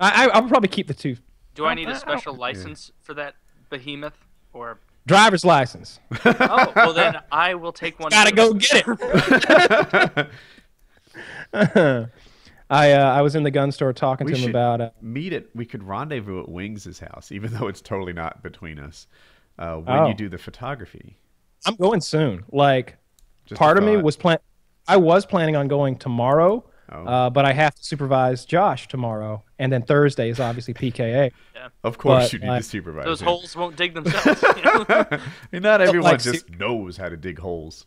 I, 0.00 0.24
I 0.24 0.28
I'll 0.30 0.48
probably 0.48 0.68
keep 0.68 0.86
the 0.86 0.94
two. 0.94 1.16
Do 1.54 1.66
I 1.66 1.74
need 1.74 1.88
a 1.90 1.96
special 1.96 2.32
don't- 2.32 2.40
license 2.40 2.92
for 3.02 3.12
that 3.14 3.34
behemoth? 3.68 4.16
Or 4.54 4.78
Driver's 5.07 5.44
license. 5.44 6.00
oh, 6.24 6.72
well 6.74 6.92
then 6.94 7.18
I 7.30 7.55
will 7.55 7.72
take 7.72 7.98
one. 8.00 8.11
Gotta 8.11 8.32
go 8.34 8.55
get 8.55 8.84
it. 8.86 10.28
I 12.70 12.92
uh, 12.92 13.12
I 13.12 13.20
was 13.22 13.34
in 13.36 13.42
the 13.42 13.50
gun 13.50 13.70
store 13.70 13.92
talking 13.92 14.26
We 14.26 14.32
to 14.32 14.38
him 14.38 14.42
should 14.44 14.50
about 14.50 14.80
uh, 14.80 14.90
meet 15.02 15.32
it. 15.32 15.50
We 15.55 15.66
could 15.66 15.82
rendezvous 15.82 16.40
at 16.40 16.48
Wings' 16.48 16.98
house, 16.98 17.30
even 17.30 17.52
though 17.52 17.68
it's 17.68 17.80
totally 17.82 18.12
not 18.14 18.42
between 18.42 18.78
us. 18.78 19.07
Uh, 19.59 19.76
when 19.76 19.98
Oh. 19.98 20.09
you 20.09 20.14
do 20.14 20.28
the 20.28 20.38
photography, 20.38 21.16
I'm 21.66 21.76
going 21.76 22.00
soon. 22.00 22.44
Like 22.50 22.96
Just 23.46 23.59
part 23.59 23.78
of 23.78 23.84
me 23.84 23.96
was 23.98 24.16
plan. 24.16 24.38
I 24.88 24.96
was 24.96 25.24
planning 25.26 25.55
on 25.57 25.68
going 25.68 25.96
tomorrow, 25.96 26.64
Oh. 26.95 27.05
uh, 27.07 27.30
but 27.30 27.45
I 27.45 27.53
have 27.53 27.74
to 27.74 27.84
supervise 27.84 28.45
Josh 28.45 28.88
tomorrow, 28.88 29.42
and 29.59 29.72
then 29.72 29.82
Thursday 29.82 30.30
is 30.30 30.40
obviously 30.40 30.74
PKA. 30.92 31.30
yeah. 31.55 31.68
Of 31.82 31.99
course, 31.99 32.26
but, 32.26 32.32
you 32.32 32.38
need 32.40 32.49
like, 32.49 32.62
to 32.62 32.68
supervise. 32.68 33.05
Those 33.05 33.22
it. 33.22 33.24
holes 33.24 33.57
won't 33.57 33.76
dig 33.76 33.95
themselves. 33.95 34.42
you 34.42 34.62
know? 34.62 34.84
And 35.53 35.62
not 35.62 35.80
everyone 35.80 36.12
like, 36.12 36.22
just 36.22 36.49
knows 36.51 36.97
how 36.97 37.09
to 37.09 37.16
dig 37.16 37.38
holes. 37.38 37.86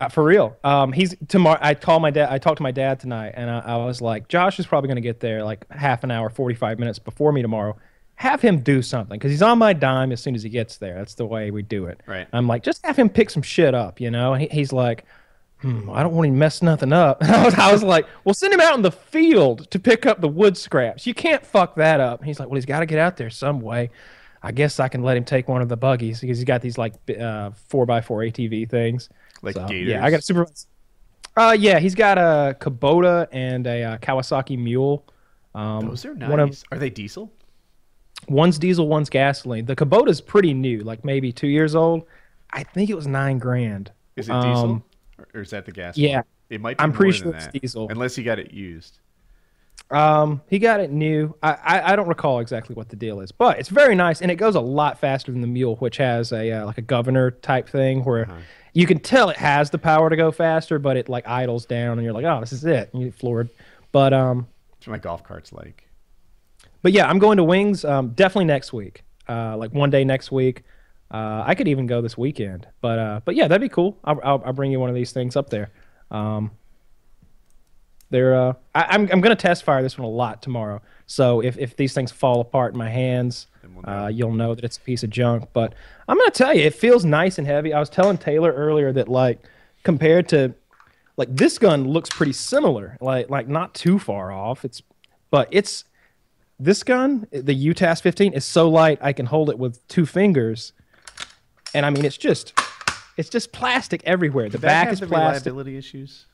Uh, 0.00 0.08
for 0.08 0.24
real. 0.24 0.56
Um, 0.64 0.92
he's 0.92 1.14
tomorrow. 1.28 1.58
I 1.60 1.74
called 1.74 2.00
my 2.00 2.10
dad. 2.10 2.32
I 2.32 2.38
talked 2.38 2.56
to 2.56 2.62
my 2.62 2.70
dad 2.70 3.00
tonight, 3.00 3.34
and 3.36 3.50
I, 3.50 3.58
I 3.58 3.76
was 3.76 4.00
like, 4.00 4.28
Josh 4.28 4.58
is 4.58 4.66
probably 4.66 4.88
going 4.88 4.96
to 4.96 5.02
get 5.02 5.20
there 5.20 5.44
like 5.44 5.70
half 5.70 6.04
an 6.04 6.10
hour, 6.10 6.30
forty 6.30 6.54
five 6.54 6.78
minutes 6.78 6.98
before 6.98 7.32
me 7.32 7.42
tomorrow. 7.42 7.76
Have 8.14 8.40
him 8.40 8.60
do 8.60 8.82
something 8.82 9.18
because 9.18 9.30
he's 9.30 9.42
on 9.42 9.58
my 9.58 9.72
dime 9.72 10.12
as 10.12 10.22
soon 10.22 10.34
as 10.34 10.42
he 10.42 10.48
gets 10.48 10.78
there. 10.78 10.94
That's 10.94 11.14
the 11.14 11.26
way 11.26 11.50
we 11.50 11.62
do 11.62 11.86
it. 11.86 12.00
Right. 12.06 12.26
I'm 12.32 12.46
like, 12.46 12.62
just 12.62 12.84
have 12.84 12.98
him 12.98 13.08
pick 13.08 13.30
some 13.30 13.42
shit 13.42 13.74
up, 13.74 14.00
you 14.00 14.10
know. 14.10 14.34
And 14.34 14.42
he, 14.42 14.48
he's 14.48 14.72
like, 14.72 15.04
hmm, 15.62 15.90
I 15.90 16.02
don't 16.02 16.14
want 16.14 16.26
to 16.26 16.32
mess 16.32 16.62
nothing 16.62 16.92
up. 16.92 17.18
I 17.24 17.44
was, 17.44 17.54
I 17.54 17.72
was 17.72 17.82
like, 17.82 18.06
well, 18.24 18.34
send 18.34 18.52
him 18.52 18.60
out 18.60 18.74
in 18.74 18.82
the 18.82 18.90
field 18.92 19.70
to 19.70 19.78
pick 19.78 20.06
up 20.06 20.20
the 20.20 20.28
wood 20.28 20.56
scraps. 20.56 21.06
You 21.06 21.14
can't 21.14 21.44
fuck 21.44 21.76
that 21.76 22.00
up. 22.00 22.20
And 22.20 22.26
he's 22.26 22.38
like, 22.40 22.48
well, 22.48 22.56
he's 22.56 22.66
got 22.66 22.80
to 22.80 22.86
get 22.86 22.98
out 22.98 23.16
there 23.16 23.30
some 23.30 23.60
way. 23.60 23.90
I 24.42 24.52
guess 24.52 24.80
I 24.80 24.88
can 24.88 25.02
let 25.02 25.16
him 25.16 25.24
take 25.24 25.48
one 25.48 25.60
of 25.60 25.68
the 25.68 25.76
buggies 25.76 26.20
because 26.20 26.38
he's 26.38 26.44
got 26.46 26.62
these 26.62 26.78
like 26.78 26.94
uh, 27.20 27.50
four 27.68 27.84
by 27.86 28.00
four 28.00 28.20
ATV 28.20 28.70
things. 28.70 29.08
Like 29.42 29.54
So, 29.54 29.66
gators. 29.66 29.88
Yeah, 29.88 30.04
I 30.04 30.10
got 30.10 30.16
to 30.18 30.22
supervise. 30.22 30.66
Uh, 31.36 31.56
yeah, 31.58 31.78
he's 31.78 31.94
got 31.94 32.18
a 32.18 32.56
Kubota 32.58 33.28
and 33.32 33.66
a 33.66 33.82
uh, 33.84 33.98
Kawasaki 33.98 34.58
Mule. 34.58 35.04
Um, 35.54 35.88
Those 35.88 36.04
are 36.06 36.14
one 36.14 36.40
of- 36.40 36.48
nice. 36.50 36.64
Are 36.72 36.78
they 36.78 36.90
diesel? 36.90 37.30
one's 38.28 38.58
diesel, 38.58 38.86
one's 38.88 39.08
gasoline. 39.10 39.64
The 39.64 39.74
Kubota's 39.76 40.20
pretty 40.20 40.52
new, 40.54 40.80
like 40.80 41.04
maybe 41.04 41.32
two 41.32 41.48
years 41.48 41.74
old. 41.74 42.04
I 42.52 42.62
think 42.64 42.90
it 42.90 42.94
was 42.94 43.06
nine 43.06 43.38
grand. 43.38 43.92
Is 44.16 44.28
it 44.28 44.32
diesel? 44.32 44.82
Or- 45.20 45.28
or 45.34 45.40
is 45.42 45.50
that 45.50 45.66
the 45.66 45.72
gas? 45.72 45.96
yeah. 45.96 46.16
one? 46.16 46.24
It 46.50 46.60
might. 46.60 46.78
Be 46.78 46.82
I'm 46.82 46.92
pretty 46.92 47.12
sure 47.16 47.32
it's 47.34 47.46
that, 47.46 47.60
diesel. 47.60 47.86
Unless 47.90 48.18
you 48.18 48.24
got 48.24 48.38
it 48.40 48.52
used. 48.52 48.98
Um, 49.90 50.40
he 50.48 50.58
got 50.58 50.80
it 50.80 50.90
new. 50.92 51.34
I, 51.42 51.52
I 51.52 51.92
I 51.92 51.96
don't 51.96 52.06
recall 52.08 52.38
exactly 52.40 52.74
what 52.74 52.88
the 52.90 52.96
deal 52.96 53.20
is, 53.20 53.32
but 53.32 53.58
it's 53.58 53.68
very 53.68 53.94
nice 53.96 54.20
and 54.22 54.30
it 54.30 54.36
goes 54.36 54.54
a 54.54 54.60
lot 54.60 55.00
faster 55.00 55.32
than 55.32 55.40
the 55.40 55.46
Mule, 55.48 55.76
which 55.76 55.96
has 55.96 56.32
a 56.32 56.50
uh, 56.52 56.66
like 56.66 56.78
a 56.78 56.82
governor 56.82 57.30
type 57.32 57.68
thing 57.68 58.04
where 58.04 58.22
Uh-huh. 58.30 58.38
you 58.72 58.86
can 58.86 58.98
tell 59.00 59.30
it 59.30 59.36
has 59.36 59.70
the 59.70 59.78
power 59.78 60.08
to 60.10 60.16
go 60.16 60.30
faster, 60.30 60.78
but 60.78 60.96
it 60.96 61.08
like 61.08 61.26
idles 61.26 61.66
down 61.66 61.98
and 61.98 62.04
you're 62.04 62.12
like, 62.12 62.24
oh, 62.24 62.38
this 62.40 62.52
is 62.52 62.64
it. 62.64 62.90
And 62.92 63.02
you 63.02 63.08
get 63.08 63.18
floored. 63.18 63.48
But 63.90 64.12
um, 64.12 64.46
That's 64.74 64.86
what 64.86 64.92
my 64.92 64.98
golf 64.98 65.24
cart's 65.24 65.52
like. 65.52 65.88
but 66.82 66.92
yeah, 66.92 67.08
I'm 67.08 67.18
going 67.18 67.38
to 67.38 67.44
Wings 67.44 67.84
um, 67.84 68.10
definitely 68.10 68.44
next 68.44 68.72
week. 68.72 69.02
Uh, 69.28 69.56
like 69.56 69.72
one 69.72 69.90
day 69.90 70.04
next 70.04 70.30
week. 70.30 70.62
Uh, 71.10 71.42
I 71.44 71.54
could 71.54 71.66
even 71.68 71.86
go 71.86 72.00
this 72.00 72.16
weekend. 72.16 72.66
But 72.80 72.98
uh, 72.98 73.20
but 73.24 73.34
yeah, 73.34 73.48
that'd 73.48 73.60
be 73.60 73.68
cool. 73.68 73.98
I'll, 74.04 74.20
I'll, 74.22 74.42
I'll 74.46 74.52
bring 74.52 74.70
you 74.70 74.78
one 74.80 74.88
of 74.88 74.94
these 74.94 75.12
things 75.12 75.36
up 75.36 75.50
there. 75.50 75.70
Um, 76.10 76.52
they're 78.10 78.34
uh, 78.34 78.52
I, 78.74 78.86
I'm 78.90 79.08
I'm 79.12 79.20
gonna 79.20 79.36
test 79.36 79.62
fire 79.64 79.82
this 79.82 79.96
one 79.98 80.06
a 80.06 80.10
lot 80.10 80.42
tomorrow. 80.42 80.82
So 81.06 81.40
if 81.42 81.56
if 81.58 81.76
these 81.76 81.94
things 81.94 82.10
fall 82.10 82.40
apart 82.40 82.72
in 82.72 82.78
my 82.78 82.88
hands, 82.90 83.46
Then 83.62 83.74
we'll 83.74 83.82
know. 83.82 84.04
uh, 84.04 84.08
you'll 84.08 84.34
know 84.34 84.54
that 84.54 84.64
it's 84.64 84.76
a 84.76 84.80
piece 84.80 85.02
of 85.02 85.10
junk. 85.10 85.48
But 85.52 85.74
I'm 86.08 86.16
gonna 86.16 86.30
tell 86.30 86.54
you, 86.54 86.62
it 86.62 86.74
feels 86.74 87.04
nice 87.04 87.38
and 87.38 87.46
heavy. 87.46 87.72
I 87.72 87.78
was 87.80 87.88
telling 87.90 88.18
Taylor 88.18 88.52
earlier 88.52 88.92
that 88.92 89.08
like 89.08 89.38
compared 89.84 90.28
to 90.30 90.54
like 91.16 91.34
this 91.34 91.58
gun 91.58 91.86
looks 91.88 92.10
pretty 92.10 92.32
similar, 92.32 92.96
like 93.00 93.30
like 93.30 93.46
not 93.48 93.74
too 93.74 93.98
far 93.98 94.32
off. 94.32 94.64
It's 94.64 94.82
but 95.30 95.48
it's 95.52 95.84
this 96.58 96.82
gun, 96.82 97.26
the 97.32 97.54
UTAS 97.54 98.02
15, 98.02 98.34
is 98.34 98.44
so 98.44 98.68
light 98.68 98.98
I 99.00 99.12
can 99.14 99.26
hold 99.26 99.48
it 99.48 99.58
with 99.58 99.86
two 99.88 100.04
fingers, 100.04 100.72
and 101.74 101.84
I 101.86 101.90
mean 101.90 102.04
it's 102.04 102.16
just 102.16 102.52
it's 103.16 103.28
just 103.28 103.52
plastic 103.52 104.02
everywhere. 104.04 104.46
The 104.46 104.52
Did 104.52 104.60
that 104.62 104.66
back 104.66 104.84
have 104.86 104.92
is 104.94 105.00
the 105.00 105.06
plastic. 105.06 105.46
reliability 105.46 105.76
issues. 105.76 106.26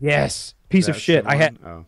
Yes, 0.00 0.54
piece 0.68 0.88
of 0.88 0.96
shit. 0.96 1.24
the 1.24 1.30
I 1.30 1.36
had? 1.36 1.58
Oh. 1.64 1.86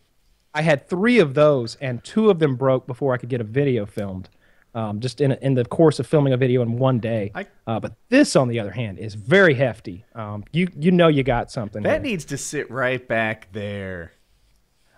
I 0.56 0.62
had 0.62 0.88
three 0.88 1.18
of 1.18 1.34
those, 1.34 1.74
and 1.80 2.02
two 2.04 2.30
of 2.30 2.38
them 2.38 2.54
broke 2.54 2.86
before 2.86 3.12
I 3.12 3.16
could 3.16 3.28
get 3.28 3.40
a 3.40 3.44
video 3.44 3.86
filmed. 3.86 4.28
Um, 4.76 4.98
just 5.00 5.20
in 5.20 5.32
in 5.32 5.54
the 5.54 5.64
course 5.64 5.98
of 6.00 6.06
filming 6.06 6.32
a 6.32 6.36
video 6.36 6.60
in 6.62 6.78
one 6.78 6.98
day. 7.00 7.30
I- 7.34 7.46
uh, 7.66 7.80
but 7.80 7.94
this, 8.08 8.36
on 8.36 8.48
the 8.48 8.58
other 8.60 8.70
hand, 8.72 8.98
is 8.98 9.14
very 9.14 9.54
hefty. 9.54 10.04
Um, 10.14 10.44
you 10.52 10.68
you 10.78 10.90
know 10.90 11.08
you 11.08 11.22
got 11.22 11.50
something. 11.50 11.82
That 11.82 12.02
here. 12.02 12.10
needs 12.10 12.24
to 12.26 12.36
sit 12.36 12.70
right 12.70 13.06
back 13.06 13.48
there. 13.52 14.12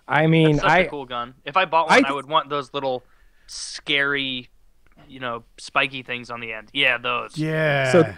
I 0.07 0.27
mean, 0.27 0.51
It's 0.55 0.61
such 0.61 0.69
I 0.71 0.79
a 0.79 0.89
cool 0.89 1.05
gun. 1.05 1.33
If 1.45 1.57
I 1.57 1.65
bought 1.65 1.87
one, 1.89 1.97
I, 1.97 2.01
th- 2.01 2.13
would 2.13 2.27
want 2.27 2.49
those 2.49 2.73
little 2.73 3.03
scary, 3.47 4.49
you 5.09 5.19
know, 5.19 5.43
spiky 5.57 6.03
things 6.03 6.29
on 6.29 6.39
the 6.39 6.53
end. 6.53 6.69
Yeah, 6.73 6.97
those. 6.97 7.37
Yeah. 7.37 7.91
so 7.91 8.13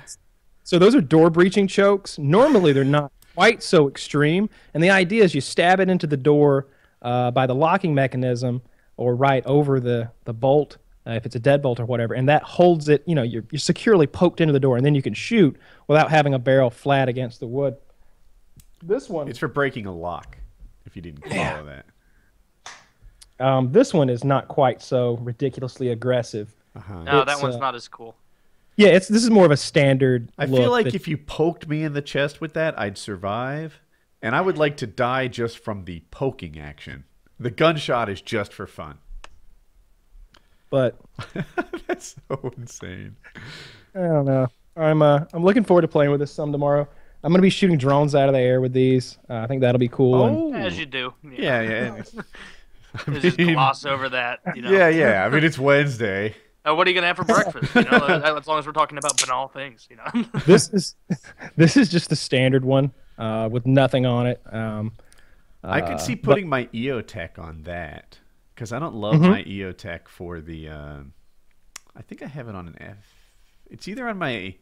so 0.64 0.80
those 0.80 0.96
are 0.96 1.02
door 1.02 1.30
breaching 1.30 1.68
chokes. 1.68 2.18
Normally 2.20 2.74
they're 2.74 2.84
not 2.84 3.12
quite 3.36 3.64
so 3.64 3.88
extreme, 3.88 4.50
and 4.74 4.84
the 4.84 4.90
idea 4.90 5.24
is 5.24 5.34
you 5.34 5.42
stab 5.42 5.80
it 5.80 5.90
into 5.90 6.08
the 6.08 6.18
door 6.18 6.68
uh, 7.02 7.32
by 7.32 7.48
the 7.48 7.56
locking 7.56 7.94
mechanism 7.94 8.62
or 8.98 9.16
right 9.16 9.46
over 9.46 9.80
the 9.80 10.12
the 10.26 10.34
bolt. 10.34 10.78
Uh, 11.08 11.14
if 11.14 11.26
it's 11.26 11.36
a 11.36 11.40
deadbolt 11.40 11.80
or 11.80 11.86
whatever, 11.86 12.14
and 12.14 12.30
that 12.30 12.44
holds 12.44 12.88
it, 12.88 13.02
you 13.08 13.16
know, 13.16 13.24
you're, 13.24 13.44
you're 13.50 13.60
securely 13.60 14.06
poked 14.06 14.42
into 14.42 14.54
the 14.54 14.60
door, 14.60 14.78
and 14.78 14.86
then 14.86 14.94
you 14.94 15.02
can 15.02 15.14
shoot 15.14 15.56
without 15.88 16.12
having 16.12 16.34
a 16.34 16.40
barrel 16.40 16.70
flat 16.70 17.10
against 17.10 17.40
the 17.40 17.48
wood. 17.48 17.76
This 18.84 19.10
one, 19.10 19.28
it's 19.28 19.40
for 19.40 19.48
breaking 19.48 19.86
a 19.88 19.96
lock. 19.96 20.38
If 20.86 20.96
you 20.96 21.02
didn't 21.02 21.26
follow 21.28 21.66
that. 21.66 21.86
um, 23.40 23.72
this 23.72 23.94
one 23.94 24.10
is 24.10 24.24
not 24.24 24.48
quite 24.48 24.82
so 24.82 25.18
ridiculously 25.18 25.90
aggressive. 25.90 26.54
Uh-huh. 26.80 27.04
No, 27.04 27.24
that 27.26 27.42
one's 27.42 27.56
uh, 27.56 27.60
not 27.60 27.76
as 27.76 27.88
cool. 27.88 28.16
Yeah, 28.76 28.90
it's 28.90 29.08
this 29.08 29.24
is 29.24 29.30
more 29.30 29.46
of 29.46 29.52
a 29.52 29.58
standard. 29.58 30.32
I 30.38 30.46
look 30.46 30.62
feel 30.62 30.72
like 30.72 30.86
that- 30.86 30.96
if 30.96 31.08
you 31.08 31.18
poked 31.18 31.68
me 31.68 31.84
in 31.84 31.94
the 31.94 32.02
chest 32.02 32.40
with 32.42 32.54
that, 32.54 32.80
I'd 32.80 32.98
survive, 32.98 33.80
and 34.22 34.36
I 34.36 34.42
would 34.42 34.58
like 34.58 34.78
to 34.78 34.88
die 34.88 35.28
just 35.28 35.60
from 35.60 35.86
the 35.86 36.02
poking 36.12 36.58
action. 36.60 37.04
The 37.40 37.52
gunshot 37.52 38.10
is 38.10 38.22
just 38.22 38.54
for 38.54 38.68
fun. 38.68 38.98
but 40.70 40.96
That's 41.88 42.16
so 42.30 42.54
insane. 42.58 43.16
I 43.96 44.00
don't 44.00 44.26
know. 44.26 44.48
I'm 44.78 45.02
uh, 45.02 45.26
I'm 45.34 45.44
looking 45.44 45.64
forward 45.64 45.82
to 45.82 45.88
playing 45.88 46.12
with 46.12 46.20
this 46.20 46.32
some 46.32 46.52
tomorrow. 46.52 46.88
I'm 47.24 47.34
gonna 47.34 47.42
be 47.42 47.50
shooting 47.50 47.78
drones 47.78 48.16
out 48.16 48.30
of 48.30 48.34
the 48.34 48.40
air 48.40 48.62
with 48.62 48.72
these. 48.72 49.18
Uh, 49.30 49.36
I 49.38 49.48
think 49.48 49.62
that'll 49.62 49.80
be 49.80 49.90
cool. 49.90 50.54
and- 50.54 50.56
As 50.66 50.78
you 50.80 50.86
do. 50.86 51.14
yeah, 51.24 51.62
yeah, 51.62 52.04
You 53.08 53.20
just 53.20 53.38
gloss 53.38 53.84
over 53.86 54.10
that. 54.10 54.40
You 54.56 54.62
know. 54.64 54.72
yeah, 54.72 54.88
yeah. 54.90 55.26
I 55.26 55.30
mean, 55.30 55.44
it's 55.44 55.60
Wednesday. 55.60 56.36
Uh, 56.68 56.76
what 56.76 56.86
are 56.86 56.90
you 56.90 56.96
gonna 56.96 57.08
have 57.08 57.16
for 57.18 57.24
breakfast? 57.24 57.74
You 57.74 57.84
know, 57.84 57.90
uh, 57.98 58.38
as 58.38 58.48
long 58.48 58.60
as 58.60 58.66
we're 58.66 58.74
talking 58.74 58.98
about 58.98 59.20
banal 59.20 59.48
things. 59.48 59.88
You 59.90 59.98
know. 59.98 60.26
this 60.46 60.70
is 60.70 60.96
this 61.56 61.78
is 61.78 61.90
just 61.90 62.10
the 62.10 62.16
standard 62.16 62.66
one 62.66 62.92
uh, 63.18 63.48
with 63.52 63.66
nothing 63.66 64.06
on 64.06 64.28
it. 64.28 64.42
Um, 64.52 64.92
I 65.64 65.82
uh, 65.82 65.88
could 65.88 66.00
see 66.02 66.16
but- 66.16 66.24
putting 66.24 66.50
my 66.50 66.66
EOTech 66.66 67.40
on 67.40 67.64
that 67.64 68.20
because 68.56 68.74
I 68.74 68.80
don't 68.80 68.96
love 68.96 69.16
Mm-hmm. 69.16 69.30
my 69.32 69.44
EOTech 69.44 70.08
for 70.08 70.42
the. 70.42 70.70
Uh, 70.70 70.98
I 71.96 72.02
think 72.02 72.22
I 72.24 72.28
have 72.28 72.48
it 72.48 72.56
on 72.56 72.68
an 72.68 72.76
F. 72.82 72.98
It's 73.70 73.88
either 73.88 74.08
on 74.08 74.18
my 74.18 74.56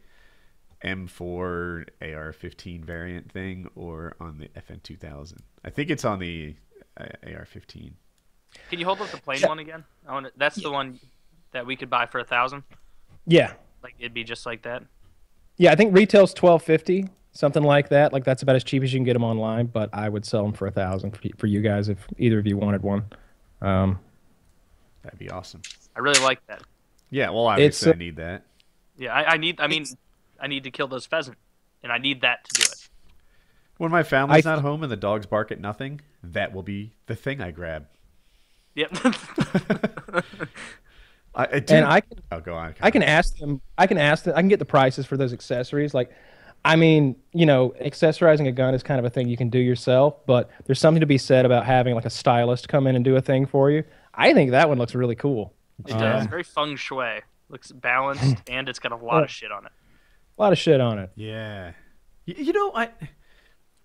M4 0.84 1.86
AR-15 2.02 2.84
variant 2.84 3.30
thing 3.32 3.68
or 3.74 4.16
on 4.20 4.38
the 4.38 4.48
FN2000. 4.60 5.38
I 5.64 5.70
think 5.70 5.90
it's 5.90 6.04
on 6.04 6.18
the 6.18 6.54
uh, 6.98 7.04
AR-15. 7.24 7.92
Can 8.70 8.78
you 8.78 8.84
hold 8.86 9.00
up 9.00 9.08
the 9.10 9.18
plain 9.18 9.42
one 9.42 9.58
again? 9.58 9.84
I 10.06 10.12
want 10.12 10.28
That's 10.36 10.56
the 10.56 10.70
one 10.70 10.98
that 11.52 11.66
we 11.66 11.76
could 11.76 11.90
buy 11.90 12.06
for 12.06 12.18
a 12.18 12.24
thousand. 12.24 12.62
yeah, 13.26 13.52
Like 13.82 13.94
it'd 13.98 14.14
be 14.14 14.24
just 14.24 14.44
like 14.46 14.62
that. 14.62 14.82
yeah. 15.56 15.72
I 15.72 15.76
think 15.76 15.94
retail's 15.96 16.32
twelve 16.34 16.62
fifty, 16.62 17.08
something 17.32 17.62
like 17.62 17.88
that. 17.90 18.12
Like 18.12 18.24
that's 18.24 18.42
about 18.42 18.56
as 18.56 18.64
cheap 18.64 18.82
as 18.82 18.92
you 18.92 18.98
can 18.98 19.04
get 19.04 19.14
them 19.14 19.24
online. 19.24 19.66
But 19.66 19.90
I 19.92 20.08
would 20.08 20.24
sell 20.24 20.42
them 20.42 20.52
for 20.52 20.66
a 20.66 20.70
thousand 20.70 21.12
for, 21.16 21.22
for 21.38 21.46
you 21.46 21.60
guys 21.60 21.88
if 21.88 21.98
either 22.18 22.38
of 22.38 22.46
you 22.46 22.56
wanted 22.56 22.82
one. 22.82 23.04
Um, 23.62 23.98
That'd 25.02 25.18
be 25.18 25.30
awesome. 25.30 25.62
I 25.96 26.00
really 26.00 26.20
like 26.22 26.44
that. 26.48 26.62
Yeah, 27.10 27.30
well, 27.30 27.46
obviously 27.46 27.90
uh, 27.92 27.94
I 27.94 27.98
need 27.98 28.16
that. 28.16 28.42
Yeah, 28.98 29.14
I, 29.14 29.32
I 29.32 29.36
need. 29.38 29.60
I 29.60 29.66
mean, 29.68 29.86
I 30.38 30.48
need 30.48 30.64
to 30.64 30.70
kill 30.70 30.88
those 30.88 31.06
pheasant, 31.06 31.38
and 31.82 31.90
I 31.90 31.98
need 31.98 32.20
that 32.22 32.44
to 32.44 32.60
do 32.60 32.62
it. 32.64 32.88
When 33.78 33.90
my 33.90 34.02
family's 34.02 34.44
I- 34.44 34.54
not 34.56 34.62
home 34.62 34.82
and 34.82 34.92
the 34.92 34.96
dogs 34.96 35.24
bark 35.24 35.50
at 35.50 35.60
nothing, 35.60 36.00
that 36.22 36.52
will 36.52 36.62
be 36.64 36.92
the 37.06 37.14
thing 37.16 37.40
I 37.40 37.52
grab. 37.52 37.86
Yep. 38.74 38.92
I, 41.38 41.44
I 41.44 41.64
and 41.68 41.86
I 41.86 42.00
can 42.00 42.18
oh, 42.32 42.40
go 42.40 42.54
on. 42.54 42.74
I 42.80 42.90
can 42.90 43.02
ask 43.02 43.36
them. 43.38 43.60
I 43.78 43.86
can 43.86 43.96
ask 43.96 44.24
them. 44.24 44.34
I 44.36 44.40
can 44.40 44.48
get 44.48 44.58
the 44.58 44.64
prices 44.64 45.06
for 45.06 45.16
those 45.16 45.32
accessories. 45.32 45.94
Like, 45.94 46.10
I 46.64 46.74
mean, 46.74 47.14
you 47.32 47.46
know, 47.46 47.74
accessorizing 47.80 48.48
a 48.48 48.52
gun 48.52 48.74
is 48.74 48.82
kind 48.82 48.98
of 48.98 49.04
a 49.04 49.10
thing 49.10 49.28
you 49.28 49.36
can 49.36 49.48
do 49.48 49.60
yourself, 49.60 50.26
but 50.26 50.50
there's 50.66 50.80
something 50.80 51.00
to 51.00 51.06
be 51.06 51.16
said 51.16 51.46
about 51.46 51.64
having 51.64 51.94
like 51.94 52.04
a 52.04 52.10
stylist 52.10 52.68
come 52.68 52.88
in 52.88 52.96
and 52.96 53.04
do 53.04 53.14
a 53.14 53.20
thing 53.20 53.46
for 53.46 53.70
you. 53.70 53.84
I 54.12 54.34
think 54.34 54.50
that 54.50 54.68
one 54.68 54.78
looks 54.78 54.96
really 54.96 55.14
cool. 55.14 55.54
It 55.86 55.96
does. 55.96 56.26
Very 56.26 56.42
feng 56.42 56.74
shui. 56.74 57.22
Looks 57.50 57.70
balanced, 57.70 58.42
and 58.48 58.68
it's 58.68 58.80
got 58.80 58.90
a 58.90 58.96
lot 58.96 59.22
of 59.22 59.30
shit 59.30 59.52
on 59.52 59.64
it. 59.64 59.72
A 60.36 60.42
lot 60.42 60.52
of 60.52 60.58
shit 60.58 60.80
on 60.80 60.98
it. 60.98 61.10
Yeah. 61.14 61.72
Y- 62.26 62.34
You 62.36 62.52
know, 62.52 62.72
I 62.74 62.90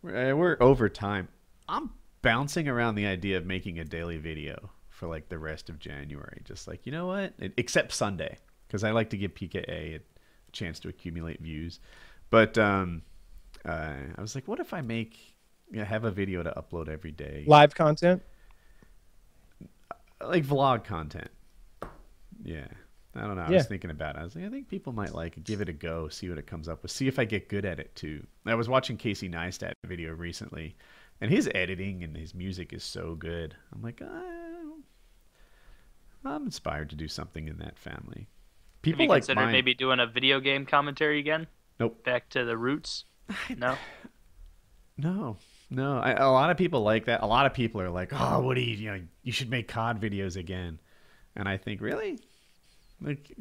we're, 0.02 0.32
uh, 0.32 0.36
we're 0.36 0.58
over 0.60 0.90
time. 0.90 1.28
I'm 1.70 1.92
bouncing 2.24 2.68
around 2.68 2.96
the 2.96 3.06
idea 3.06 3.38
of 3.38 3.46
making 3.46 3.80
a 3.80 3.86
daily 3.86 4.18
video 4.18 4.72
for 5.04 5.10
like 5.10 5.28
the 5.28 5.38
rest 5.38 5.70
of 5.70 5.80
January. 5.80 6.42
Just 6.46 6.66
like, 6.66 6.86
you 6.86 6.92
know 6.94 7.08
what? 7.08 7.34
E- 7.42 7.50
Except 7.58 7.92
Sunday 7.92 8.38
because 8.68 8.86
I 8.86 8.92
like 8.92 9.10
to 9.10 9.18
give 9.18 9.34
PKA 9.34 9.98
a 9.98 10.00
chance 10.54 10.80
to 10.80 10.88
accumulate 10.88 11.42
views. 11.42 11.82
But 12.30 12.58
um 12.58 13.02
uh, 13.66 13.96
I 14.18 14.22
was 14.22 14.34
like, 14.36 14.48
what 14.48 14.60
if 14.60 14.74
I 14.74 14.80
make 14.82 15.36
you 15.72 15.80
know, 15.80 15.86
have 15.86 16.06
a 16.06 16.12
video 16.12 16.42
to 16.44 16.52
upload 16.52 16.88
every 16.88 17.12
day? 17.12 17.44
Live 17.48 17.76
content. 17.76 18.22
like 20.26 20.46
vlog 20.46 20.84
content. 20.86 21.30
Yeah. 22.44 22.68
I 23.16 23.22
don't 23.28 23.36
know. 23.36 23.44
I 23.44 23.50
Yeah. 23.50 23.58
was 23.58 23.68
thinking 23.68 23.92
about 23.92 24.16
it. 24.16 24.20
I 24.20 24.24
was 24.24 24.36
like, 24.36 24.46
I 24.46 24.50
think 24.50 24.70
people 24.70 24.94
might 24.94 25.14
like 25.14 25.36
it. 25.38 25.44
Give 25.44 25.60
it 25.62 25.68
a 25.70 25.74
go. 25.74 26.08
See 26.08 26.30
what 26.30 26.38
it 26.38 26.48
comes 26.48 26.68
up 26.70 26.82
with. 26.82 26.92
See 26.92 27.08
if 27.10 27.20
I 27.20 27.26
get 27.26 27.50
good 27.50 27.66
at 27.66 27.80
it 27.80 27.94
too. 27.96 28.26
I 28.46 28.56
was 28.56 28.70
watching 28.70 28.96
Casey 28.98 29.30
Neistat 29.30 29.74
video 29.86 30.14
recently, 30.14 30.76
and 31.22 31.30
his 31.30 31.50
editing 31.54 32.04
and 32.04 32.16
his 32.18 32.34
music 32.34 32.72
is 32.74 32.84
so 32.84 33.14
good. 33.16 33.56
I'm 33.74 33.82
like, 33.84 34.02
"Ah, 34.04 34.43
I'm 36.26 36.46
inspired 36.46 36.90
to 36.92 36.96
do 36.96 37.08
something 37.08 37.48
in 37.48 37.58
that 37.58 37.78
family. 37.78 38.28
Have 38.28 38.82
People 38.82 39.04
you 39.04 39.10
like 39.10 39.22
considered 39.24 39.42
mine. 39.42 39.52
maybe 39.52 39.74
doing 39.74 40.00
a 40.00 40.08
video 40.08 40.40
game 40.40 40.66
commentary 40.66 41.20
again? 41.20 41.48
Nope. 41.80 42.04
Back 42.04 42.30
to 42.30 42.46
the 42.46 42.58
roots. 42.58 43.06
No. 43.56 43.78
No, 44.96 45.38
no. 45.72 45.98
I, 45.98 46.12
a 46.12 46.30
lot 46.30 46.52
of 46.52 46.58
people 46.58 46.82
like 46.82 47.06
that. 47.06 47.24
A 47.24 47.26
lot 47.26 47.48
of 47.48 47.54
people 47.56 47.82
are 47.82 47.90
like, 47.90 48.12
"Oh, 48.14 48.42
what 48.42 48.54
do 48.54 48.62
you? 48.62 48.76
You 48.76 48.92
know, 48.92 49.02
you 49.24 49.32
should 49.32 49.50
make 49.50 49.68
COD 49.68 50.00
videos 50.00 50.38
again." 50.38 50.80
And 51.36 51.50
I 51.50 51.58
think, 51.58 51.82
really, 51.82 52.20
like, 53.02 53.36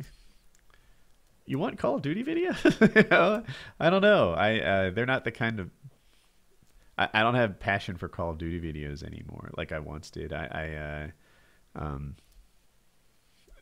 you 1.45 1.59
want 1.59 1.79
Call 1.79 1.97
of 1.97 2.03
Duty 2.03 2.23
video? 2.23 2.55
you 2.81 3.05
know? 3.11 3.45
I 3.79 3.91
don't 3.91 4.01
know. 4.01 4.33
I 4.33 4.61
uh, 4.61 4.91
they're 4.93 5.05
not 5.05 5.25
the 5.25 5.31
kind 5.31 5.61
of. 5.61 5.71
I, 6.97 7.11
I 7.13 7.21
don't 7.21 7.35
have 7.35 7.61
passion 7.61 7.99
for 7.99 8.09
Call 8.09 8.31
of 8.31 8.39
Duty 8.39 8.59
videos 8.59 9.03
anymore, 9.05 9.51
like 9.59 9.73
I 9.73 9.81
once 9.81 10.11
did. 10.11 10.33
I, 10.33 10.47
I, 10.51 11.81
uh, 11.81 11.85
um, 11.85 12.17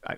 I, 0.06 0.16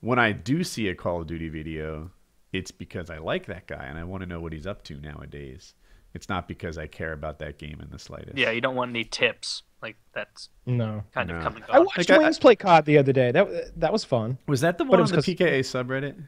when 0.00 0.18
I 0.18 0.32
do 0.32 0.64
see 0.64 0.88
a 0.88 0.94
Call 0.94 1.20
of 1.20 1.26
Duty 1.26 1.48
video, 1.48 2.10
it's 2.52 2.70
because 2.70 3.10
I 3.10 3.18
like 3.18 3.46
that 3.46 3.66
guy 3.66 3.84
and 3.84 3.98
I 3.98 4.04
want 4.04 4.22
to 4.22 4.26
know 4.26 4.40
what 4.40 4.52
he's 4.52 4.66
up 4.66 4.82
to 4.84 4.94
nowadays. 5.00 5.74
It's 6.14 6.28
not 6.28 6.48
because 6.48 6.76
I 6.78 6.86
care 6.86 7.12
about 7.12 7.38
that 7.38 7.58
game 7.58 7.78
in 7.80 7.90
the 7.90 7.98
slightest. 7.98 8.36
Yeah, 8.36 8.50
you 8.50 8.60
don't 8.60 8.74
want 8.74 8.90
any 8.90 9.04
tips. 9.04 9.62
Like 9.82 9.96
that's 10.12 10.48
No. 10.66 11.04
kind 11.14 11.28
No. 11.28 11.36
of 11.36 11.42
coming. 11.42 11.62
I 11.70 11.78
watched 11.78 11.98
Like, 11.98 12.10
I- 12.10 12.18
Wings 12.18 12.38
play 12.38 12.56
COD 12.56 12.84
the 12.84 12.98
other 12.98 13.12
day. 13.12 13.30
That 13.30 13.72
that 13.80 13.92
was 13.92 14.04
fun. 14.04 14.38
Was 14.46 14.60
that 14.62 14.76
the 14.78 14.84
But 14.84 14.90
one 14.90 14.98
it 14.98 15.02
on 15.02 15.04
was 15.04 15.10
the 15.12 15.16
'cause- 15.18 15.24
PKA 15.26 15.60
subreddit? 15.60 16.26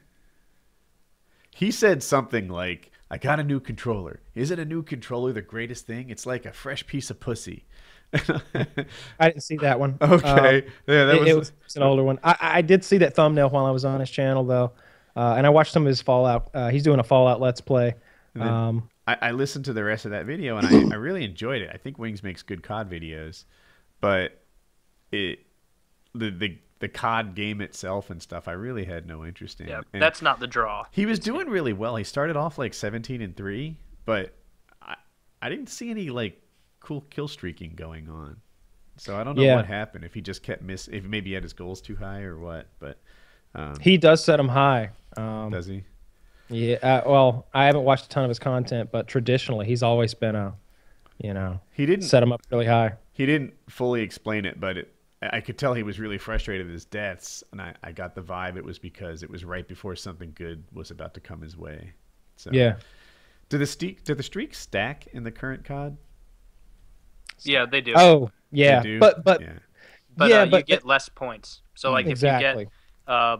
He 1.50 1.70
said 1.70 2.02
something 2.02 2.48
like, 2.48 2.90
"I 3.10 3.18
got 3.18 3.40
a 3.40 3.44
new 3.44 3.60
controller. 3.60 4.20
Isn't 4.34 4.58
a 4.58 4.64
new 4.64 4.82
controller 4.82 5.32
the 5.32 5.42
greatest 5.42 5.86
thing? 5.86 6.08
It's 6.08 6.24
like 6.24 6.46
a 6.46 6.52
fresh 6.52 6.86
piece 6.86 7.10
of 7.10 7.20
pussy." 7.20 7.66
I 9.18 9.28
didn't 9.28 9.42
see 9.42 9.56
that 9.58 9.78
one. 9.80 9.96
okay, 10.02 10.58
Um, 10.58 10.64
yeah, 10.86 11.04
that 11.06 11.26
it, 11.26 11.36
was, 11.36 11.48
it 11.48 11.54
was 11.64 11.76
an 11.76 11.82
older 11.82 12.02
one. 12.02 12.18
I, 12.22 12.36
I 12.40 12.62
did 12.62 12.84
see 12.84 12.98
that 12.98 13.14
thumbnail 13.14 13.50
while 13.50 13.66
I 13.66 13.70
was 13.70 13.84
on 13.84 14.00
his 14.00 14.10
channel 14.10 14.44
though, 14.44 14.72
uh, 15.16 15.34
and 15.36 15.46
I 15.46 15.50
watched 15.50 15.72
some 15.72 15.82
of 15.84 15.88
his 15.88 16.02
Fallout. 16.02 16.50
Uh, 16.54 16.68
he's 16.70 16.82
doing 16.82 17.00
a 17.00 17.04
Fallout 17.04 17.40
Let's 17.40 17.60
Play. 17.60 17.94
Um, 18.38 18.88
I, 19.06 19.16
I 19.20 19.30
listened 19.32 19.64
to 19.66 19.72
the 19.72 19.84
rest 19.84 20.04
of 20.04 20.12
that 20.12 20.26
video 20.26 20.56
and 20.56 20.66
I, 20.92 20.94
I 20.94 20.98
really 20.98 21.24
enjoyed 21.24 21.60
it. 21.60 21.70
I 21.72 21.76
think 21.76 21.98
Wings 21.98 22.22
makes 22.22 22.42
good 22.42 22.62
COD 22.62 22.90
videos, 22.90 23.44
but 24.00 24.40
it 25.10 25.40
the 26.14 26.30
the 26.30 26.58
the 26.78 26.88
COD 26.88 27.34
game 27.34 27.60
itself 27.60 28.10
and 28.10 28.20
stuff 28.20 28.48
I 28.48 28.52
really 28.52 28.84
had 28.84 29.06
no 29.06 29.24
interest 29.24 29.60
in. 29.60 29.68
Yeah, 29.68 29.82
And 29.92 30.02
that's 30.02 30.20
not 30.22 30.40
the 30.40 30.46
draw. 30.46 30.84
he 30.90 31.06
was 31.06 31.18
doing 31.18 31.48
really 31.48 31.72
well. 31.72 31.96
He 31.96 32.04
started 32.04 32.36
off 32.36 32.58
like 32.58 32.74
17 32.74 33.22
and 33.22 33.36
3, 33.36 33.76
but 34.04 34.34
I 34.80 34.96
I 35.40 35.48
didn't 35.48 35.68
see 35.68 35.90
any 35.90 36.10
like 36.10 36.41
cool 36.82 37.02
kill 37.10 37.28
streaking 37.28 37.72
going 37.74 38.08
on. 38.08 38.36
So 38.98 39.16
I 39.16 39.24
don't 39.24 39.36
know 39.36 39.42
Yeah. 39.42 39.56
what 39.56 39.66
happened. 39.66 40.04
If 40.04 40.14
he 40.14 40.20
just 40.20 40.42
kept 40.42 40.62
miss, 40.62 40.88
if 40.88 41.04
maybe 41.04 41.30
he 41.30 41.34
had 41.34 41.42
his 41.42 41.52
goals 41.52 41.80
too 41.80 41.96
high 41.96 42.22
or 42.22 42.38
what. 42.38 42.68
But 42.78 42.98
um, 43.54 43.74
He 43.80 43.96
does 43.96 44.22
set 44.24 44.36
them 44.36 44.48
high. 44.48 44.90
Um, 45.16 45.50
does 45.50 45.66
he? 45.66 45.84
yeah. 46.48 46.76
Uh, 46.82 47.02
well, 47.06 47.46
I 47.54 47.64
haven't 47.66 47.84
watched 47.84 48.06
a 48.06 48.08
ton 48.08 48.24
of 48.24 48.28
his 48.28 48.38
content, 48.38 48.90
but 48.92 49.06
traditionally 49.08 49.66
he's 49.66 49.82
always 49.82 50.12
been 50.14 50.34
a, 50.34 50.54
you 51.18 51.32
know, 51.32 51.60
He 51.72 51.86
didn't. 51.86 52.04
set 52.06 52.22
him 52.22 52.32
up 52.32 52.42
really 52.50 52.66
high. 52.66 52.94
He 53.12 53.26
didn't 53.26 53.54
fully 53.68 54.02
explain 54.02 54.44
it, 54.44 54.58
but 54.60 54.76
it, 54.78 54.94
I 55.22 55.40
could 55.40 55.56
tell 55.58 55.72
he 55.74 55.82
was 55.82 56.00
really 56.00 56.18
frustrated 56.18 56.66
with 56.66 56.72
his 56.74 56.84
deaths, 56.84 57.44
and 57.52 57.60
I, 57.62 57.74
I 57.82 57.92
got 57.92 58.14
the 58.14 58.22
vibe 58.22 58.56
it 58.56 58.64
was 58.64 58.78
because 58.78 59.22
it 59.22 59.30
was 59.30 59.44
right 59.44 59.66
before 59.68 59.94
something 59.96 60.32
good 60.34 60.64
was 60.72 60.90
about 60.90 61.14
to 61.14 61.20
come 61.20 61.40
his 61.42 61.56
way. 61.56 61.92
So 62.36 62.50
Yeah. 62.52 62.76
Do 63.48 63.58
the 63.58 63.66
streak 63.66 64.02
do 64.04 64.14
the 64.14 64.22
streaks 64.22 64.58
stack 64.58 65.06
in 65.12 65.22
the 65.24 65.30
current 65.30 65.64
COD? 65.64 65.96
Yeah, 67.44 67.66
they 67.66 67.80
do. 67.80 67.94
Oh, 67.96 68.30
yeah. 68.50 68.82
Do? 68.82 68.98
But 68.98 69.24
but 69.24 69.40
yeah. 69.40 69.52
but 70.16 70.30
yeah, 70.30 70.42
uh, 70.42 70.46
but 70.46 70.68
you 70.68 70.76
get 70.76 70.86
less 70.86 71.08
points. 71.08 71.62
So 71.74 71.90
like 71.90 72.06
exactly. 72.06 72.48
if 72.48 72.56
you 72.58 72.64
get 73.06 73.12
uh, 73.12 73.36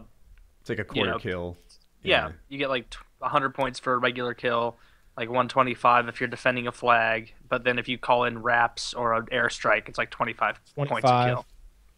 it's 0.61 0.69
like 0.69 0.79
a 0.79 0.83
quarter 0.83 1.11
know, 1.11 1.19
kill. 1.19 1.57
yeah, 2.01 2.31
you 2.49 2.57
get 2.57 2.69
like 2.69 2.89
t- 2.89 2.97
100 3.19 3.53
points 3.53 3.79
for 3.79 3.93
a 3.93 3.97
regular 3.97 4.33
kill, 4.33 4.77
like 5.17 5.29
125 5.29 6.07
if 6.07 6.19
you're 6.19 6.27
defending 6.27 6.67
a 6.67 6.71
flag. 6.71 7.33
But 7.47 7.63
then 7.63 7.79
if 7.79 7.87
you 7.87 7.97
call 7.97 8.25
in 8.25 8.41
wraps 8.41 8.93
or 8.93 9.13
an 9.13 9.25
airstrike, 9.27 9.87
it's 9.87 9.97
like 9.97 10.09
25, 10.09 10.59
points 10.75 11.09
a 11.09 11.25
kill. 11.27 11.45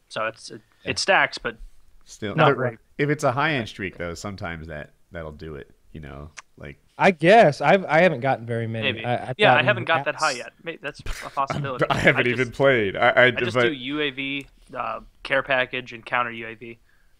So 0.09 0.25
it's 0.27 0.51
it, 0.51 0.61
it 0.83 0.99
stacks, 0.99 1.37
but 1.37 1.57
Still, 2.05 2.35
Not 2.35 2.45
there- 2.45 2.55
right. 2.55 2.77
if 2.99 3.09
it's 3.09 3.23
a 3.23 3.31
high 3.31 3.53
end 3.53 3.67
streak 3.67 3.97
though, 3.97 4.13
sometimes 4.13 4.67
that 4.67 4.91
that'll 5.11 5.31
do 5.31 5.55
it. 5.55 5.71
You 5.91 6.01
know, 6.01 6.29
like 6.57 6.77
I 6.97 7.11
guess 7.11 7.59
I've 7.61 7.83
I 7.85 8.01
haven't 8.01 8.21
gotten 8.21 8.45
very 8.45 8.67
many. 8.67 8.93
maybe. 8.93 9.05
I, 9.05 9.29
I've 9.29 9.35
yeah, 9.37 9.53
I 9.55 9.63
haven't 9.63 9.85
got 9.85 10.05
that 10.05 10.15
high 10.15 10.31
yet. 10.31 10.53
Maybe 10.63 10.79
that's 10.81 10.99
a 11.01 11.29
possibility. 11.29 11.85
I 11.89 11.97
haven't 11.97 12.27
even 12.27 12.47
just- 12.47 12.53
played. 12.53 12.95
I, 12.95 13.09
I, 13.09 13.23
I 13.25 13.31
just 13.31 13.53
but, 13.55 13.63
do 13.63 13.71
UAV, 13.75 14.45
uh, 14.73 15.01
care 15.23 15.43
package, 15.43 15.91
and 15.93 16.05
counter 16.05 16.31
UAV. 16.31 16.77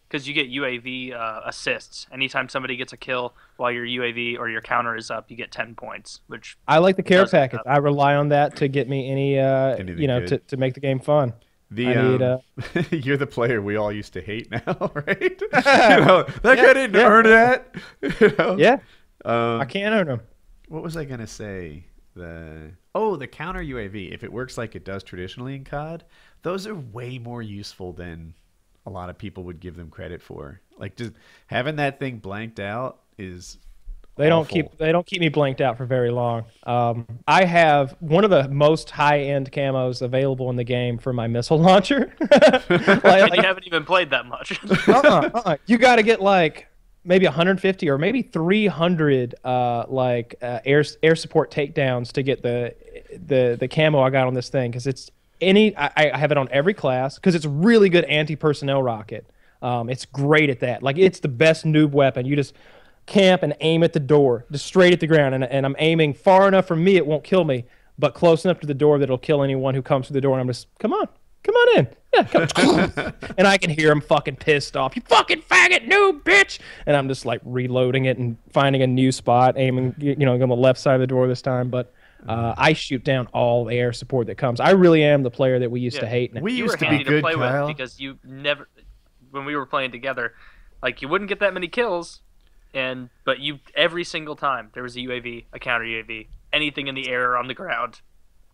Because 0.08 0.28
you 0.28 0.34
get 0.34 0.48
UAV 0.48 1.12
uh, 1.14 1.40
assists. 1.46 2.06
Anytime 2.12 2.48
somebody 2.48 2.76
gets 2.76 2.92
a 2.92 2.96
kill 2.96 3.34
while 3.56 3.72
your 3.72 3.84
UAV 3.84 4.38
or 4.38 4.48
your 4.48 4.60
counter 4.62 4.94
is 4.94 5.10
up, 5.10 5.28
you 5.32 5.36
get 5.36 5.50
10 5.50 5.74
points, 5.74 6.20
which 6.28 6.56
I 6.68 6.78
like 6.78 6.94
the 6.94 7.02
care 7.02 7.26
package. 7.26 7.58
up. 7.58 7.66
I 7.66 7.78
rely 7.78 8.14
on 8.14 8.28
that 8.28 8.54
to 8.56 8.68
get 8.68 8.88
me 8.88 9.10
any 9.10 9.40
uh 9.40 9.74
Anything 9.74 9.98
you 10.00 10.06
know 10.06 10.20
good. 10.20 10.28
to, 10.28 10.38
to 10.38 10.56
make 10.56 10.74
the 10.74 10.80
game 10.80 11.00
fun. 11.00 11.32
The 11.72 11.88
I 11.88 12.08
need, 12.08 12.22
um, 12.22 12.38
you're 12.92 13.16
the 13.16 13.26
player 13.26 13.60
we 13.60 13.74
all 13.74 13.90
used 13.90 14.12
to 14.12 14.20
hate 14.20 14.48
now, 14.52 14.92
right? 14.94 15.18
you 15.18 15.48
know, 15.52 16.22
that 16.22 16.42
guy 16.42 16.54
Yeah, 16.54 16.72
didn't 16.72 16.94
yeah. 16.94 17.08
earn 17.08 17.24
that. 17.24 17.74
You 18.20 18.34
know? 18.38 18.56
Yeah, 18.56 18.76
Um, 19.26 19.60
I 19.60 19.64
can't 19.64 19.94
own 19.94 20.06
them. 20.06 20.20
what 20.68 20.82
was 20.82 20.96
I 20.96 21.04
gonna 21.04 21.26
say? 21.26 21.84
The 22.14 22.70
oh, 22.94 23.16
the 23.16 23.26
counter 23.26 23.60
UAV. 23.62 24.12
If 24.14 24.24
it 24.24 24.32
works 24.32 24.56
like 24.56 24.74
it 24.74 24.84
does 24.84 25.02
traditionally 25.02 25.54
in 25.54 25.64
COD, 25.64 26.04
those 26.42 26.66
are 26.66 26.74
way 26.74 27.18
more 27.18 27.42
useful 27.42 27.92
than 27.92 28.32
a 28.86 28.90
lot 28.90 29.10
of 29.10 29.18
people 29.18 29.42
would 29.44 29.60
give 29.60 29.76
them 29.76 29.90
credit 29.90 30.22
for. 30.22 30.60
Like 30.78 30.96
just 30.96 31.12
having 31.48 31.76
that 31.76 31.98
thing 31.98 32.18
blanked 32.18 32.60
out 32.60 33.00
is 33.18 33.58
They 34.16 34.28
don't 34.30 34.46
awful. 34.46 34.54
keep 34.54 34.78
they 34.78 34.92
don't 34.92 35.04
keep 35.06 35.20
me 35.20 35.28
blanked 35.28 35.60
out 35.60 35.76
for 35.76 35.84
very 35.86 36.10
long. 36.10 36.44
Um, 36.62 37.06
I 37.26 37.44
have 37.44 37.96
one 38.00 38.24
of 38.24 38.30
the 38.30 38.48
most 38.48 38.90
high 38.90 39.20
end 39.20 39.50
camos 39.52 40.00
available 40.02 40.48
in 40.50 40.56
the 40.56 40.64
game 40.64 40.96
for 40.98 41.12
my 41.12 41.26
missile 41.26 41.58
launcher. 41.60 42.14
like, 42.30 42.70
and 42.70 43.04
like, 43.04 43.36
you 43.36 43.42
haven't 43.42 43.66
even 43.66 43.84
played 43.84 44.10
that 44.10 44.24
much. 44.26 44.58
uh-uh, 44.88 45.30
uh-uh. 45.34 45.56
You 45.66 45.76
got 45.78 45.96
to 45.96 46.02
get 46.02 46.22
like 46.22 46.68
maybe 47.06 47.24
150 47.24 47.88
or 47.88 47.98
maybe 47.98 48.22
300 48.22 49.36
uh, 49.44 49.84
like 49.88 50.34
uh, 50.42 50.58
air 50.64 50.84
air 51.02 51.16
support 51.16 51.50
takedowns 51.50 52.12
to 52.12 52.22
get 52.22 52.42
the 52.42 52.74
the 53.26 53.56
the 53.58 53.68
camo 53.68 54.00
I 54.00 54.10
got 54.10 54.26
on 54.26 54.34
this 54.34 54.48
thing 54.48 54.70
because 54.70 54.86
it's 54.86 55.10
any 55.40 55.76
I, 55.76 55.90
I 56.12 56.16
have 56.18 56.32
it 56.32 56.38
on 56.38 56.48
every 56.50 56.74
class 56.74 57.14
because 57.14 57.34
it's 57.34 57.46
really 57.46 57.88
good 57.88 58.04
anti 58.04 58.36
personnel 58.36 58.82
rocket. 58.82 59.26
Um, 59.62 59.88
it's 59.88 60.04
great 60.04 60.50
at 60.50 60.60
that. 60.60 60.82
Like 60.82 60.98
it's 60.98 61.20
the 61.20 61.28
best 61.28 61.64
noob 61.64 61.92
weapon. 61.92 62.26
You 62.26 62.36
just 62.36 62.54
camp 63.06 63.42
and 63.42 63.54
aim 63.60 63.82
at 63.82 63.92
the 63.92 64.00
door, 64.00 64.44
just 64.50 64.66
straight 64.66 64.92
at 64.92 65.00
the 65.00 65.06
ground, 65.06 65.34
and, 65.34 65.44
and 65.44 65.64
I'm 65.64 65.76
aiming 65.78 66.14
far 66.14 66.48
enough 66.48 66.66
from 66.66 66.82
me 66.82 66.96
it 66.96 67.06
won't 67.06 67.24
kill 67.24 67.44
me, 67.44 67.64
but 67.98 68.14
close 68.14 68.44
enough 68.44 68.60
to 68.60 68.66
the 68.66 68.74
door 68.74 68.98
that 68.98 69.04
it'll 69.04 69.16
kill 69.16 69.42
anyone 69.42 69.74
who 69.74 69.82
comes 69.82 70.08
through 70.08 70.14
the 70.14 70.20
door. 70.20 70.32
And 70.34 70.40
I'm 70.40 70.48
just 70.48 70.66
come 70.78 70.92
on, 70.92 71.08
come 71.46 71.54
on 71.54 71.78
in, 71.78 71.88
yeah, 72.14 72.24
come. 72.24 73.14
and 73.38 73.46
I 73.46 73.56
can 73.56 73.70
hear 73.70 73.90
him 73.90 74.00
fucking 74.00 74.36
pissed 74.36 74.76
off. 74.76 74.96
You 74.96 75.02
fucking 75.02 75.42
faggot, 75.42 75.88
noob, 75.88 76.22
bitch! 76.22 76.58
And 76.86 76.96
I'm 76.96 77.08
just 77.08 77.24
like 77.24 77.40
reloading 77.44 78.06
it 78.06 78.18
and 78.18 78.36
finding 78.52 78.82
a 78.82 78.86
new 78.86 79.12
spot, 79.12 79.54
aiming, 79.56 79.94
you 79.98 80.16
know, 80.16 80.32
on 80.34 80.48
the 80.48 80.56
left 80.56 80.80
side 80.80 80.94
of 80.94 81.00
the 81.00 81.06
door 81.06 81.26
this 81.28 81.42
time, 81.42 81.70
but. 81.70 81.92
Uh, 82.26 82.54
I 82.56 82.72
shoot 82.72 83.04
down 83.04 83.28
all 83.28 83.66
the 83.66 83.76
air 83.76 83.92
support 83.92 84.26
that 84.26 84.34
comes. 84.36 84.58
I 84.58 84.70
really 84.70 85.04
am 85.04 85.22
the 85.22 85.30
player 85.30 85.60
that 85.60 85.70
we 85.70 85.78
used 85.78 86.00
to 86.00 86.08
hate. 86.08 86.34
Now. 86.34 86.40
We 86.40 86.54
you 86.54 86.64
used 86.64 86.72
were 86.80 86.86
to 86.86 86.90
be 86.90 87.04
good, 87.04 87.16
to 87.16 87.20
play 87.20 87.34
Kyle. 87.34 87.66
with 87.68 87.76
because 87.76 88.00
you 88.00 88.18
never, 88.24 88.68
when 89.30 89.44
we 89.44 89.54
were 89.54 89.66
playing 89.66 89.92
together, 89.92 90.34
like 90.82 91.02
you 91.02 91.08
wouldn't 91.08 91.28
get 91.28 91.38
that 91.38 91.54
many 91.54 91.68
kills, 91.68 92.22
and 92.74 93.10
but 93.24 93.38
you 93.38 93.60
every 93.76 94.02
single 94.02 94.34
time 94.34 94.70
there 94.74 94.82
was 94.82 94.96
a 94.96 95.00
UAV, 95.00 95.44
a 95.52 95.60
counter 95.60 95.84
UAV, 95.84 96.26
anything 96.52 96.88
in 96.88 96.96
the 96.96 97.08
air 97.08 97.30
or 97.30 97.36
on 97.36 97.46
the 97.46 97.54
ground, 97.54 98.00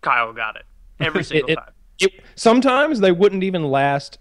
Kyle 0.03 0.35
got 0.35 0.57
it 0.57 0.65
every 1.01 1.25
single 1.25 1.49
it- 1.49 1.55
time. 1.55 1.69
it, 1.69 1.75
sometimes 2.35 3.01
they 3.01 3.13
wouldn't 3.13 3.45
even 3.45 3.65
last. 3.65 4.19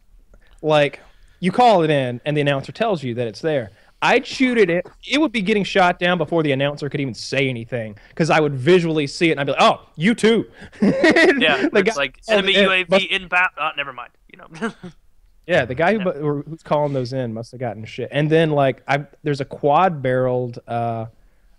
Like 0.62 1.00
you 1.40 1.52
call 1.52 1.84
it 1.84 1.90
in, 1.90 2.22
and 2.26 2.38
the 2.38 2.42
announcer 2.42 2.72
tells 2.72 3.04
you 3.04 3.16
that 3.16 3.28
it's 3.28 3.42
there. 3.42 3.72
I'd 4.04 4.26
shoot 4.26 4.58
it. 4.58 4.70
In, 4.70 4.82
it 5.08 5.20
would 5.20 5.32
be 5.32 5.42
getting 5.42 5.64
shot 5.64 6.00
down 6.00 6.18
before 6.18 6.42
the 6.42 6.52
announcer 6.52 6.90
could 6.90 7.00
even 7.02 7.14
say 7.14 7.48
anything 7.50 7.96
because 8.10 8.30
I 8.30 8.40
would 8.40 8.56
visually 8.56 9.06
see 9.06 9.30
it 9.30 9.32
and 9.34 9.40
I'd 9.40 9.46
be 9.46 9.52
like, 9.52 9.62
"Oh, 9.62 9.88
you 9.96 10.16
too." 10.16 10.50
Yeah, 10.82 11.68
the 11.68 11.70
it's 11.74 11.90
guy 11.90 11.96
like 11.96 12.20
enemy 12.28 12.56
in 12.56 12.68
UAV 12.70 12.90
must- 12.90 13.06
inbound. 13.06 13.50
Oh, 13.60 13.70
never 13.78 13.94
mind. 13.94 14.12
You 14.32 14.40
know. 14.40 14.74
yeah, 15.48 15.66
the 15.66 15.76
guy 15.76 15.98
who 15.98 16.44
who's 16.44 16.64
calling 16.64 16.94
those 16.94 17.14
in 17.14 17.34
must 17.34 17.52
have 17.52 17.60
gotten 17.60 17.86
shit. 17.86 18.10
And 18.12 18.30
then 18.30 18.52
like 18.52 18.82
I, 18.88 19.06
there's 19.24 19.42
a 19.42 19.46
quad 19.46 20.02
barreled. 20.02 20.60
Uh, 20.68 21.06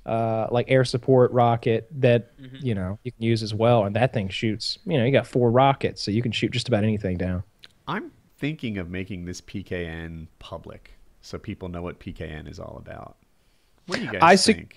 uh, 0.07 0.49
like 0.51 0.67
air 0.71 0.85
support 0.85 1.31
rocket 1.33 1.89
that 2.01 2.37
Mm-hmm. 2.41 2.57
you 2.67 2.75
know 2.75 2.99
you 3.05 3.13
can 3.13 3.23
use 3.23 3.43
as 3.43 3.55
well, 3.55 3.85
and 3.85 3.95
that 3.97 4.13
thing 4.13 4.29
shoots. 4.29 4.79
You 4.85 4.99
know, 4.99 5.05
you 5.05 5.13
got 5.13 5.27
four 5.27 5.51
rockets, 5.51 6.03
so 6.03 6.11
you 6.11 6.23
can 6.23 6.33
shoot 6.33 6.51
just 6.53 6.69
about 6.69 6.83
anything 6.85 7.17
down. 7.17 7.43
I'm 7.87 8.11
thinking 8.39 8.79
of 8.79 8.91
making 8.91 9.25
this 9.25 9.41
PKN 9.41 10.27
public 10.39 10.95
so 11.21 11.39
people 11.39 11.69
know 11.69 11.83
what 11.83 12.01
PKN 12.01 12.51
is 12.51 12.59
all 12.59 12.77
about. 12.79 13.17
What 13.87 13.99
do 14.01 14.05
you 14.05 14.11
guys 14.13 14.21
I 14.23 14.35
su- 14.35 14.55
think? 14.55 14.77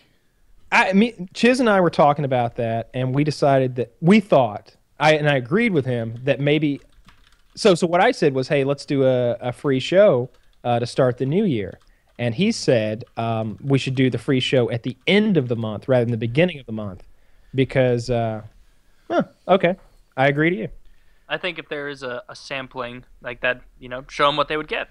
I 0.71 0.93
mean, 0.93 1.29
Chiz 1.33 1.59
and 1.59 1.69
I 1.69 1.79
were 1.81 1.89
talking 1.89 2.25
about 2.25 2.55
that, 2.57 2.89
and 2.93 3.13
we 3.15 3.23
decided 3.23 3.75
that 3.77 3.95
we 4.01 4.19
thought 4.19 4.75
I 4.99 5.13
and 5.15 5.27
I 5.29 5.35
agreed 5.37 5.71
with 5.73 5.85
him 5.85 6.19
that 6.23 6.39
maybe. 6.39 6.81
So 7.55 7.73
so 7.73 7.87
what 7.87 8.01
I 8.01 8.11
said 8.11 8.33
was, 8.33 8.47
hey, 8.47 8.63
let's 8.63 8.85
do 8.85 9.05
a, 9.05 9.33
a 9.41 9.51
free 9.51 9.79
show 9.79 10.29
uh, 10.63 10.79
to 10.79 10.85
start 10.85 11.17
the 11.17 11.25
new 11.25 11.45
year, 11.45 11.79
and 12.17 12.35
he 12.35 12.51
said 12.51 13.03
um, 13.17 13.57
we 13.61 13.77
should 13.77 13.95
do 13.95 14.09
the 14.09 14.17
free 14.17 14.39
show 14.39 14.69
at 14.71 14.83
the 14.83 14.97
end 15.07 15.37
of 15.37 15.47
the 15.47 15.55
month 15.55 15.87
rather 15.87 16.05
than 16.05 16.11
the 16.11 16.17
beginning 16.17 16.59
of 16.59 16.65
the 16.65 16.71
month, 16.71 17.03
because. 17.53 18.09
Uh, 18.09 18.41
huh, 19.09 19.23
okay, 19.47 19.75
I 20.17 20.27
agree 20.27 20.49
to 20.49 20.55
you. 20.55 20.69
I 21.27 21.37
think 21.37 21.57
if 21.57 21.69
there 21.69 21.87
is 21.87 22.03
a, 22.03 22.23
a 22.29 22.35
sampling 22.35 23.03
like 23.21 23.41
that, 23.41 23.61
you 23.79 23.89
know, 23.89 24.05
show 24.09 24.27
them 24.27 24.37
what 24.37 24.47
they 24.47 24.57
would 24.57 24.67
get. 24.67 24.89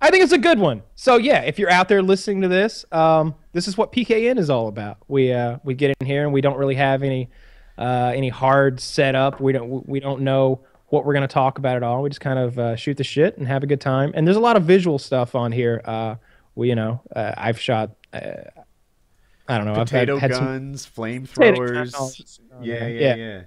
I 0.00 0.10
think 0.10 0.22
it's 0.22 0.32
a 0.32 0.38
good 0.38 0.58
one. 0.58 0.82
So 0.94 1.16
yeah, 1.16 1.42
if 1.42 1.58
you're 1.58 1.70
out 1.70 1.88
there 1.88 2.02
listening 2.02 2.42
to 2.42 2.48
this, 2.48 2.84
um, 2.92 3.34
this 3.52 3.66
is 3.66 3.76
what 3.76 3.92
PKN 3.92 4.38
is 4.38 4.48
all 4.48 4.68
about. 4.68 4.98
We 5.08 5.32
uh, 5.32 5.58
we 5.64 5.74
get 5.74 5.96
in 6.00 6.06
here 6.06 6.24
and 6.24 6.32
we 6.32 6.40
don't 6.40 6.56
really 6.56 6.76
have 6.76 7.02
any 7.02 7.30
uh, 7.76 8.12
any 8.14 8.28
hard 8.28 8.80
setup. 8.80 9.40
We 9.40 9.52
don't 9.52 9.88
we 9.88 9.98
don't 9.98 10.22
know 10.22 10.60
what 10.88 11.04
we're 11.04 11.14
gonna 11.14 11.28
talk 11.28 11.58
about 11.58 11.76
at 11.76 11.82
all. 11.82 12.02
We 12.02 12.10
just 12.10 12.20
kind 12.20 12.38
of 12.38 12.58
uh, 12.58 12.76
shoot 12.76 12.96
the 12.96 13.04
shit 13.04 13.38
and 13.38 13.48
have 13.48 13.62
a 13.62 13.66
good 13.66 13.80
time. 13.80 14.12
And 14.14 14.26
there's 14.26 14.36
a 14.36 14.40
lot 14.40 14.56
of 14.56 14.64
visual 14.64 14.98
stuff 14.98 15.34
on 15.34 15.50
here. 15.50 15.80
Uh, 16.58 16.60
we 16.60 16.68
you 16.68 16.74
know 16.74 17.00
uh, 17.14 17.32
I've 17.36 17.60
shot. 17.60 17.90
Uh, 18.12 18.42
I 19.48 19.56
don't 19.56 19.66
know. 19.66 19.74
Potato 19.74 20.16
I've 20.16 20.20
had, 20.20 20.30
had 20.30 20.36
some 20.36 20.46
guns, 20.46 20.86
Potato 20.86 21.22
flamethrowers. 21.24 22.40
Yeah, 22.60 22.86
yeah, 22.86 23.00
Yeah. 23.00 23.14
yeah, 23.14 23.42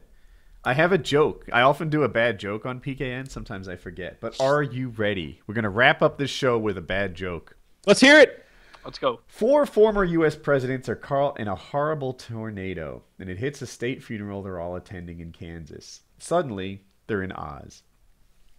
I 0.63 0.73
have 0.73 0.91
a 0.91 0.97
joke. 0.97 1.47
I 1.53 1.61
often 1.61 1.89
do 1.89 2.03
a 2.03 2.09
bad 2.09 2.39
joke 2.39 2.65
on 2.65 2.79
PKN. 2.79 3.29
Sometimes 3.29 3.67
I 3.67 3.75
forget. 3.75 4.19
But 4.19 4.39
are 4.39 4.63
you 4.63 4.89
ready? 4.89 5.41
We're 5.45 5.53
going 5.55 5.63
to 5.63 5.69
wrap 5.69 6.01
up 6.01 6.17
this 6.17 6.29
show 6.29 6.57
with 6.57 6.77
a 6.77 6.81
bad 6.81 7.13
joke. 7.15 7.55
Let's 7.85 8.01
hear 8.01 8.19
it. 8.19 8.45
Let's 8.83 8.97
go. 8.97 9.21
Four 9.27 9.67
former 9.67 10.03
U.S. 10.03 10.35
presidents 10.35 10.89
are 10.89 10.95
caught 10.95 11.39
in 11.39 11.47
a 11.47 11.55
horrible 11.55 12.13
tornado, 12.13 13.03
and 13.19 13.29
it 13.29 13.37
hits 13.37 13.61
a 13.61 13.67
state 13.67 14.03
funeral 14.03 14.41
they're 14.41 14.59
all 14.59 14.75
attending 14.75 15.19
in 15.19 15.31
Kansas. 15.31 16.01
Suddenly, 16.17 16.83
they're 17.05 17.21
in 17.21 17.31
Oz. 17.31 17.83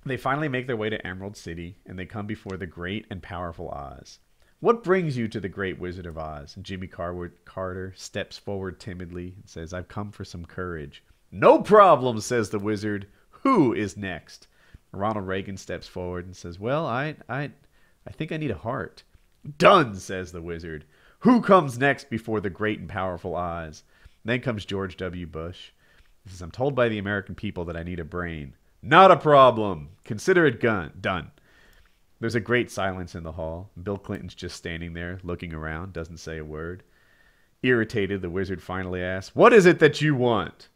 They 0.04 0.16
finally 0.16 0.48
make 0.48 0.66
their 0.66 0.76
way 0.76 0.90
to 0.90 1.06
Emerald 1.06 1.36
City, 1.36 1.76
and 1.86 1.98
they 1.98 2.06
come 2.06 2.26
before 2.26 2.56
the 2.56 2.66
great 2.66 3.06
and 3.10 3.22
powerful 3.22 3.68
Oz. 3.70 4.18
What 4.62 4.84
brings 4.84 5.16
you 5.16 5.26
to 5.26 5.40
the 5.40 5.48
great 5.48 5.80
Wizard 5.80 6.06
of 6.06 6.16
Oz? 6.16 6.56
Jimmy 6.62 6.86
Carwood 6.86 7.32
Carter 7.44 7.92
steps 7.96 8.38
forward 8.38 8.78
timidly 8.78 9.34
and 9.36 9.48
says, 9.48 9.74
I've 9.74 9.88
come 9.88 10.12
for 10.12 10.24
some 10.24 10.44
courage. 10.44 11.02
No 11.32 11.60
problem, 11.60 12.20
says 12.20 12.50
the 12.50 12.60
wizard. 12.60 13.08
Who 13.42 13.72
is 13.74 13.96
next? 13.96 14.46
Ronald 14.92 15.26
Reagan 15.26 15.56
steps 15.56 15.88
forward 15.88 16.26
and 16.26 16.36
says, 16.36 16.60
Well, 16.60 16.86
I, 16.86 17.16
I, 17.28 17.50
I 18.06 18.12
think 18.12 18.30
I 18.30 18.36
need 18.36 18.52
a 18.52 18.56
heart. 18.56 19.02
Done, 19.58 19.96
says 19.96 20.30
the 20.30 20.40
wizard. 20.40 20.84
Who 21.18 21.42
comes 21.42 21.76
next 21.76 22.08
before 22.08 22.40
the 22.40 22.48
great 22.48 22.78
and 22.78 22.88
powerful 22.88 23.34
Oz? 23.34 23.82
Then 24.24 24.42
comes 24.42 24.64
George 24.64 24.96
W. 24.96 25.26
Bush. 25.26 25.72
He 26.22 26.30
says, 26.30 26.40
I'm 26.40 26.52
told 26.52 26.76
by 26.76 26.88
the 26.88 26.98
American 26.98 27.34
people 27.34 27.64
that 27.64 27.76
I 27.76 27.82
need 27.82 27.98
a 27.98 28.04
brain. 28.04 28.54
Not 28.80 29.10
a 29.10 29.16
problem. 29.16 29.88
Consider 30.04 30.46
it 30.46 30.60
gun- 30.60 30.92
done. 31.00 31.32
There's 32.22 32.36
a 32.36 32.40
great 32.40 32.70
silence 32.70 33.16
in 33.16 33.24
the 33.24 33.32
hall. 33.32 33.72
Bill 33.82 33.98
Clinton's 33.98 34.36
just 34.36 34.54
standing 34.54 34.92
there, 34.92 35.18
looking 35.24 35.52
around, 35.52 35.92
doesn't 35.92 36.18
say 36.18 36.38
a 36.38 36.44
word. 36.44 36.84
Irritated, 37.64 38.22
the 38.22 38.30
wizard 38.30 38.62
finally 38.62 39.02
asks, 39.02 39.34
What 39.34 39.52
is 39.52 39.66
it 39.66 39.80
that 39.80 40.00
you 40.00 40.14
want? 40.14 40.68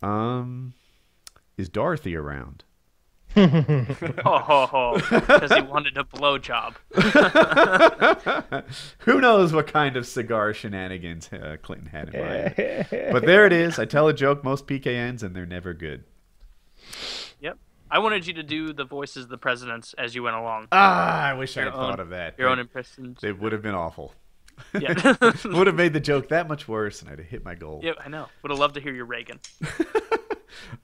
Um, 0.00 0.72
is 1.58 1.68
Dorothy 1.68 2.16
around? 2.16 2.64
Oh, 3.36 4.98
because 5.10 5.52
he 5.52 5.60
wanted 5.60 5.98
a 5.98 6.04
blowjob. 6.04 6.74
Who 9.00 9.20
knows 9.20 9.52
what 9.52 9.66
kind 9.66 9.94
of 9.98 10.06
cigar 10.06 10.54
shenanigans 10.54 11.30
uh, 11.30 11.58
Clinton 11.62 11.88
had 11.88 12.14
in 12.14 12.20
mind? 12.20 12.54
but 13.12 13.26
there 13.26 13.44
it 13.44 13.52
is. 13.52 13.78
I 13.78 13.84
tell 13.84 14.08
a 14.08 14.14
joke, 14.14 14.42
most 14.42 14.66
PKNs, 14.66 15.22
and 15.22 15.36
they're 15.36 15.44
never 15.44 15.74
good. 15.74 16.04
Yep. 17.90 17.96
I 17.96 17.98
wanted 18.00 18.26
you 18.26 18.34
to 18.34 18.42
do 18.42 18.72
the 18.72 18.84
voices 18.84 19.24
of 19.24 19.30
the 19.30 19.38
presidents 19.38 19.94
as 19.98 20.14
you 20.14 20.22
went 20.22 20.36
along. 20.36 20.68
Ah, 20.72 21.22
I 21.22 21.34
wish 21.34 21.56
I 21.56 21.60
had 21.60 21.68
own- 21.68 21.74
thought 21.74 22.00
of 22.00 22.10
that. 22.10 22.38
Your 22.38 22.48
own 22.48 22.58
impressions. 22.58 23.22
It 23.22 23.38
would 23.40 23.52
have 23.52 23.62
been 23.62 23.74
awful. 23.74 24.14
Yeah. 24.78 24.94
would 25.44 25.66
have 25.66 25.76
made 25.84 25.92
the 25.92 26.00
joke 26.00 26.28
that 26.28 26.48
much 26.48 26.66
worse, 26.68 27.00
and 27.02 27.10
I'd 27.10 27.18
have 27.18 27.28
hit 27.28 27.44
my 27.44 27.54
goal. 27.54 27.80
yeah, 27.82 27.92
I 28.04 28.08
know. 28.08 28.26
Would 28.42 28.50
have 28.50 28.58
loved 28.58 28.74
to 28.74 28.80
hear 28.80 28.92
your 28.92 29.04
Reagan. 29.06 29.38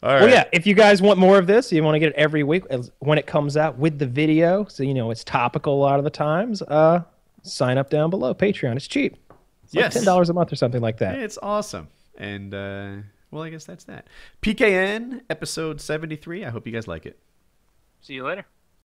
All 0.03 0.11
right. 0.13 0.21
Well, 0.23 0.31
yeah. 0.31 0.45
If 0.53 0.67
you 0.67 0.75
guys 0.75 1.03
want 1.03 1.19
more 1.19 1.39
of 1.39 1.47
this, 1.47 1.73
you 1.73 1.83
want 1.83 1.95
to 1.97 1.99
get 1.99 2.11
it 2.11 2.15
every 2.17 2.43
week 2.45 2.65
as- 2.71 2.91
when 3.01 3.19
it 3.19 3.27
comes 3.27 3.57
out 3.57 3.77
with 3.79 3.99
the 3.99 4.07
video, 4.07 4.65
so 4.67 4.83
you 4.83 4.95
know 4.95 5.11
it's 5.11 5.25
topical 5.25 5.75
a 5.75 5.81
lot 5.83 5.99
of 5.99 6.05
the 6.05 6.11
times. 6.11 6.63
Uh, 6.63 7.03
sign 7.43 7.77
up 7.79 7.91
down 7.91 8.11
below. 8.11 8.33
Patreon. 8.35 8.77
It's 8.77 8.87
cheap. 8.87 9.17
It's 9.65 9.75
like 9.75 9.85
Yes. 9.85 9.95
ten 9.95 10.05
dollars 10.05 10.29
a 10.31 10.33
month 10.35 10.53
or 10.53 10.57
something 10.57 10.81
like 10.81 10.99
that. 10.99 11.19
It's 11.19 11.39
awesome. 11.43 11.89
And, 12.17 12.55
uh, 12.55 12.97
well, 13.35 13.43
I 13.43 13.51
guess 13.51 13.65
that's 13.65 13.85
that. 13.85 14.07
PKN, 14.43 15.23
episode 15.29 15.81
73. 15.81 16.45
I 16.45 16.51
hope 16.51 16.67
you 16.67 16.73
guys 16.73 16.87
like 16.87 17.05
it. 17.05 17.19
See 18.01 18.15
you 18.15 18.25
later. 18.25 18.47